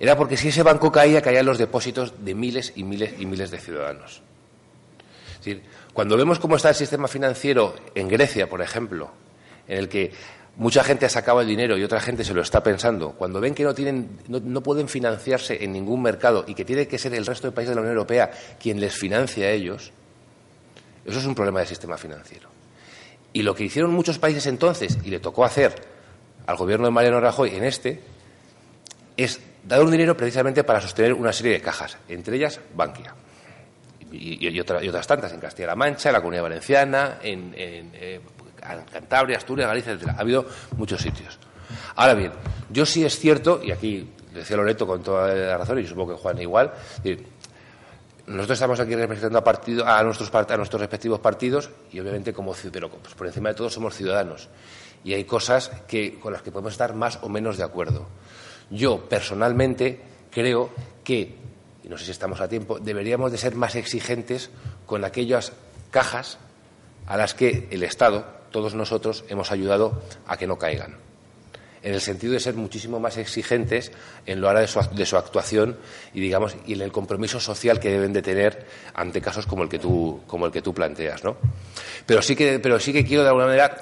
Era 0.00 0.16
porque 0.16 0.36
si 0.36 0.48
ese 0.48 0.62
banco 0.62 0.92
caía, 0.92 1.20
caían 1.22 1.46
los 1.46 1.58
depósitos 1.58 2.24
de 2.24 2.34
miles 2.34 2.72
y 2.76 2.84
miles 2.84 3.14
y 3.18 3.26
miles 3.26 3.50
de 3.50 3.58
ciudadanos. 3.58 4.22
Es 5.32 5.38
decir, 5.38 5.62
cuando 5.92 6.16
vemos 6.16 6.38
cómo 6.38 6.56
está 6.56 6.68
el 6.68 6.74
sistema 6.74 7.08
financiero 7.08 7.74
en 7.94 8.08
Grecia, 8.08 8.48
por 8.48 8.62
ejemplo, 8.62 9.10
en 9.66 9.78
el 9.78 9.88
que 9.88 10.12
mucha 10.56 10.82
gente 10.84 11.06
ha 11.06 11.08
sacado 11.08 11.40
el 11.40 11.48
dinero 11.48 11.76
y 11.76 11.84
otra 11.84 12.00
gente 12.00 12.24
se 12.24 12.34
lo 12.34 12.42
está 12.42 12.62
pensando, 12.62 13.12
cuando 13.12 13.40
ven 13.40 13.54
que 13.54 13.64
no, 13.64 13.74
tienen, 13.74 14.18
no, 14.28 14.60
pueden 14.62 14.88
financiarse 14.88 15.64
en 15.64 15.72
ningún 15.72 16.02
mercado 16.02 16.44
y 16.46 16.54
que 16.54 16.64
tiene 16.64 16.86
que 16.86 16.98
ser 16.98 17.14
el 17.14 17.26
resto 17.26 17.48
de 17.48 17.52
países 17.52 17.70
de 17.70 17.74
la 17.76 17.80
Unión 17.80 17.96
Europea 17.96 18.30
quien 18.60 18.80
les 18.80 18.94
financie 18.94 19.46
a 19.46 19.50
ellos, 19.50 19.92
eso 21.08 21.18
es 21.18 21.26
un 21.26 21.34
problema 21.34 21.60
del 21.60 21.68
sistema 21.68 21.96
financiero. 21.96 22.48
Y 23.32 23.42
lo 23.42 23.54
que 23.54 23.64
hicieron 23.64 23.92
muchos 23.92 24.18
países 24.18 24.46
entonces, 24.46 24.98
y 25.04 25.10
le 25.10 25.20
tocó 25.20 25.44
hacer 25.44 25.74
al 26.46 26.56
gobierno 26.56 26.86
de 26.86 26.90
Mariano 26.90 27.20
Rajoy 27.20 27.54
en 27.54 27.64
este, 27.64 28.00
es 29.16 29.40
dar 29.64 29.82
un 29.82 29.90
dinero 29.90 30.16
precisamente 30.16 30.64
para 30.64 30.80
sostener 30.80 31.12
una 31.12 31.32
serie 31.32 31.52
de 31.52 31.60
cajas, 31.60 31.98
entre 32.08 32.36
ellas 32.36 32.60
Bankia. 32.74 33.14
Y, 34.10 34.58
otras 34.58 35.06
tantas, 35.06 35.32
en 35.32 35.40
Castilla-La 35.40 35.76
Mancha, 35.76 36.08
en 36.08 36.14
la 36.14 36.20
Comunidad 36.20 36.44
Valenciana, 36.44 37.18
en, 37.22 37.52
eh, 37.54 38.20
Cantabria, 38.90 39.36
Asturias, 39.36 39.68
Galicia, 39.68 39.92
etc. 39.92 40.08
Ha 40.08 40.20
habido 40.20 40.46
muchos 40.76 41.00
sitios. 41.00 41.38
Ahora 41.96 42.14
bien, 42.14 42.32
yo 42.70 42.86
sí 42.86 43.04
es 43.04 43.18
cierto, 43.18 43.60
y 43.62 43.70
aquí 43.70 44.08
decía 44.32 44.56
Loreto 44.56 44.86
con 44.86 45.02
toda 45.02 45.34
la 45.34 45.58
razón, 45.58 45.78
y 45.78 45.86
supongo 45.86 46.14
que 46.14 46.22
Juan 46.22 46.40
igual, 46.40 46.72
nosotros 48.28 48.56
estamos 48.56 48.80
aquí 48.80 48.94
representando 48.94 49.38
a, 49.38 49.44
partido, 49.44 49.86
a, 49.86 50.02
nuestros, 50.02 50.32
a 50.32 50.56
nuestros 50.56 50.80
respectivos 50.80 51.20
partidos 51.20 51.70
y 51.90 52.00
obviamente 52.00 52.32
como 52.32 52.54
pero 52.70 52.90
pues 52.90 53.14
por 53.14 53.26
encima 53.26 53.50
de 53.50 53.54
todo 53.54 53.70
somos 53.70 53.94
ciudadanos 53.94 54.48
y 55.04 55.14
hay 55.14 55.24
cosas 55.24 55.70
que, 55.86 56.18
con 56.18 56.32
las 56.32 56.42
que 56.42 56.50
podemos 56.50 56.72
estar 56.72 56.94
más 56.94 57.18
o 57.22 57.28
menos 57.28 57.56
de 57.56 57.64
acuerdo. 57.64 58.06
Yo, 58.70 59.08
personalmente, 59.08 60.00
creo 60.30 60.70
que, 61.04 61.36
y 61.82 61.88
no 61.88 61.96
sé 61.96 62.04
si 62.04 62.10
estamos 62.10 62.40
a 62.40 62.48
tiempo, 62.48 62.78
deberíamos 62.78 63.32
de 63.32 63.38
ser 63.38 63.54
más 63.54 63.74
exigentes 63.76 64.50
con 64.86 65.04
aquellas 65.04 65.52
cajas 65.90 66.38
a 67.06 67.16
las 67.16 67.34
que 67.34 67.68
el 67.70 67.82
Estado, 67.82 68.26
todos 68.50 68.74
nosotros, 68.74 69.24
hemos 69.28 69.50
ayudado 69.52 70.02
a 70.26 70.36
que 70.36 70.46
no 70.46 70.58
caigan. 70.58 71.07
En 71.82 71.94
el 71.94 72.00
sentido 72.00 72.32
de 72.32 72.40
ser 72.40 72.54
muchísimo 72.54 73.00
más 73.00 73.16
exigentes 73.16 73.92
en 74.26 74.40
lo 74.40 74.48
hora 74.48 74.60
de 74.60 74.66
su, 74.66 74.80
de 74.92 75.06
su 75.06 75.16
actuación 75.16 75.78
y, 76.12 76.20
digamos, 76.20 76.56
y 76.66 76.74
en 76.74 76.82
el 76.82 76.92
compromiso 76.92 77.40
social 77.40 77.80
que 77.80 77.90
deben 77.90 78.12
de 78.12 78.22
tener 78.22 78.66
ante 78.94 79.20
casos 79.20 79.46
como 79.46 79.62
el 79.62 79.68
que 79.68 79.78
tú, 79.78 80.22
como 80.26 80.46
el 80.46 80.52
que 80.52 80.62
tú 80.62 80.74
planteas, 80.74 81.24
¿no? 81.24 81.36
Pero 82.06 82.22
sí 82.22 82.34
que, 82.34 82.58
pero 82.58 82.78
sí 82.80 82.92
que 82.92 83.04
quiero, 83.04 83.22
de 83.22 83.28
alguna 83.28 83.46
manera, 83.46 83.78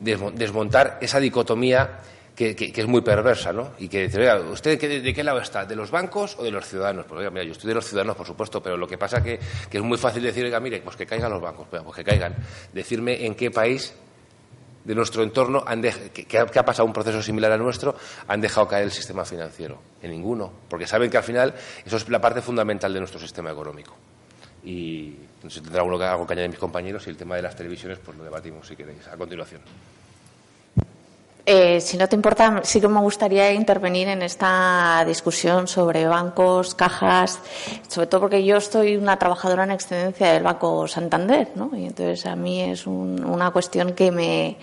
desmontar 0.00 0.98
esa 1.00 1.20
dicotomía 1.20 2.00
que, 2.34 2.72
es 2.74 2.86
muy 2.86 3.02
perversa, 3.02 3.52
¿no? 3.52 3.72
Y 3.78 3.88
que 3.88 4.02
dice, 4.02 4.18
oiga, 4.20 4.40
¿usted 4.40 4.80
de, 4.80 5.14
qué 5.14 5.22
lado 5.22 5.38
está? 5.38 5.64
¿De 5.64 5.76
los 5.76 5.90
bancos 5.90 6.36
o 6.38 6.44
de 6.44 6.50
los 6.50 6.66
ciudadanos? 6.66 7.06
Pues, 7.06 7.20
oiga, 7.20 7.30
mira, 7.30 7.44
yo 7.44 7.52
estoy 7.52 7.68
de 7.68 7.74
los 7.74 7.86
ciudadanos, 7.86 8.16
por 8.16 8.26
supuesto, 8.26 8.62
pero 8.62 8.76
lo 8.76 8.86
que 8.86 8.98
pasa 8.98 9.22
que, 9.22 9.38
que 9.70 9.78
es 9.78 9.82
muy 9.82 9.98
fácil 9.98 10.22
decir, 10.22 10.44
oiga, 10.44 10.58
mire, 10.58 10.80
pues 10.80 10.96
que 10.96 11.06
caigan 11.06 11.30
los 11.30 11.40
bancos, 11.40 11.66
pues 11.70 11.96
que 11.96 12.04
caigan. 12.04 12.34
Decirme 12.72 13.26
en 13.26 13.34
qué 13.34 13.50
país 13.50 13.94
de 14.84 14.94
nuestro 14.94 15.22
entorno 15.22 15.62
han 15.66 15.82
que, 15.82 16.38
ha 16.38 16.64
pasado 16.64 16.86
un 16.86 16.92
proceso 16.92 17.22
similar 17.22 17.52
a 17.52 17.56
nuestro, 17.56 17.94
han 18.28 18.40
dejado 18.40 18.66
caer 18.68 18.84
el 18.84 18.92
sistema 18.92 19.24
financiero. 19.24 19.78
En 20.02 20.10
ninguno, 20.10 20.52
porque 20.68 20.86
saben 20.86 21.10
que 21.10 21.16
al 21.16 21.22
final 21.22 21.54
eso 21.84 21.96
es 21.96 22.08
la 22.08 22.20
parte 22.20 22.40
fundamental 22.40 22.92
de 22.92 22.98
nuestro 22.98 23.20
sistema 23.20 23.50
económico. 23.50 23.94
Y 24.64 25.16
si 25.48 25.60
tendrá 25.60 25.82
algo 25.82 25.98
que, 25.98 26.04
algo 26.04 26.26
que 26.26 26.32
añadir 26.34 26.50
mis 26.50 26.58
compañeros 26.58 27.06
y 27.06 27.10
el 27.10 27.16
tema 27.16 27.36
de 27.36 27.42
las 27.42 27.56
televisiones, 27.56 27.98
pues 27.98 28.16
lo 28.16 28.24
debatimos 28.24 28.66
si 28.66 28.76
queréis 28.76 29.06
a 29.08 29.16
continuación. 29.16 29.60
Eh, 31.44 31.80
si 31.80 31.96
no 31.96 32.08
te 32.08 32.14
importa, 32.14 32.60
sí 32.62 32.80
que 32.80 32.86
me 32.86 33.00
gustaría 33.00 33.52
intervenir 33.52 34.06
en 34.06 34.22
esta 34.22 35.04
discusión 35.04 35.66
sobre 35.66 36.06
bancos, 36.06 36.76
cajas, 36.76 37.40
sobre 37.88 38.06
todo 38.06 38.20
porque 38.20 38.44
yo 38.44 38.58
estoy 38.58 38.96
una 38.96 39.18
trabajadora 39.18 39.64
en 39.64 39.72
excedencia 39.72 40.32
del 40.32 40.44
Banco 40.44 40.86
Santander, 40.86 41.48
¿no? 41.56 41.70
Y 41.76 41.86
entonces 41.86 42.26
a 42.26 42.36
mí 42.36 42.60
es 42.60 42.86
una 42.86 43.50
cuestión 43.50 43.92
que 43.94 44.12
me, 44.12 44.56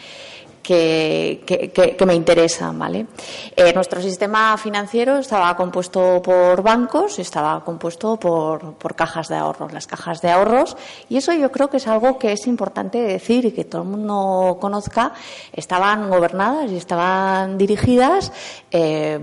que, 0.70 2.06
me 2.06 2.14
interesan. 2.14 2.78
¿vale? 2.78 3.08
Eh, 3.56 3.74
nuestro 3.74 4.02
sistema 4.02 4.58
financiero 4.58 5.18
estaba 5.18 5.56
compuesto 5.56 6.22
por 6.22 6.62
bancos 6.62 7.18
y 7.20 7.22
estaba 7.22 7.64
compuesto 7.64 8.18
por, 8.18 8.74
por, 8.76 8.96
cajas 8.96 9.28
de 9.28 9.36
ahorros. 9.36 9.74
Las 9.74 9.88
cajas 9.88 10.22
de 10.22 10.30
ahorros, 10.30 10.78
y 11.10 11.18
eso 11.18 11.34
yo 11.34 11.52
creo 11.52 11.70
que 11.70 11.78
es 11.78 11.88
algo 11.88 12.20
que 12.20 12.34
es 12.34 12.46
importante 12.48 13.02
decir 13.02 13.46
y 13.46 13.52
que 13.52 13.66
todo 13.66 13.82
el 13.82 13.88
mundo 13.88 14.58
conozca, 14.60 15.14
estaban 15.54 16.10
gobernadas 16.10 16.72
y 16.72 16.78
estaban 16.78 17.58
dirigidas. 17.58 18.32
Eh, 18.72 19.20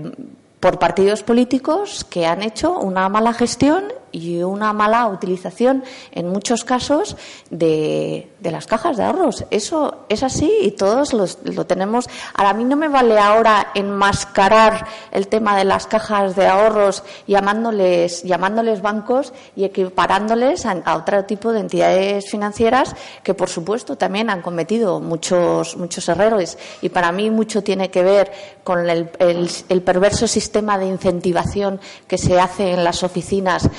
por 0.59 0.79
partidos 0.79 1.21
políticos 1.21 2.03
que 2.03 2.25
han 2.25 2.41
hecho 2.41 2.79
una 2.79 3.07
mala 3.09 3.31
gestión 3.31 3.93
y 4.17 4.41
una 4.41 4.73
mala 4.73 5.07
utilización 5.07 5.83
en 6.11 6.29
muchos 6.29 6.63
casos 6.63 7.15
de, 7.49 8.29
las 8.41 8.65
cajas 8.65 8.97
de 8.97 9.03
ahorros. 9.03 9.45
Eso 9.51 10.05
es 10.09 10.23
así 10.23 10.51
y 10.61 10.71
todos 10.71 11.13
lo 11.13 11.65
tenemos. 11.65 12.09
Ahora, 12.33 12.51
a 12.51 12.53
mí 12.53 12.63
no 12.63 12.75
me 12.75 12.87
vale 12.87 13.19
ahora 13.19 13.67
enmascarar 13.75 14.87
el 15.11 15.27
tema 15.27 15.55
de 15.57 15.65
las 15.65 15.85
cajas 15.85 16.35
de 16.35 16.47
ahorros 16.47 17.03
llamándoles, 17.27 18.23
llamándoles 18.23 18.81
bancos 18.81 19.33
y 19.55 19.65
equiparándoles 19.65 20.65
a, 20.65 20.95
otro 20.95 21.25
tipo 21.25 21.51
de 21.51 21.59
entidades 21.59 22.29
financieras 22.29 22.95
que, 23.23 23.33
por 23.33 23.49
supuesto, 23.49 23.97
también 23.97 24.29
han 24.29 24.41
cometido 24.41 24.99
muchos, 24.99 25.77
muchos 25.77 26.07
errores. 26.09 26.57
Y 26.81 26.89
para 26.89 27.11
mí 27.11 27.29
mucho 27.29 27.61
tiene 27.63 27.91
que 27.91 28.01
ver 28.01 28.31
con 28.63 28.89
el, 28.89 29.09
el 29.19 29.81
perverso 29.81 30.27
sistema 30.27 30.77
de 30.77 30.87
incentivación 30.87 31.79
que 32.07 32.17
se 32.17 32.39
hace 32.39 32.71
en 32.71 32.83
las 32.83 33.03
oficinas 33.03 33.69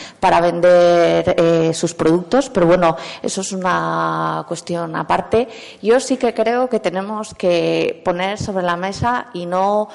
vender 0.41 1.35
eh, 1.37 1.73
sus 1.75 1.95
productos, 1.95 2.51
pero 2.51 2.67
bueno, 2.67 2.97
eso 3.23 3.41
es 3.41 3.53
una 3.53 4.45
cuestión 4.47 4.95
aparte. 4.95 5.49
Yo 5.83 5.99
sí 6.01 6.17
que 6.17 6.35
creo 6.35 6.69
que 6.69 6.81
tenemos 6.81 7.35
que 7.35 8.01
poner 8.05 8.39
sobre 8.39 8.65
la 8.65 8.77
mesa 8.77 9.29
y 9.33 9.47
no 9.47 9.89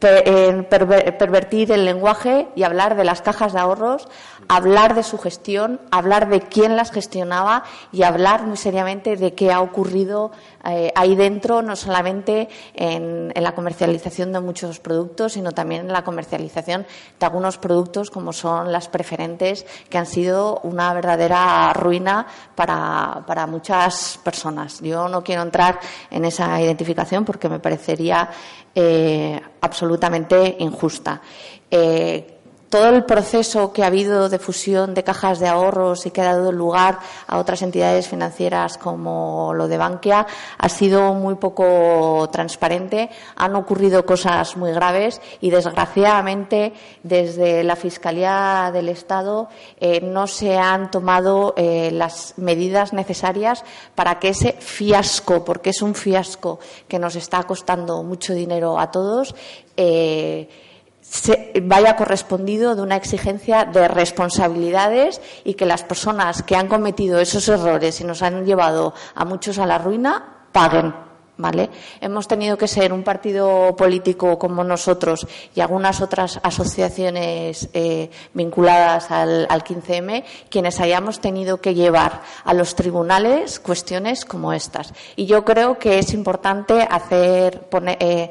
pervertir 0.00 1.72
el 1.72 1.84
lenguaje 1.84 2.48
y 2.54 2.62
hablar 2.62 2.96
de 2.96 3.04
las 3.04 3.20
cajas 3.20 3.52
de 3.52 3.60
ahorros, 3.60 4.08
hablar 4.48 4.94
de 4.94 5.02
su 5.02 5.18
gestión, 5.18 5.80
hablar 5.90 6.28
de 6.28 6.40
quién 6.40 6.74
las 6.74 6.90
gestionaba 6.90 7.64
y 7.92 8.02
hablar 8.02 8.46
muy 8.46 8.56
seriamente 8.56 9.16
de 9.16 9.34
qué 9.34 9.52
ha 9.52 9.60
ocurrido 9.60 10.32
eh, 10.64 10.92
ahí 10.94 11.14
dentro, 11.14 11.62
no 11.62 11.76
solamente 11.76 12.48
en, 12.74 13.32
la 13.34 13.54
comercialización 13.54 14.32
de 14.32 14.40
muchos 14.40 14.80
productos, 14.80 15.34
sino 15.34 15.52
también 15.52 15.82
en 15.82 15.92
la 15.92 16.04
comercialización 16.04 16.86
de 17.18 17.26
algunos 17.26 17.58
productos 17.58 18.10
como 18.10 18.32
son 18.32 18.72
las 18.72 18.88
preferentes, 18.88 19.66
que 19.88 19.98
han 19.98 20.06
sido 20.06 20.60
una 20.62 20.92
verdadera 20.94 21.72
ruina 21.72 22.26
para, 22.54 23.22
para 23.26 23.46
muchas 23.46 24.18
personas. 24.22 24.80
Yo 24.80 25.08
no 25.08 25.22
quiero 25.22 25.42
entrar 25.42 25.78
en 26.10 26.24
esa 26.24 26.60
identificación 26.60 27.24
porque 27.24 27.48
me 27.48 27.58
parecería 27.58 28.30
eh, 28.72 29.40
absolutamente 29.60 30.56
injusta. 30.58 31.20
Eh, 31.68 32.39
todo 32.70 32.88
el 32.88 33.04
proceso 33.04 33.72
que 33.72 33.82
ha 33.82 33.88
habido 33.88 34.28
de 34.28 34.38
fusión 34.38 34.94
de 34.94 35.02
cajas 35.02 35.40
de 35.40 35.48
ahorros 35.48 36.06
y 36.06 36.12
que 36.12 36.20
ha 36.20 36.36
dado 36.36 36.52
lugar 36.52 37.00
a 37.26 37.38
otras 37.38 37.62
entidades 37.62 38.06
financieras 38.06 38.78
como 38.78 39.52
lo 39.54 39.66
de 39.66 39.76
Bankia 39.76 40.26
ha 40.56 40.68
sido 40.68 41.12
muy 41.14 41.34
poco 41.34 42.28
transparente. 42.32 43.10
Han 43.34 43.56
ocurrido 43.56 44.06
cosas 44.06 44.56
muy 44.56 44.70
graves 44.70 45.20
y, 45.40 45.50
desgraciadamente, 45.50 46.72
desde 47.02 47.64
la 47.64 47.74
Fiscalía 47.74 48.70
del 48.72 48.88
Estado 48.88 49.48
eh, 49.80 50.00
no 50.00 50.28
se 50.28 50.56
han 50.56 50.92
tomado 50.92 51.54
eh, 51.56 51.90
las 51.92 52.34
medidas 52.36 52.92
necesarias 52.92 53.64
para 53.96 54.20
que 54.20 54.28
ese 54.28 54.52
fiasco, 54.52 55.44
porque 55.44 55.70
es 55.70 55.82
un 55.82 55.96
fiasco 55.96 56.60
que 56.86 57.00
nos 57.00 57.16
está 57.16 57.42
costando 57.42 58.04
mucho 58.04 58.32
dinero 58.32 58.78
a 58.78 58.92
todos, 58.92 59.34
eh, 59.76 60.48
se 61.10 61.52
vaya 61.64 61.96
correspondido 61.96 62.76
de 62.76 62.82
una 62.82 62.94
exigencia 62.94 63.64
de 63.64 63.88
responsabilidades 63.88 65.20
y 65.42 65.54
que 65.54 65.66
las 65.66 65.82
personas 65.82 66.44
que 66.44 66.54
han 66.54 66.68
cometido 66.68 67.18
esos 67.18 67.48
errores 67.48 68.00
y 68.00 68.04
nos 68.04 68.22
han 68.22 68.46
llevado 68.46 68.94
a 69.16 69.24
muchos 69.24 69.58
a 69.58 69.66
la 69.66 69.78
ruina 69.78 70.46
paguen. 70.52 70.94
¿Vale? 71.36 71.70
Hemos 72.02 72.28
tenido 72.28 72.58
que 72.58 72.68
ser 72.68 72.92
un 72.92 73.02
partido 73.02 73.74
político 73.74 74.38
como 74.38 74.62
nosotros 74.62 75.26
y 75.54 75.60
algunas 75.60 76.02
otras 76.02 76.38
asociaciones 76.42 77.70
eh, 77.72 78.10
vinculadas 78.34 79.10
al, 79.10 79.48
15M 79.48 80.22
quienes 80.50 80.80
hayamos 80.80 81.18
tenido 81.20 81.58
que 81.58 81.72
llevar 81.74 82.20
a 82.44 82.52
los 82.52 82.74
tribunales 82.74 83.58
cuestiones 83.58 84.26
como 84.26 84.52
estas. 84.52 84.92
Y 85.16 85.24
yo 85.24 85.46
creo 85.46 85.78
que 85.78 85.98
es 85.98 86.12
importante 86.12 86.82
hacer, 86.82 87.66
eh, 87.98 88.30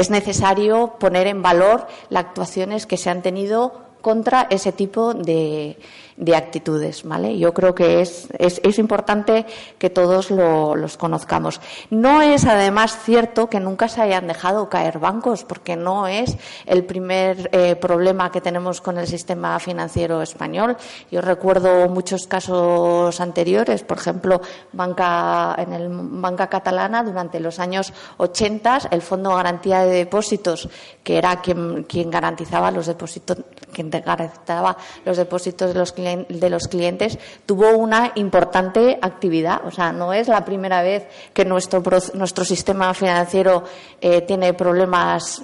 es 0.00 0.10
necesario 0.10 0.94
poner 0.98 1.26
en 1.26 1.42
valor 1.42 1.86
las 2.08 2.24
actuaciones 2.24 2.86
que 2.86 2.96
se 2.96 3.10
han 3.10 3.22
tenido 3.22 3.82
contra 4.00 4.46
ese 4.50 4.72
tipo 4.72 5.12
de, 5.14 5.76
de 6.20 6.36
actitudes, 6.36 7.02
¿vale? 7.02 7.38
Yo 7.38 7.54
creo 7.54 7.74
que 7.74 8.02
es, 8.02 8.28
es, 8.38 8.78
importante 8.78 9.46
que 9.78 9.88
todos 9.88 10.30
lo, 10.30 10.76
los 10.76 10.98
conozcamos. 10.98 11.60
No 11.88 12.20
es 12.20 12.44
además 12.44 12.98
cierto 13.04 13.48
que 13.48 13.58
nunca 13.58 13.88
se 13.88 14.02
hayan 14.02 14.26
dejado 14.26 14.68
caer 14.68 14.98
bancos, 14.98 15.44
porque 15.44 15.76
no 15.76 16.06
es 16.06 16.36
el 16.66 16.84
primer 16.84 17.48
eh, 17.52 17.74
problema 17.74 18.30
que 18.30 18.42
tenemos 18.42 18.82
con 18.82 18.98
el 18.98 19.06
sistema 19.06 19.58
financiero 19.58 20.20
español. 20.20 20.76
Yo 21.10 21.22
recuerdo 21.22 21.88
muchos 21.88 22.26
casos 22.26 23.18
anteriores, 23.20 23.82
por 23.82 23.96
ejemplo, 23.96 24.42
banca, 24.72 25.54
en 25.56 25.72
el 25.72 25.88
banca 25.90 26.48
catalana 26.48 27.02
durante 27.02 27.40
los 27.40 27.58
años 27.58 27.94
80, 28.18 28.88
el 28.90 29.00
Fondo 29.00 29.30
de 29.30 29.36
Garantía 29.36 29.80
de 29.80 29.94
Depósitos, 29.94 30.68
que 31.02 31.16
era 31.16 31.40
quien, 31.40 31.84
quien 31.84 32.10
garantizaba 32.10 32.70
los 32.70 32.86
depósitos, 32.86 33.38
quien 33.72 33.88
garantizaba 33.90 34.76
los 35.06 35.16
depósitos 35.16 35.72
de 35.72 35.80
los 35.80 35.92
clientes 35.92 36.09
de 36.16 36.50
los 36.50 36.68
clientes 36.68 37.18
tuvo 37.46 37.76
una 37.76 38.12
importante 38.14 38.98
actividad. 39.00 39.62
O 39.66 39.70
sea, 39.70 39.92
no 39.92 40.12
es 40.12 40.28
la 40.28 40.44
primera 40.44 40.82
vez 40.82 41.06
que 41.32 41.44
nuestro, 41.44 41.82
nuestro 42.14 42.44
sistema 42.44 42.92
financiero 42.94 43.64
eh, 44.00 44.22
tiene 44.22 44.54
problemas 44.54 45.42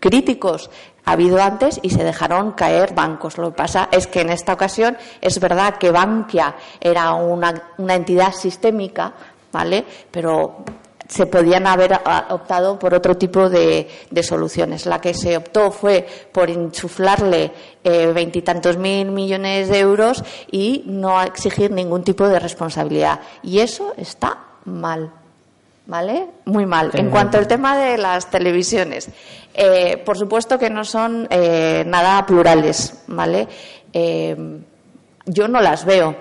críticos. 0.00 0.70
Ha 1.04 1.12
habido 1.12 1.40
antes 1.42 1.80
y 1.82 1.90
se 1.90 2.04
dejaron 2.04 2.52
caer 2.52 2.94
bancos. 2.94 3.38
Lo 3.38 3.50
que 3.50 3.56
pasa 3.56 3.88
es 3.90 4.06
que 4.06 4.20
en 4.20 4.30
esta 4.30 4.52
ocasión 4.52 4.96
es 5.20 5.40
verdad 5.40 5.76
que 5.78 5.90
Bankia 5.90 6.54
era 6.80 7.14
una, 7.14 7.72
una 7.78 7.94
entidad 7.94 8.32
sistémica, 8.32 9.14
¿vale? 9.50 9.84
Pero 10.10 10.64
se 11.08 11.26
podían 11.26 11.66
haber 11.66 11.98
optado 12.30 12.78
por 12.78 12.94
otro 12.94 13.16
tipo 13.16 13.48
de, 13.48 13.88
soluciones. 14.22 14.86
La 14.86 15.00
que 15.00 15.14
se 15.14 15.36
optó 15.36 15.70
fue 15.70 16.06
por 16.32 16.50
insuflarle 16.50 17.50
eh, 17.82 18.12
veintitantos 18.14 18.76
mil 18.76 19.10
millones 19.10 19.68
de 19.68 19.78
euros 19.80 20.22
y 20.50 20.84
no 20.86 21.20
exigir 21.22 21.70
ningún 21.70 22.04
tipo 22.04 22.28
de 22.28 22.38
responsabilidad. 22.38 23.20
Y 23.42 23.60
eso 23.60 23.94
está 23.96 24.38
mal. 24.64 25.10
¿vale? 25.88 26.26
Muy 26.44 26.66
mal. 26.66 26.90
En 26.94 27.10
cuanto 27.10 27.38
al 27.38 27.48
tema 27.48 27.76
de 27.76 27.98
las 27.98 28.30
televisiones, 28.30 29.08
eh, 29.54 29.96
por 29.96 30.16
supuesto 30.16 30.58
que 30.58 30.70
no 30.70 30.84
son 30.84 31.26
eh, 31.30 31.82
nada 31.86 32.24
plurales, 32.24 33.02
¿vale? 33.08 33.48
Eh, 33.92 34.36
yo 35.24 35.48
no 35.48 35.60
las 35.60 35.84
veo, 35.84 36.14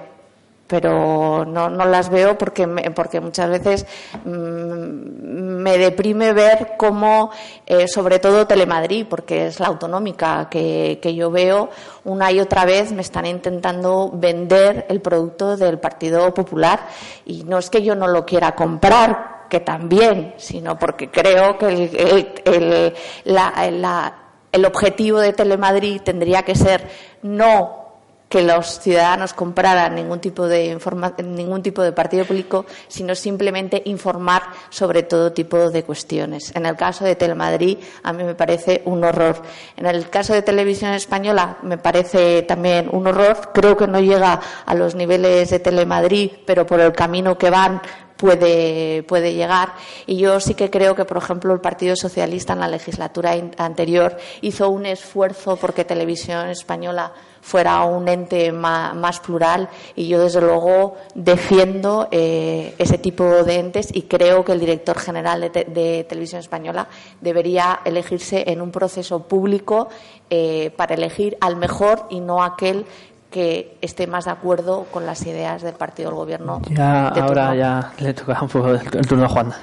pero 0.67 1.45
no, 1.45 1.69
no 1.69 1.85
las 1.85 2.09
veo 2.09 2.37
porque, 2.37 2.67
porque 2.93 3.21
muchas 3.21 3.49
veces 3.49 3.85
mm, 4.25 4.29
me 4.29 5.77
deprime 5.77 6.33
ver 6.33 6.73
cómo, 6.77 7.31
eh, 7.65 7.87
sobre 7.87 8.19
todo 8.19 8.45
Telemadrid, 8.45 9.07
porque 9.07 9.47
es 9.47 9.59
la 9.59 9.67
autonómica 9.67 10.47
que, 10.49 10.99
que, 11.01 11.15
yo 11.15 11.31
veo, 11.31 11.69
una 12.03 12.31
y 12.31 12.39
otra 12.39 12.65
vez 12.65 12.91
me 12.91 13.01
están 13.01 13.25
intentando 13.25 14.11
vender 14.13 14.85
el 14.89 15.01
producto 15.01 15.55
del 15.57 15.79
Partido 15.79 16.33
Popular. 16.33 16.81
Y 17.25 17.43
no 17.43 17.57
es 17.57 17.69
que 17.69 17.81
yo 17.81 17.95
no 17.95 18.07
lo 18.07 18.25
quiera 18.25 18.53
comprar, 18.53 19.37
que 19.49 19.61
también, 19.61 20.33
sino 20.37 20.77
porque 20.77 21.09
creo 21.09 21.57
que 21.57 21.67
el, 21.67 22.33
el, 22.43 22.93
la, 23.23 23.71
la, 23.71 24.15
el 24.51 24.65
objetivo 24.65 25.19
de 25.19 25.31
Telemadrid 25.31 26.01
tendría 26.01 26.43
que 26.43 26.55
ser 26.55 26.89
no 27.21 27.86
que 28.29 28.41
los 28.41 28.79
ciudadanos 28.79 29.33
compraran 29.33 29.95
ningún 29.95 30.19
tipo 30.19 30.47
de 30.47 30.77
ningún 31.23 31.63
tipo 31.63 31.81
de 31.81 31.91
partido 31.91 32.25
público, 32.25 32.65
sino 32.87 33.15
simplemente 33.15 33.81
informar 33.85 34.43
sobre 34.69 35.03
todo 35.03 35.31
tipo 35.31 35.69
de 35.69 35.83
cuestiones. 35.83 36.53
En 36.55 36.65
el 36.65 36.75
caso 36.75 37.05
de 37.05 37.15
Telemadrid, 37.15 37.77
a 38.03 38.13
mí 38.13 38.23
me 38.23 38.35
parece 38.35 38.81
un 38.85 39.03
horror. 39.03 39.41
En 39.75 39.85
el 39.85 40.09
caso 40.09 40.33
de 40.33 40.41
Televisión 40.41 40.93
Española, 40.93 41.57
me 41.61 41.77
parece 41.77 42.41
también 42.43 42.89
un 42.91 43.07
horror. 43.07 43.51
Creo 43.53 43.77
que 43.77 43.87
no 43.87 43.99
llega 43.99 44.39
a 44.65 44.75
los 44.75 44.95
niveles 44.95 45.49
de 45.49 45.59
Telemadrid, 45.59 46.31
pero 46.45 46.65
por 46.65 46.79
el 46.79 46.93
camino 46.93 47.37
que 47.37 47.49
van 47.49 47.81
puede, 48.17 49.03
puede 49.03 49.33
llegar. 49.33 49.73
Y 50.05 50.17
yo 50.17 50.39
sí 50.39 50.53
que 50.53 50.69
creo 50.69 50.95
que, 50.95 51.05
por 51.05 51.17
ejemplo, 51.17 51.53
el 51.53 51.61
Partido 51.61 51.95
Socialista 51.95 52.53
en 52.53 52.59
la 52.59 52.67
legislatura 52.67 53.33
anterior 53.57 54.17
hizo 54.41 54.69
un 54.69 54.85
esfuerzo 54.85 55.55
porque 55.55 55.85
Televisión 55.85 56.49
Española 56.49 57.13
fuera 57.41 57.83
un 57.83 58.07
ente 58.07 58.51
más, 58.51 59.19
plural 59.19 59.69
y 59.95 60.07
yo 60.07 60.21
desde 60.21 60.41
luego 60.41 60.95
defiendo 61.15 62.07
eh, 62.11 62.75
ese 62.77 62.97
tipo 62.97 63.23
de 63.23 63.55
entes 63.55 63.89
y 63.93 64.03
creo 64.03 64.43
que 64.45 64.51
el 64.51 64.59
director 64.59 64.97
general 64.99 65.41
de, 65.41 66.05
Televisión 66.07 66.39
Española 66.39 66.87
debería 67.21 67.79
elegirse 67.85 68.43
en 68.47 68.61
un 68.61 68.71
proceso 68.71 69.23
público 69.23 69.89
eh, 70.29 70.71
para 70.75 70.95
elegir 70.95 71.37
al 71.41 71.55
mejor 71.55 72.05
y 72.09 72.19
no 72.19 72.43
aquel 72.43 72.85
que 73.31 73.77
esté 73.81 74.07
más 74.07 74.25
de 74.25 74.31
acuerdo 74.31 74.85
con 74.91 75.05
las 75.05 75.25
ideas 75.25 75.61
del 75.61 75.75
partido 75.75 76.09
del 76.09 76.17
gobierno. 76.17 76.61
Ya, 76.69 77.09
ahora 77.09 77.55
ya 77.55 77.91
le 77.99 78.13
toca 78.13 78.41
un 78.41 78.47
poco 78.47 78.69
el 78.69 79.07
turno 79.07 79.25
a 79.25 79.29
Juan. 79.29 79.53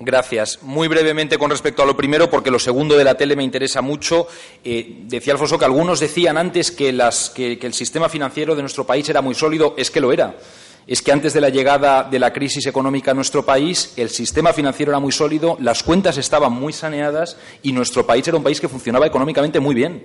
Gracias. 0.00 0.60
Muy 0.62 0.86
brevemente 0.86 1.38
con 1.38 1.50
respecto 1.50 1.82
a 1.82 1.86
lo 1.86 1.96
primero, 1.96 2.30
porque 2.30 2.52
lo 2.52 2.60
segundo 2.60 2.96
de 2.96 3.02
la 3.02 3.16
tele 3.16 3.34
me 3.34 3.42
interesa 3.42 3.82
mucho. 3.82 4.28
Eh, 4.62 5.02
decía 5.06 5.32
Alfonso 5.32 5.58
que 5.58 5.64
algunos 5.64 5.98
decían 5.98 6.38
antes 6.38 6.70
que, 6.70 6.92
que, 7.34 7.66
el 7.66 7.74
sistema 7.74 8.08
financiero 8.08 8.54
de 8.54 8.62
nuestro 8.62 8.86
país 8.86 9.08
era 9.08 9.22
muy 9.22 9.34
sólido. 9.34 9.74
Es 9.76 9.90
que 9.90 10.00
lo 10.00 10.12
era. 10.12 10.36
Es 10.86 11.02
que 11.02 11.12
antes 11.12 11.34
de 11.34 11.40
la 11.40 11.48
llegada 11.48 12.04
de 12.04 12.18
la 12.18 12.32
crisis 12.32 12.64
económica 12.66 13.10
a 13.10 13.14
nuestro 13.14 13.44
país, 13.44 13.92
el 13.96 14.08
sistema 14.08 14.52
financiero 14.52 14.92
era 14.92 15.00
muy 15.00 15.12
sólido, 15.12 15.58
las 15.60 15.82
cuentas 15.82 16.16
estaban 16.16 16.52
muy 16.52 16.72
saneadas 16.72 17.36
y 17.62 17.72
nuestro 17.72 18.06
país 18.06 18.26
era 18.26 18.38
un 18.38 18.42
país 18.42 18.58
que 18.58 18.68
funcionaba 18.68 19.06
económicamente 19.06 19.60
muy 19.60 19.74
bien 19.74 20.04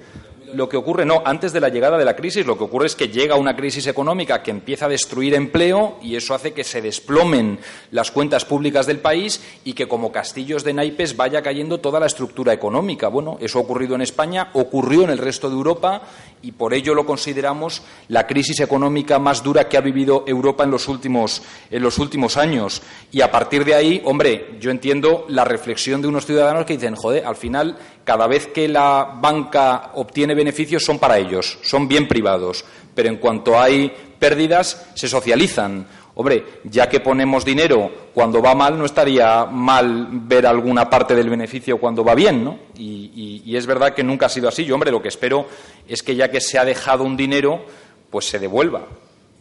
lo 0.53 0.69
que 0.69 0.77
ocurre, 0.77 1.05
no, 1.05 1.21
antes 1.25 1.53
de 1.53 1.59
la 1.59 1.69
llegada 1.69 1.97
de 1.97 2.05
la 2.05 2.15
crisis, 2.15 2.45
lo 2.45 2.57
que 2.57 2.63
ocurre 2.63 2.87
es 2.87 2.95
que 2.95 3.09
llega 3.09 3.35
una 3.35 3.55
crisis 3.55 3.87
económica 3.87 4.41
que 4.41 4.51
empieza 4.51 4.85
a 4.85 4.89
destruir 4.89 5.33
empleo 5.33 5.97
y 6.01 6.15
eso 6.15 6.33
hace 6.33 6.53
que 6.53 6.63
se 6.63 6.81
desplomen 6.81 7.59
las 7.91 8.11
cuentas 8.11 8.45
públicas 8.45 8.85
del 8.85 8.99
país 8.99 9.41
y 9.63 9.73
que 9.73 9.87
como 9.87 10.11
castillos 10.11 10.63
de 10.63 10.73
naipes 10.73 11.17
vaya 11.17 11.41
cayendo 11.41 11.79
toda 11.79 11.99
la 11.99 12.05
estructura 12.05 12.53
económica. 12.53 13.07
Bueno, 13.07 13.37
eso 13.41 13.59
ha 13.59 13.61
ocurrido 13.61 13.95
en 13.95 14.01
España, 14.01 14.49
ocurrió 14.53 15.03
en 15.03 15.09
el 15.09 15.17
resto 15.17 15.49
de 15.49 15.55
Europa 15.55 16.01
y 16.41 16.51
por 16.51 16.73
ello 16.73 16.93
lo 16.93 17.05
consideramos 17.05 17.81
la 18.09 18.27
crisis 18.27 18.59
económica 18.59 19.19
más 19.19 19.43
dura 19.43 19.69
que 19.69 19.77
ha 19.77 19.81
vivido 19.81 20.25
Europa 20.27 20.63
en 20.63 20.71
los 20.71 20.87
últimos, 20.87 21.41
en 21.71 21.81
los 21.81 21.97
últimos 21.99 22.37
años. 22.37 22.81
Y 23.11 23.21
a 23.21 23.31
partir 23.31 23.65
de 23.65 23.75
ahí, 23.75 24.01
hombre, 24.05 24.57
yo 24.59 24.71
entiendo 24.71 25.25
la 25.29 25.45
reflexión 25.45 26.01
de 26.01 26.07
unos 26.07 26.25
ciudadanos 26.25 26.65
que 26.65 26.73
dicen, 26.73 26.95
joder, 26.95 27.25
al 27.25 27.35
final, 27.35 27.77
cada 28.03 28.27
vez 28.27 28.47
que 28.47 28.67
la 28.67 29.17
banca 29.19 29.91
obtiene 29.95 30.35
beneficios 30.35 30.83
son 30.83 30.99
para 30.99 31.17
ellos, 31.17 31.57
son 31.61 31.87
bien 31.87 32.07
privados, 32.07 32.65
pero 32.93 33.09
en 33.09 33.17
cuanto 33.17 33.59
hay 33.59 33.91
pérdidas, 34.19 34.85
se 34.93 35.07
socializan. 35.07 35.85
Hombre, 36.15 36.61
ya 36.65 36.87
que 36.87 36.99
ponemos 36.99 37.43
dinero 37.43 37.91
cuando 38.13 38.41
va 38.41 38.53
mal, 38.53 38.77
no 38.77 38.85
estaría 38.85 39.45
mal 39.45 40.07
ver 40.11 40.45
alguna 40.45 40.89
parte 40.89 41.15
del 41.15 41.29
beneficio 41.29 41.79
cuando 41.79 42.03
va 42.03 42.13
bien, 42.13 42.43
¿no? 42.43 42.59
Y, 42.77 43.55
es 43.55 43.65
verdad 43.65 43.93
que 43.93 44.03
nunca 44.03 44.25
ha 44.25 44.29
sido 44.29 44.49
así. 44.49 44.65
Yo, 44.65 44.73
hombre, 44.75 44.91
lo 44.91 45.01
que 45.01 45.07
espero 45.07 45.45
es 45.87 46.01
que 46.01 46.15
ya 46.15 46.31
que 46.31 46.41
se 46.41 46.57
ha 46.57 46.65
dejado 46.65 47.03
un 47.03 47.15
dinero, 47.15 47.65
pues 48.09 48.25
se 48.25 48.39
devuelva. 48.39 48.81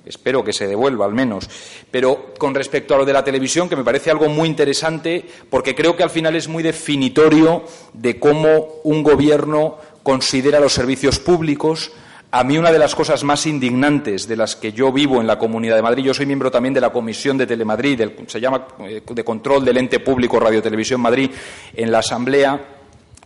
Espero 0.05 0.43
que 0.43 0.53
se 0.53 0.67
devuelva, 0.67 1.05
al 1.07 1.15
menos. 1.15 1.49
Pero 1.91 2.35
con 2.39 2.55
respecto 2.55 2.95
a 2.95 2.99
lo 2.99 3.05
de 3.05 3.13
la 3.13 3.25
televisión, 3.25 3.69
que 3.69 3.77
me 3.77 3.85
parece 3.85 4.11
algo 4.11 4.29
muy 4.29 4.49
interesante, 4.49 5.25
porque 5.49 5.75
creo 5.75 5.97
que 5.97 6.03
al 6.03 6.11
final 6.11 6.35
es 6.35 6.49
muy 6.49 6.63
definitorio 6.63 7.65
de 7.93 8.19
cómo 8.19 8.81
un 8.85 9.03
gobierno 9.03 9.79
considera 10.03 10.59
los 10.59 10.73
servicios 10.73 11.19
públicos, 11.19 11.93
a 12.35 12.45
mí 12.45 12.57
una 12.57 12.73
de 12.73 12.79
las 12.79 12.95
cosas 12.95 13.25
más 13.25 13.45
indignantes 13.45 14.27
de 14.27 14.37
las 14.37 14.57
que 14.57 14.73
yo 14.73 14.91
vivo 14.91 15.21
en 15.21 15.27
la 15.27 15.39
Comunidad 15.39 15.77
de 15.77 15.83
Madrid, 15.83 16.05
yo 16.05 16.15
soy 16.15 16.25
miembro 16.25 16.51
también 16.51 16.73
de 16.73 16.81
la 16.81 16.91
Comisión 16.91 17.37
de 17.37 17.47
Telemadrid, 17.47 18.01
se 18.27 18.41
llama 18.41 18.69
eh, 18.81 19.03
de 19.07 19.23
control 19.23 19.67
del 19.67 19.77
ente 19.77 20.01
público 20.01 20.41
Radio 20.41 20.63
Televisión 20.63 21.03
Madrid, 21.03 21.31
en 21.75 21.93
la 21.93 21.99
Asamblea, 21.99 22.79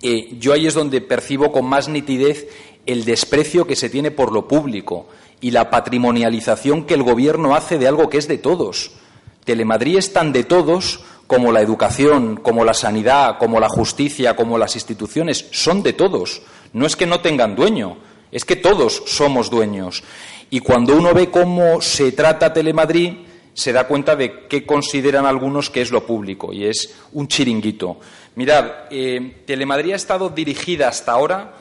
eh, 0.03 0.37
yo 0.41 0.53
ahí 0.53 0.67
es 0.67 0.75
donde 0.75 1.01
percibo 1.01 1.53
con 1.53 1.67
más 1.67 1.89
nitidez 1.89 2.49
el 2.85 3.05
desprecio 3.05 3.65
que 3.65 3.77
se 3.77 3.89
tiene 3.91 4.11
por 4.11 4.33
lo 4.33 4.49
público 4.49 5.07
y 5.41 5.51
la 5.51 5.71
patrimonialización 5.71 6.85
que 6.85 6.95
el 6.95 7.03
Gobierno 7.03 7.55
hace 7.55 7.79
de 7.79 7.89
algo 7.89 8.09
que 8.09 8.19
es 8.19 8.29
de 8.29 8.39
todos. 8.39 8.93
Telemadrid 9.45 9.99
es 9.99 10.13
tan 10.13 10.33
de 10.33 10.45
todos 10.45 11.01
como 11.27 11.53
la 11.53 11.61
educación, 11.61 12.37
como 12.37 12.65
la 12.65 12.75
sanidad, 12.75 13.39
como 13.39 13.61
la 13.61 13.69
justicia, 13.69 14.37
como 14.37 14.59
las 14.59 14.75
instituciones, 14.75 15.47
son 15.51 15.83
de 15.83 15.93
todos. 15.93 16.43
No 16.73 16.87
es 16.87 16.97
que 16.97 17.07
no 17.07 17.21
tengan 17.21 17.57
dueño, 17.57 17.99
es 18.31 18.45
que 18.45 18.57
todos 18.57 19.03
somos 19.07 19.51
dueños. 19.51 20.03
Y 20.51 20.61
cuando 20.61 20.97
uno 20.97 21.13
ve 21.13 21.31
cómo 21.31 21.81
se 21.81 22.13
trata 22.13 22.53
Telemadrid, 22.53 23.15
se 23.55 23.73
da 23.73 23.87
cuenta 23.87 24.15
de 24.15 24.47
qué 24.49 24.67
consideran 24.67 25.27
algunos 25.27 25.71
que 25.71 25.81
es 25.81 25.91
lo 25.91 26.07
público, 26.07 26.53
y 26.53 26.67
es 26.67 26.95
un 27.13 27.27
chiringuito. 27.27 27.99
Mirad, 28.35 28.67
eh, 28.91 29.43
Telemadrid 29.47 29.93
ha 29.93 29.97
estado 29.97 30.29
dirigida 30.29 30.89
hasta 30.89 31.13
ahora, 31.13 31.55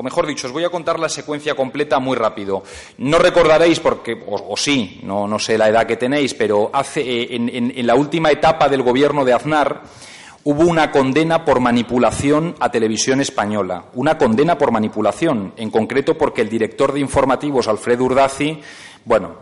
o 0.00 0.02
mejor 0.02 0.26
dicho, 0.26 0.46
os 0.46 0.52
voy 0.54 0.64
a 0.64 0.70
contar 0.70 0.98
la 0.98 1.10
secuencia 1.10 1.54
completa 1.54 1.98
muy 1.98 2.16
rápido. 2.16 2.62
No 2.96 3.18
recordaréis, 3.18 3.80
porque, 3.80 4.18
o, 4.26 4.56
sí, 4.56 4.98
no, 5.02 5.28
no, 5.28 5.38
sé 5.38 5.58
la 5.58 5.68
edad 5.68 5.86
que 5.86 5.98
tenéis, 5.98 6.32
pero 6.32 6.70
hace, 6.72 7.02
eh, 7.02 7.36
en 7.36 7.86
la 7.86 7.94
última 7.94 8.30
etapa 8.30 8.70
del 8.70 8.82
gobierno 8.82 9.26
de 9.26 9.34
Aznar, 9.34 9.82
hubo 10.44 10.62
una 10.62 10.90
condena 10.90 11.44
por 11.44 11.60
manipulación 11.60 12.54
a 12.60 12.70
televisión 12.70 13.20
española. 13.20 13.84
Una 13.92 14.16
condena 14.16 14.56
por 14.56 14.72
manipulación, 14.72 15.52
en 15.58 15.70
concreto 15.70 16.16
porque 16.16 16.40
el 16.40 16.48
director 16.48 16.94
de 16.94 17.00
informativos, 17.00 17.68
Alfredo 17.68 18.04
Urdazi, 18.04 18.58
bueno, 19.04 19.38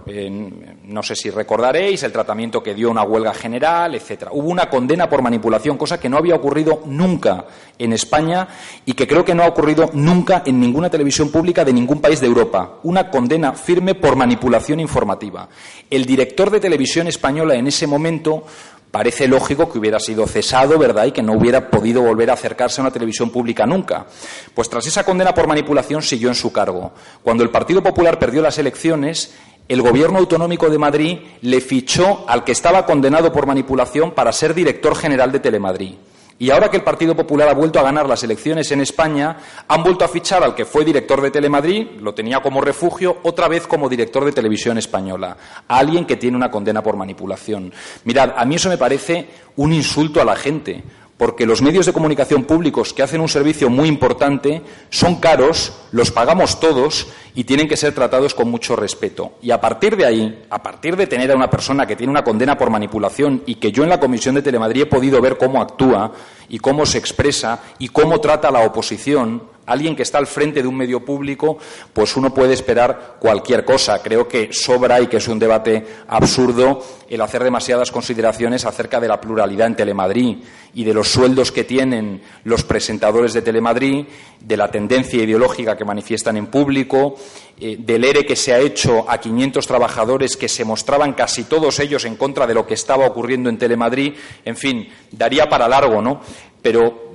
no 0.85 1.03
sé 1.03 1.17
si 1.17 1.31
recordaréis 1.31 2.03
el 2.05 2.13
tratamiento 2.13 2.63
que 2.63 2.75
dio 2.75 2.91
una 2.91 3.03
huelga 3.03 3.35
general, 3.35 3.95
etcétera. 3.95 4.31
Hubo 4.33 4.49
una 4.49 4.71
condena 4.71 5.09
por 5.09 5.21
manipulación, 5.21 5.77
cosa 5.77 5.99
que 5.99 6.09
no 6.09 6.17
había 6.17 6.37
ocurrido 6.37 6.83
nunca 6.87 7.45
en 7.77 7.93
España 7.93 8.47
y 8.87 8.93
que 8.93 9.07
creo 9.07 9.25
que 9.25 9.35
no 9.35 9.43
ha 9.43 9.49
ocurrido 9.49 9.91
nunca 9.95 10.43
en 10.47 10.61
ninguna 10.61 10.89
televisión 10.89 11.31
pública 11.31 11.65
de 11.65 11.73
ningún 11.73 12.01
país 12.01 12.21
de 12.21 12.29
Europa. 12.29 12.79
Una 12.85 13.11
condena 13.11 13.53
firme 13.53 13.95
por 13.95 14.17
manipulación 14.17 14.79
informativa. 14.79 15.49
El 15.91 16.05
director 16.05 16.51
de 16.51 16.61
televisión 16.61 17.09
española 17.09 17.55
en 17.55 17.67
ese 17.67 17.87
momento 17.87 18.45
Parece 18.91 19.29
lógico 19.29 19.71
que 19.71 19.79
hubiera 19.79 20.01
sido 20.01 20.27
cesado, 20.27 20.79
¿verdad?, 20.79 21.07
y 21.07 21.13
que 21.13 21.23
no 21.23 21.35
hubiera 21.35 21.71
podido 21.71 22.01
volver 22.03 22.31
a 22.31 22.35
acercarse 22.35 22.81
a 22.81 22.85
una 22.85 22.91
televisión 22.91 23.31
pública 23.31 23.67
nunca. 23.67 24.07
Pues 24.55 24.71
tras 24.71 24.87
esa 24.87 25.05
condena 25.05 25.35
por 25.35 25.47
manipulación 25.47 26.03
siguió 26.03 26.29
en 26.29 26.35
su 26.35 26.53
cargo. 26.53 26.93
Cuando 27.23 27.43
el 27.43 27.51
Partido 27.51 27.83
Popular 27.83 28.19
perdió 28.19 28.41
las 28.41 28.59
elecciones, 28.59 29.35
el 29.69 29.83
Gobierno 29.83 30.19
autonómico 30.19 30.71
de 30.71 30.79
Madrid 30.79 31.19
le 31.43 31.61
fichó 31.61 32.25
al 32.27 32.45
que 32.45 32.53
estaba 32.53 32.87
condenado 32.87 33.31
por 33.31 33.47
manipulación 33.47 34.13
para 34.13 34.33
ser 34.33 34.55
director 34.55 34.97
general 34.97 35.33
de 35.33 35.41
Telemadrid. 35.41 35.95
Y 36.41 36.51
ahora 36.51 36.71
que 36.71 36.77
el 36.77 36.85
Partido 36.85 37.17
Popular 37.17 37.49
ha 37.49 37.55
vuelto 37.55 37.81
a 37.81 37.83
ganar 37.83 38.09
las 38.09 38.23
elecciones 38.23 38.71
en 38.71 38.81
España, 38.81 39.37
han 39.67 39.83
vuelto 39.83 40.05
a 40.05 40.09
fichar 40.09 40.45
al 40.45 40.55
que 40.55 40.65
fue 40.65 40.85
director 40.85 41.21
de 41.21 41.33
Telemadrid, 41.33 42.01
lo 42.01 42.15
tenía 42.15 42.41
como 42.41 42.61
refugio, 42.61 43.19
otra 43.25 43.49
vez 43.49 43.67
como 43.67 43.89
director 43.89 44.25
de 44.25 44.31
televisión 44.31 44.79
española, 44.79 45.37
a 45.67 45.79
alguien 45.79 46.07
que 46.07 46.17
tiene 46.17 46.37
una 46.37 46.51
condena 46.51 46.81
por 46.81 46.97
manipulación. 46.97 47.73
Mirad, 48.05 48.35
a 48.37 48.45
mí 48.45 48.55
eso 48.55 48.69
me 48.69 48.79
parece 48.79 49.27
un 49.57 49.73
insulto 49.73 50.21
a 50.21 50.25
la 50.25 50.37
gente, 50.37 50.85
porque 51.19 51.47
los 51.47 51.61
medios 51.61 51.85
de 51.85 51.93
comunicación 51.93 52.45
públicos 52.45 52.95
que 52.95 53.03
hacen 53.03 53.21
un 53.21 53.29
servicio 53.29 53.69
muy 53.69 53.89
importante 53.89 54.63
son 54.89 55.17
caros, 55.17 55.73
los 55.91 56.13
pagamos 56.13 56.61
todos 56.61 57.09
y 57.35 57.45
tienen 57.45 57.69
que 57.69 57.77
ser 57.77 57.93
tratados 57.93 58.35
con 58.35 58.49
mucho 58.49 58.77
respeto. 58.77 59.33
Y 59.43 59.51
a 59.51 59.61
partir 59.61 59.97
de 59.97 60.07
ahí, 60.07 60.45
a 60.49 60.63
partir 60.63 60.97
de 60.97 61.09
tener 61.09 61.33
a 61.33 61.37
una 61.37 61.51
persona 61.51 61.87
que 61.87 61.97
tiene 61.97 62.13
una 62.13 62.23
condena 62.23 62.57
por 62.57 62.71
manipulación 62.71 63.43
y 63.47 63.57
que 63.57 63.73
yo 63.73 63.83
en 63.83 63.91
la 63.91 64.01
Comisión 64.01 64.37
de 64.37 64.43
Telemadrid 64.43 64.83
he 64.83 64.87
podido 64.87 65.21
ver 65.21 65.37
cómo 65.37 65.61
actúa 65.61 66.13
y 66.49 66.61
cómo 66.61 66.87
se 66.87 66.99
expresa 66.99 67.63
y 67.81 67.89
cómo 67.89 68.21
trata 68.21 68.49
a 68.49 68.53
la 68.53 68.61
oposición, 68.61 69.43
alguien 69.69 69.95
que 69.95 70.03
está 70.03 70.19
al 70.19 70.27
frente 70.27 70.63
de 70.63 70.69
un 70.69 70.77
medio 70.77 71.05
público, 71.05 71.59
pues 71.93 72.17
uno 72.17 72.33
puede 72.33 72.55
esperar 72.55 73.17
cualquier 73.21 73.65
cosa. 73.65 74.03
Creo 74.03 74.27
que 74.27 74.49
sobra 74.53 75.01
y 75.01 75.07
que 75.07 75.19
es 75.19 75.29
un 75.29 75.39
debate 75.39 75.85
absurdo 76.09 76.83
el 77.09 77.21
hacer 77.21 77.43
demasiadas 77.43 77.91
consideraciones 77.91 78.65
acerca 78.65 79.01
de 79.01 79.09
la 79.09 79.21
pluralidad 79.21 79.67
en 79.67 79.77
Telemadrid 79.77 80.39
y 80.75 80.85
de 80.85 80.95
los 80.95 81.09
sueldos 81.09 81.53
que 81.53 81.65
tienen 81.65 82.23
los 82.45 82.65
presentadores 82.65 83.33
de 83.33 83.43
Telemadrid, 83.43 84.07
de 84.41 84.57
la 84.57 84.71
tendencia 84.71 85.23
ideológica 85.23 85.77
que 85.77 85.85
manifiestan 85.85 86.37
en 86.37 86.47
público, 86.47 87.17
eh, 87.61 87.77
del 87.79 88.05
ERE 88.05 88.27
que 88.27 88.37
se 88.37 88.53
ha 88.53 88.59
hecho 88.59 89.11
a 89.11 89.19
500 89.19 89.67
trabajadores 89.67 90.37
que 90.37 90.49
se 90.49 90.65
mostraban 90.65 91.15
casi 91.15 91.45
todos 91.45 91.81
ellos 91.81 92.05
en 92.05 92.17
contra 92.17 92.47
de 92.47 92.55
lo 92.55 92.67
que 92.67 92.75
estaba 92.75 93.07
ocurriendo 93.07 93.49
en 93.49 93.59
Telemadrid. 93.59 94.15
En 94.45 94.57
fin, 94.57 94.89
daría 95.11 95.49
para 95.49 95.69
largo, 95.69 96.03
¿no? 96.03 96.21
Pero 96.63 97.13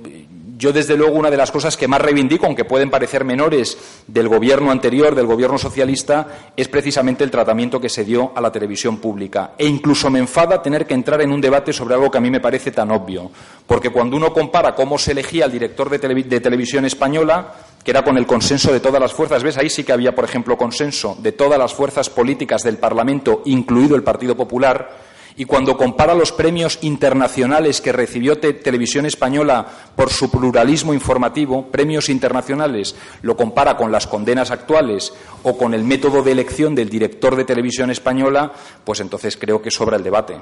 yo, 0.64 0.72
desde 0.72 0.95
luego, 0.95 1.18
una 1.18 1.30
de 1.30 1.35
las 1.35 1.52
cosas 1.52 1.76
que 1.76 1.90
más 1.90 1.99
reivindico, 1.99 2.45
aunque 2.45 2.64
pueden 2.64 2.90
parecer 2.90 3.26
menores 3.26 3.77
del 4.07 4.30
gobierno 4.30 4.72
anterior, 4.72 5.14
del 5.14 5.26
gobierno 5.26 5.57
socialista, 5.57 6.52
es 6.56 6.69
precisamente 6.69 7.26
el 7.26 7.31
tratamiento 7.31 7.81
que 7.81 7.90
se 7.90 8.06
dio 8.06 8.31
a 8.34 8.40
la 8.40 8.49
televisión 8.49 8.95
pública. 8.99 9.56
E 9.57 9.65
incluso 9.65 10.10
me 10.10 10.19
enfada 10.19 10.61
tener 10.61 10.88
que 10.88 10.94
entrar 10.94 11.19
en 11.19 11.34
un 11.34 11.41
debate 11.41 11.73
sobre 11.73 11.95
algo 11.95 12.10
que 12.10 12.18
a 12.18 12.22
mí 12.22 12.31
me 12.31 12.40
parece 12.40 12.72
tan 12.72 12.91
obvio. 12.91 13.30
Porque 13.68 13.90
cuando 13.90 14.15
uno 14.15 14.31
compara 14.31 14.73
cómo 14.73 14.98
se 14.98 15.11
elegía 15.11 15.44
el 15.44 15.52
director 15.52 15.90
de, 15.90 15.98
de 16.23 16.40
televisión 16.40 16.85
española, 16.85 17.56
que 17.84 17.91
era 17.91 18.02
con 18.02 18.18
el 18.18 18.26
consenso 18.26 18.72
de 18.72 18.80
todas 18.80 19.02
las 19.02 19.11
fuerzas. 19.11 19.44
¿Ves? 19.44 19.57
Ahí 19.57 19.69
sí 19.69 19.84
que 19.84 19.91
había, 19.91 20.15
por 20.15 20.23
ejemplo, 20.23 20.57
consenso 20.57 21.18
de 21.19 21.34
todas 21.34 21.60
las 21.60 21.73
fuerzas 21.73 22.10
políticas 22.10 22.64
del 22.64 22.77
Parlamento, 22.77 23.41
incluido 23.44 23.98
el 23.98 24.03
Partido 24.03 24.38
Popular 24.38 25.12
y 25.35 25.45
cuando 25.45 25.77
compara 25.77 26.14
los 26.14 26.31
premios 26.31 26.80
internacionales 26.81 27.81
que 27.81 27.91
recibió 27.91 28.39
Televisión 28.39 29.05
Española 29.05 29.65
por 29.95 30.10
su 30.10 30.30
pluralismo 30.30 30.93
informativo, 30.93 31.68
premios 31.68 32.10
internacionales, 32.10 32.95
lo 33.22 33.35
compara 33.35 33.77
con 33.77 33.91
las 33.91 34.07
condenas 34.07 34.51
actuales 34.51 35.14
o 35.43 35.57
con 35.57 35.73
el 35.73 35.84
método 35.84 36.23
de 36.23 36.31
elección 36.31 36.76
del 36.76 36.89
director 36.89 37.35
de 37.35 37.45
Televisión 37.45 37.89
Española, 37.89 38.51
pues 38.84 38.99
entonces 38.99 39.38
creo 39.38 39.61
que 39.61 39.72
sobra 39.72 39.97
el 39.97 40.03
debate. 40.03 40.41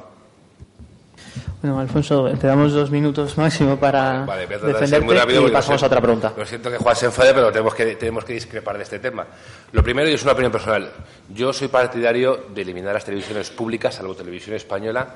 Bueno, 1.61 1.79
Alfonso, 1.79 2.29
te 2.39 2.47
damos 2.47 2.73
dos 2.73 2.89
minutos 2.89 3.37
máximo 3.37 3.77
para 3.77 4.25
vale, 4.25 4.47
defenderte 4.47 5.47
y 5.47 5.51
pasamos 5.51 5.83
a 5.83 5.85
otra 5.85 6.01
pregunta. 6.01 6.33
Lo 6.35 6.45
siento 6.45 6.71
que 6.71 6.77
Juan 6.77 6.95
se 6.95 7.05
enfade, 7.05 7.33
pero 7.33 7.51
tenemos 7.51 7.75
que, 7.75 7.95
tenemos 7.95 8.25
que 8.25 8.33
discrepar 8.33 8.77
de 8.77 8.83
este 8.83 8.99
tema. 8.99 9.27
Lo 9.71 9.83
primero, 9.83 10.09
y 10.09 10.13
es 10.13 10.23
una 10.23 10.33
opinión 10.33 10.51
personal, 10.51 10.91
yo 11.29 11.53
soy 11.53 11.67
partidario 11.67 12.45
de 12.53 12.61
eliminar 12.61 12.93
las 12.93 13.05
televisiones 13.05 13.49
públicas, 13.51 13.95
salvo 13.95 14.15
televisión 14.15 14.55
española, 14.55 15.15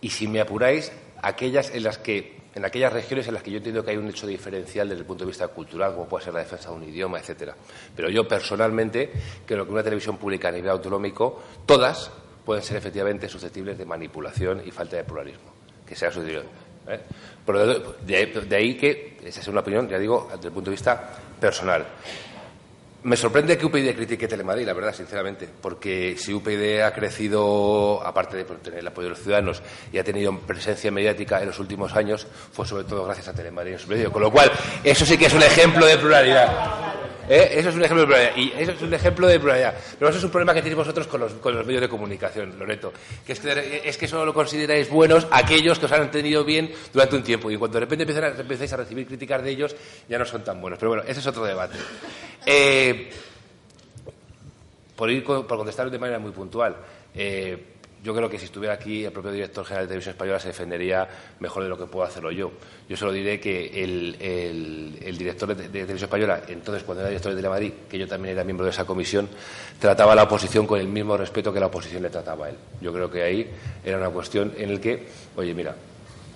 y 0.00 0.10
si 0.10 0.28
me 0.28 0.40
apuráis, 0.40 0.92
aquellas 1.22 1.70
en 1.74 1.84
las 1.84 1.98
que 1.98 2.42
en 2.54 2.64
aquellas 2.64 2.92
regiones 2.92 3.26
en 3.28 3.34
las 3.34 3.42
que 3.42 3.50
yo 3.50 3.56
entiendo 3.56 3.82
que 3.82 3.92
hay 3.92 3.96
un 3.96 4.08
hecho 4.08 4.26
diferencial 4.26 4.88
desde 4.88 5.00
el 5.00 5.06
punto 5.06 5.24
de 5.24 5.28
vista 5.28 5.48
cultural, 5.48 5.94
como 5.94 6.06
puede 6.06 6.24
ser 6.24 6.34
la 6.34 6.40
defensa 6.40 6.68
de 6.68 6.76
un 6.76 6.84
idioma, 6.84 7.18
etcétera. 7.18 7.54
Pero 7.96 8.10
yo 8.10 8.28
personalmente 8.28 9.10
creo 9.46 9.64
que 9.64 9.72
una 9.72 9.82
televisión 9.82 10.18
pública 10.18 10.48
a 10.48 10.52
nivel 10.52 10.70
autonómico, 10.70 11.42
todas 11.64 12.10
pueden 12.44 12.62
ser 12.62 12.76
efectivamente 12.76 13.28
susceptibles 13.28 13.78
de 13.78 13.84
manipulación 13.84 14.62
y 14.64 14.70
falta 14.70 14.96
de 14.96 15.04
pluralismo 15.04 15.52
que 15.92 15.96
sea 15.96 16.10
su 16.10 16.22
¿eh? 16.22 16.42
Pero 17.44 17.66
de, 17.66 18.56
ahí 18.56 18.76
que, 18.76 19.18
esa 19.24 19.40
es 19.40 19.48
una 19.48 19.60
opinión, 19.60 19.88
ya 19.88 19.98
digo, 19.98 20.28
desde 20.34 20.48
el 20.48 20.54
punto 20.54 20.70
de 20.70 20.76
vista 20.76 21.10
personal. 21.38 21.84
Me 23.04 23.16
sorprende 23.16 23.58
que 23.58 23.66
UPyD 23.66 23.96
critique 23.96 24.28
Telemadrid, 24.28 24.64
la 24.64 24.74
verdad, 24.74 24.94
sinceramente, 24.94 25.48
porque 25.60 26.14
si 26.16 26.32
UPyD 26.32 26.82
ha 26.82 26.92
crecido, 26.92 28.00
aparte 28.06 28.36
de 28.36 28.44
tener 28.44 28.78
el 28.78 28.86
apoyo 28.86 29.06
de 29.06 29.10
los 29.10 29.18
ciudadanos, 29.18 29.60
y 29.92 29.98
ha 29.98 30.04
tenido 30.04 30.38
presencia 30.38 30.92
mediática 30.92 31.40
en 31.40 31.48
los 31.48 31.58
últimos 31.58 31.96
años, 31.96 32.28
fue 32.52 32.64
sobre 32.64 32.84
todo 32.84 33.04
gracias 33.04 33.26
a 33.26 33.34
Telemadrid 33.34 33.72
en 33.72 33.78
su 33.80 33.88
medio. 33.88 34.12
Con 34.12 34.22
lo 34.22 34.30
cual, 34.30 34.52
eso 34.84 35.04
sí 35.04 35.18
que 35.18 35.26
es 35.26 35.34
un 35.34 35.42
ejemplo 35.42 35.84
de 35.84 35.98
pluralidad. 35.98 36.92
¿Eh? 37.28 37.54
Eso 37.54 37.70
es 37.70 37.76
un 37.76 37.82
ejemplo 37.84 38.02
de 38.02 38.06
pluralidad. 38.06 38.36
Y 38.36 38.52
eso 38.62 38.72
es 38.72 38.82
un 38.82 38.94
ejemplo 38.94 39.26
de 39.26 39.40
pluralidad. 39.40 39.74
Pero 39.98 40.08
eso 40.08 40.18
es 40.18 40.24
un 40.24 40.30
problema 40.30 40.54
que 40.54 40.60
tenéis 40.60 40.76
vosotros 40.76 41.06
con 41.06 41.20
los, 41.20 41.32
con 41.34 41.54
los 41.54 41.64
medios 41.64 41.82
de 41.82 41.88
comunicación, 41.88 42.58
Loreto. 42.58 42.92
Que 43.26 43.32
es, 43.32 43.40
que 43.40 43.82
es 43.84 43.96
que 43.96 44.08
solo 44.08 44.24
lo 44.26 44.34
consideráis 44.34 44.88
buenos 44.90 45.26
aquellos 45.30 45.78
que 45.78 45.86
os 45.86 45.92
han 45.92 46.10
tenido 46.10 46.44
bien 46.44 46.70
durante 46.92 47.16
un 47.16 47.22
tiempo. 47.22 47.50
Y 47.50 47.56
cuando 47.56 47.76
de 47.76 47.80
repente 47.80 48.02
empiezan 48.02 48.24
a, 48.24 48.40
empezáis 48.40 48.72
a 48.72 48.76
recibir 48.76 49.06
críticas 49.06 49.42
de 49.42 49.50
ellos, 49.50 49.76
ya 50.08 50.18
no 50.18 50.24
son 50.24 50.44
tan 50.44 50.60
buenos. 50.60 50.78
Pero 50.78 50.90
bueno, 50.90 51.04
ese 51.06 51.20
es 51.20 51.26
otro 51.26 51.44
debate. 51.44 51.76
Eh, 52.44 52.91
por, 54.96 55.10
ir, 55.10 55.24
por 55.24 55.46
contestar 55.46 55.90
de 55.90 55.98
manera 55.98 56.18
muy 56.18 56.32
puntual. 56.32 56.76
Eh, 57.14 57.72
yo 58.02 58.12
creo 58.14 58.28
que 58.28 58.38
si 58.38 58.46
estuviera 58.46 58.74
aquí 58.74 59.04
el 59.04 59.12
propio 59.12 59.30
director 59.30 59.64
general 59.64 59.84
de 59.84 59.88
Televisión 59.90 60.14
Española 60.14 60.40
se 60.40 60.48
defendería 60.48 61.08
mejor 61.38 61.62
de 61.62 61.68
lo 61.68 61.78
que 61.78 61.86
puedo 61.86 62.04
hacerlo 62.04 62.32
yo. 62.32 62.50
Yo 62.88 62.96
solo 62.96 63.12
diré 63.12 63.38
que 63.38 63.84
el, 63.84 65.16
director 65.16 65.54
de, 65.54 65.68
Televisión 65.68 65.98
Española, 65.98 66.42
entonces 66.48 66.82
cuando 66.82 67.02
era 67.02 67.10
director 67.10 67.30
de 67.30 67.36
Telemadrid, 67.36 67.72
que 67.88 67.98
yo 67.98 68.08
también 68.08 68.34
era 68.34 68.44
miembro 68.44 68.64
de 68.64 68.72
esa 68.72 68.84
comisión, 68.84 69.28
trataba 69.78 70.12
a 70.12 70.16
la 70.16 70.24
oposición 70.24 70.66
con 70.66 70.80
el 70.80 70.88
mismo 70.88 71.16
respeto 71.16 71.52
que 71.52 71.60
la 71.60 71.66
oposición 71.66 72.02
le 72.02 72.10
trataba 72.10 72.46
a 72.46 72.50
él. 72.50 72.56
Yo 72.80 72.92
creo 72.92 73.08
que 73.08 73.22
ahí 73.22 73.48
era 73.84 73.98
una 73.98 74.10
cuestión 74.10 74.52
en 74.56 74.74
la 74.74 74.80
que, 74.80 75.06
oye, 75.36 75.54
mira, 75.54 75.76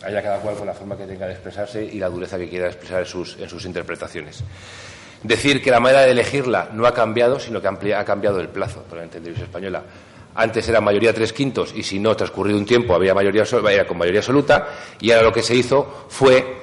haya 0.04 0.22
cada 0.22 0.38
cual 0.38 0.54
con 0.54 0.68
la 0.68 0.74
forma 0.74 0.96
que 0.96 1.06
tenga 1.06 1.26
de 1.26 1.32
expresarse 1.32 1.84
y 1.84 1.98
la 1.98 2.08
dureza 2.08 2.38
que 2.38 2.48
quiera 2.48 2.68
expresar 2.68 3.00
en 3.00 3.48
sus 3.48 3.64
interpretaciones. 3.64 4.44
Decir 5.26 5.60
que 5.60 5.72
la 5.72 5.80
manera 5.80 6.02
de 6.02 6.12
elegirla 6.12 6.68
no 6.72 6.86
ha 6.86 6.94
cambiado, 6.94 7.40
sino 7.40 7.60
que 7.60 7.66
ha 7.66 8.04
cambiado 8.04 8.38
el 8.38 8.48
plazo 8.48 8.82
por 8.82 8.98
la 8.98 9.04
Española. 9.04 9.82
Antes 10.36 10.68
era 10.68 10.80
mayoría 10.80 11.12
tres 11.12 11.32
quintos 11.32 11.72
y 11.74 11.82
si 11.82 11.98
no, 11.98 12.14
transcurrido 12.14 12.56
un 12.56 12.64
tiempo, 12.64 12.94
había 12.94 13.12
mayoría, 13.12 13.42
era 13.42 13.86
con 13.86 13.98
mayoría 13.98 14.20
absoluta 14.20 14.68
y 15.00 15.10
ahora 15.10 15.24
lo 15.24 15.32
que 15.32 15.42
se 15.42 15.56
hizo 15.56 16.06
fue 16.08 16.58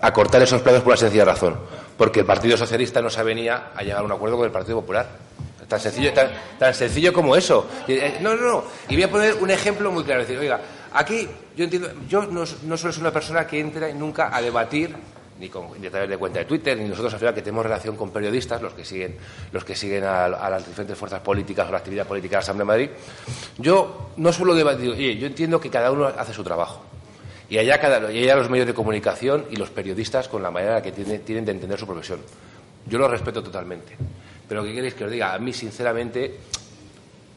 acortar 0.00 0.42
esos 0.42 0.62
plazos 0.62 0.82
por 0.82 0.92
la 0.92 0.96
sencilla 0.96 1.24
razón, 1.24 1.58
porque 1.96 2.20
el 2.20 2.26
Partido 2.26 2.56
Socialista 2.56 3.02
no 3.02 3.10
se 3.10 3.20
venía 3.24 3.72
a 3.74 3.82
llegar 3.82 4.00
a 4.00 4.04
un 4.04 4.12
acuerdo 4.12 4.36
con 4.36 4.46
el 4.46 4.52
Partido 4.52 4.80
Popular. 4.80 5.08
Tan 5.66 5.80
sencillo, 5.80 6.12
tan, 6.12 6.74
sencillo 6.74 7.12
como 7.12 7.34
eso. 7.34 7.66
Eh, 7.88 8.18
no, 8.20 8.36
no, 8.36 8.42
no. 8.46 8.64
Y 8.90 8.94
voy 8.94 9.04
a 9.04 9.10
poner 9.10 9.34
un 9.40 9.50
ejemplo 9.50 9.90
muy 9.90 10.04
claro. 10.04 10.20
decir, 10.20 10.38
oiga, 10.38 10.60
aquí 10.92 11.26
yo 11.56 11.64
entiendo, 11.64 11.90
yo 12.08 12.26
no, 12.26 12.44
no 12.64 12.76
suelo 12.76 12.92
ser 12.92 13.00
una 13.00 13.10
persona 13.10 13.44
que 13.44 13.58
entre 13.58 13.92
nunca 13.92 14.30
a 14.32 14.40
debatir 14.40 14.94
ni, 15.42 15.48
con, 15.48 15.64
a 15.64 15.90
través 15.90 16.08
de 16.08 16.16
cuenta 16.16 16.38
de 16.38 16.44
Twitter, 16.44 16.78
ni 16.78 16.88
nosotros 16.88 17.12
al 17.12 17.18
final 17.18 17.34
que 17.34 17.42
tenemos 17.42 17.64
relación 17.64 17.96
con 17.96 18.10
periodistas, 18.10 18.62
los 18.62 18.74
que 18.74 18.84
siguen, 18.84 19.16
los 19.50 19.64
que 19.64 19.74
siguen 19.74 20.04
a, 20.04 20.28
las 20.28 20.64
diferentes 20.64 20.96
fuerzas 20.96 21.20
políticas 21.20 21.68
o 21.68 21.72
la 21.72 21.78
actividad 21.78 22.06
política 22.06 22.36
de 22.36 22.36
la 22.36 22.42
Asamblea 22.42 22.62
de 22.62 22.66
Madrid, 22.66 22.90
yo 23.58 24.12
no 24.16 24.32
suelo 24.32 24.54
debatir, 24.54 24.94
yo 24.94 25.26
entiendo 25.26 25.60
que 25.60 25.68
cada 25.68 25.90
uno 25.90 26.06
hace 26.06 26.32
su 26.32 26.44
trabajo. 26.44 26.84
Y 27.50 27.58
allá, 27.58 27.80
cada, 27.80 28.10
y 28.12 28.22
allá 28.22 28.36
los 28.36 28.48
medios 28.48 28.68
de 28.68 28.72
comunicación 28.72 29.46
y 29.50 29.56
los 29.56 29.70
periodistas 29.70 30.28
con 30.28 30.42
la 30.42 30.50
manera 30.50 30.80
que 30.80 30.92
tienen, 30.92 31.22
tienen 31.22 31.44
de 31.44 31.52
entender 31.52 31.78
su 31.78 31.86
profesión. 31.86 32.20
Yo 32.86 32.98
lo 32.98 33.08
respeto 33.08 33.42
totalmente. 33.42 33.96
Pero 34.48 34.62
¿qué 34.62 34.72
queréis 34.72 34.94
que 34.94 35.04
os 35.04 35.10
diga? 35.10 35.34
A 35.34 35.38
mí, 35.38 35.52
sinceramente, 35.52 36.38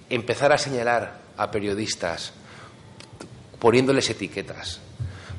empezar 0.10 0.53
a 0.53 0.57
señalar 0.57 1.22
a 1.36 1.52
periodistas 1.52 2.34
poniéndoles 3.60 4.10
etiquetas, 4.10 4.80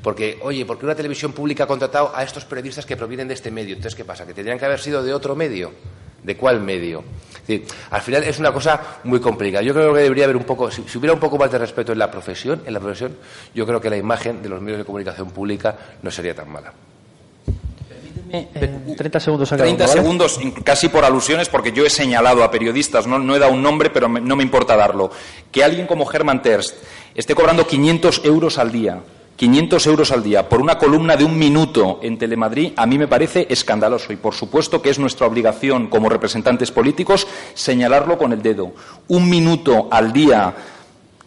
porque, 0.01 0.39
oye, 0.41 0.65
porque 0.65 0.85
una 0.85 0.95
televisión 0.95 1.33
pública 1.33 1.65
ha 1.65 1.67
contratado 1.67 2.11
a 2.15 2.23
estos 2.23 2.45
periodistas 2.45 2.85
que 2.85 2.95
provienen 2.95 3.27
de 3.27 3.33
este 3.33 3.51
medio? 3.51 3.75
Entonces, 3.75 3.95
¿qué 3.95 4.05
pasa? 4.05 4.25
¿Que 4.25 4.33
tendrían 4.33 4.59
que 4.59 4.65
haber 4.65 4.79
sido 4.79 5.03
de 5.03 5.13
otro 5.13 5.35
medio? 5.35 5.71
¿De 6.23 6.35
cuál 6.35 6.61
medio? 6.61 7.03
al 7.91 8.01
final 8.01 8.23
es 8.23 8.39
una 8.39 8.51
cosa 8.51 8.99
muy 9.05 9.19
complicada. 9.19 9.63
Yo 9.63 9.73
creo 9.73 9.93
que 9.93 10.01
debería 10.01 10.25
haber 10.25 10.35
un 10.35 10.43
poco, 10.43 10.69
si, 10.69 10.81
hubiera 10.97 11.13
un 11.13 11.19
poco 11.19 11.37
más 11.37 11.51
de 11.51 11.57
respeto 11.57 11.93
en 11.93 11.99
la 11.99 12.11
profesión, 12.11 12.61
en 12.65 12.73
la 12.73 12.79
profesión, 12.79 13.15
yo 13.53 13.65
creo 13.65 13.79
que 13.79 13.89
la 13.89 13.97
imagen 13.97 14.41
de 14.41 14.49
los 14.49 14.61
medios 14.61 14.79
de 14.79 14.85
comunicación 14.85 15.29
pública 15.31 15.75
no 16.01 16.11
sería 16.11 16.35
tan 16.35 16.49
mala. 16.51 16.73
30 18.97 19.19
segundos, 19.21 19.49
30 19.49 19.87
segundos, 19.87 20.39
casi 20.65 20.89
por 20.89 21.05
alusiones, 21.05 21.47
porque 21.47 21.71
yo 21.71 21.85
he 21.85 21.89
señalado 21.89 22.43
a 22.43 22.51
periodistas, 22.51 23.07
no, 23.07 23.19
no 23.19 23.33
he 23.33 23.39
dado 23.39 23.53
un 23.53 23.61
nombre, 23.61 23.89
pero 23.89 24.09
no 24.09 24.35
me 24.35 24.43
importa 24.43 24.75
darlo, 24.75 25.09
que 25.49 25.63
alguien 25.63 25.87
como 25.87 26.11
Herman 26.11 26.41
Terst 26.41 26.75
esté 27.15 27.33
cobrando 27.33 27.65
500 27.65 28.25
euros 28.25 28.57
al 28.57 28.73
día 28.73 28.99
500 29.37 29.85
euros 29.85 30.11
al 30.11 30.23
día 30.23 30.49
por 30.49 30.59
una 30.59 30.79
columna 30.79 31.15
de 31.15 31.23
un 31.23 31.37
minuto 31.37 31.99
en 32.01 32.17
Telemadrid, 32.17 32.73
a 32.75 32.87
mí 32.87 32.97
me 32.97 33.07
parece 33.07 33.45
escandaloso. 33.49 34.11
Y 34.11 34.15
por 34.15 34.33
supuesto 34.33 34.81
que 34.81 34.89
es 34.89 34.97
nuestra 34.97 35.27
obligación 35.27 35.87
como 35.87 36.09
representantes 36.09 36.71
políticos 36.71 37.27
señalarlo 37.53 38.17
con 38.17 38.33
el 38.33 38.41
dedo. 38.41 38.73
Un 39.07 39.29
minuto 39.29 39.89
al 39.91 40.11
día, 40.11 40.55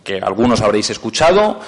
que 0.03 0.19
algunos 0.19 0.61
habréis 0.61 0.91
escuchado, 0.91 1.61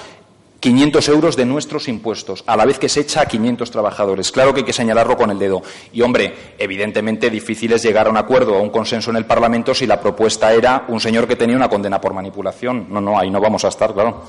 500 0.59 1.09
euros 1.09 1.35
de 1.37 1.45
nuestros 1.45 1.87
impuestos, 1.87 2.43
a 2.45 2.57
la 2.57 2.65
vez 2.65 2.77
que 2.77 2.89
se 2.89 3.01
echa 3.01 3.21
a 3.21 3.25
500 3.25 3.71
trabajadores. 3.71 4.31
Claro 4.31 4.53
que 4.53 4.61
hay 4.61 4.65
que 4.65 4.73
señalarlo 4.73 5.15
con 5.15 5.29
el 5.29 5.39
dedo. 5.39 5.61
Y, 5.93 6.01
hombre, 6.01 6.33
evidentemente 6.57 7.29
difícil 7.29 7.71
es 7.71 7.83
llegar 7.83 8.07
a 8.07 8.09
un 8.09 8.17
acuerdo 8.17 8.55
o 8.55 8.59
a 8.59 8.61
un 8.61 8.69
consenso 8.69 9.11
en 9.11 9.17
el 9.17 9.25
Parlamento 9.25 9.73
si 9.73 9.87
la 9.87 9.99
propuesta 10.01 10.51
era 10.53 10.85
un 10.89 10.99
señor 10.99 11.25
que 11.25 11.37
tenía 11.37 11.55
una 11.55 11.69
condena 11.69 12.01
por 12.01 12.13
manipulación. 12.13 12.87
No, 12.89 12.99
no, 12.99 13.17
ahí 13.17 13.29
no 13.29 13.39
vamos 13.39 13.63
a 13.63 13.69
estar, 13.69 13.93
claro. 13.93 14.23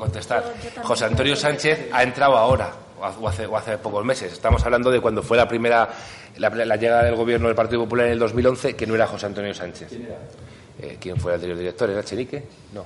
Contestar. 0.00 0.52
José 0.82 1.04
Antonio 1.04 1.36
Sánchez 1.36 1.88
ha 1.92 2.02
entrado 2.02 2.36
ahora, 2.36 2.72
o 2.98 3.28
hace, 3.28 3.46
o 3.46 3.56
hace 3.56 3.78
pocos 3.78 4.04
meses. 4.04 4.32
Estamos 4.32 4.64
hablando 4.64 4.90
de 4.90 5.00
cuando 5.00 5.22
fue 5.22 5.36
la 5.36 5.46
primera, 5.46 5.88
la, 6.38 6.50
la 6.50 6.76
llegada 6.76 7.04
del 7.04 7.14
gobierno 7.14 7.46
del 7.46 7.54
Partido 7.54 7.82
Popular 7.82 8.06
en 8.06 8.12
el 8.12 8.18
2011, 8.18 8.74
que 8.74 8.86
no 8.86 8.94
era 8.96 9.06
José 9.06 9.26
Antonio 9.26 9.54
Sánchez. 9.54 9.88
¿Quién, 9.88 10.06
era? 10.06 10.18
Eh, 10.82 10.96
¿quién 10.98 11.16
fue 11.16 11.32
el 11.32 11.34
anterior 11.36 11.58
director? 11.58 11.90
¿Era 11.90 12.02
Chenique? 12.02 12.42
No. 12.72 12.84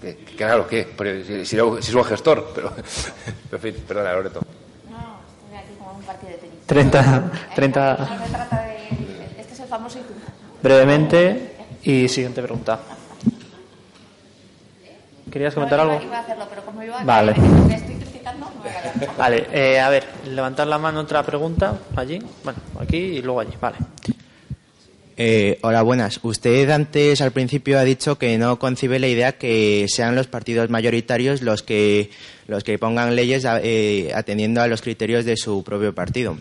¿Qué, 0.00 0.16
claro, 0.36 0.66
¿qué? 0.66 0.86
Si, 1.26 1.44
si, 1.44 1.56
es 1.56 1.94
un 1.94 2.04
gestor, 2.04 2.52
pero. 2.54 2.72
en 3.52 3.58
fin, 3.58 3.74
perdona, 3.86 4.12
Loreto. 4.12 4.40
No, 4.88 5.20
estoy 5.44 5.58
aquí 5.58 5.74
como 5.78 5.92
un 5.98 6.02
partido 6.02 6.32
de 6.32 6.38
tenis. 6.38 6.66
30. 6.66 7.32
30... 7.54 7.96
No 7.98 8.24
se 8.24 8.30
trata 8.30 8.62
de. 8.62 8.76
Este 9.40 9.52
es 9.52 9.60
el 9.60 9.66
famoso. 9.66 9.98
Brevemente. 10.62 11.52
Y 11.82 12.08
siguiente 12.08 12.42
pregunta. 12.42 12.80
¿Querías 15.36 15.52
comentar 15.52 15.76
No, 15.76 15.82
algo? 15.82 15.94
Iba, 15.96 16.04
iba 16.06 16.16
a 16.16 16.20
hacerlo, 16.20 16.46
pero 16.48 16.64
como 16.64 16.82
iba 16.82 16.98
a 16.98 17.04
Vale. 17.04 17.32
estoy 17.32 17.94
criticando, 17.96 18.46
no. 18.46 19.16
Vale, 19.18 19.46
eh, 19.52 19.78
a 19.78 19.90
ver, 19.90 20.04
levantar 20.30 20.66
la 20.66 20.78
mano 20.78 21.00
otra 21.00 21.22
pregunta 21.24 21.78
allí. 21.94 22.18
Bueno, 22.42 22.58
aquí 22.80 22.96
y 22.96 23.20
luego 23.20 23.40
allí. 23.40 23.52
Vale. 23.60 23.76
Eh, 25.18 25.58
hola, 25.60 25.82
buenas. 25.82 26.20
Usted 26.22 26.70
antes, 26.70 27.20
al 27.20 27.32
principio, 27.32 27.78
ha 27.78 27.84
dicho 27.84 28.16
que 28.16 28.38
no 28.38 28.58
concibe 28.58 28.98
la 28.98 29.08
idea 29.08 29.32
que 29.32 29.84
sean 29.90 30.14
los 30.14 30.26
partidos 30.26 30.70
mayoritarios 30.70 31.42
los 31.42 31.62
que, 31.62 32.08
los 32.46 32.64
que 32.64 32.78
pongan 32.78 33.14
leyes 33.14 33.44
eh, 33.62 34.12
atendiendo 34.14 34.62
a 34.62 34.68
los 34.68 34.80
criterios 34.80 35.26
de 35.26 35.36
su 35.36 35.62
propio 35.62 35.94
partido. 35.94 36.38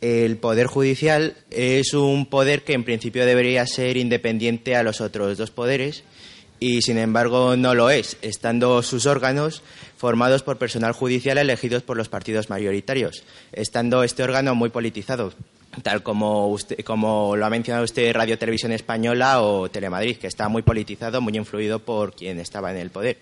El 0.00 0.36
Poder 0.36 0.68
Judicial 0.68 1.34
es 1.50 1.92
un 1.92 2.26
poder 2.26 2.62
que, 2.62 2.74
en 2.74 2.84
principio, 2.84 3.26
debería 3.26 3.66
ser 3.66 3.96
independiente 3.96 4.76
a 4.76 4.84
los 4.84 5.00
otros 5.00 5.36
dos 5.36 5.50
poderes 5.50 6.04
y, 6.60 6.82
sin 6.82 6.98
embargo, 6.98 7.56
no 7.56 7.74
lo 7.74 7.90
es, 7.90 8.18
estando 8.22 8.82
sus 8.82 9.06
órganos 9.06 9.62
formados 9.96 10.42
por 10.42 10.58
personal 10.58 10.92
judicial 10.92 11.38
elegidos 11.38 11.82
por 11.82 11.96
los 11.96 12.08
partidos 12.08 12.50
mayoritarios, 12.50 13.24
estando 13.52 14.04
este 14.04 14.22
órgano 14.22 14.54
muy 14.54 14.70
politizado 14.70 15.32
tal 15.82 16.02
como, 16.02 16.48
usted, 16.48 16.80
como 16.84 17.36
lo 17.36 17.46
ha 17.46 17.50
mencionado 17.50 17.84
usted 17.84 18.12
Radio 18.12 18.38
Televisión 18.38 18.72
Española 18.72 19.42
o 19.42 19.70
Telemadrid, 19.70 20.16
que 20.16 20.26
está 20.26 20.48
muy 20.48 20.62
politizado, 20.62 21.20
muy 21.20 21.36
influido 21.36 21.78
por 21.78 22.14
quien 22.14 22.40
estaba 22.40 22.70
en 22.70 22.78
el 22.78 22.90
poder. 22.90 23.18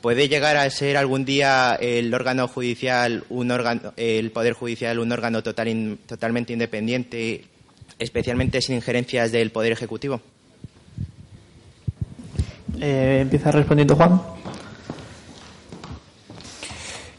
¿Puede 0.00 0.28
llegar 0.28 0.56
a 0.56 0.68
ser 0.68 0.96
algún 0.96 1.24
día 1.24 1.78
el 1.80 2.12
órgano 2.12 2.46
judicial, 2.48 3.24
un 3.30 3.50
órgano, 3.50 3.94
el 3.96 4.30
Poder 4.32 4.52
Judicial, 4.52 4.98
un 4.98 5.12
órgano 5.12 5.42
totalmente 5.42 6.52
independiente, 6.52 7.44
especialmente 7.98 8.60
sin 8.60 8.76
injerencias 8.76 9.32
del 9.32 9.50
Poder 9.50 9.72
Ejecutivo? 9.72 10.20
Eh, 12.80 13.18
empieza 13.22 13.50
respondiendo 13.50 13.96
Juan. 13.96 14.20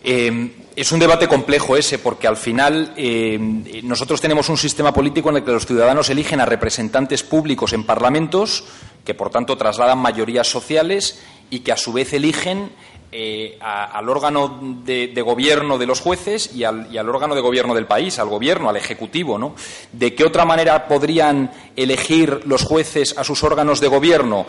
Eh, 0.03 0.51
es 0.75 0.91
un 0.91 0.99
debate 0.99 1.27
complejo 1.27 1.77
ese, 1.77 1.99
porque 1.99 2.27
al 2.27 2.35
final 2.35 2.93
eh, 2.97 3.39
nosotros 3.83 4.19
tenemos 4.19 4.49
un 4.49 4.57
sistema 4.57 4.93
político 4.93 5.29
en 5.29 5.37
el 5.37 5.43
que 5.43 5.51
los 5.51 5.65
ciudadanos 5.65 6.09
eligen 6.09 6.41
a 6.41 6.45
representantes 6.45 7.23
públicos 7.23 7.71
en 7.71 7.85
parlamentos, 7.85 8.65
que 9.05 9.13
por 9.13 9.29
tanto 9.29 9.55
trasladan 9.57 9.99
mayorías 9.99 10.47
sociales 10.47 11.21
y 11.49 11.61
que 11.61 11.71
a 11.71 11.77
su 11.77 11.93
vez 11.93 12.11
eligen 12.11 12.71
eh, 13.11 13.57
al 13.61 14.09
órgano 14.09 14.59
de, 14.83 15.07
de, 15.07 15.21
gobierno 15.21 15.77
de 15.77 15.85
los 15.85 16.01
jueces 16.01 16.53
y 16.53 16.65
al, 16.65 16.91
y 16.91 16.97
al, 16.97 17.07
órgano 17.07 17.33
de 17.33 17.39
gobierno 17.39 17.73
del 17.73 17.85
país, 17.85 18.19
al 18.19 18.27
gobierno, 18.27 18.67
al 18.67 18.75
ejecutivo. 18.75 19.37
¿no? 19.37 19.55
¿De 19.93 20.13
qué 20.13 20.25
otra 20.25 20.43
manera 20.43 20.89
podrían 20.89 21.51
elegir 21.77 22.41
los 22.45 22.63
jueces 22.63 23.17
a 23.17 23.23
sus 23.23 23.41
órganos 23.45 23.79
de 23.79 23.87
gobierno? 23.87 24.45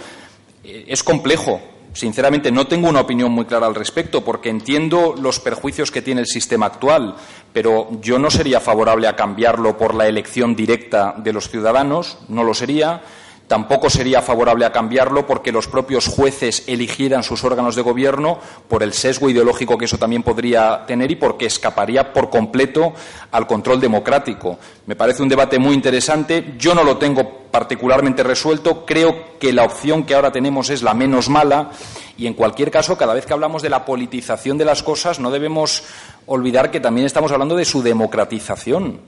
Eh, 0.66 0.84
es 0.88 1.02
complejo. 1.02 1.60
Sinceramente, 1.93 2.51
no 2.51 2.66
tengo 2.66 2.90
una 2.90 3.01
opinión 3.01 3.32
muy 3.32 3.47
clara 3.47 3.66
al 3.66 3.74
respecto, 3.74 4.22
porque 4.22 4.51
entiendo 4.51 5.14
los 5.18 5.40
perjuicios 5.40 5.90
que 5.90 6.02
tiene 6.02 6.20
el 6.20 6.26
sistema 6.26 6.66
actual, 6.66 7.14
pero 7.55 7.88
yo 8.02 8.18
no 8.18 8.30
sería 8.30 8.60
favorable 8.60 9.09
a 9.09 9.16
cambiarlo 9.16 9.78
por 9.78 9.94
la 9.94 10.06
elección 10.06 10.55
directa 10.55 11.14
de 11.16 11.32
los 11.32 11.48
ciudadanos, 11.48 12.18
no 12.28 12.44
lo 12.44 12.52
sería. 12.52 13.01
Tampoco 13.48 13.89
sería 13.89 14.23
favorable 14.23 14.64
a 14.64 14.73
cambiarlo 14.73 15.24
porque 15.27 15.52
los 15.52 15.68
propios 15.68 16.09
jueces 16.09 16.64
eligieran 16.66 17.23
sus 17.23 17.44
órganos 17.44 17.77
de 17.77 17.82
gobierno 17.82 18.39
por 18.68 18.82
el 18.82 18.93
sesgo 18.93 19.31
ideológico 19.31 19.78
que 19.78 19.85
eso 19.85 19.98
también 19.98 20.24
podría 20.24 20.85
tener 20.85 21.12
y 21.12 21.16
porque 21.16 21.47
escaparía 21.47 22.12
por 22.12 22.28
completo 22.28 22.93
al 23.31 23.47
control 23.47 23.81
democrático. 23.81 24.59
Me 24.86 24.97
parece 24.97 25.23
un 25.23 25.28
debate 25.28 25.60
muy 25.60 25.74
interesante. 25.74 26.55
Yo 26.59 26.74
no 26.74 26.82
lo 26.82 26.97
tengo 26.97 27.47
particularmente 27.51 28.24
resuelto. 28.24 28.85
Creo 28.85 29.39
que 29.39 29.52
la 29.52 29.62
opción 29.62 30.05
que 30.05 30.14
ahora 30.14 30.32
tenemos 30.32 30.68
es 30.70 30.82
la 30.82 30.94
menos 30.94 31.28
mala 31.28 31.70
y, 32.18 32.27
en 32.27 32.35
cualquier 32.35 32.70
caso, 32.70 32.97
cada 32.98 33.14
vez 33.14 33.27
que 33.27 33.32
hablamos 33.32 33.62
de 33.62 33.70
la 33.70 33.85
politización 33.85 34.59
de 34.59 34.64
las 34.64 34.82
cosas, 34.82 35.20
no 35.20 35.31
debemos 35.31 35.85
olvidar 36.26 36.70
que 36.70 36.80
también 36.80 37.06
estamos 37.06 37.32
hablando 37.32 37.56
de 37.56 37.64
su 37.64 37.82
democratización 37.82 39.00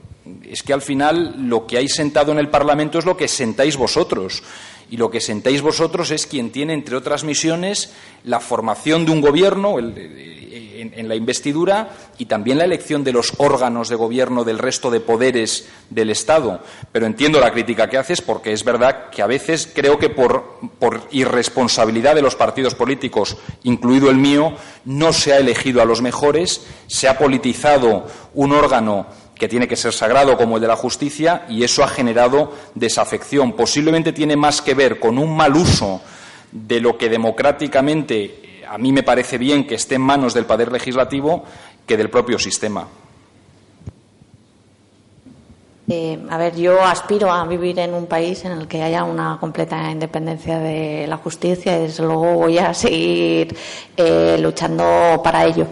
es 0.43 0.63
que 0.63 0.73
al 0.73 0.81
final 0.81 1.35
lo 1.49 1.65
que 1.65 1.77
hay 1.77 1.87
sentado 1.87 2.31
en 2.31 2.39
el 2.39 2.49
Parlamento 2.49 2.99
es 2.99 3.05
lo 3.05 3.17
que 3.17 3.27
sentáis 3.27 3.77
vosotros. 3.77 4.43
Y 4.91 4.97
lo 4.97 5.11
que 5.11 5.21
sentáis 5.21 5.61
vosotros 5.61 6.09
es 6.11 6.25
quien 6.25 6.51
tiene, 6.51 6.73
entre 6.73 6.95
otras 6.95 7.23
misiones, 7.23 7.93
la 8.23 8.39
formación 8.39 9.05
de 9.05 9.11
un 9.11 9.21
gobierno 9.21 9.77
el, 9.77 10.38
en, 10.81 11.07
la 11.07 11.15
investidura 11.15 11.89
y 12.17 12.25
también 12.25 12.57
la 12.57 12.65
elección 12.65 13.03
de 13.03 13.13
los 13.13 13.33
órganos 13.37 13.89
de 13.89 13.95
gobierno 13.95 14.43
del 14.43 14.57
resto 14.57 14.89
de 14.89 14.99
poderes 14.99 15.67
del 15.89 16.09
Estado. 16.09 16.61
Pero 16.91 17.05
entiendo 17.05 17.39
la 17.39 17.51
crítica 17.51 17.89
que 17.89 17.97
haces 17.97 18.21
porque 18.21 18.53
es 18.53 18.63
verdad 18.63 19.09
que 19.09 19.21
a 19.21 19.27
veces 19.27 19.69
creo 19.73 19.97
que 19.97 20.09
por, 20.09 20.59
por 20.79 21.01
irresponsabilidad 21.11 22.15
de 22.15 22.21
los 22.21 22.35
partidos 22.35 22.75
políticos, 22.75 23.37
incluido 23.63 24.09
el 24.09 24.17
mío, 24.17 24.53
no 24.85 25.13
se 25.13 25.33
ha 25.33 25.37
elegido 25.37 25.81
a 25.81 25.85
los 25.85 26.01
mejores, 26.01 26.65
se 26.87 27.07
ha 27.07 27.17
politizado 27.17 28.07
un 28.33 28.53
órgano 28.53 29.07
que 29.35 29.47
tiene 29.47 29.67
que 29.67 29.77
ser 29.77 29.93
sagrado 29.93 30.37
como 30.37 30.57
el 30.57 30.61
de 30.61 30.67
la 30.67 30.75
justicia 30.75 31.45
y 31.49 31.63
eso 31.63 31.83
ha 31.83 31.87
generado 31.87 32.53
desafección. 32.75 33.53
Posiblemente 33.53 34.11
tiene 34.11 34.35
más 34.35 34.61
que 34.61 34.73
ver 34.73 34.99
con 34.99 35.17
un 35.17 35.35
mal 35.35 35.55
uso 35.55 36.01
de 36.51 36.81
lo 36.81 36.97
que 36.97 37.09
democráticamente 37.09 38.48
a 38.69 38.77
mí 38.77 38.91
me 38.91 39.03
parece 39.03 39.37
bien 39.37 39.65
que 39.65 39.75
esté 39.75 39.95
en 39.95 40.01
manos 40.01 40.33
del 40.33 40.45
Poder 40.45 40.71
Legislativo 40.71 41.43
que 41.87 41.97
del 41.97 42.09
propio 42.09 42.37
sistema. 42.37 42.87
A 45.91 46.37
ver, 46.37 46.55
yo 46.55 46.83
aspiro 46.83 47.31
a 47.31 47.43
vivir 47.45 47.79
en 47.79 47.95
un 47.95 48.05
país 48.05 48.45
en 48.45 48.51
el 48.51 48.67
que 48.67 48.83
haya 48.83 49.03
una 49.03 49.39
completa 49.39 49.89
independencia 49.89 50.59
de 50.59 51.07
la 51.07 51.17
justicia 51.17 51.79
y 51.79 51.81
desde 51.81 52.03
luego 52.03 52.35
voy 52.35 52.59
a 52.59 52.75
seguir 52.75 53.57
eh, 53.97 54.37
luchando 54.39 55.19
para 55.23 55.45
ello. 55.45 55.65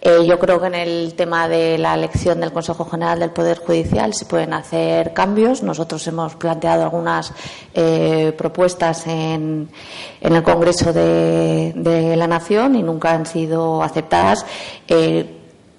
Eh, 0.00 0.24
yo 0.24 0.38
creo 0.38 0.60
que 0.60 0.68
en 0.68 0.76
el 0.76 1.14
tema 1.14 1.48
de 1.48 1.78
la 1.78 1.94
elección 1.94 2.38
del 2.38 2.52
Consejo 2.52 2.84
General 2.84 3.18
del 3.18 3.30
Poder 3.30 3.58
Judicial 3.58 4.14
se 4.14 4.26
pueden 4.26 4.54
hacer 4.54 5.12
cambios. 5.12 5.64
Nosotros 5.64 6.06
hemos 6.06 6.36
planteado 6.36 6.84
algunas 6.84 7.32
eh, 7.74 8.32
propuestas 8.38 9.04
en, 9.08 9.68
en, 10.20 10.36
el 10.36 10.44
Congreso 10.44 10.92
de, 10.92 11.72
de, 11.74 12.14
la 12.14 12.28
Nación 12.28 12.76
y 12.76 12.84
nunca 12.84 13.10
han 13.10 13.26
sido 13.26 13.82
aceptadas. 13.82 14.46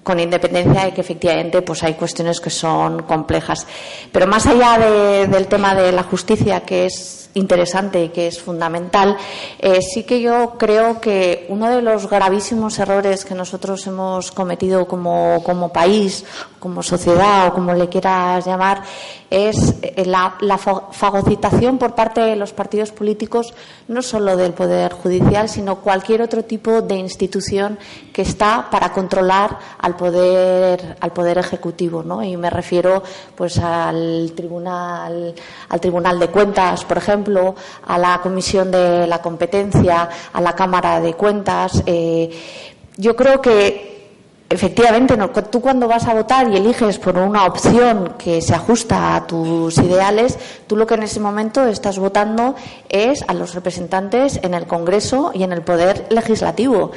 Eh, 0.08 0.18
con 0.18 0.20
independencia 0.20 0.86
de 0.86 0.92
que 0.92 1.02
efectivamente 1.02 1.60
pues 1.60 1.82
hay 1.82 1.94
cuestiones 1.94 2.40
que 2.40 2.48
son 2.50 3.02
complejas. 3.02 3.66
Pero 4.10 4.26
más 4.26 4.46
allá 4.46 4.78
de, 4.78 5.26
del 5.26 5.46
tema 5.46 5.74
de 5.74 5.92
la 5.92 6.02
justicia, 6.02 6.60
que 6.60 6.86
es 6.86 7.28
interesante 7.34 8.02
y 8.04 8.08
que 8.08 8.26
es 8.26 8.40
fundamental, 8.40 9.16
eh, 9.58 9.80
sí 9.82 10.04
que 10.04 10.20
yo 10.20 10.56
creo 10.58 11.00
que 11.00 11.46
uno 11.50 11.68
de 11.68 11.82
los 11.82 12.08
gravísimos 12.08 12.78
errores 12.78 13.24
que 13.24 13.34
nosotros 13.34 13.86
hemos 13.86 14.32
cometido 14.32 14.86
como, 14.86 15.42
como 15.44 15.72
país, 15.72 16.24
como 16.58 16.82
sociedad 16.82 17.48
o 17.48 17.52
como 17.52 17.74
le 17.74 17.88
quieras 17.88 18.46
llamar, 18.46 18.82
es 19.30 19.74
la, 20.06 20.36
la, 20.40 20.56
fagocitación 20.56 21.76
por 21.76 21.94
parte 21.94 22.22
de 22.22 22.34
los 22.34 22.54
partidos 22.54 22.92
políticos, 22.92 23.52
no 23.86 24.00
solo 24.00 24.36
del 24.36 24.54
Poder 24.54 24.92
Judicial, 24.94 25.50
sino 25.50 25.76
cualquier 25.76 26.22
otro 26.22 26.44
tipo 26.44 26.80
de 26.80 26.96
institución 26.96 27.78
que 28.12 28.22
está 28.22 28.68
para 28.70 28.90
controlar 28.90 29.58
al 29.78 29.96
poder, 29.98 30.96
al 30.98 31.12
poder 31.12 31.36
ejecutivo, 31.36 32.02
¿no? 32.02 32.24
Y 32.24 32.38
me 32.38 32.48
refiero, 32.48 33.02
pues, 33.36 33.58
al 33.58 34.32
tribunal, 34.34 35.34
al 35.68 35.80
Tribunal 35.80 36.18
de 36.18 36.28
Cuentas, 36.28 36.86
por 36.86 36.96
ejemplo, 36.96 37.54
a 37.86 37.98
la 37.98 38.18
Comisión 38.22 38.70
de 38.70 39.06
la 39.06 39.20
Competencia, 39.20 40.08
a 40.32 40.40
la 40.40 40.54
Cámara 40.54 41.00
de 41.00 41.12
Cuentas. 41.12 41.82
Eh, 41.84 42.30
yo 42.96 43.14
creo 43.14 43.42
que 43.42 43.98
Efectivamente, 44.50 45.14
tú 45.50 45.60
cuando 45.60 45.86
vas 45.86 46.06
a 46.06 46.14
votar 46.14 46.48
y 46.48 46.56
eliges 46.56 46.98
por 46.98 47.18
una 47.18 47.44
opción 47.44 48.14
que 48.16 48.40
se 48.40 48.54
ajusta 48.54 49.14
a 49.14 49.26
tus 49.26 49.76
ideales, 49.76 50.38
tú 50.66 50.74
lo 50.74 50.86
que 50.86 50.94
en 50.94 51.02
ese 51.02 51.20
momento 51.20 51.66
estás 51.66 51.98
votando 51.98 52.54
es 52.88 53.22
a 53.28 53.34
los 53.34 53.54
representantes 53.54 54.40
en 54.42 54.54
el 54.54 54.66
Congreso 54.66 55.32
y 55.34 55.42
en 55.42 55.52
el 55.52 55.60
Poder 55.60 56.06
Legislativo. 56.08 56.92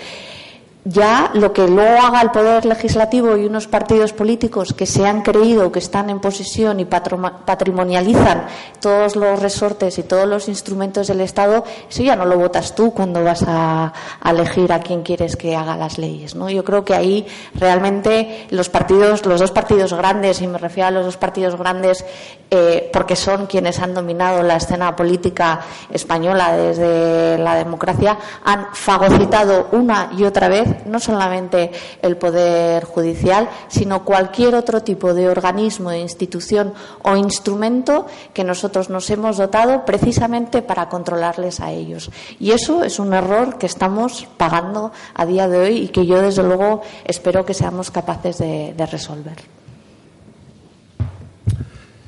Ya 0.84 1.30
lo 1.36 1.54
que 1.54 1.68
luego 1.68 2.02
haga 2.02 2.22
el 2.22 2.32
Poder 2.32 2.66
Legislativo 2.66 3.38
y 3.38 3.46
unos 3.46 3.68
partidos 3.68 4.14
políticos 4.14 4.74
que 4.74 4.88
se 4.88 5.06
han 5.06 5.22
creído 5.22 5.72
que 5.72 5.80
están 5.80 6.10
en 6.10 6.20
posesión 6.20 6.80
y 6.80 6.86
patrimonializan 6.86 8.46
todos 8.80 9.16
los 9.16 9.40
resortes 9.40 10.00
y 10.00 10.04
todos 10.04 10.28
los 10.28 10.48
instrumentos 10.48 11.08
del 11.08 11.22
Estado, 11.22 11.64
eso 11.88 12.02
ya 12.02 12.16
no 12.16 12.26
lo 12.26 12.38
votas 12.38 12.74
tú 12.74 12.94
cuando 12.94 13.24
vas 13.24 13.44
a, 13.48 13.94
elegir 14.26 14.74
a 14.74 14.80
quién 14.80 15.04
quieres 15.04 15.36
que 15.36 15.56
haga 15.56 15.76
las 15.76 15.98
leyes. 15.98 16.34
¿no? 16.36 16.50
Yo 16.50 16.64
creo 16.64 16.84
que 16.84 16.96
ahí 16.96 17.28
realmente 17.54 18.48
los 18.50 18.70
partidos, 18.70 19.26
los 19.26 19.40
dos 19.40 19.52
partidos 19.52 19.94
grandes, 19.94 20.42
y 20.42 20.48
me 20.48 20.58
refiero 20.58 20.88
a 20.88 20.92
los 20.92 21.06
dos 21.06 21.18
partidos 21.18 21.56
grandes 21.58 22.04
eh, 22.50 22.90
porque 22.92 23.16
son 23.16 23.46
quienes 23.46 23.80
han 23.80 23.94
dominado 23.94 24.42
la 24.42 24.56
escena 24.56 24.96
política 24.96 25.62
española 25.92 26.54
desde 26.54 27.38
la 27.38 27.56
democracia, 27.56 28.18
han 28.44 28.68
fagocitado 28.74 29.68
una 29.72 30.10
y 30.18 30.24
otra 30.24 30.50
vez 30.50 30.71
no 30.86 31.00
solamente 31.00 31.72
el 32.02 32.18
Poder 32.18 32.84
Judicial, 32.86 33.50
sino 33.68 34.04
cualquier 34.04 34.56
otro 34.56 34.82
tipo 34.82 35.14
de 35.14 35.30
organismo, 35.30 35.92
institución 35.92 36.74
o 37.04 37.16
instrumento 37.16 38.08
que 38.34 38.44
nosotros 38.44 38.90
nos 38.90 39.10
hemos 39.10 39.38
dotado 39.38 39.86
precisamente 39.86 40.62
para 40.62 40.90
controlarles 40.90 41.60
a 41.60 41.72
ellos. 41.72 42.10
Y 42.40 42.52
eso 42.52 42.84
es 42.84 43.00
un 43.00 43.14
error 43.14 43.58
que 43.58 43.66
estamos 43.66 44.28
pagando 44.38 44.92
a 45.14 45.26
día 45.26 45.48
de 45.48 45.60
hoy 45.60 45.78
y 45.78 45.88
que 45.90 46.06
yo, 46.06 46.22
desde 46.22 46.44
luego, 46.44 46.82
espero 47.06 47.46
que 47.46 47.54
seamos 47.54 47.92
capaces 47.92 48.38
de, 48.38 48.74
resolver. 48.92 49.38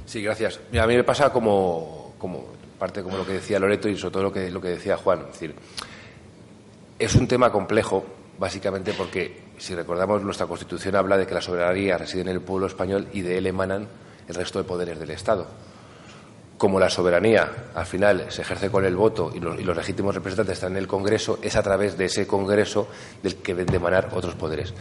Sí, 0.06 0.22
gracias. 0.22 0.60
a 0.80 0.88
mí 0.88 0.95
me 0.95 1.03
pasa 1.03 1.31
como, 1.31 2.14
parte 2.80 3.03
como 3.03 3.18
lo 3.18 3.26
que 3.26 3.34
decía 3.34 3.60
Loreto 3.60 3.88
y 3.88 3.98
sobre 3.98 4.11
todo 4.11 4.23
lo 4.23 4.34
que, 4.34 4.52
lo 4.52 4.60
que 4.60 4.69
decía 4.69 4.98
Juan. 4.98 5.26
Es 6.99 7.15
un 7.15 7.27
tema 7.27 7.52
complejo 7.52 8.03
básicamente 8.38 8.94
porque, 8.94 9.44
si 9.58 9.76
recordamos, 9.76 10.22
nuestra 10.22 10.48
Constitución 10.48 10.96
habla 10.96 11.18
de 11.18 11.26
que 11.26 11.34
la 11.34 11.42
soberanía 11.42 11.98
reside 11.98 12.22
en 12.22 12.30
el 12.30 12.42
pueblo 12.42 12.68
español 12.68 13.08
y 13.14 13.22
de 13.22 13.38
él 13.38 13.48
emanan 13.48 13.88
el 14.28 14.36
resto 14.36 14.60
de 14.60 14.66
poderes 14.66 15.00
del 15.00 15.12
Estado. 15.12 15.48
Como 16.58 16.80
la 16.80 16.90
soberanía, 16.90 17.70
al 17.76 17.86
final, 17.86 18.28
se 18.30 18.42
ejerce 18.42 18.70
con 18.70 18.86
el 18.86 18.96
voto 18.96 19.32
y 19.34 19.40
los, 19.40 19.76
legítimos 19.76 20.16
representantes 20.16 20.54
están 20.54 20.74
en 20.74 20.78
el 20.78 20.88
Congreso, 20.88 21.40
es 21.42 21.56
a 21.56 21.64
través 21.64 21.98
de 21.98 22.06
ese 22.06 22.26
Congreso 22.26 22.88
del 23.22 23.36
que 23.38 23.54
deben 23.54 23.66
de 23.66 23.78
emanar 23.78 24.10
otros 24.14 24.36
poderes. 24.36 24.74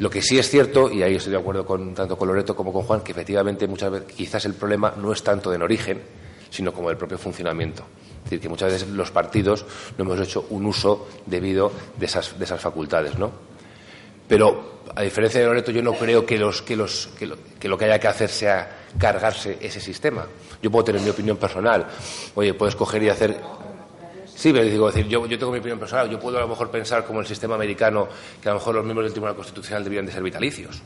Lo 0.00 0.10
que 0.10 0.20
sí 0.20 0.38
es 0.38 0.50
cierto, 0.50 0.90
y 0.90 1.02
ahí 1.02 1.14
estoy 1.14 1.32
de 1.32 1.38
acuerdo 1.38 1.64
con, 1.64 1.94
tanto 1.94 2.18
con 2.18 2.28
Loreto 2.28 2.54
como 2.54 2.72
con 2.72 2.82
Juan, 2.82 3.00
que 3.00 3.12
efectivamente 3.12 3.66
muchas 3.66 3.90
veces 3.92 4.12
quizás 4.12 4.44
el 4.44 4.54
problema 4.54 4.92
no 4.98 5.12
es 5.12 5.22
tanto 5.22 5.54
en 5.54 5.62
origen, 5.62 6.02
sino 6.50 6.72
como 6.72 6.88
del 6.88 6.98
propio 6.98 7.16
funcionamiento. 7.16 7.84
Es 8.24 8.30
decir, 8.30 8.40
que 8.40 8.48
muchas 8.48 8.72
veces 8.72 8.88
los 8.88 9.10
partidos 9.10 9.66
no 9.98 10.04
hemos 10.04 10.18
hecho 10.18 10.46
un 10.48 10.64
uso 10.64 11.08
debido 11.26 11.70
de 11.98 12.06
esas, 12.06 12.38
de 12.38 12.44
esas 12.44 12.60
facultades, 12.60 13.18
¿no? 13.18 13.30
Pero, 14.26 14.80
a 14.94 15.02
diferencia 15.02 15.40
de 15.40 15.46
Loreto, 15.46 15.70
yo 15.70 15.82
no 15.82 15.92
creo 15.92 16.24
que, 16.24 16.38
los, 16.38 16.62
que, 16.62 16.76
los, 16.76 17.08
que, 17.18 17.68
lo, 17.68 17.76
que 17.76 17.84
haya 17.84 17.98
que 17.98 18.08
hacer 18.08 18.30
sea 18.30 18.86
cargarse 18.98 19.58
ese 19.60 19.80
sistema. 19.80 20.26
Yo 20.62 20.70
puedo 20.70 20.84
tener 20.84 21.02
mi 21.02 21.10
opinión 21.10 21.36
personal. 21.36 21.86
Oye, 22.34 22.54
puedes 22.54 22.74
coger 22.74 23.02
y 23.02 23.08
hacer 23.10 23.38
Sí, 24.34 24.52
pero 24.52 24.64
digo, 24.64 24.90
decir, 24.90 25.06
yo, 25.06 25.28
tengo 25.28 25.52
mi 25.52 25.58
opinión 25.58 25.78
personal. 25.78 26.10
Yo 26.10 26.18
puedo 26.18 26.38
a 26.38 26.40
lo 26.40 26.48
mejor 26.48 26.70
pensar 26.70 27.04
como 27.04 27.20
el 27.20 27.26
sistema 27.26 27.54
americano 27.54 28.08
que 28.42 28.48
a 28.48 28.52
lo 28.52 28.58
mejor 28.58 28.74
los 28.74 28.84
miembros 28.84 29.06
del 29.06 29.12
Tribunal 29.12 29.36
Constitucional 29.36 29.84
deberían 29.84 30.06
de 30.06 30.12
ser 30.12 30.22
vitalicios. 30.22 30.82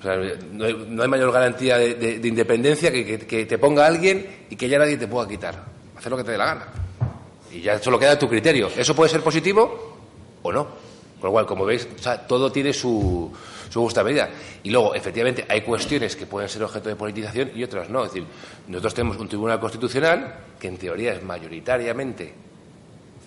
O 0.00 0.02
sea, 0.02 0.16
no, 0.52 0.64
hay, 1.02 1.08
mayor 1.08 1.32
garantía 1.32 1.78
de, 1.78 2.20
independencia 2.24 2.92
que, 2.92 3.20
que, 3.20 3.46
te 3.46 3.56
ponga 3.56 3.86
alguien 3.86 4.46
y 4.50 4.56
que 4.56 4.68
ya 4.68 4.78
nadie 4.78 4.98
te 4.98 5.06
pueda 5.06 5.26
quitar 5.28 5.81
hacer 6.02 6.10
lo 6.10 6.18
que 6.18 6.24
te 6.24 6.32
dé 6.32 6.38
la 6.38 6.46
gana. 6.46 6.66
Y 7.52 7.60
ya 7.60 7.78
solo 7.78 7.98
queda 7.98 8.12
a 8.12 8.18
tu 8.18 8.28
criterio. 8.28 8.68
¿Eso 8.76 8.94
puede 8.94 9.08
ser 9.08 9.22
positivo 9.22 9.98
o 10.42 10.52
no? 10.52 10.64
Con 11.20 11.28
lo 11.28 11.30
cual, 11.30 11.46
como 11.46 11.64
veis, 11.64 11.86
todo 12.26 12.50
tiene 12.50 12.72
su, 12.72 13.32
su 13.70 13.80
justa 13.80 14.02
medida. 14.02 14.28
Y 14.64 14.70
luego, 14.70 14.96
efectivamente, 14.96 15.46
hay 15.48 15.60
cuestiones 15.60 16.16
que 16.16 16.26
pueden 16.26 16.48
ser 16.48 16.64
objeto 16.64 16.88
de 16.88 16.96
politización 16.96 17.52
y 17.54 17.62
otras 17.62 17.88
no. 17.88 18.04
Es 18.04 18.12
decir, 18.12 18.26
nosotros 18.66 18.94
tenemos 18.94 19.16
un 19.18 19.28
tribunal 19.28 19.60
constitucional 19.60 20.34
que 20.58 20.66
en 20.66 20.76
teoría 20.76 21.12
es 21.12 21.22
mayoritariamente 21.22 22.34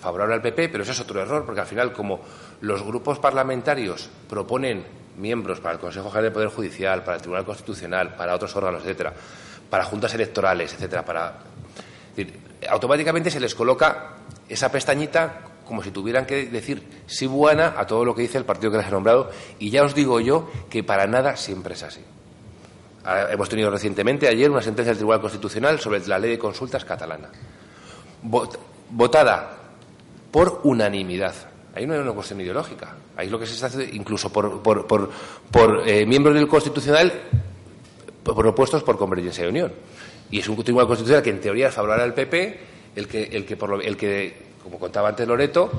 favorable 0.02 0.36
al 0.36 0.42
PP, 0.42 0.68
pero 0.68 0.84
eso 0.84 0.92
es 0.92 1.00
otro 1.00 1.22
error, 1.22 1.46
porque 1.46 1.62
al 1.62 1.68
final, 1.68 1.94
como 1.94 2.20
los 2.60 2.84
grupos 2.84 3.20
parlamentarios 3.20 4.10
proponen 4.28 4.84
miembros 5.18 5.62
para 5.62 5.76
el 5.76 5.80
Consejo 5.80 6.10
General 6.10 6.26
del 6.26 6.34
Poder 6.34 6.50
Judicial, 6.50 7.04
para 7.04 7.16
el 7.16 7.22
Tribunal 7.22 7.46
Constitucional, 7.46 8.16
para 8.18 8.36
otros 8.36 8.54
órganos, 8.58 8.82
etcétera, 8.82 9.14
para 9.70 9.86
juntas 9.86 10.14
electorales, 10.14 10.74
etcétera, 10.74 11.06
para 11.06 11.40
automáticamente 12.70 13.32
se 13.32 13.40
les 13.40 13.56
coloca 13.56 14.16
esa 14.48 14.72
pestañita 14.72 15.42
como 15.66 15.82
si 15.82 15.92
tuvieran 15.92 16.26
que 16.26 16.46
decir 16.46 16.84
sí 17.08 17.26
buena 17.26 17.74
a 17.78 17.88
todo 17.88 18.06
lo 18.06 18.14
que 18.14 18.22
dice 18.22 18.38
el 18.38 18.46
partido 18.46 18.72
que 18.72 18.78
les 18.78 18.88
ha 18.88 18.92
nombrado. 18.92 19.32
Y 19.60 19.70
ya 19.70 19.84
os 19.84 19.96
digo 19.96 20.20
yo 20.20 20.50
que 20.70 20.84
para 20.84 21.08
nada 21.08 21.36
siempre 21.36 21.74
es 21.74 21.84
así. 21.84 22.02
hemos 23.32 23.50
tenido 23.50 23.70
recientemente, 23.72 24.28
ayer, 24.28 24.50
una 24.50 24.62
sentencia 24.62 24.92
del 24.92 24.98
Tribunal 24.98 25.22
Constitucional 25.22 25.80
sobre 25.80 26.06
la 26.08 26.20
ley 26.20 26.32
de 26.32 26.40
consultas 26.40 26.86
catalana. 26.86 27.30
votada 28.92 29.58
por 30.32 30.62
unanimidad. 30.64 31.34
Ahí 31.74 31.86
no 31.86 31.94
hay 31.94 32.00
una 32.00 32.14
cuestión 32.14 32.40
ideológica. 32.42 32.96
Ahí 33.18 33.30
lo 33.30 33.40
que 33.40 33.48
se 33.48 33.54
está 33.54 33.68
haciendo, 33.68 33.94
incluso 33.96 34.32
por, 34.32 34.62
por, 34.62 34.88
por, 34.88 35.10
por 35.52 35.88
eh, 35.88 36.06
miembros 36.06 36.36
del 36.36 36.48
Constitucional 36.48 37.12
propuestos 38.34 38.84
por 38.84 38.98
Convergencia 38.98 39.46
y 39.46 39.50
Unión. 39.50 39.72
Y 40.32 40.40
es 40.40 40.50
un 40.50 40.62
tribunal 40.64 40.88
constitucional 40.88 41.24
que 41.24 41.30
en 41.30 41.40
teoría 41.40 41.68
es 41.70 41.74
favorable 41.74 42.04
al 42.04 42.14
PP, 42.14 42.60
el 42.96 43.08
que, 43.08 43.58
por 43.58 43.84
el 43.84 43.98
que 43.98 44.46
como 44.66 44.80
contaba 44.80 45.10
antes 45.10 45.28
Loreto, 45.28 45.70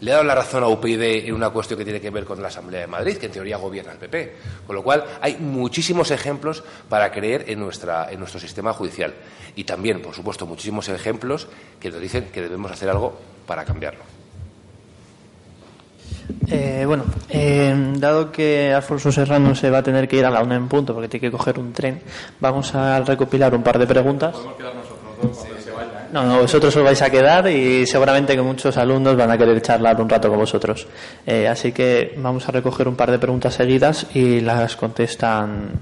le 0.00 0.12
ha 0.12 0.14
dado 0.14 0.26
la 0.26 0.34
razón 0.36 0.62
a 0.62 0.68
UPyD 0.68 1.26
en 1.26 1.34
una 1.34 1.50
cuestión 1.50 1.78
que 1.78 1.84
tiene 1.84 2.00
que 2.00 2.10
ver 2.10 2.24
con 2.24 2.40
la 2.40 2.46
Asamblea 2.46 2.82
de 2.82 2.86
Madrid, 2.86 3.16
que 3.16 3.26
en 3.26 3.32
teoría 3.32 3.56
gobierna 3.56 3.92
el 3.92 3.98
PP. 3.98 4.34
Con 4.66 4.76
lo 4.76 4.84
cual, 4.84 5.04
hay 5.20 5.36
muchísimos 5.38 6.12
ejemplos 6.12 6.62
para 6.88 7.10
creer 7.10 7.46
en, 7.48 7.58
nuestra, 7.58 8.10
en 8.12 8.20
nuestro 8.20 8.38
sistema 8.38 8.72
judicial. 8.72 9.14
Y 9.56 9.64
también, 9.64 10.00
por 10.00 10.14
supuesto, 10.14 10.46
muchísimos 10.46 10.88
ejemplos 10.88 11.48
que 11.80 11.90
nos 11.90 12.00
dicen 12.00 12.26
que 12.32 12.42
debemos 12.42 12.70
hacer 12.70 12.88
algo 12.88 13.18
para 13.46 13.64
cambiarlo. 13.64 14.15
Eh, 16.48 16.84
bueno, 16.86 17.04
eh, 17.28 17.74
dado 17.98 18.30
que 18.30 18.72
Alfonso 18.72 19.10
Serrano 19.10 19.54
se 19.54 19.70
va 19.70 19.78
a 19.78 19.82
tener 19.82 20.06
que 20.08 20.16
ir 20.16 20.24
a 20.24 20.30
la 20.30 20.42
una 20.42 20.56
en 20.56 20.68
punto 20.68 20.94
porque 20.94 21.08
tiene 21.08 21.26
que 21.26 21.30
coger 21.30 21.58
un 21.58 21.72
tren, 21.72 22.00
vamos 22.40 22.74
a 22.74 23.00
recopilar 23.00 23.54
un 23.54 23.62
par 23.62 23.78
de 23.78 23.86
preguntas. 23.86 24.34
No, 26.12 26.24
no, 26.24 26.40
vosotros 26.40 26.74
os 26.76 26.82
vais 26.82 27.02
a 27.02 27.10
quedar 27.10 27.48
y 27.50 27.86
seguramente 27.86 28.34
que 28.36 28.42
muchos 28.42 28.76
alumnos 28.76 29.16
van 29.16 29.30
a 29.30 29.36
querer 29.36 29.60
charlar 29.60 30.00
un 30.00 30.08
rato 30.08 30.28
con 30.28 30.38
vosotros. 30.38 30.86
Eh, 31.26 31.48
así 31.48 31.72
que 31.72 32.14
vamos 32.16 32.48
a 32.48 32.52
recoger 32.52 32.86
un 32.88 32.96
par 32.96 33.10
de 33.10 33.18
preguntas 33.18 33.54
seguidas 33.54 34.06
y 34.14 34.40
las 34.40 34.76
contestan 34.76 35.80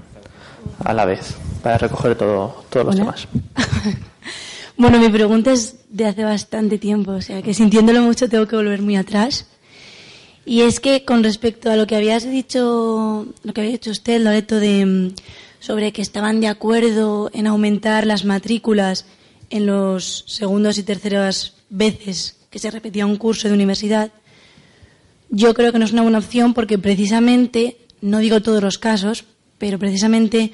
a 0.83 0.93
la 0.93 1.05
vez 1.05 1.35
para 1.61 1.77
recoger 1.77 2.15
todo, 2.15 2.63
todos 2.69 2.87
los 2.87 2.95
temas. 2.95 3.27
bueno, 4.77 4.99
mi 4.99 5.09
pregunta 5.09 5.53
es 5.53 5.75
de 5.89 6.07
hace 6.07 6.23
bastante 6.23 6.79
tiempo, 6.79 7.11
o 7.11 7.21
sea 7.21 7.41
que 7.41 7.53
sintiéndolo 7.53 8.01
mucho 8.01 8.27
tengo 8.27 8.47
que 8.47 8.55
volver 8.55 8.81
muy 8.81 8.95
atrás. 8.97 9.47
Y 10.45 10.61
es 10.61 10.79
que 10.79 11.03
con 11.05 11.23
respecto 11.23 11.71
a 11.71 11.75
lo 11.75 11.87
que 11.87 11.95
habías 11.95 12.23
dicho, 12.23 13.27
lo 13.43 13.53
que 13.53 13.61
había 13.61 13.73
dicho 13.73 13.89
usted, 13.89 14.21
Loreto, 14.21 14.59
de, 14.59 14.85
mm, 14.85 15.15
sobre 15.59 15.91
que 15.91 16.03
estaban 16.03 16.39
de 16.39 16.47
acuerdo 16.47 17.31
en 17.33 17.47
aumentar 17.47 18.05
las 18.05 18.25
matrículas 18.25 19.05
en 19.49 19.65
los 19.65 20.23
segundos 20.27 20.77
y 20.77 20.83
terceras 20.83 21.53
veces 21.69 22.37
que 22.51 22.59
se 22.59 22.69
repetía 22.69 23.07
un 23.07 23.17
curso 23.17 23.47
de 23.47 23.55
universidad, 23.55 24.11
yo 25.29 25.53
creo 25.55 25.71
que 25.71 25.79
no 25.79 25.85
es 25.85 25.91
una 25.91 26.03
buena 26.03 26.19
opción 26.19 26.53
porque 26.53 26.77
precisamente, 26.77 27.77
no 28.01 28.19
digo 28.19 28.41
todos 28.41 28.61
los 28.61 28.77
casos, 28.77 29.25
pero 29.57 29.79
precisamente 29.79 30.51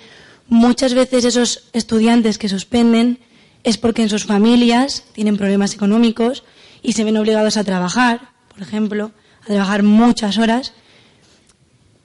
muchas 0.48 0.94
veces 0.94 1.26
esos 1.26 1.66
estudiantes 1.74 2.38
que 2.38 2.50
suspenden 2.50 3.20
es 3.64 3.78
porque 3.78 4.02
en 4.02 4.10
sus 4.10 4.26
familias 4.26 5.04
tienen 5.12 5.38
problemas 5.38 5.74
económicos 5.74 6.44
y 6.82 6.94
se 6.94 7.04
ven 7.04 7.18
obligados 7.18 7.58
a 7.58 7.64
trabajar, 7.64 8.30
por 8.50 8.62
ejemplo, 8.62 9.12
a 9.44 9.46
trabajar 9.46 9.84
muchas 9.84 10.38
horas 10.38 10.74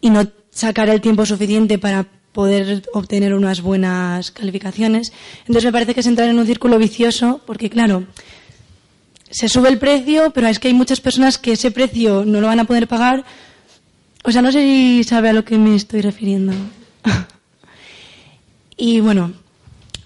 y 0.01 0.11
no 0.11 0.27
sacar 0.51 0.89
el 0.89 1.01
tiempo 1.01 1.27
suficiente 1.27 1.79
para 1.79 2.07
poder 2.33 2.83
obtener 2.93 3.35
unas 3.35 3.63
buenas 3.63 4.31
calificaciones. 4.31 5.13
Entonces 5.41 5.65
me 5.65 5.73
parece 5.73 5.95
que 5.95 6.01
es 6.01 6.07
entrar 6.07 6.29
en 6.29 6.39
un 6.39 6.47
círculo 6.47 6.79
vicioso 6.79 7.41
porque, 7.47 7.71
claro, 7.71 8.05
se 9.31 9.49
sube 9.49 9.69
el 9.69 9.79
precio, 9.79 10.31
pero 10.35 10.47
es 10.47 10.59
que 10.59 10.69
hay 10.69 10.75
muchas 10.75 11.01
personas 11.01 11.39
que 11.39 11.53
ese 11.53 11.71
precio 11.71 12.25
no 12.25 12.41
lo 12.41 12.47
van 12.47 12.61
a 12.61 12.65
poder 12.65 12.89
pagar. 12.89 13.25
O 14.23 14.33
sea, 14.33 14.43
no 14.43 14.53
sé 14.53 14.61
si 14.61 15.05
sabe 15.05 15.31
a 15.31 15.33
lo 15.33 15.45
que 15.45 15.57
me 15.57 15.75
estoy 15.75 16.01
refiriendo. 16.03 16.53
y 18.77 19.01
bueno, 19.01 19.33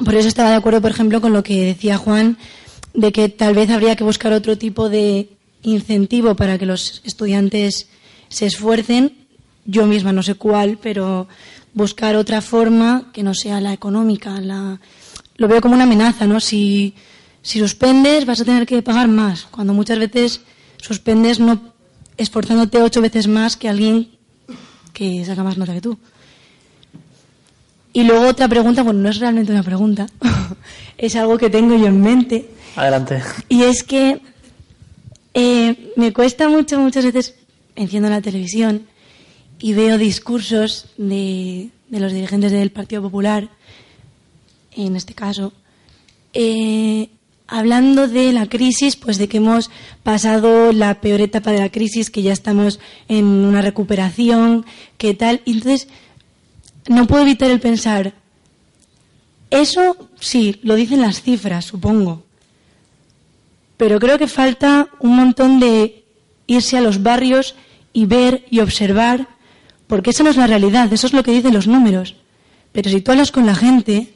por 0.05 0.15
eso 0.15 0.29
estaba 0.29 0.51
de 0.51 0.57
acuerdo, 0.57 0.81
por 0.81 0.91
ejemplo, 0.91 1.21
con 1.21 1.33
lo 1.33 1.43
que 1.43 1.65
decía 1.65 1.99
Juan, 1.99 2.39
de 2.95 3.13
que 3.13 3.29
tal 3.29 3.55
vez 3.55 3.71
habría 3.71 3.97
que 3.97 4.05
buscar 4.05 4.33
otro 4.33 4.57
tipo 4.57 4.89
de 4.89 5.29
incentivo 5.63 6.35
para 6.35 6.59
que 6.59 6.67
los 6.67 7.03
estudiantes 7.05 7.89
se 8.29 8.47
esfuercen. 8.47 9.27
Yo 9.65 9.87
misma 9.87 10.13
no 10.13 10.23
sé 10.23 10.35
cuál, 10.35 10.79
pero 10.81 11.29
buscar 11.75 12.17
otra 12.17 12.41
forma 12.41 13.11
que 13.13 13.23
no 13.23 13.35
sea 13.35 13.61
la 13.61 13.73
económica. 13.73 14.41
La... 14.41 14.81
Lo 15.37 15.49
veo 15.49 15.61
como 15.61 15.75
una 15.75 15.85
amenaza, 15.85 16.27
¿no? 16.27 16.41
Si, 16.41 16.95
si 17.43 17.59
suspendes 17.59 18.27
vas 18.27 18.41
a 18.41 18.45
tener 18.45 18.67
que 18.67 18.83
pagar 18.83 19.09
más, 19.09 19.45
cuando 19.51 19.73
muchas 19.73 19.99
veces 19.99 20.41
suspendes 20.79 21.41
no 21.41 21.73
esforzándote 22.17 22.83
ocho 22.83 23.01
veces 23.01 23.29
más 23.29 23.57
que 23.57 23.69
alguien 23.69 24.11
que 24.93 25.25
saca 25.25 25.43
más 25.43 25.57
nota 25.57 25.73
que 25.73 25.81
tú. 25.81 25.99
Y 27.93 28.05
luego 28.05 28.29
otra 28.29 28.47
pregunta, 28.49 28.83
bueno, 28.83 29.01
no 29.01 29.09
es 29.09 29.19
realmente 29.19 29.53
una 29.53 29.63
pregunta, 29.63 30.07
es 30.99 31.17
algo 31.17 31.39
que 31.39 31.51
tengo 31.51 31.77
yo 31.77 31.87
en 31.87 32.01
mente. 32.01 32.51
Adelante. 32.77 33.23
Y 33.49 33.63
es 33.63 33.83
que 33.83 34.21
eh, 35.35 35.93
me 35.97 36.13
cuesta 36.13 36.49
mucho, 36.49 36.81
muchas 36.81 37.05
veces, 37.05 37.35
enciendo 37.77 38.09
la 38.09 38.21
televisión 38.21 38.87
y 39.59 39.75
veo 39.75 39.99
discursos 39.99 40.87
de, 40.97 41.71
los 41.91 42.13
dirigentes 42.13 42.53
del 42.53 42.71
Partido 42.71 43.03
Popular, 43.03 43.49
en 44.75 44.97
este 44.97 45.15
caso, 45.15 45.53
eh, 46.33 47.11
hablando 47.47 48.09
de 48.09 48.33
la 48.33 48.49
crisis, 48.49 48.97
pues 48.97 49.19
de 49.19 49.29
que 49.29 49.39
hemos 49.39 49.71
pasado 50.03 50.73
la 50.73 51.01
peor 51.01 51.21
etapa 51.21 51.51
de 51.51 51.59
la 51.59 51.71
crisis, 51.71 52.11
que 52.11 52.23
ya 52.23 52.33
estamos 52.33 52.81
en 53.09 53.25
una 53.27 53.61
recuperación, 53.61 54.65
que 54.97 55.15
tal. 55.15 55.43
Y 55.45 55.53
entonces, 55.55 55.89
no 56.89 57.07
puedo 57.07 57.23
evitar 57.23 57.51
el 57.51 57.61
pensar, 57.61 58.15
eso 59.51 59.97
sí, 60.21 60.61
lo 60.63 60.77
dicen 60.77 61.01
las 61.01 61.23
cifras, 61.23 61.65
supongo. 61.65 62.25
Pero 63.81 63.99
creo 63.99 64.19
que 64.21 64.29
falta 64.29 64.89
un 65.01 65.17
montón 65.17 65.59
de 65.59 66.05
irse 66.47 66.77
a 66.77 66.83
los 66.83 67.03
barrios 67.03 67.55
y 67.95 68.05
ver 68.05 68.45
y 68.51 68.61
observar, 68.61 69.27
porque 69.87 70.11
esa 70.11 70.23
no 70.23 70.29
es 70.29 70.37
la 70.37 70.47
realidad, 70.47 70.93
eso 70.93 71.07
es 71.07 71.15
lo 71.15 71.23
que 71.23 71.33
dicen 71.33 71.55
los 71.55 71.67
números. 71.67 72.17
Pero 72.73 72.91
si 72.91 73.01
tú 73.01 73.11
hablas 73.11 73.33
con 73.33 73.47
la 73.47 73.55
gente, 73.55 74.13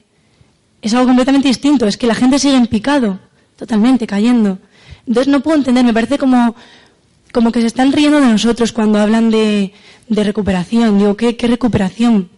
es 0.83 0.93
algo 0.93 1.07
completamente 1.07 1.49
distinto, 1.49 1.87
es 1.87 1.97
que 1.97 2.07
la 2.07 2.15
gente 2.15 2.39
sigue 2.39 2.57
en 2.57 2.67
picado, 2.67 3.19
totalmente 3.57 4.07
cayendo. 4.07 4.59
Entonces 5.07 5.33
no 5.33 5.41
puedo 5.41 5.57
entender, 5.57 5.83
me 5.83 5.95
parece 5.95 6.19
como, 6.19 6.55
como 7.33 7.51
que 7.51 7.63
se 7.63 7.69
están 7.69 7.91
riendo 7.93 8.21
de 8.21 8.29
nosotros 8.29 8.71
cuando 8.73 8.99
hablan 8.99 9.31
de, 9.31 9.73
de 10.09 10.25
recuperación. 10.25 10.99
Digo, 10.99 11.17
¿qué, 11.17 11.37
¿qué 11.37 11.47
recuperación? 11.47 12.29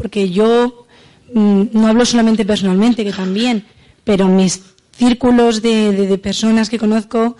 porque 0.00 0.30
yo 0.30 0.86
mm, 1.34 1.62
no 1.72 1.86
hablo 1.86 2.06
solamente 2.06 2.46
personalmente, 2.46 3.04
que 3.04 3.12
también, 3.12 3.66
pero 4.02 4.28
mis 4.28 4.56
círculos 5.00 5.62
de, 5.62 6.20
personas 6.22 6.68
que 6.68 6.78
conozco, 6.78 7.36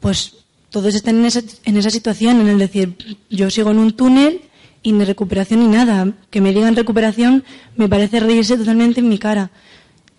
pues 0.00 0.34
todos 0.68 0.94
están 0.94 1.16
en 1.20 1.24
esa, 1.24 1.40
en 1.64 1.76
esa 1.78 1.88
situación, 1.88 2.40
en 2.42 2.48
el 2.48 2.58
decir, 2.58 2.86
yo 3.30 3.48
sigo 3.48 3.70
en 3.70 3.78
un 3.78 3.92
túnel 3.92 4.42
y 4.82 4.92
ni 4.92 5.04
recuperación 5.04 5.60
ni 5.60 5.68
nada. 5.68 6.12
Que 6.30 6.42
me 6.42 6.52
digan 6.52 6.76
recuperación 6.76 7.44
me 7.76 7.88
parece 7.88 8.20
reírse 8.20 8.58
totalmente 8.58 9.00
en 9.00 9.08
mi 9.08 9.18
cara. 9.18 9.50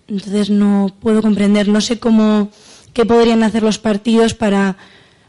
Entonces 0.08 0.50
no 0.50 0.96
puedo 1.00 1.22
comprender, 1.22 1.68
no 1.68 1.80
sé 1.80 2.00
cómo, 2.00 2.50
qué 2.94 3.06
podrían 3.06 3.44
hacer 3.44 3.62
los 3.62 3.78
partidos 3.78 4.34
para 4.34 4.76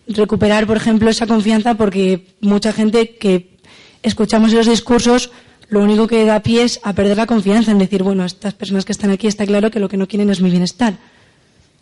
recuperar, 0.08 0.66
por 0.66 0.78
ejemplo, 0.78 1.10
esa 1.10 1.26
confianza, 1.26 1.74
porque 1.74 2.34
mucha 2.40 2.72
gente 2.72 3.16
que 3.16 3.58
escuchamos 4.02 4.52
los 4.52 4.66
discursos 4.66 5.30
lo 5.68 5.80
único 5.80 6.06
que 6.06 6.24
da 6.24 6.40
pie 6.40 6.62
es 6.64 6.80
a 6.82 6.92
perder 6.92 7.16
la 7.16 7.26
confianza 7.26 7.70
en 7.70 7.78
decir, 7.78 8.02
bueno, 8.02 8.24
estas 8.24 8.54
personas 8.54 8.84
que 8.84 8.92
están 8.92 9.10
aquí 9.10 9.26
está 9.26 9.44
claro 9.44 9.70
que 9.70 9.80
lo 9.80 9.88
que 9.88 9.96
no 9.96 10.06
quieren 10.06 10.30
es 10.30 10.40
mi 10.40 10.50
bienestar. 10.50 10.94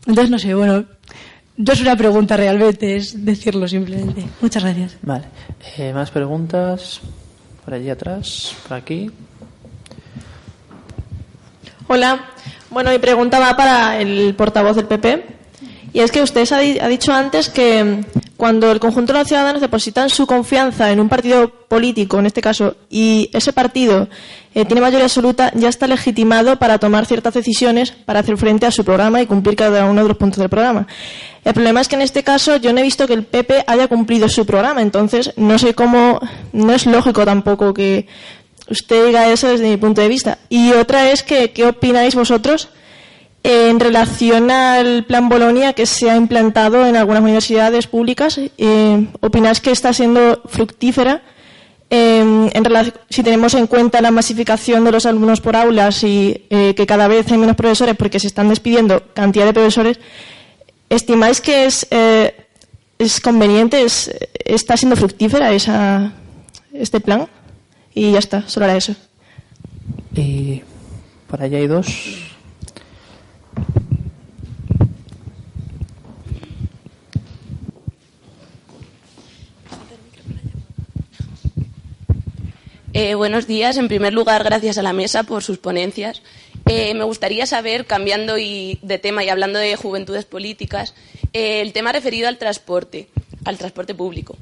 Entonces, 0.07 0.31
no 0.31 0.39
sé, 0.39 0.55
bueno, 0.55 0.85
no 1.57 1.73
es 1.73 1.81
una 1.81 1.97
pregunta 1.97 2.37
realmente, 2.37 2.97
es 2.97 3.25
decirlo 3.25 3.69
simplemente. 3.69 4.25
Muchas 4.41 4.65
gracias. 4.65 4.97
Vale. 5.03 5.25
Eh, 5.77 5.93
¿Más 5.93 6.11
preguntas? 6.11 7.01
Por 7.65 7.75
allí 7.75 7.91
atrás, 7.91 8.55
por 8.67 8.77
aquí. 8.77 9.11
Hola. 11.89 12.27
Bueno, 12.71 12.91
mi 12.91 12.99
pregunta 12.99 13.39
va 13.39 13.55
para 13.55 14.01
el 14.01 14.35
portavoz 14.35 14.77
del 14.77 14.87
PP. 14.87 15.27
Y 15.93 16.01
es 16.01 16.11
que 16.11 16.23
usted 16.23 16.51
ha 16.51 16.89
dicho 16.89 17.13
antes 17.13 17.51
que 17.51 18.03
cuando 18.39 18.73
el 18.73 18.81
conjunto 18.81 19.13
de 19.13 19.19
los 19.19 19.29
ciudadanos 19.29 19.61
depositan 19.61 20.09
su 20.09 20.27
confianza 20.27 20.91
en 20.91 20.99
un 20.99 21.09
partido 21.11 21.51
político, 21.69 22.19
en 22.19 22.27
este 22.27 22.41
caso, 22.41 22.77
y 22.89 23.29
ese 23.35 23.53
partido 23.53 24.09
eh, 24.55 24.65
tiene 24.65 24.81
mayoría 24.81 25.07
absoluta, 25.07 25.51
ya 25.55 25.69
está 25.69 25.87
legitimado 25.87 26.59
para 26.59 26.79
tomar 26.79 27.07
ciertas 27.07 27.35
decisiones 27.35 27.93
para 27.93 28.21
hacer 28.21 28.37
frente 28.37 28.67
a 28.67 28.71
su 28.71 28.85
programa 28.85 29.23
y 29.23 29.27
cumplir 29.27 29.57
cada 29.57 29.87
uno 29.87 30.03
de 30.03 30.09
los 30.09 30.17
puntos 30.17 30.39
del 30.39 30.51
programa. 30.51 30.87
El 31.45 31.55
problema 31.55 31.81
es 31.81 31.89
que 31.89 31.97
en 31.97 32.03
este 32.03 32.23
caso 32.23 32.57
yo 32.57 32.73
no 32.73 32.81
he 32.81 32.83
visto 32.83 33.07
que 33.07 33.15
el 33.15 33.25
PP 33.25 33.65
haya 33.67 33.89
cumplido 33.89 34.29
su 34.29 34.45
programa, 34.45 34.83
entonces 34.83 35.33
no 35.37 35.59
sé 35.59 35.75
cómo, 35.75 36.21
no 36.53 36.73
es 36.73 36.87
lógico 36.87 37.25
tampoco 37.25 37.73
que 37.73 38.07
usted 38.69 39.07
diga 39.07 39.29
eso 39.29 39.49
desde 39.49 39.69
mi 39.69 39.77
punto 39.77 40.01
de 40.01 40.09
vista. 40.09 40.39
Y 40.49 40.73
otra 40.73 41.11
es 41.11 41.23
que, 41.23 41.53
¿qué 41.53 41.67
opináis 41.67 42.15
vosotros? 42.15 42.69
En 43.43 43.81
relación 43.81 44.51
al 44.51 45.05
plan 45.05 45.29
Bolonia 45.29 45.73
que 45.73 45.87
se 45.87 46.11
ha 46.11 46.17
implantado 46.17 46.87
en 46.87 46.97
algunas 46.97 47.23
universidades 47.23 47.87
públicas, 47.87 48.39
eh, 48.39 49.07
¿opináis 49.21 49.61
que 49.61 49.73
está 49.73 49.93
siendo 49.93 50.43
fructífera? 50.45 51.23
Eh, 51.95 52.51
si 53.11 53.23
tenemos 53.23 53.53
en 53.53 53.67
cuenta 53.67 54.01
la 54.01 54.11
masificación 54.11 54.83
de 54.83 54.93
los 54.93 55.05
alumnos 55.05 55.43
por 55.43 55.57
aulas 55.57 56.03
y 56.05 56.47
eh, 56.49 56.75
que 56.75 56.87
cada 56.87 57.07
vez 57.07 57.31
hay 57.31 57.37
menos 57.37 57.55
profesores 57.55 57.97
porque 57.97 58.19
se 58.19 58.29
están 58.29 58.49
despidiendo 58.49 59.13
cantidad 59.13 59.45
de 59.45 59.53
profesores, 59.53 60.01
¿estimáis 60.89 61.43
que 61.43 61.67
es, 61.67 61.87
es 62.99 63.21
conveniente, 63.21 63.85
está 64.47 64.77
siendo 64.79 64.97
fructífera 64.97 65.53
esa, 65.53 66.15
este 66.73 66.99
plan? 67.01 67.29
Y 67.95 68.13
ya 68.13 68.21
está, 68.21 68.49
solo 68.49 68.65
era 68.65 68.77
eso. 68.77 68.95
Y 70.17 70.63
por 71.29 71.43
allá 71.43 71.59
hay 71.59 71.67
dos. 71.67 71.89
Eh, 82.95 83.15
buenos 83.15 83.47
días. 83.47 83.79
En 83.79 83.89
primer 83.89 84.13
lugar, 84.13 84.45
gracias 84.45 84.77
a 84.77 84.83
la 84.83 84.93
mesa 84.93 85.23
por 85.23 85.43
sus 85.43 85.57
ponencias. 85.57 86.23
Eh, 86.67 86.93
me 86.95 87.05
gustaría 87.05 87.47
saber, 87.47 87.87
cambiando 87.87 88.35
de 88.35 89.01
tema 89.01 89.25
y 89.25 89.31
hablando 89.31 89.59
de 89.59 89.77
juventudes 89.77 90.27
políticas, 90.27 90.95
eh, 91.33 91.63
el 91.63 91.73
tema 91.73 91.93
referido 91.93 92.29
al 92.29 92.37
transporte, 92.37 93.09
al 93.45 93.57
transporte 93.57 93.95
público. 93.95 94.37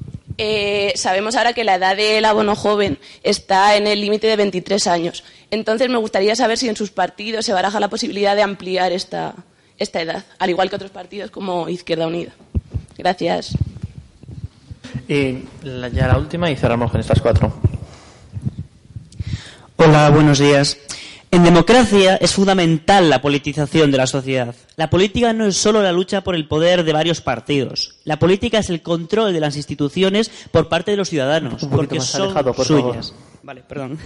sabemos 0.95 1.35
ahora 1.35 1.53
que 1.53 1.63
la 1.63 1.75
edad 1.75 1.95
del 1.95 2.25
abono 2.25 2.55
joven 2.55 2.97
está 3.23 3.77
en 3.77 3.85
el 3.87 4.01
límite 4.01 4.27
de 4.27 4.35
23 4.35 4.87
años. 4.87 5.23
Entonces, 5.51 5.87
me 5.89 5.97
gustaría 5.97 6.35
saber 6.35 6.57
si 6.57 6.67
en 6.67 6.75
sus 6.75 6.89
partidos 6.89 7.45
se 7.45 7.53
baraja 7.53 7.79
la 7.79 7.89
posibilidad 7.89 8.35
de 8.35 8.41
ampliar 8.41 8.91
esta, 8.91 9.35
esta 9.77 10.01
edad, 10.01 10.25
al 10.39 10.49
igual 10.49 10.69
que 10.69 10.75
otros 10.75 10.91
partidos 10.91 11.29
como 11.31 11.69
Izquierda 11.69 12.07
Unida. 12.07 12.33
Gracias. 12.97 13.55
Y 15.07 15.43
ya 15.93 16.07
la 16.07 16.17
última 16.17 16.49
y 16.49 16.55
cerramos 16.55 16.91
con 16.91 16.99
estas 16.99 17.21
cuatro. 17.21 17.53
Hola, 19.83 20.11
buenos 20.11 20.37
días. 20.37 20.77
En 21.31 21.43
democracia 21.43 22.15
es 22.17 22.33
fundamental 22.33 23.09
la 23.09 23.19
politización 23.19 23.89
de 23.89 23.97
la 23.97 24.05
sociedad. 24.05 24.53
La 24.75 24.91
política 24.91 25.33
no 25.33 25.47
es 25.47 25.57
solo 25.57 25.81
la 25.81 25.91
lucha 25.91 26.21
por 26.21 26.35
el 26.35 26.47
poder 26.47 26.83
de 26.83 26.93
varios 26.93 27.19
partidos. 27.19 27.95
La 28.03 28.19
política 28.19 28.59
es 28.59 28.69
el 28.69 28.83
control 28.83 29.33
de 29.33 29.39
las 29.39 29.55
instituciones 29.55 30.29
por 30.51 30.69
parte 30.69 30.91
de 30.91 30.97
los 30.97 31.09
ciudadanos, 31.09 31.65
porque 31.65 31.99
son 31.99 32.35
suyas. 32.63 33.15
Vale, 33.41 33.63
perdón. 33.63 33.97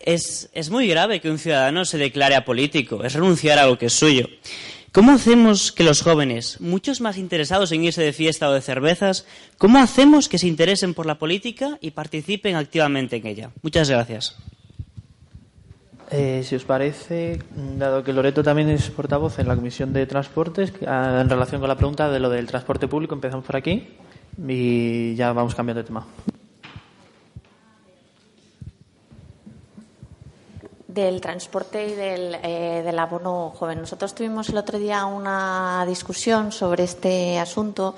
Es, 0.00 0.48
es 0.54 0.70
muy 0.70 0.88
grave 0.88 1.20
que 1.20 1.30
un 1.30 1.38
ciudadano 1.38 1.84
se 1.84 1.98
declare 1.98 2.36
apolítico, 2.36 3.04
es 3.04 3.12
renunciar 3.12 3.58
a 3.58 3.66
lo 3.66 3.76
que 3.76 3.86
es 3.86 3.92
suyo. 3.92 4.30
¿Cómo 4.94 5.10
hacemos 5.10 5.72
que 5.72 5.82
los 5.82 6.02
jóvenes, 6.02 6.60
muchos 6.60 7.00
más 7.00 7.18
interesados 7.18 7.72
en 7.72 7.82
irse 7.82 8.00
de 8.00 8.12
fiesta 8.12 8.48
o 8.48 8.52
de 8.52 8.60
cervezas, 8.60 9.26
cómo 9.58 9.80
hacemos 9.80 10.28
que 10.28 10.38
se 10.38 10.46
interesen 10.46 10.94
por 10.94 11.04
la 11.04 11.18
política 11.18 11.78
y 11.80 11.90
participen 11.90 12.54
activamente 12.54 13.16
en 13.16 13.26
ella? 13.26 13.50
Muchas 13.62 13.90
gracias. 13.90 14.36
Eh, 16.12 16.44
si 16.44 16.54
os 16.54 16.62
parece, 16.62 17.40
dado 17.76 18.04
que 18.04 18.12
Loreto 18.12 18.44
también 18.44 18.68
es 18.68 18.88
portavoz 18.90 19.40
en 19.40 19.48
la 19.48 19.56
Comisión 19.56 19.92
de 19.92 20.06
Transportes, 20.06 20.72
ah, 20.86 21.18
en 21.20 21.28
relación 21.28 21.60
con 21.60 21.68
la 21.68 21.76
pregunta 21.76 22.08
de 22.08 22.20
lo 22.20 22.30
del 22.30 22.46
transporte 22.46 22.86
público, 22.86 23.16
empezamos 23.16 23.44
por 23.44 23.56
aquí 23.56 23.88
y 24.46 25.16
ya 25.16 25.32
vamos 25.32 25.56
cambiando 25.56 25.82
de 25.82 25.88
tema. 25.88 26.06
Del 30.94 31.20
transporte 31.20 31.88
y 31.88 31.92
eh, 31.98 32.82
del, 32.84 32.98
abono 33.00 33.52
joven. 33.58 33.80
Nosotros 33.80 34.14
tuvimos 34.14 34.48
el 34.48 34.58
otro 34.58 34.78
día 34.78 35.04
una 35.06 35.84
discusión 35.88 36.52
sobre 36.52 36.84
este 36.84 37.36
asunto 37.40 37.96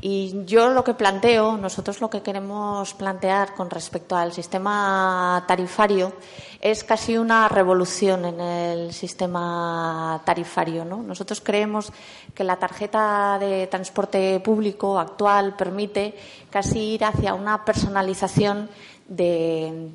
y 0.00 0.44
yo 0.44 0.68
lo 0.70 0.82
que 0.82 0.94
planteo, 0.94 1.56
nosotros 1.56 2.00
lo 2.00 2.10
que 2.10 2.20
queremos 2.20 2.94
plantear 2.94 3.54
con 3.54 3.70
respecto 3.70 4.16
al 4.16 4.32
sistema 4.32 5.44
tarifario 5.46 6.12
es 6.60 6.82
casi 6.82 7.16
una 7.16 7.48
revolución 7.48 8.24
en 8.24 8.40
el 8.40 8.92
sistema 8.92 10.20
tarifario. 10.24 10.84
Nosotros 10.84 11.40
creemos 11.40 11.92
que 12.34 12.42
la 12.42 12.56
tarjeta 12.56 13.38
de 13.38 13.68
transporte 13.68 14.40
público 14.40 14.98
actual 14.98 15.54
permite 15.54 16.16
casi 16.50 16.94
ir 16.94 17.04
hacia 17.04 17.34
una 17.34 17.64
personalización 17.64 18.68
de 19.06 19.92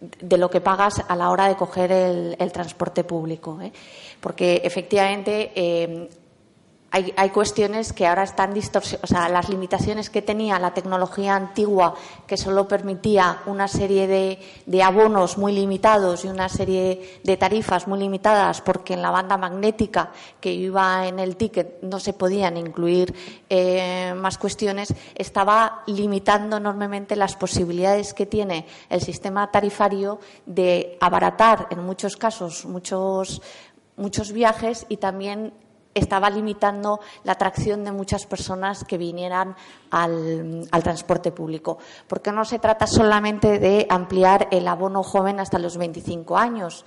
de 0.00 0.38
lo 0.38 0.50
que 0.50 0.60
pagas 0.60 1.02
a 1.06 1.16
la 1.16 1.30
hora 1.30 1.48
de 1.48 1.56
coger 1.56 1.92
el, 1.92 2.52
transporte 2.52 3.04
público. 3.04 3.60
¿eh? 3.60 3.72
Porque 4.20 4.62
efectivamente, 4.64 5.52
eh, 5.54 6.08
hay, 6.92 7.30
cuestiones 7.30 7.92
que 7.92 8.06
ahora 8.06 8.24
están 8.24 8.52
distorsionadas, 8.52 9.04
o 9.04 9.14
sea, 9.14 9.28
las 9.28 9.48
limitaciones 9.48 10.10
que 10.10 10.22
tenía 10.22 10.58
la 10.58 10.74
tecnología 10.74 11.36
antigua, 11.36 11.94
que 12.26 12.36
solo 12.36 12.66
permitía 12.66 13.42
una 13.46 13.68
serie 13.68 14.08
de, 14.08 14.40
de, 14.66 14.82
abonos 14.82 15.38
muy 15.38 15.52
limitados 15.52 16.24
y 16.24 16.28
una 16.28 16.48
serie 16.48 17.20
de 17.22 17.36
tarifas 17.36 17.86
muy 17.86 18.00
limitadas, 18.00 18.60
porque 18.60 18.94
en 18.94 19.02
la 19.02 19.12
banda 19.12 19.36
magnética 19.36 20.10
que 20.40 20.52
iba 20.52 21.06
en 21.06 21.20
el 21.20 21.36
ticket 21.36 21.80
no 21.82 22.00
se 22.00 22.12
podían 22.12 22.56
incluir 22.56 23.14
eh, 23.48 24.12
más 24.16 24.36
cuestiones, 24.36 24.92
estaba 25.14 25.84
limitando 25.86 26.56
enormemente 26.56 27.14
las 27.14 27.36
posibilidades 27.36 28.14
que 28.14 28.26
tiene 28.26 28.66
el 28.88 29.00
sistema 29.00 29.48
tarifario 29.52 30.18
de 30.44 30.98
abaratar, 31.00 31.68
en 31.70 31.84
muchos 31.84 32.16
casos, 32.16 32.64
muchos, 32.64 33.42
muchos 33.96 34.32
viajes 34.32 34.86
y 34.88 34.96
también 34.96 35.52
estaba 36.00 36.30
limitando 36.30 37.00
la 37.24 37.32
atracción 37.32 37.84
de 37.84 37.92
muchas 37.92 38.26
personas 38.26 38.84
que 38.84 38.98
vinieran 38.98 39.54
al, 39.90 40.68
transporte 40.82 41.32
público. 41.32 41.78
Porque 42.06 42.32
no 42.32 42.44
se 42.44 42.58
trata 42.58 42.86
solamente 42.86 43.58
de 43.58 43.86
ampliar 43.88 44.48
el 44.50 44.66
abono 44.66 45.02
joven 45.02 45.40
hasta 45.40 45.58
los 45.58 45.76
25 45.76 46.36
años. 46.36 46.84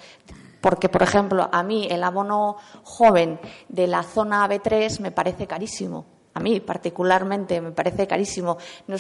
Porque, 0.62 0.90
por 0.90 1.04
ejemplo, 1.04 1.50
a 1.52 1.64
mí 1.64 1.88
el 1.90 2.04
abono 2.04 2.58
joven 2.84 3.40
de 3.68 3.88
la 3.88 4.04
zona 4.04 4.48
B3 4.48 5.00
me 5.00 5.12
parece 5.12 5.48
carísimo 5.48 6.13
a 6.36 6.40
mí 6.40 6.60
particularmente 6.60 7.62
me 7.62 7.72
parece 7.72 8.08
carísimo. 8.08 8.58
No 8.88 8.98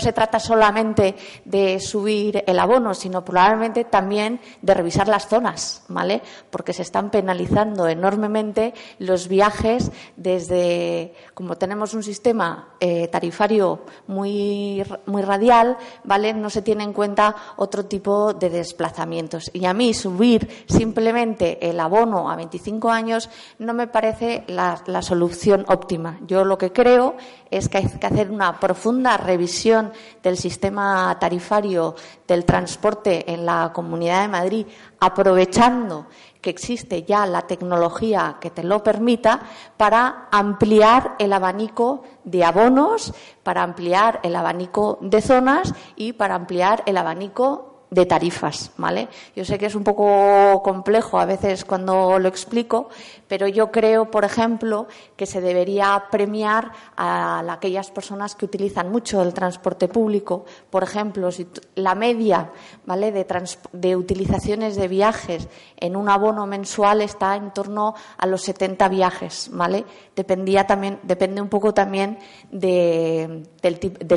se, 0.00 0.12
trata 0.12 0.38
solamente 0.38 1.14
de 1.44 1.80
subir 1.80 2.44
el 2.46 2.58
abono, 2.58 2.94
sino 2.94 3.24
probablemente 3.24 3.84
también 3.84 4.40
de 4.60 4.74
revisar 4.74 5.08
las 5.08 5.28
zonas, 5.28 5.84
¿vale? 5.88 6.20
Porque 6.50 6.72
se 6.72 6.82
están 6.82 7.10
penalizando 7.10 7.88
enormemente 7.88 8.74
los 8.98 9.28
viajes 9.28 9.90
desde, 10.16 11.14
como 11.32 11.56
tenemos 11.56 11.94
un 11.94 12.02
sistema 12.02 12.74
eh, 12.80 13.08
tarifario 13.08 13.84
muy, 14.06 14.84
muy 15.06 15.22
radial, 15.22 15.78
¿vale? 16.04 16.34
No 16.34 16.50
se 16.50 16.62
tiene 16.62 16.84
en 16.84 16.92
cuenta 16.92 17.34
otro 17.56 17.86
tipo 17.86 18.34
de 18.34 18.50
desplazamientos. 18.50 19.50
Y 19.54 19.64
a 19.64 19.72
mí 19.72 19.94
subir 19.94 20.64
simplemente 20.68 21.66
el 21.66 21.80
abono 21.80 22.30
a 22.30 22.36
25 22.36 22.90
años 22.90 23.30
no 23.58 23.72
me 23.72 23.86
parece 23.86 24.44
la, 24.48 24.82
la 24.86 25.00
solución 25.00 25.64
óptima. 25.68 26.18
Yo 26.26 26.44
lo 26.44 26.58
que 26.58 26.73
creo 26.74 27.16
es 27.50 27.70
que 27.70 27.78
hay 27.78 27.88
que 27.88 28.06
hacer 28.06 28.30
una 28.30 28.60
profunda 28.60 29.16
revisión 29.16 29.92
del 30.22 30.36
sistema 30.36 31.16
tarifario 31.18 31.94
del 32.28 32.44
transporte 32.44 33.32
en 33.32 33.46
la 33.46 33.72
Comunidad 33.72 34.22
de 34.22 34.28
Madrid, 34.28 34.66
aprovechando 35.00 36.06
que 36.42 36.50
existe 36.50 37.04
ya 37.04 37.24
la 37.24 37.42
tecnología 37.42 38.36
que 38.38 38.50
te 38.50 38.62
lo 38.62 38.82
permita 38.82 39.40
para 39.78 40.28
ampliar 40.30 41.14
el 41.18 41.32
abanico 41.32 42.02
de 42.24 42.44
abonos, 42.44 43.14
para 43.42 43.62
ampliar 43.62 44.20
el 44.22 44.36
abanico 44.36 44.98
de 45.00 45.22
zonas 45.22 45.72
y 45.96 46.12
para 46.12 46.34
ampliar 46.34 46.82
el 46.84 46.98
abanico 46.98 47.74
de 47.94 48.06
tarifas, 48.06 48.72
¿vale? 48.76 49.08
Yo 49.36 49.44
sé 49.44 49.56
que 49.56 49.66
es 49.66 49.74
un 49.74 49.84
poco 49.84 50.60
complejo 50.62 51.18
a 51.18 51.26
veces 51.26 51.64
cuando 51.64 52.18
lo 52.18 52.28
explico, 52.28 52.88
pero 53.28 53.48
yo 53.48 53.70
creo, 53.70 54.10
por 54.10 54.24
ejemplo, 54.24 54.86
que 55.16 55.26
se 55.26 55.40
debería 55.40 56.04
premiar 56.10 56.72
a 56.96 57.44
aquellas 57.52 57.90
personas 57.90 58.34
que 58.34 58.44
utilizan 58.44 58.90
mucho 58.90 59.22
el 59.22 59.34
transporte 59.34 59.88
público. 59.88 60.44
Por 60.70 60.82
ejemplo, 60.82 61.30
si 61.30 61.46
la 61.74 61.94
media, 61.94 62.52
de, 62.86 63.26
de 63.72 63.96
utilizaciones 63.96 64.76
de 64.76 64.88
viajes 64.88 65.48
en 65.76 65.96
un 65.96 66.08
abono 66.08 66.46
mensual 66.46 67.00
está 67.00 67.36
en 67.36 67.52
torno 67.52 67.94
a 68.16 68.26
los 68.26 68.42
70 68.42 68.88
viajes, 68.88 69.50
¿vale? 69.52 69.84
Dependía 70.14 70.66
también, 70.66 71.00
depende 71.02 71.40
un 71.40 71.48
poco 71.48 71.74
también 71.74 72.18
del, 72.50 73.46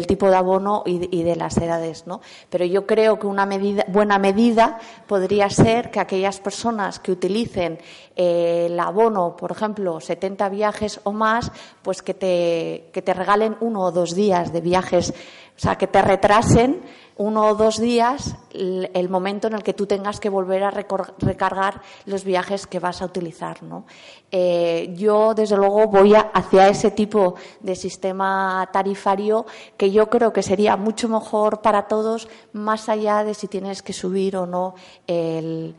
tipo 0.07 0.29
de 0.29 0.35
abono 0.35 0.83
y 0.85 1.23
de, 1.23 1.35
las 1.35 1.57
edades, 1.57 2.07
¿no? 2.07 2.21
Pero 2.49 2.65
yo 2.65 2.85
creo 2.85 3.19
que 3.19 3.27
una 3.27 3.47
buena 3.87 4.17
medida 4.19 4.79
podría 5.07 5.49
ser 5.49 5.91
que 5.91 5.99
aquellas 5.99 6.39
personas 6.39 6.99
que 6.99 7.11
utilicen 7.11 7.79
el 8.17 8.79
abono, 8.79 9.37
por 9.37 9.51
ejemplo, 9.51 9.99
70 9.99 10.49
viajes 10.49 10.99
o 11.03 11.13
más, 11.13 11.51
pues 11.83 12.01
que 12.01 12.15
te, 12.15 12.89
que 12.91 13.03
te 13.03 13.13
regalen 13.13 13.55
uno 13.61 13.83
o 13.83 13.91
dos 13.91 14.15
días 14.15 14.51
de 14.51 14.61
viajes, 14.61 15.11
o 15.11 15.59
sea, 15.59 15.75
que 15.75 15.87
te 15.87 16.01
retrasen 16.01 16.81
uno 17.17 17.47
o 17.47 17.55
dos 17.55 17.79
días 17.79 18.35
el 18.51 19.09
momento 19.09 19.47
en 19.47 19.53
el 19.53 19.63
que 19.63 19.73
tú 19.73 19.85
tengas 19.85 20.19
que 20.19 20.29
volver 20.29 20.63
a 20.63 20.71
recargar 20.71 21.81
los 22.05 22.23
viajes 22.23 22.65
que 22.65 22.79
vas 22.79 23.01
a 23.01 23.05
utilizar. 23.05 23.61
¿no? 23.63 23.85
Eh, 24.31 24.93
yo, 24.95 25.33
desde 25.33 25.57
luego, 25.57 25.87
voy 25.87 26.13
hacia 26.15 26.67
ese 26.69 26.91
tipo 26.91 27.35
de 27.59 27.75
sistema 27.75 28.67
tarifario 28.71 29.45
que 29.77 29.91
yo 29.91 30.09
creo 30.09 30.33
que 30.33 30.43
sería 30.43 30.77
mucho 30.77 31.07
mejor 31.09 31.61
para 31.61 31.87
todos, 31.87 32.27
más 32.53 32.89
allá 32.89 33.23
de 33.23 33.33
si 33.33 33.47
tienes 33.47 33.81
que 33.81 33.93
subir 33.93 34.37
o 34.37 34.45
no 34.45 34.75
el, 35.07 35.75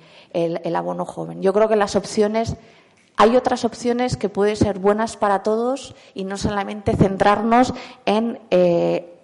abono 0.75 1.05
joven. 1.05 1.43
Yo 1.43 1.53
creo 1.53 1.69
que 1.69 1.77
las 1.77 1.97
opciones 1.97 2.57
hay 3.21 3.37
otras 3.37 3.65
opciones 3.65 4.17
que 4.17 4.29
pueden 4.29 4.55
ser 4.55 4.79
buenas 4.79 5.17
para 5.17 5.43
todos 5.43 5.97
y 6.15 6.23
no 6.23 6.37
solamente 6.37 6.95
centrarnos 6.95 7.75
en 8.07 8.39
eh, 8.51 9.18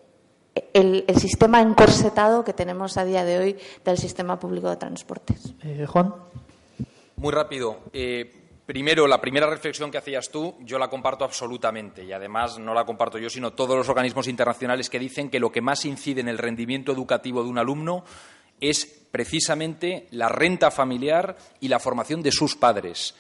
el, 0.73 1.05
sistema 1.17 1.61
encorsetado 1.61 2.45
que 2.45 2.53
tenemos 2.53 2.97
a 2.97 3.05
día 3.05 3.25
de 3.25 3.39
hoy 3.39 3.57
del 3.85 3.99
sistema 3.99 4.39
público 4.39 4.71
de 4.71 4.77
transportes. 4.77 5.55
Eh, 5.63 5.87
Juan. 5.87 6.15
Muy 7.17 7.33
rápido. 7.33 7.79
Eh, 7.93 8.31
primero, 8.67 9.07
la 9.07 9.21
primera 9.21 9.49
reflexión 9.49 9.91
que 9.91 9.99
hacías 9.99 10.31
tú, 10.31 10.57
yo 10.61 10.79
la 10.79 10.89
comparto 10.89 11.25
absolutamente 11.25 12.05
y 12.05 12.13
además 12.13 12.59
no 12.59 12.75
la 12.75 12.85
comparto 12.85 13.19
yo, 13.19 13.31
sino 13.31 13.53
todos 13.53 13.77
los 13.77 13.89
organismos 13.89 14.29
internacionales 14.29 14.91
que 14.91 14.99
dicen 14.99 15.31
que 15.31 15.41
lo 15.41 15.51
que 15.51 15.61
más 15.61 15.85
incide 15.85 16.21
en 16.21 16.29
el 16.29 16.39
rendimiento 16.39 16.93
educativo 16.93 17.43
de 17.43 17.51
un 17.51 17.59
alumno 17.59 18.05
es 18.61 18.85
precisamente 19.11 20.07
la 20.11 20.29
renta 20.29 20.71
familiar 20.71 21.37
y 21.61 21.69
la 21.69 21.79
formación 21.79 22.23
de 22.23 22.33
sus 22.33 22.57
padres. 22.57 23.15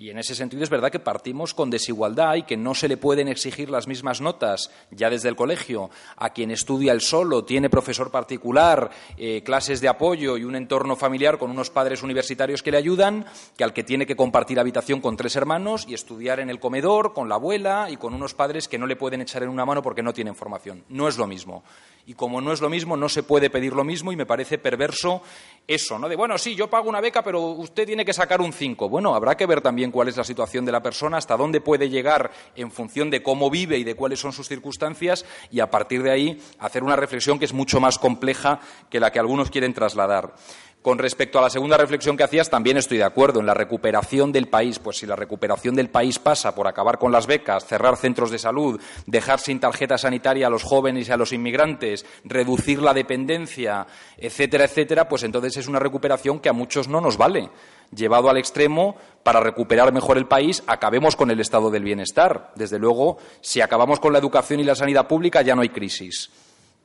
Y 0.00 0.08
en 0.08 0.16
ese 0.16 0.34
sentido 0.34 0.62
es 0.62 0.70
verdad 0.70 0.90
que 0.90 0.98
partimos 0.98 1.52
con 1.52 1.68
desigualdad 1.68 2.36
y 2.36 2.44
que 2.44 2.56
no 2.56 2.74
se 2.74 2.88
le 2.88 2.96
pueden 2.96 3.28
exigir 3.28 3.68
las 3.68 3.86
mismas 3.86 4.22
notas 4.22 4.70
ya 4.90 5.10
desde 5.10 5.28
el 5.28 5.36
colegio 5.36 5.90
a 6.16 6.30
quien 6.30 6.50
estudia 6.50 6.92
el 6.92 7.02
solo, 7.02 7.44
tiene 7.44 7.68
profesor 7.68 8.10
particular, 8.10 8.90
eh, 9.18 9.42
clases 9.44 9.82
de 9.82 9.88
apoyo 9.88 10.38
y 10.38 10.44
un 10.44 10.56
entorno 10.56 10.96
familiar 10.96 11.36
con 11.36 11.50
unos 11.50 11.68
padres 11.68 12.02
universitarios 12.02 12.62
que 12.62 12.70
le 12.70 12.78
ayudan, 12.78 13.26
que 13.58 13.62
al 13.62 13.74
que 13.74 13.84
tiene 13.84 14.06
que 14.06 14.16
compartir 14.16 14.58
habitación 14.58 15.02
con 15.02 15.18
tres 15.18 15.36
hermanos 15.36 15.84
y 15.86 15.92
estudiar 15.92 16.40
en 16.40 16.48
el 16.48 16.60
comedor 16.60 17.12
con 17.12 17.28
la 17.28 17.34
abuela 17.34 17.88
y 17.90 17.98
con 17.98 18.14
unos 18.14 18.32
padres 18.32 18.68
que 18.68 18.78
no 18.78 18.86
le 18.86 18.96
pueden 18.96 19.20
echar 19.20 19.42
en 19.42 19.50
una 19.50 19.66
mano 19.66 19.82
porque 19.82 20.02
no 20.02 20.14
tienen 20.14 20.34
formación. 20.34 20.82
No 20.88 21.08
es 21.08 21.18
lo 21.18 21.26
mismo. 21.26 21.62
Y 22.06 22.14
como 22.14 22.40
no 22.40 22.52
es 22.52 22.62
lo 22.62 22.70
mismo, 22.70 22.96
no 22.96 23.10
se 23.10 23.22
puede 23.22 23.50
pedir 23.50 23.74
lo 23.74 23.84
mismo 23.84 24.12
y 24.12 24.16
me 24.16 24.24
parece 24.24 24.56
perverso 24.56 25.22
eso, 25.66 25.98
¿no? 25.98 26.08
De, 26.08 26.16
bueno, 26.16 26.36
sí, 26.36 26.54
yo 26.54 26.68
pago 26.68 26.88
una 26.88 27.00
beca, 27.00 27.22
pero 27.22 27.40
usted 27.40 27.86
tiene 27.86 28.04
que 28.04 28.12
sacar 28.12 28.40
un 28.40 28.52
5. 28.52 28.88
Bueno, 28.88 29.14
habrá 29.14 29.36
que 29.36 29.46
ver 29.46 29.60
también 29.60 29.90
cuál 29.90 30.08
es 30.08 30.16
la 30.16 30.24
situación 30.24 30.64
de 30.64 30.72
la 30.72 30.82
persona, 30.82 31.18
hasta 31.18 31.36
dónde 31.36 31.60
puede 31.60 31.88
llegar 31.88 32.30
en 32.56 32.70
función 32.70 33.08
de 33.10 33.22
cómo 33.22 33.50
vive 33.50 33.78
y 33.78 33.84
de 33.84 33.94
cuáles 33.94 34.18
son 34.18 34.32
sus 34.32 34.48
circunstancias 34.48 35.24
y 35.50 35.60
a 35.60 35.70
partir 35.70 36.02
de 36.02 36.10
ahí 36.10 36.42
hacer 36.58 36.82
una 36.82 36.96
reflexión 36.96 37.38
que 37.38 37.44
es 37.44 37.52
mucho 37.52 37.80
más 37.80 37.98
compleja 37.98 38.60
que 38.88 39.00
la 39.00 39.12
que 39.12 39.20
algunos 39.20 39.50
quieren 39.50 39.72
trasladar. 39.72 40.34
Con 40.82 40.96
respecto 40.96 41.38
a 41.38 41.42
la 41.42 41.50
segunda 41.50 41.76
reflexión 41.76 42.16
que 42.16 42.22
hacías, 42.24 42.48
también 42.48 42.78
estoy 42.78 42.96
de 42.96 43.04
acuerdo 43.04 43.38
en 43.40 43.44
la 43.44 43.52
recuperación 43.52 44.32
del 44.32 44.48
país. 44.48 44.78
Pues 44.78 44.96
si 44.96 45.04
la 45.04 45.14
recuperación 45.14 45.74
del 45.74 45.90
país 45.90 46.18
pasa 46.18 46.54
por 46.54 46.66
acabar 46.66 46.98
con 46.98 47.12
las 47.12 47.26
becas, 47.26 47.66
cerrar 47.66 47.98
centros 47.98 48.30
de 48.30 48.38
salud, 48.38 48.80
dejar 49.04 49.40
sin 49.40 49.60
tarjeta 49.60 49.98
sanitaria 49.98 50.46
a 50.46 50.50
los 50.50 50.62
jóvenes 50.62 51.06
y 51.06 51.12
a 51.12 51.18
los 51.18 51.34
inmigrantes, 51.34 52.06
reducir 52.24 52.80
la 52.80 52.94
dependencia, 52.94 53.86
etcétera, 54.16 54.64
etcétera, 54.64 55.06
pues 55.06 55.22
entonces 55.22 55.58
es 55.58 55.68
una 55.68 55.80
recuperación 55.80 56.40
que 56.40 56.48
a 56.48 56.54
muchos 56.54 56.88
no 56.88 57.02
nos 57.02 57.18
vale. 57.18 57.50
Llevado 57.94 58.30
al 58.30 58.38
extremo, 58.38 58.96
para 59.22 59.40
recuperar 59.40 59.92
mejor 59.92 60.16
el 60.16 60.28
país, 60.28 60.62
acabemos 60.66 61.14
con 61.14 61.30
el 61.30 61.40
estado 61.40 61.70
del 61.70 61.84
bienestar. 61.84 62.52
Desde 62.54 62.78
luego, 62.78 63.18
si 63.42 63.60
acabamos 63.60 64.00
con 64.00 64.14
la 64.14 64.18
educación 64.18 64.60
y 64.60 64.64
la 64.64 64.74
sanidad 64.74 65.06
pública, 65.06 65.42
ya 65.42 65.54
no 65.54 65.60
hay 65.60 65.68
crisis. 65.68 66.30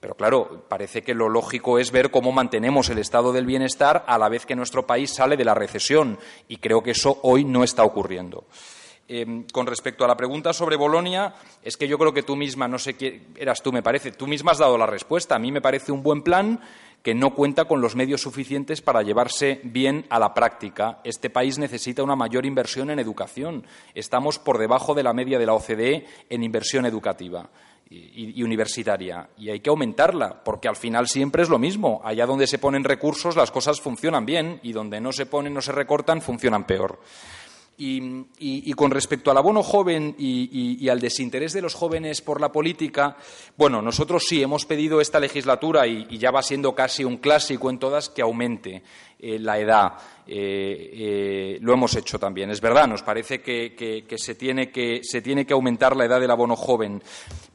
Pero 0.06 0.14
claro, 0.14 0.66
parece 0.70 1.02
que 1.02 1.16
lo 1.16 1.30
lógico 1.30 1.80
es 1.80 1.90
ver 1.90 2.12
cómo 2.12 2.32
mantenemos 2.32 2.90
el 2.90 3.00
estado 3.00 3.34
del 3.34 3.48
bienestar 3.48 4.06
a 4.06 4.20
la 4.20 4.30
vez 4.30 4.46
que 4.46 4.56
nuestro 4.56 4.86
país 4.86 5.12
sale 5.12 5.36
de 5.36 5.44
la 5.44 5.56
recesión. 5.56 6.20
Y 6.48 6.58
creo 6.58 6.84
que 6.84 6.92
eso 6.92 7.18
hoy 7.24 7.44
no 7.44 7.64
está 7.64 7.84
ocurriendo. 7.84 8.44
Em, 9.08 9.48
con 9.52 9.66
respecto 9.66 10.06
a 10.06 10.08
la 10.08 10.16
pregunta 10.16 10.54
sobre 10.54 10.76
Bolonia, 10.76 11.34
es 11.64 11.76
que 11.76 11.88
yo 11.88 11.98
creo 11.98 12.14
que 12.14 12.22
tú 12.22 12.36
misma, 12.36 12.68
no 12.68 12.78
sé 12.78 12.94
quién 12.94 13.34
eras 13.36 13.64
tú, 13.64 13.72
me 13.72 13.82
parece, 13.82 14.12
tú 14.12 14.28
misma 14.28 14.52
has 14.52 14.60
dado 14.60 14.78
la 14.78 14.86
respuesta. 14.86 15.38
A 15.38 15.40
mí 15.40 15.52
me 15.52 15.60
parece 15.60 15.92
un 15.92 16.04
buen 16.04 16.22
plan 16.22 16.60
que 17.02 17.16
no 17.16 17.34
cuenta 17.34 17.66
con 17.66 17.82
los 17.82 17.96
medios 17.96 18.22
suficientes 18.22 18.82
para 18.82 19.02
llevarse 19.02 19.60
bien 19.64 20.06
a 20.12 20.20
la 20.20 20.36
práctica. 20.36 21.00
Este 21.04 21.32
país 21.32 21.58
necesita 21.58 22.04
una 22.04 22.16
mayor 22.16 22.46
inversión 22.46 22.92
en 22.92 23.00
educación. 23.00 23.66
Estamos 23.96 24.38
por 24.38 24.60
debajo 24.60 24.94
de 24.94 25.02
la 25.02 25.14
media 25.14 25.40
de 25.40 25.48
la 25.48 25.54
OCDE 25.54 26.06
en 26.30 26.44
inversión 26.44 26.86
educativa 26.86 27.50
y, 27.90 28.42
universitaria. 28.44 29.30
Y 29.38 29.50
hay 29.50 29.60
que 29.60 29.70
aumentarla, 29.70 30.44
porque 30.44 30.68
al 30.68 30.76
final 30.76 31.08
siempre 31.08 31.44
es 31.44 31.50
lo 31.50 31.60
mismo. 31.60 32.02
Allá 32.04 32.26
donde 32.26 32.48
se 32.48 32.60
ponen 32.60 32.84
recursos 32.84 33.36
las 33.36 33.52
cosas 33.52 33.80
funcionan 33.80 34.26
bien 34.26 34.60
y 34.64 34.72
donde 34.72 35.00
no 35.00 35.12
se 35.12 35.26
ponen, 35.26 35.54
no 35.54 35.62
se 35.62 35.72
recortan, 35.72 36.22
funcionan 36.22 36.66
peor. 36.66 37.00
Y, 37.78 38.72
con 38.74 38.90
respecto 38.92 39.32
al 39.32 39.38
abono 39.38 39.62
joven 39.62 40.16
y, 40.18 40.88
al 40.88 41.02
desinterés 41.02 41.52
de 41.52 41.62
los 41.62 41.74
jóvenes 41.74 42.22
por 42.22 42.40
la 42.40 42.52
política, 42.52 43.18
bueno, 43.58 43.82
nosotros 43.82 44.24
sí 44.28 44.42
hemos 44.42 44.66
pedido 44.66 45.02
esta 45.02 45.20
legislatura 45.20 45.86
y, 45.86 46.18
ya 46.18 46.32
va 46.32 46.42
siendo 46.42 46.74
casi 46.74 47.04
un 47.04 47.18
clásico 47.18 47.70
en 47.70 47.80
todas 47.80 48.10
que 48.10 48.22
aumente 48.22 48.82
eh, 49.28 49.40
la 49.40 49.58
edad. 49.58 49.94
Eh, 50.28 50.92
eh, 50.94 51.58
lo 51.62 51.74
hemos 51.74 51.96
hecho 51.96 52.20
también. 52.20 52.52
Es 52.52 52.62
verdad, 52.62 52.88
nos 52.88 53.02
parece 53.02 53.42
que, 53.42 54.06
se 54.18 54.36
tiene 54.36 54.70
que 54.70 55.02
se 55.02 55.24
tiene 55.24 55.48
que 55.48 55.54
aumentar 55.54 55.96
la 55.96 56.06
edad 56.06 56.22
del 56.22 56.30
abono 56.30 56.56
joven. 56.56 57.02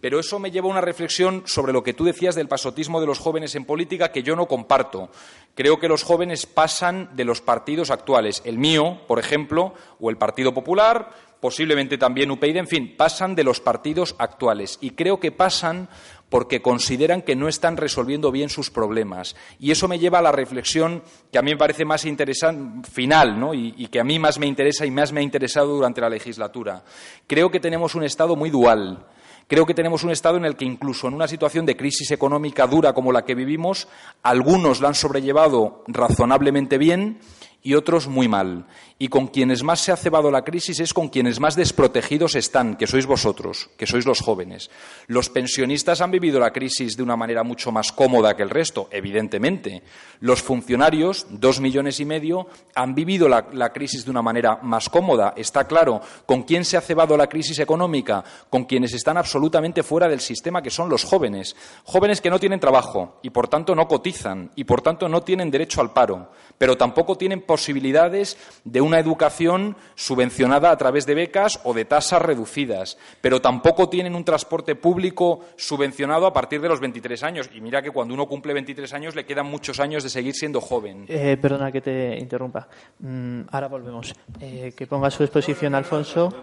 Pero 0.01 0.19
eso 0.19 0.41
me 0.41 0.51
lleva 0.51 0.67
a 0.67 0.73
una 0.73 0.81
reflexión 0.81 1.45
sobre 1.47 1.73
lo 1.73 1.85
que 1.85 1.95
tú 1.95 2.05
decías 2.05 2.35
del 2.35 2.49
pasotismo 2.49 3.01
de 3.01 3.07
los 3.07 3.21
jóvenes 3.21 3.55
en 3.55 3.67
política 3.67 4.11
que 4.11 4.25
yo 4.25 4.35
no 4.35 4.47
comparto. 4.47 5.11
Creo 5.55 5.79
que 5.79 5.87
los 5.87 6.03
jóvenes 6.03 6.45
pasan 6.47 7.11
de 7.15 7.25
los 7.25 7.41
partidos 7.41 7.93
actuales. 7.93 8.43
El 8.45 8.59
mío, 8.59 9.03
por 9.07 9.21
ejemplo, 9.21 9.75
o 10.01 10.11
el 10.11 10.17
Partido 10.17 10.53
Popular, 10.53 11.11
posiblemente 11.39 11.99
también 11.99 12.33
UPyD, 12.33 12.57
en 12.57 12.67
fin, 12.67 12.97
pasan 12.97 13.37
de 13.37 13.45
los 13.45 13.61
partidos 13.61 14.17
actuales. 14.19 14.77
Y 14.81 14.91
creo 14.91 15.21
que 15.21 15.31
pasan 15.31 15.89
porque 16.31 16.63
consideran 16.63 17.23
que 17.23 17.37
no 17.37 17.49
están 17.49 17.77
resolviendo 17.77 18.31
bien 18.31 18.49
sus 18.49 18.71
problemas. 18.71 19.37
Y 19.59 19.73
eso 19.73 19.89
me 19.89 19.99
lleva 19.99 20.21
a 20.21 20.23
la 20.23 20.33
reflexión 20.33 21.03
que 21.31 21.39
a 21.39 21.43
mí 21.43 21.51
me 21.51 21.59
parece 21.59 21.85
más 21.85 22.07
interesante, 22.07 22.89
final, 22.91 23.39
¿no? 23.39 23.53
y, 23.53 23.75
y, 23.77 23.89
que 23.89 24.01
a 24.01 24.05
mí 24.05 24.19
más 24.19 24.39
me 24.39 24.47
interesa 24.47 24.87
y 24.87 24.91
más 24.91 25.13
me 25.13 25.21
ha 25.21 25.25
interesado 25.25 25.75
durante 25.75 26.01
la 26.01 26.09
legislatura. 26.09 26.83
Creo 27.27 27.51
que 27.51 27.61
tenemos 27.61 27.95
un 27.95 28.05
Estado 28.05 28.37
muy 28.37 28.49
dual. 28.49 29.07
Creo 29.49 29.67
que 29.67 29.75
tenemos 29.75 30.05
un 30.05 30.13
Estado 30.13 30.37
en 30.37 30.45
el 30.45 30.55
que 30.55 30.65
incluso 30.65 31.09
en 31.09 31.15
una 31.15 31.27
situación 31.27 31.67
de 31.67 31.77
crisis 31.77 32.13
económica 32.13 32.69
dura 32.69 32.93
como 32.93 33.11
la 33.11 33.25
que 33.25 33.35
vivimos, 33.35 33.89
algunos 34.23 34.81
la 34.81 34.89
han 34.89 34.95
sobrellevado 34.95 35.83
razonablemente 35.89 36.79
bien 36.79 37.19
y 37.61 37.75
otros 37.75 38.07
muy 38.07 38.29
mal. 38.29 38.67
Y 39.03 39.09
con 39.09 39.29
quienes 39.29 39.63
más 39.63 39.81
se 39.81 39.93
ha 39.93 39.97
cebado 39.97 40.31
la 40.31 40.45
crisis 40.45 40.79
es 40.79 40.93
con 40.93 41.09
quienes 41.09 41.41
más 41.41 41.57
desprotegidos 41.57 42.35
están, 42.35 42.77
que 42.77 42.87
sois 42.87 43.07
vosotros, 43.07 43.71
que 43.79 43.87
sois 43.87 44.05
los 44.05 44.21
jóvenes. 44.21 44.71
Los 45.07 45.31
pensionistas 45.31 46.03
han 46.03 46.11
vivido 46.11 46.39
la 46.39 46.53
crisis 46.53 46.99
de 46.99 47.03
una 47.03 47.17
manera 47.17 47.43
mucho 47.43 47.73
más 47.73 47.93
cómoda 47.93 48.37
que 48.37 48.43
el 48.43 48.51
resto, 48.51 48.89
evidentemente. 48.91 49.83
Los 50.21 50.43
funcionarios, 50.43 51.27
dos 51.31 51.61
millones 51.61 51.99
y 51.99 52.05
medio, 52.05 52.49
han 52.75 52.95
vivido 52.95 53.27
la, 53.27 53.47
la 53.55 53.73
crisis 53.73 54.05
de 54.05 54.11
una 54.11 54.21
manera 54.21 54.59
más 54.61 54.91
cómoda, 54.91 55.33
está 55.35 55.67
claro. 55.67 56.03
¿Con 56.27 56.43
quién 56.43 56.67
se 56.67 56.77
ha 56.77 56.83
cebado 56.83 57.17
la 57.17 57.27
crisis 57.27 57.59
económica? 57.59 58.23
Con 58.51 58.65
quienes 58.65 58.93
están 58.93 59.17
absolutamente 59.17 59.83
fuera 59.83 60.09
del 60.09 60.21
sistema, 60.21 60.61
que 60.61 60.69
son 60.69 60.91
los 60.91 61.05
jóvenes. 61.05 61.57
Jóvenes 61.85 62.21
que 62.21 62.29
no 62.29 62.39
tienen 62.39 62.61
trabajo 62.61 63.19
y, 63.23 63.31
por 63.31 63.49
tanto, 63.49 63.75
no 63.75 63.89
cotizan 63.89 64.51
y, 64.57 64.65
por 64.65 64.83
tanto, 64.83 65.09
no 65.09 65.23
tienen 65.23 65.51
derecho 65.51 65.81
al 65.81 65.95
paro, 65.95 66.33
pero 66.59 66.77
tampoco 66.77 67.17
tienen 67.17 67.41
posibilidades 67.41 68.37
de 68.63 68.90
una 68.91 68.99
educación 68.99 69.77
subvencionada 69.95 70.73
a 70.73 70.77
través 70.77 71.07
de 71.07 71.15
becas 71.15 71.61
o 71.63 71.73
de 71.73 71.85
tasas 71.85 72.21
reducidas, 72.21 72.99
pero 73.21 73.41
tampoco 73.41 73.89
tienen 73.89 74.17
un 74.17 74.25
transporte 74.25 74.75
público 74.75 75.41
subvencionado 75.57 76.27
a 76.27 76.33
partir 76.33 76.61
de 76.61 76.69
los 76.69 76.81
23 76.81 77.23
años. 77.23 77.51
Y 77.55 77.61
mira 77.61 77.83
que 77.83 77.93
cuando 77.93 78.15
uno 78.15 78.27
cumple 78.27 78.53
23 78.53 78.93
años 78.93 79.15
le 79.15 79.25
quedan 79.25 79.47
muchos 79.47 79.79
años 79.79 80.03
de 80.03 80.09
seguir 80.09 80.35
siendo 80.35 80.61
joven. 80.61 81.05
Eh, 81.07 81.37
perdona 81.41 81.71
que 81.71 81.81
te 81.81 82.19
interrumpa. 82.19 82.67
Mm, 82.99 83.43
ahora 83.53 83.69
volvemos. 83.69 84.13
Eh, 84.41 84.73
que 84.77 84.87
ponga 84.89 85.09
su 85.11 85.23
exposición 85.23 85.77
Alfonso. 85.77 86.35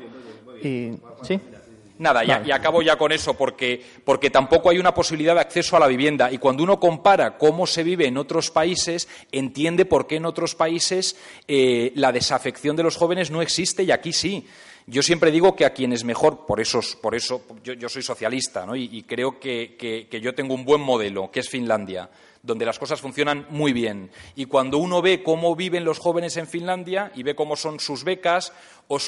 ¿Sí? 0.62 1.40
Nada, 2.00 2.24
y, 2.24 2.52
acabo 2.52 2.82
ya 2.82 2.96
con 2.96 3.12
eso, 3.12 3.34
porque, 3.34 3.84
porque 4.04 4.30
tampoco 4.30 4.70
hay 4.70 4.78
una 4.78 4.94
posibilidad 4.94 5.34
de 5.34 5.42
acceso 5.42 5.76
a 5.76 5.80
la 5.80 5.88
vivienda. 5.88 6.32
Y 6.32 6.38
cuando 6.38 6.64
uno 6.64 6.80
compara 6.80 7.38
cómo 7.38 7.66
se 7.66 7.84
vive 7.84 8.06
en 8.06 8.18
otros 8.18 8.52
países, 8.52 9.08
entiende 9.32 9.86
por 9.86 10.06
qué 10.06 10.18
en 10.18 10.26
otros 10.26 10.54
países 10.54 11.16
eh, 11.48 11.92
la 11.96 12.12
desafección 12.12 12.76
de 12.76 12.84
los 12.84 12.98
jóvenes 12.98 13.32
no 13.32 13.42
existe 13.42 13.84
y 13.84 13.92
aquí 13.92 14.14
sí. 14.14 14.48
Yo 14.86 15.02
siempre 15.02 15.32
digo 15.32 15.56
que 15.56 15.66
a 15.66 15.74
quienes 15.74 16.06
mejor, 16.06 16.46
por 16.46 16.62
eso, 16.62 16.80
por 17.02 17.14
eso 17.14 17.42
yo, 17.64 17.90
soy 17.90 18.02
socialista 18.02 18.66
¿no? 18.66 18.74
y, 18.74 19.04
creo 19.04 19.38
que, 19.38 19.76
que 19.76 20.22
yo 20.22 20.34
tengo 20.34 20.54
un 20.54 20.64
buen 20.64 20.80
modelo, 20.80 21.30
que 21.30 21.42
es 21.42 21.50
Finlandia 21.50 22.10
donde 22.48 22.66
las 22.66 22.80
cosas 22.80 23.02
funcionan 23.02 23.46
muy 23.50 23.74
bien. 23.74 24.10
Y 24.36 24.46
cuando 24.46 24.78
uno 24.78 25.02
ve 25.02 25.22
cómo 25.22 25.56
viven 25.56 25.84
los 25.84 26.00
jóvenes 26.00 26.38
en 26.38 26.48
Finlandia 26.48 27.12
y 27.14 27.24
ve 27.24 27.36
cómo 27.36 27.56
son 27.56 27.80
sus 27.80 28.04
becas, 28.04 28.54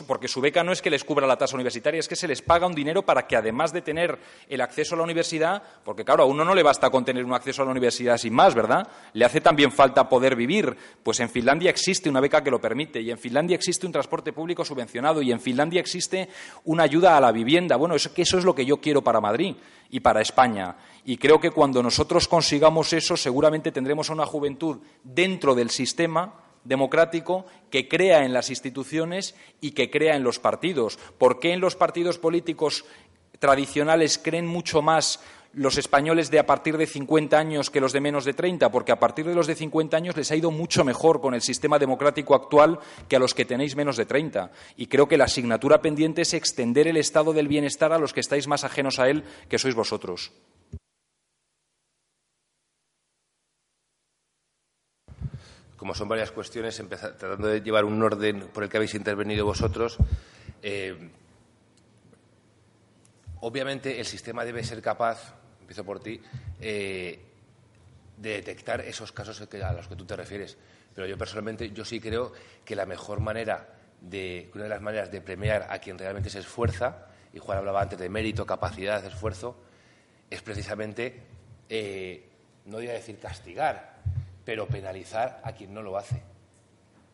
porque 0.06 0.28
su 0.28 0.42
beca 0.42 0.64
no 0.64 0.74
es 0.74 0.82
que 0.82 0.90
les 0.90 1.06
cubra 1.06 1.26
la 1.26 1.38
tasa 1.38 1.56
universitaria, 1.56 2.00
es 2.00 2.08
que 2.08 2.16
se 2.16 2.28
les 2.28 2.42
paga 2.42 2.68
un 2.68 2.76
dinero 2.76 3.04
para 3.04 3.26
que 3.26 3.38
además 3.38 3.72
de 3.72 3.82
tener 3.82 4.20
el 4.50 4.60
acceso 4.62 4.96
a 4.96 4.98
la 4.98 5.06
universidad, 5.06 5.64
porque 5.86 6.04
claro, 6.04 6.24
a 6.24 6.26
uno 6.26 6.44
no 6.44 6.54
le 6.54 6.64
basta 6.64 6.90
con 6.90 7.06
tener 7.06 7.24
un 7.24 7.34
acceso 7.34 7.62
a 7.62 7.66
la 7.66 7.72
universidad 7.72 8.18
sin 8.18 8.34
más, 8.34 8.54
¿verdad? 8.54 8.88
Le 9.14 9.24
hace 9.24 9.40
también 9.40 9.72
falta 9.72 10.10
poder 10.10 10.36
vivir. 10.36 10.76
Pues 11.02 11.22
en 11.22 11.30
Finlandia 11.30 11.70
existe 11.70 12.10
una 12.10 12.20
beca 12.20 12.44
que 12.44 12.52
lo 12.52 12.60
permite, 12.60 13.00
y 13.00 13.10
en 13.10 13.18
Finlandia 13.18 13.56
existe 13.56 13.86
un 13.86 13.94
transporte 13.94 14.34
público 14.34 14.66
subvencionado, 14.66 15.22
y 15.22 15.32
en 15.32 15.40
Finlandia 15.40 15.80
existe 15.80 16.28
una 16.66 16.84
ayuda 16.84 17.16
a 17.16 17.22
la 17.22 17.32
vivienda. 17.32 17.78
Bueno, 17.78 17.96
eso, 17.96 18.14
que 18.14 18.24
eso 18.24 18.38
es 18.38 18.44
lo 18.44 18.54
que 18.54 18.66
yo 18.66 18.82
quiero 18.82 19.02
para 19.02 19.22
Madrid 19.22 19.56
y 19.90 20.02
para 20.02 20.22
España. 20.22 20.76
Y 21.06 21.18
creo 21.18 21.40
que 21.40 21.52
cuando 21.52 21.82
nosotros 21.82 22.28
consigamos 22.28 22.92
eso, 22.92 23.16
seguramente 23.16 23.72
tendremos 23.72 24.10
a 24.10 24.14
una 24.14 24.26
juventud 24.26 24.80
dentro 25.04 25.56
del 25.56 25.70
sistema 25.70 26.49
democrático 26.64 27.46
que 27.70 27.88
crea 27.88 28.26
en 28.26 28.34
las 28.34 28.50
instituciones 28.50 29.36
y 29.62 29.72
que 29.72 29.90
crea 29.90 30.16
en 30.16 30.24
los 30.24 30.40
partidos. 30.40 30.98
¿Por 31.18 31.40
qué 31.40 31.54
en 31.54 31.62
los 31.62 31.76
partidos 31.76 32.18
políticos 32.18 32.86
tradicionales 33.40 34.18
creen 34.18 34.46
mucho 34.46 34.82
más 34.82 35.20
los 35.54 35.78
españoles 35.78 36.30
de 36.30 36.40
a 36.40 36.46
partir 36.46 36.78
de 36.78 36.86
50 36.86 37.38
años 37.38 37.70
que 37.70 37.82
los 37.82 37.92
de 37.92 38.02
menos 38.02 38.24
de 38.24 38.34
30, 38.34 38.70
porque 38.72 38.92
a 38.92 39.00
partir 39.00 39.26
de 39.26 39.34
los 39.34 39.48
de 39.48 39.56
50 39.56 39.98
años 39.98 40.16
les 40.16 40.30
ha 40.32 40.36
ido 40.36 40.52
mucho 40.52 40.84
mejor 40.84 41.22
con 41.22 41.34
el 41.34 41.42
sistema 41.42 41.80
democrático 41.80 42.36
actual 42.36 42.80
que 43.08 43.16
a 43.16 43.20
los 43.20 43.34
que 43.34 43.46
tenéis 43.46 43.76
menos 43.76 43.98
de 43.98 44.06
30. 44.06 44.52
Y 44.78 44.88
creo 44.88 45.08
que 45.08 45.18
la 45.18 45.26
asignatura 45.26 45.82
pendiente 45.82 46.22
es 46.22 46.34
extender 46.34 46.88
el 46.88 46.98
estado 46.98 47.34
del 47.34 47.48
bienestar 47.48 47.94
a 47.94 47.98
los 47.98 48.14
que 48.14 48.20
estáis 48.20 48.48
más 48.48 48.64
ajenos 48.64 49.00
a 49.00 49.10
él, 49.10 49.24
que 49.48 49.58
sois 49.58 49.74
vosotros. 49.74 50.32
Como 55.80 55.96
son 55.96 56.10
varias 56.10 56.32
cuestiones, 56.32 56.76
tratando 56.90 57.48
de 57.48 57.62
llevar 57.62 57.86
un 57.86 58.04
orden 58.04 58.50
por 58.54 58.64
el 58.64 58.70
que 58.70 58.76
habéis 58.76 58.96
intervenido 58.96 59.46
vosotros, 59.46 59.98
eh, 60.62 61.10
obviamente 63.40 63.98
el 63.98 64.06
sistema 64.06 64.44
debe 64.44 64.62
ser 64.62 64.82
capaz, 64.82 65.34
empiezo 65.62 65.86
por 65.86 66.02
ti, 66.02 66.22
eh, 66.60 67.18
de 68.18 68.30
detectar 68.30 68.82
esos 68.82 69.14
casos 69.14 69.42
a 69.42 69.74
los 69.74 69.88
que 69.88 69.96
tú 69.96 70.04
te 70.04 70.18
refieres. 70.18 70.58
Pero 70.94 71.08
yo 71.08 71.18
personalmente, 71.18 71.72
yo 71.72 71.86
sí 71.86 72.02
creo 72.02 72.34
que 72.66 72.76
la 72.76 72.86
mejor 72.86 73.22
manera 73.22 73.70
de, 74.02 74.52
una 74.54 74.64
de 74.64 74.70
las 74.70 74.82
maneras 74.82 75.10
de 75.10 75.22
premiar 75.22 75.68
a 75.70 75.80
quien 75.80 75.98
realmente 75.98 76.30
se 76.30 76.40
esfuerza, 76.40 77.08
y 77.32 77.40
Juan 77.40 77.58
hablaba 77.58 77.82
antes 77.82 77.98
de 77.98 78.10
mérito, 78.10 78.46
capacidad, 78.46 79.06
esfuerzo, 79.06 79.56
es 80.30 80.42
precisamente, 80.42 81.24
eh, 81.70 82.28
no 82.66 82.80
diría 82.80 82.96
decir 82.96 83.18
castigar, 83.18 83.99
pero 84.50 84.66
penalizar 84.68 85.42
a 85.44 85.52
quien 85.52 85.72
no 85.72 85.84
lo 85.84 85.96
hace. 85.96 86.24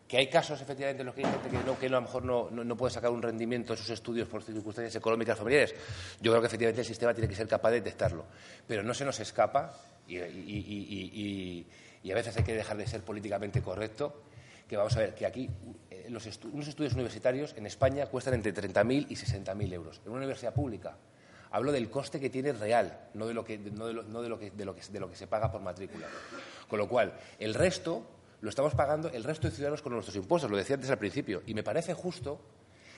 Que 0.08 0.16
hay 0.16 0.30
casos, 0.30 0.62
efectivamente, 0.62 1.02
en 1.02 1.08
los 1.08 1.14
que 1.14 1.26
hay 1.26 1.30
gente 1.30 1.50
que, 1.50 1.58
no, 1.58 1.78
que 1.78 1.88
a 1.88 1.90
lo 1.90 2.00
mejor 2.00 2.24
no, 2.24 2.50
no, 2.50 2.78
puede 2.78 2.94
sacar 2.94 3.12
un 3.12 3.22
rendimiento 3.22 3.74
en 3.74 3.78
sus 3.78 3.90
estudios 3.90 4.30
por 4.30 4.42
circunstancias 4.42 4.96
económicas 4.96 5.38
familiares. 5.38 5.76
Yo 6.22 6.32
creo 6.32 6.40
que 6.40 6.48
efectivamente 6.48 6.80
el 6.80 6.88
sistema 6.88 7.14
tiene 7.14 7.28
que 7.28 7.36
ser 7.36 7.46
capaz 7.46 7.72
de 7.72 7.82
detectarlo. 7.82 8.24
Pero 8.66 8.84
no 8.84 8.94
se 8.94 9.04
nos 9.04 9.20
escapa, 9.20 9.78
y, 10.08 10.18
a 12.10 12.16
veces 12.16 12.38
hay 12.38 12.44
que 12.46 12.56
dejar 12.56 12.78
de 12.78 12.88
ser 12.88 13.02
políticamente 13.02 13.62
correcto, 13.62 14.24
que 14.66 14.78
vamos 14.78 14.96
a 14.96 15.00
ver 15.02 15.14
que 15.14 15.26
aquí 15.26 15.50
eh, 15.92 16.08
los 16.08 16.26
unos 16.46 16.70
estudios 16.70 16.94
universitarios 16.94 17.54
en 17.58 17.66
España 17.66 18.06
cuestan 18.06 18.36
entre 18.36 18.54
30.000 18.54 19.08
y 19.10 19.16
60.000 19.18 19.74
euros. 19.74 20.00
En 20.06 20.12
una 20.12 20.20
universidad 20.20 20.54
pública 20.54 20.96
Hablo 21.56 21.72
del 21.72 21.90
coste 21.90 22.20
que 22.20 22.30
tiene 22.30 22.52
real, 22.52 23.08
no 23.14 23.28
de 23.28 23.34
lo 23.34 23.46
que, 23.46 23.58
no 23.58 23.88
de 23.88 23.94
no 23.94 24.22
de 24.22 24.28
lo 24.28 24.38
que, 24.38 24.52
de 24.52 24.66
lo 24.66 24.76
que, 24.76 24.82
de 24.82 25.00
lo 25.00 25.10
que 25.10 25.16
se 25.16 25.26
paga 25.26 25.50
por 25.50 25.62
matrícula. 25.62 26.06
Con 26.68 26.80
lo 26.80 26.88
cual, 26.88 27.14
el 27.40 27.54
resto 27.54 28.06
lo 28.42 28.50
estamos 28.50 28.76
pagando 28.76 29.10
el 29.10 29.24
resto 29.24 29.48
de 29.48 29.56
ciudadanos 29.56 29.82
con 29.82 29.94
nuestros 29.94 30.16
impuestos, 30.16 30.52
lo 30.52 30.58
decía 30.58 30.76
antes 30.76 30.92
al 30.92 31.00
principio. 31.00 31.42
Y 31.48 31.54
me 31.54 31.64
parece 31.64 31.94
justo 31.94 32.40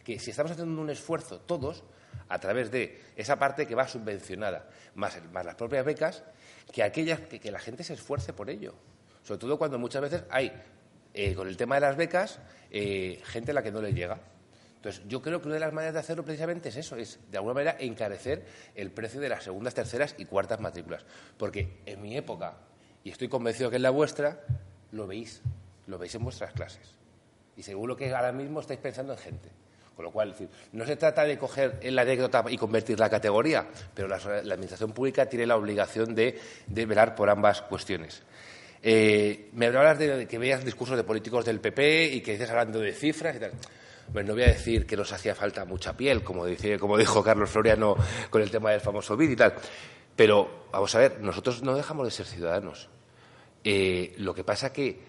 que 0.03 0.19
si 0.19 0.31
estamos 0.31 0.51
haciendo 0.51 0.81
un 0.81 0.89
esfuerzo 0.89 1.39
todos, 1.39 1.83
a 2.29 2.39
través 2.39 2.71
de 2.71 3.01
esa 3.15 3.37
parte 3.37 3.65
que 3.67 3.75
va 3.75 3.87
subvencionada, 3.87 4.69
más, 4.95 5.17
más 5.31 5.45
las 5.45 5.55
propias 5.55 5.85
becas, 5.85 6.23
que, 6.71 6.83
aquellas, 6.83 7.21
que, 7.21 7.51
la 7.51 7.59
gente 7.59 7.83
se 7.83 7.93
esfuerce 7.93 8.33
por 8.33 8.49
ello. 8.49 8.73
Sobre 9.23 9.39
todo 9.39 9.57
cuando 9.57 9.79
muchas 9.79 10.01
veces 10.01 10.23
hay, 10.29 10.51
eh, 11.13 11.33
con 11.33 11.47
el 11.47 11.57
tema 11.57 11.75
de 11.75 11.81
las 11.81 11.95
becas, 11.95 12.39
eh, 12.71 13.21
gente 13.25 13.51
a 13.51 13.53
la 13.53 13.63
que 13.63 13.71
no 13.71 13.81
le 13.81 13.93
llega. 13.93 14.19
Entonces, 14.75 15.01
yo 15.07 15.21
creo 15.21 15.41
que 15.41 15.47
una 15.47 15.55
de 15.55 15.61
las 15.61 15.73
maneras 15.73 15.93
de 15.93 15.99
hacerlo 16.01 16.23
precisamente 16.23 16.69
es 16.69 16.77
eso, 16.77 16.95
es 16.95 17.19
de 17.31 17.37
alguna 17.37 17.55
manera 17.55 17.77
encarecer 17.79 18.45
el 18.75 18.91
precio 18.91 19.19
de 19.19 19.29
las 19.29 19.43
segundas, 19.43 19.73
terceras 19.73 20.15
y 20.17 20.25
cuartas 20.25 20.59
matrículas. 20.59 21.03
Porque 21.37 21.79
en 21.85 22.01
mi 22.01 22.15
época, 22.15 22.57
y 23.07 23.11
estoy 23.11 23.29
convencido 23.29 23.69
que 23.69 23.77
en 23.77 23.83
la 23.83 23.89
vuestra, 23.89 24.43
lo 24.91 25.07
veis, 25.07 25.41
lo 25.85 25.97
veis 25.97 26.13
en 26.15 26.25
vuestras 26.25 26.51
clases. 26.51 26.93
Y 27.55 27.63
seguro 27.63 27.95
que 27.95 28.13
ahora 28.13 28.33
mismo 28.33 28.59
estáis 28.59 28.81
pensando 28.81 29.13
en 29.13 29.19
gente. 29.19 29.49
Con 29.95 30.03
lo 30.03 30.11
cual, 30.11 30.35
no 30.73 30.85
se 30.85 30.97
trata 30.97 31.23
de 31.23 31.37
coger 31.37 31.79
la 31.83 32.01
anécdota 32.01 32.43
y 32.49 32.57
convertir 32.57 32.99
la 32.99 33.09
categoría, 33.09 33.65
pero 33.93 34.09
la, 34.09 34.17
Administración 34.17 34.91
Pública 34.91 35.25
tiene 35.25 35.45
la 35.45 35.55
obligación 35.55 36.13
de, 36.13 36.37
velar 36.67 37.15
por 37.15 37.29
ambas 37.29 37.61
cuestiones. 37.61 38.23
Eh, 38.83 39.51
me 39.53 39.67
hablas 39.67 39.99
de, 39.99 40.27
que 40.27 40.37
veas 40.37 40.65
discursos 40.65 40.97
de 40.97 41.05
políticos 41.05 41.45
del 41.45 41.61
PP 41.61 42.11
y 42.11 42.19
que 42.19 42.33
estés 42.33 42.49
hablando 42.49 42.81
de 42.81 42.91
cifras 42.91 43.37
y 43.37 43.39
tal. 43.39 43.53
no 44.13 44.33
voy 44.33 44.43
a 44.43 44.47
decir 44.47 44.85
que 44.85 44.97
nos 44.97 45.13
hacía 45.13 45.33
falta 45.33 45.63
mucha 45.63 45.95
piel, 45.95 46.25
como, 46.25 46.45
dice, 46.45 46.77
como 46.77 46.97
dijo 46.97 47.23
Carlos 47.23 47.49
Floriano 47.49 47.95
con 48.29 48.41
el 48.41 48.51
tema 48.51 48.71
del 48.71 48.81
famoso 48.81 49.15
BID 49.15 49.29
y 49.29 49.35
tal. 49.37 49.53
Pero, 50.13 50.65
vamos 50.73 50.93
a 50.93 50.99
ver, 50.99 51.21
nosotros 51.21 51.63
no 51.63 51.73
dejamos 51.73 52.05
de 52.05 52.11
ser 52.11 52.25
ciudadanos. 52.25 52.89
Eh, 53.63 54.15
lo 54.17 54.33
que 54.33 54.43
pasa 54.43 54.71
que, 54.71 55.01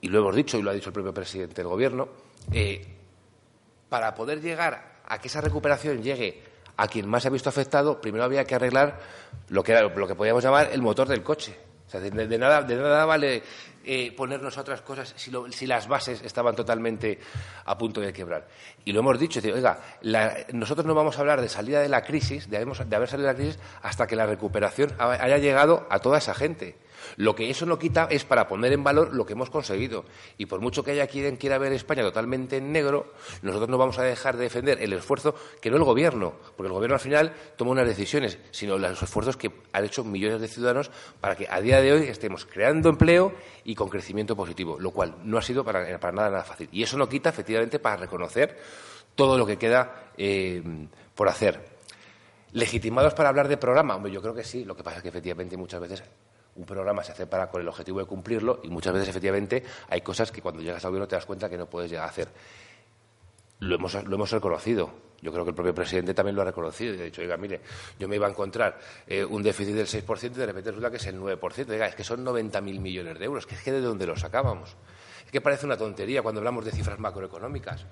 y 0.00 0.08
lo 0.08 0.20
hemos 0.20 0.34
dicho 0.34 0.58
y 0.58 0.62
lo 0.62 0.70
ha 0.70 0.74
dicho 0.74 0.90
el 0.90 0.94
propio 0.94 1.14
presidente 1.14 1.56
del 1.56 1.68
Gobierno, 1.68 2.08
eh, 2.52 2.86
para 3.88 4.14
poder 4.14 4.40
llegar 4.40 5.00
a 5.04 5.18
que 5.18 5.28
esa 5.28 5.40
recuperación 5.40 6.02
llegue 6.02 6.42
a 6.76 6.86
quien 6.86 7.08
más 7.08 7.22
se 7.22 7.28
ha 7.28 7.30
visto 7.30 7.48
afectado, 7.48 8.00
primero 8.00 8.24
había 8.24 8.44
que 8.44 8.54
arreglar 8.54 9.00
lo 9.48 9.62
que, 9.64 9.72
era, 9.72 9.82
lo 9.82 10.06
que 10.06 10.14
podíamos 10.14 10.44
llamar 10.44 10.68
el 10.72 10.82
motor 10.82 11.08
del 11.08 11.22
coche. 11.22 11.56
O 11.88 11.90
sea, 11.90 12.00
de, 12.00 12.38
nada, 12.38 12.62
de 12.62 12.76
nada 12.76 13.06
vale 13.06 13.42
eh, 13.82 14.12
ponernos 14.12 14.58
otras 14.58 14.82
cosas 14.82 15.14
si, 15.16 15.66
las 15.66 15.88
bases 15.88 16.20
estaban 16.20 16.54
totalmente 16.54 17.18
a 17.64 17.78
punto 17.78 18.02
de 18.02 18.12
quebrar. 18.12 18.46
Y 18.84 18.92
lo 18.92 19.00
hemos 19.00 19.18
dicho, 19.18 19.40
oiga, 19.42 19.80
nosotros 20.52 20.86
no 20.86 20.94
vamos 20.94 21.16
a 21.16 21.20
hablar 21.20 21.40
de 21.40 21.48
salida 21.48 21.80
de 21.80 21.88
la 21.88 22.02
crisis, 22.02 22.50
de 22.50 22.58
haber 22.58 23.08
salido 23.08 23.26
de 23.26 23.32
la 23.32 23.34
crisis, 23.34 23.58
hasta 23.80 24.06
que 24.06 24.16
la 24.16 24.26
recuperación 24.26 24.94
haya 24.98 25.38
llegado 25.38 25.86
a 25.88 26.00
toda 26.00 26.18
esa 26.18 26.34
gente. 26.34 26.76
Lo 27.16 27.34
que 27.34 27.50
eso 27.50 27.66
no 27.66 27.78
quita 27.78 28.08
es 28.10 28.24
para 28.24 28.48
poner 28.48 28.72
en 28.72 28.84
valor 28.84 29.14
lo 29.14 29.26
que 29.26 29.32
hemos 29.34 29.50
conseguido. 29.50 30.04
Y 30.36 30.46
por 30.46 30.60
mucho 30.60 30.82
que 30.82 30.92
haya 30.92 31.06
quien 31.06 31.36
quiera 31.36 31.58
ver 31.58 31.72
España 31.72 32.02
totalmente 32.02 32.56
en 32.56 32.72
negro, 32.72 33.12
nosotros 33.42 33.68
no 33.68 33.78
vamos 33.78 33.98
a 33.98 34.02
dejar 34.02 34.36
de 34.36 34.44
defender 34.44 34.82
el 34.82 34.92
esfuerzo, 34.92 35.34
que 35.60 35.70
no 35.70 35.76
el 35.76 35.84
gobierno, 35.84 36.34
porque 36.56 36.68
el 36.68 36.72
gobierno 36.72 36.94
al 36.94 37.00
final 37.00 37.32
toma 37.56 37.72
unas 37.72 37.86
decisiones, 37.86 38.38
sino 38.50 38.78
los 38.78 39.02
esfuerzos 39.02 39.36
que 39.36 39.50
han 39.72 39.84
hecho 39.84 40.04
millones 40.04 40.40
de 40.40 40.48
ciudadanos 40.48 40.90
para 41.20 41.36
que 41.36 41.46
a 41.48 41.60
día 41.60 41.80
de 41.80 41.92
hoy 41.92 42.02
estemos 42.04 42.44
creando 42.44 42.88
empleo 42.88 43.32
y 43.64 43.74
con 43.74 43.88
crecimiento 43.88 44.36
positivo, 44.36 44.78
lo 44.78 44.90
cual 44.90 45.16
no 45.24 45.38
ha 45.38 45.42
sido 45.42 45.64
para, 45.64 45.84
nada, 45.84 46.30
nada 46.30 46.44
fácil. 46.44 46.68
Y 46.72 46.82
eso 46.82 46.96
no 46.96 47.08
quita, 47.08 47.30
efectivamente, 47.30 47.78
para 47.78 47.96
reconocer 47.96 48.58
todo 49.14 49.36
lo 49.36 49.46
que 49.46 49.58
queda 49.58 50.12
eh, 50.16 50.62
por 51.14 51.28
hacer. 51.28 51.78
¿Legitimados 52.52 53.14
para 53.14 53.28
hablar 53.28 53.48
de 53.48 53.56
programa? 53.56 53.96
Hombre, 53.96 54.12
yo 54.12 54.22
creo 54.22 54.34
que 54.34 54.44
sí. 54.44 54.64
Lo 54.64 54.76
que 54.76 54.82
pasa 54.82 54.98
es 54.98 55.02
que 55.02 55.10
efectivamente 55.10 55.56
muchas 55.56 55.80
veces 55.80 56.02
un 56.58 56.66
programa 56.66 57.04
se 57.04 57.12
hace 57.12 57.26
para 57.26 57.48
con 57.48 57.62
el 57.62 57.68
objetivo 57.68 58.00
de 58.00 58.04
cumplirlo 58.04 58.60
y 58.64 58.68
muchas 58.68 58.92
veces 58.92 59.08
efectivamente 59.08 59.62
hay 59.88 60.00
cosas 60.00 60.30
que 60.32 60.42
cuando 60.42 60.60
llegas 60.60 60.84
al 60.84 60.90
gobierno 60.90 61.06
te 61.06 61.14
das 61.14 61.24
cuenta 61.24 61.48
que 61.48 61.56
no 61.56 61.66
puedes 61.66 61.90
llegar 61.90 62.06
a 62.06 62.10
hacer. 62.10 62.28
Lo 63.60 63.76
hemos, 63.76 63.94
lo 63.94 64.14
hemos 64.14 64.30
reconocido. 64.30 65.08
Yo 65.20 65.32
creo 65.32 65.44
que 65.44 65.50
el 65.50 65.54
propio 65.54 65.74
presidente 65.74 66.14
también 66.14 66.36
lo 66.36 66.42
ha 66.42 66.44
reconocido 66.44 66.94
y 66.94 67.00
ha 67.00 67.04
dicho, 67.04 67.22
oiga, 67.22 67.36
mire, 67.36 67.60
yo 67.98 68.08
me 68.08 68.16
iba 68.16 68.26
a 68.26 68.30
encontrar 68.30 68.78
eh, 69.06 69.24
un 69.24 69.42
déficit 69.42 69.74
del 69.74 69.86
6% 69.86 70.24
y 70.24 70.28
de 70.28 70.46
repente 70.46 70.70
resulta 70.70 70.90
que 70.90 70.96
es 70.96 71.06
el 71.06 71.18
9%. 71.18 71.70
Oiga, 71.70 71.86
es 71.86 71.94
que 71.94 72.04
son 72.04 72.24
90.000 72.24 72.60
millones 72.80 73.18
de 73.18 73.24
euros, 73.24 73.46
que 73.46 73.54
es 73.54 73.62
que 73.62 73.72
de 73.72 73.80
dónde 73.80 74.06
los 74.06 74.20
sacábamos. 74.20 74.76
Es 75.24 75.32
que 75.32 75.40
parece 75.40 75.66
una 75.66 75.76
tontería 75.76 76.22
cuando 76.22 76.40
hablamos 76.40 76.64
de 76.64 76.72
cifras 76.72 76.98
macroeconómicas. 76.98 77.84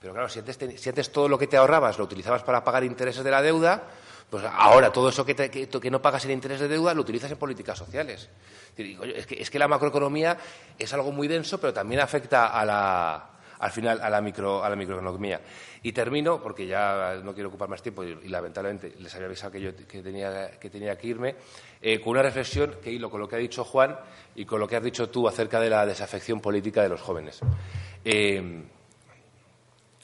Pero 0.00 0.12
claro, 0.12 0.28
si 0.28 0.40
antes, 0.40 0.58
si 0.76 0.88
antes 0.88 1.12
todo 1.12 1.28
lo 1.28 1.38
que 1.38 1.46
te 1.46 1.56
ahorrabas 1.56 1.98
lo 1.98 2.04
utilizabas 2.04 2.42
para 2.42 2.64
pagar 2.64 2.82
intereses 2.82 3.22
de 3.22 3.30
la 3.30 3.42
deuda, 3.42 3.84
pues 4.32 4.46
ahora 4.50 4.90
todo 4.90 5.10
eso 5.10 5.26
que, 5.26 5.34
que, 5.34 5.90
no 5.90 6.00
pagas 6.00 6.24
en 6.24 6.30
interés 6.30 6.58
de 6.58 6.66
deuda 6.66 6.94
lo 6.94 7.02
utilizas 7.02 7.30
en 7.30 7.36
políticas 7.36 7.76
sociales. 7.76 8.30
Es 8.74 9.50
que, 9.50 9.58
la 9.58 9.68
macroeconomía 9.68 10.38
es 10.78 10.90
algo 10.94 11.12
muy 11.12 11.28
denso, 11.28 11.60
pero 11.60 11.74
también 11.74 12.00
afecta 12.00 12.46
a 12.46 12.64
la, 12.64 13.30
al 13.58 13.70
final 13.70 14.00
a 14.00 14.08
la, 14.08 14.22
micro, 14.22 14.64
a 14.64 14.70
la 14.70 14.76
microeconomía. 14.76 15.38
Y 15.82 15.92
termino, 15.92 16.40
porque 16.40 16.66
ya 16.66 17.20
no 17.22 17.34
quiero 17.34 17.50
ocupar 17.50 17.68
más 17.68 17.82
tiempo 17.82 18.04
y, 18.04 18.26
lamentablemente 18.26 18.94
les 19.00 19.14
había 19.14 19.26
avisado 19.26 19.52
que 19.52 19.60
yo 19.60 19.76
que 19.76 20.00
tenía, 20.00 20.52
que 20.58 20.70
tenía 20.70 20.96
que 20.96 21.08
irme, 21.08 21.36
eh, 21.82 22.00
con 22.00 22.12
una 22.12 22.22
reflexión 22.22 22.76
que 22.82 22.90
hilo 22.90 23.10
con 23.10 23.20
lo 23.20 23.28
que 23.28 23.36
ha 23.36 23.38
dicho 23.38 23.64
Juan 23.64 23.98
y 24.34 24.46
con 24.46 24.60
lo 24.60 24.66
que 24.66 24.76
has 24.76 24.82
dicho 24.82 25.10
tú 25.10 25.28
acerca 25.28 25.60
de 25.60 25.68
la 25.68 25.84
desafección 25.84 26.40
política 26.40 26.82
de 26.82 26.88
los 26.88 27.02
jóvenes. 27.02 27.38
Eh, 28.02 28.62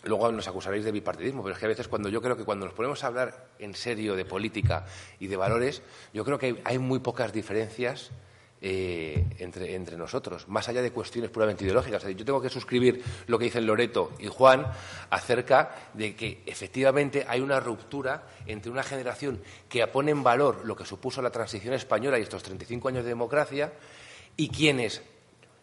Luego 0.04 0.30
nos 0.30 0.46
acusaréis 0.46 0.84
de 0.84 0.92
bipartidismo, 0.92 1.42
pero 1.42 1.54
es 1.54 1.58
que 1.58 1.66
a 1.66 1.68
veces 1.68 1.88
cuando 1.88 2.08
yo 2.08 2.22
creo 2.22 2.36
que 2.36 2.44
cuando 2.44 2.66
nos 2.66 2.74
ponemos 2.74 3.02
a 3.02 3.08
hablar 3.08 3.48
en 3.58 3.74
serio 3.74 4.14
de 4.14 4.24
política 4.24 4.86
y 5.18 5.26
de 5.26 5.36
valores, 5.36 5.82
yo 6.14 6.24
creo 6.24 6.38
que 6.38 6.60
hay 6.64 6.78
muy 6.78 7.00
pocas 7.00 7.32
diferencias 7.32 8.12
eh, 8.60 9.24
entre, 9.38 9.76
entre, 9.76 9.96
nosotros, 9.96 10.48
más 10.48 10.68
allá 10.68 10.82
de 10.82 10.90
cuestiones 10.90 11.30
puramente 11.30 11.62
ideológicas. 11.62 12.02
yo 12.02 12.24
tengo 12.24 12.42
que 12.42 12.48
suscribir 12.48 13.04
lo 13.28 13.38
que 13.38 13.44
dicen 13.44 13.64
Loreto 13.64 14.10
y 14.18 14.26
Juan 14.26 14.66
acerca 15.10 15.90
de 15.94 16.16
que 16.16 16.42
efectivamente 16.44 17.24
hay 17.28 17.40
una 17.40 17.60
ruptura 17.60 18.26
entre 18.46 18.72
una 18.72 18.82
generación 18.82 19.40
que 19.68 19.86
pone 19.86 20.10
en 20.10 20.24
valor 20.24 20.62
lo 20.64 20.74
que 20.74 20.84
supuso 20.84 21.22
la 21.22 21.30
transición 21.30 21.72
española 21.72 22.18
y 22.18 22.22
estos 22.22 22.42
35 22.42 22.88
años 22.88 23.04
de 23.04 23.10
democracia 23.10 23.74
y 24.36 24.48
quienes 24.48 25.02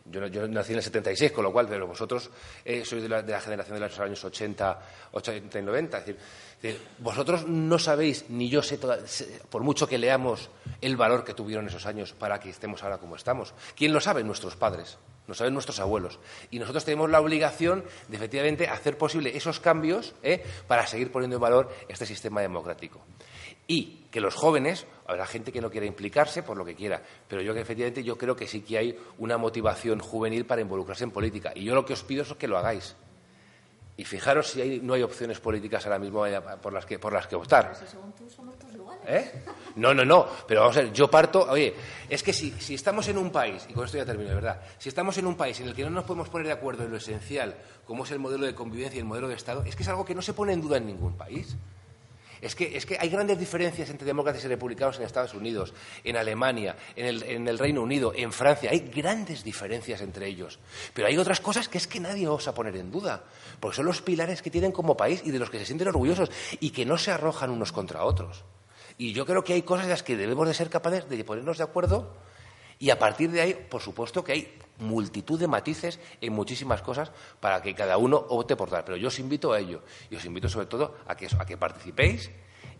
yo, 0.06 0.48
nací 0.48 0.72
en 0.72 0.78
el 0.78 0.84
76, 0.84 1.32
con 1.32 1.44
lo 1.44 1.52
cual, 1.52 1.68
pero 1.68 1.88
vosotros 1.88 2.30
eh, 2.64 2.86
sois 2.86 3.02
de 3.02 3.10
la, 3.10 3.42
generación 3.42 3.76
de 3.76 3.80
los 3.80 4.00
años 4.00 4.24
80, 4.24 4.80
80 5.12 5.60
y 5.60 5.62
90. 5.64 5.98
Es 5.98 6.06
decir, 6.06 6.82
vosotros 7.00 7.48
no 7.48 7.80
sabéis, 7.80 8.26
ni 8.30 8.50
yo 8.50 8.62
sé, 8.62 8.80
por 9.50 9.64
mucho 9.64 9.88
que 9.88 9.98
leamos 9.98 10.50
el 10.82 10.96
valor 10.96 11.24
que 11.24 11.34
tuvieron 11.34 11.68
esos 11.68 11.86
años 11.86 12.14
para 12.14 12.40
que 12.40 12.50
estemos 12.50 12.84
ahora 12.84 13.00
como 13.00 13.16
estamos. 13.16 13.54
¿Quién 13.76 13.94
lo 13.94 14.00
sabe? 14.00 14.24
Nuestros 14.24 14.56
padres, 14.56 14.98
lo 15.28 15.34
saben 15.34 15.54
nuestros 15.54 15.80
abuelos. 15.80 16.20
Y 16.52 16.60
nosotros 16.60 16.86
tenemos 16.86 17.10
la 17.10 17.20
obligación 17.20 17.84
de, 18.08 18.18
efectivamente, 18.18 18.68
hacer 18.68 18.98
posible 18.98 19.36
esos 19.36 19.60
cambios 19.60 20.14
eh, 20.22 20.44
para 20.68 20.86
seguir 20.86 21.12
poniendo 21.12 21.38
en 21.38 21.42
valor 21.42 21.76
este 21.88 22.06
sistema 22.06 22.42
democrático. 22.42 23.02
Y 23.68 24.06
que 24.12 24.22
los 24.22 24.36
jóvenes, 24.36 24.86
habrá 25.08 25.26
gente 25.26 25.52
que 25.52 25.62
no 25.62 25.70
quiera 25.70 25.86
implicarse 25.86 26.44
por 26.44 26.58
lo 26.58 26.64
que 26.64 26.76
quiera, 26.76 27.02
pero 27.28 27.42
yo 27.42 27.54
que 27.54 27.62
efectivamente 27.62 28.04
yo 28.04 28.18
creo 28.18 28.36
que 28.36 28.48
sí 28.48 28.62
que 28.62 28.78
hay 28.78 29.00
una 29.18 29.38
motivación 29.38 30.00
juvenil 30.00 30.46
para 30.46 30.62
involucrarse 30.62 31.04
en 31.04 31.12
política. 31.12 31.52
Y 31.56 31.64
yo 31.64 31.76
lo 31.76 31.86
que 31.86 31.94
os 31.94 32.04
pido 32.04 32.24
es 32.24 32.34
que 32.34 32.48
lo 32.48 32.58
hagáis. 32.58 32.96
Y 33.98 34.04
fijaros 34.04 34.48
si 34.48 34.80
no 34.82 34.94
hay 34.94 35.04
opciones 35.04 35.40
políticas 35.40 35.86
ahora 35.86 36.00
mismo 36.00 36.26
por 36.62 36.74
las 36.74 36.86
que, 36.86 37.00
por 37.00 37.14
las 37.14 37.28
que 37.28 37.36
optar. 37.36 37.74
¿Eh? 39.08 39.32
No, 39.78 39.94
no, 39.94 40.04
no. 40.04 40.28
Pero 40.46 40.62
vamos 40.62 40.78
a 40.78 40.82
ver, 40.82 40.92
yo 40.92 41.10
parto. 41.10 41.48
Oye, 41.50 41.74
es 42.10 42.22
que 42.22 42.34
si, 42.34 42.52
si 42.52 42.76
estamos 42.76 43.08
en 43.08 43.18
un 43.18 43.32
país, 43.32 43.66
y 43.70 43.74
con 43.74 43.86
esto 43.86 43.98
ya 43.98 44.06
termino, 44.06 44.30
de 44.30 44.36
verdad, 44.36 44.62
si 44.78 44.90
estamos 44.90 45.18
en 45.18 45.28
un 45.28 45.38
país 45.38 45.60
en 45.62 45.68
el 45.68 45.76
que 45.76 45.84
no 45.84 45.90
nos 45.90 46.04
podemos 46.04 46.28
poner 46.28 46.48
de 46.48 46.54
acuerdo 46.54 46.84
en 46.84 46.92
lo 46.92 46.98
esencial, 46.98 47.56
como 47.86 48.04
es 48.04 48.12
el 48.12 48.20
modelo 48.20 48.46
de 48.46 48.54
convivencia 48.54 48.98
y 48.98 49.00
el 49.00 49.06
modelo 49.06 49.30
de 49.30 49.36
Estado, 49.36 49.64
es 49.64 49.76
que 49.76 49.84
es 49.84 49.90
algo 49.90 50.04
que 50.04 50.16
no 50.16 50.22
se 50.22 50.34
pone 50.34 50.52
en 50.52 50.62
duda 50.62 50.78
en 50.78 50.88
ningún 50.88 51.16
país. 51.16 51.56
Es 52.46 52.54
que, 52.54 52.78
es 52.78 52.86
que 52.86 52.96
hay 53.00 53.10
grandes 53.10 53.40
diferencias 53.40 53.90
entre 53.90 54.06
demócratas 54.06 54.46
y 54.46 54.48
republicanos 54.48 54.98
en 54.98 55.04
Estados 55.04 55.34
Unidos, 55.34 55.74
en 56.04 56.16
Alemania, 56.16 56.76
en 56.96 57.48
el, 57.48 57.58
Reino 57.58 57.82
Unido, 57.82 58.14
en 58.16 58.32
Francia. 58.32 58.70
Hay 58.72 58.82
grandes 58.82 59.44
diferencias 59.44 60.00
entre 60.02 60.28
ellos. 60.28 60.60
Pero 60.94 61.08
hay 61.08 61.18
otras 61.18 61.40
cosas 61.40 61.68
que 61.68 61.80
es 61.80 61.88
que 61.88 62.00
nadie 62.00 62.28
osa 62.28 62.54
poner 62.54 62.76
en 62.78 62.92
duda. 62.92 63.24
Porque 63.60 63.78
son 63.78 63.88
los 63.88 64.04
pilares 64.04 64.44
que 64.44 64.52
tienen 64.52 64.72
como 64.72 64.96
país 64.96 65.24
y 65.26 65.32
de 65.32 65.40
los 65.40 65.50
que 65.50 65.58
se 65.58 65.66
sienten 65.66 65.88
orgullosos 65.88 66.30
y 66.60 66.70
que 66.70 66.86
no 66.86 67.00
se 67.00 67.10
arrojan 67.10 67.50
unos 67.50 67.72
contra 67.72 68.04
otros. 68.04 68.44
Y 69.00 69.12
yo 69.12 69.26
creo 69.26 69.44
que 69.44 69.54
hay 69.54 69.64
cosas 69.64 69.86
en 69.86 69.90
las 69.90 70.04
que 70.04 70.16
debemos 70.16 70.48
de 70.48 70.54
ser 70.54 70.70
capaces 70.70 71.10
de 71.10 71.24
ponernos 71.24 71.58
de 71.58 71.64
acuerdo 71.64 72.14
y 72.78 72.92
a 72.92 73.00
partir 73.00 73.32
de 73.32 73.42
ahí, 73.42 73.54
por 73.56 73.82
supuesto 73.82 74.24
que 74.24 74.34
hay 74.34 74.60
multitud 74.80 75.40
de 75.40 75.48
matices 75.48 76.00
en 76.22 76.34
muchísimas 76.34 76.82
cosas 76.82 77.12
para 77.40 77.62
que 77.62 77.74
cada 77.74 77.98
uno 77.98 78.18
opte 78.30 78.56
por 78.56 78.70
dar. 78.70 78.86
Pero 78.86 78.98
yo 78.98 79.08
os 79.08 79.20
invito 79.20 79.54
a 79.54 79.60
ello. 79.60 79.82
Y 80.10 80.16
os 80.16 80.26
invito 80.26 80.50
sobre 80.50 80.68
todo 80.68 80.98
a 81.08 81.16
que, 81.16 81.28
a 81.38 81.46
que 81.46 81.58
participéis 81.58 82.32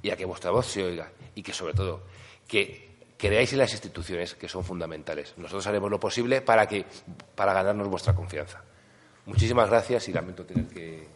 y 0.02 0.10
a 0.10 0.18
que 0.18 0.26
vuestra 0.26 0.52
voz 0.52 0.68
se 0.68 0.84
oiga. 0.84 1.12
Y 1.36 1.44
que 1.44 1.54
sobre 1.54 1.74
todo 1.74 2.04
que 2.48 2.96
creáis 3.18 3.54
en 3.54 3.60
las 3.60 3.72
instituciones 3.72 4.36
que 4.36 4.48
son 4.48 4.64
fundamentales. 4.64 5.34
Nosotros 5.38 5.66
haremos 5.68 5.90
lo 5.90 6.00
posible 6.00 6.42
para, 6.42 6.68
que, 6.68 6.86
para 7.36 7.54
ganarnos 7.54 7.88
vuestra 7.88 8.14
confianza. 8.14 8.64
Muchísimas 9.26 9.70
gracias 9.70 10.08
y 10.10 10.14
lamento 10.14 10.46
tener 10.46 10.68
que, 10.68 11.08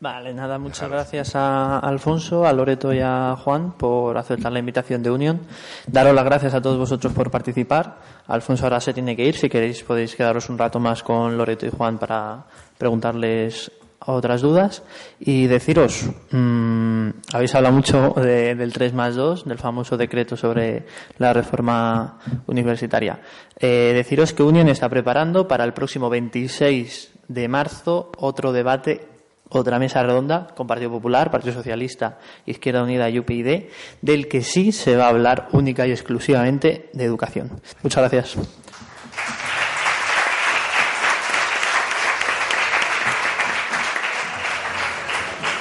Vale, 0.00 0.32
nada, 0.32 0.60
muchas 0.60 0.88
gracias 0.88 1.34
a 1.34 1.80
Alfonso, 1.80 2.46
a 2.46 2.52
Loreto 2.52 2.92
y 2.92 3.00
a 3.02 3.34
Juan 3.36 3.72
por 3.72 4.16
aceptar 4.16 4.52
la 4.52 4.60
invitación 4.60 5.02
de 5.02 5.10
Unión. 5.10 5.40
Daros 5.88 6.14
las 6.14 6.24
gracias 6.24 6.54
a 6.54 6.62
todos 6.62 6.78
vosotros 6.78 7.12
por 7.12 7.32
participar. 7.32 7.98
Alfonso 8.28 8.62
ahora 8.62 8.80
se 8.80 8.94
tiene 8.94 9.16
que 9.16 9.24
ir. 9.24 9.34
Si 9.34 9.48
queréis 9.48 9.82
podéis 9.82 10.14
quedaros 10.14 10.50
un 10.50 10.58
rato 10.58 10.78
más 10.78 11.02
con 11.02 11.36
Loreto 11.36 11.66
y 11.66 11.70
Juan 11.70 11.98
para 11.98 12.44
preguntarles 12.78 13.72
otras 14.06 14.40
dudas. 14.40 14.84
Y 15.18 15.48
deciros, 15.48 16.08
mmm, 16.30 17.08
habéis 17.32 17.56
hablado 17.56 17.74
mucho 17.74 18.14
del 18.14 18.72
3 18.72 18.94
más 18.94 19.16
2, 19.16 19.46
del 19.46 19.58
famoso 19.58 19.96
decreto 19.96 20.36
sobre 20.36 20.86
la 21.18 21.32
reforma 21.32 22.20
universitaria. 22.46 23.18
Eh, 23.58 23.90
deciros 23.96 24.32
que 24.32 24.44
Unión 24.44 24.68
está 24.68 24.88
preparando 24.88 25.48
para 25.48 25.64
el 25.64 25.72
próximo 25.72 26.08
26 26.08 27.14
de 27.26 27.48
marzo 27.48 28.12
otro 28.16 28.52
debate 28.52 29.17
otra 29.50 29.78
mesa 29.78 30.02
redonda 30.02 30.48
con 30.54 30.66
Partido 30.66 30.90
Popular, 30.90 31.30
Partido 31.30 31.54
Socialista, 31.54 32.18
Izquierda 32.46 32.82
Unida 32.82 33.08
y 33.10 33.18
UPyD, 33.18 33.68
del 34.02 34.28
que 34.28 34.42
sí 34.42 34.72
se 34.72 34.96
va 34.96 35.06
a 35.06 35.08
hablar 35.08 35.48
única 35.52 35.86
y 35.86 35.90
exclusivamente 35.90 36.90
de 36.92 37.04
educación. 37.04 37.60
Muchas 37.82 38.02
gracias. 38.02 38.36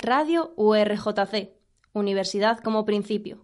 Radio 0.01 0.53
URJC, 0.55 1.49
Universidad 1.91 2.59
como 2.59 2.85
Principio. 2.85 3.39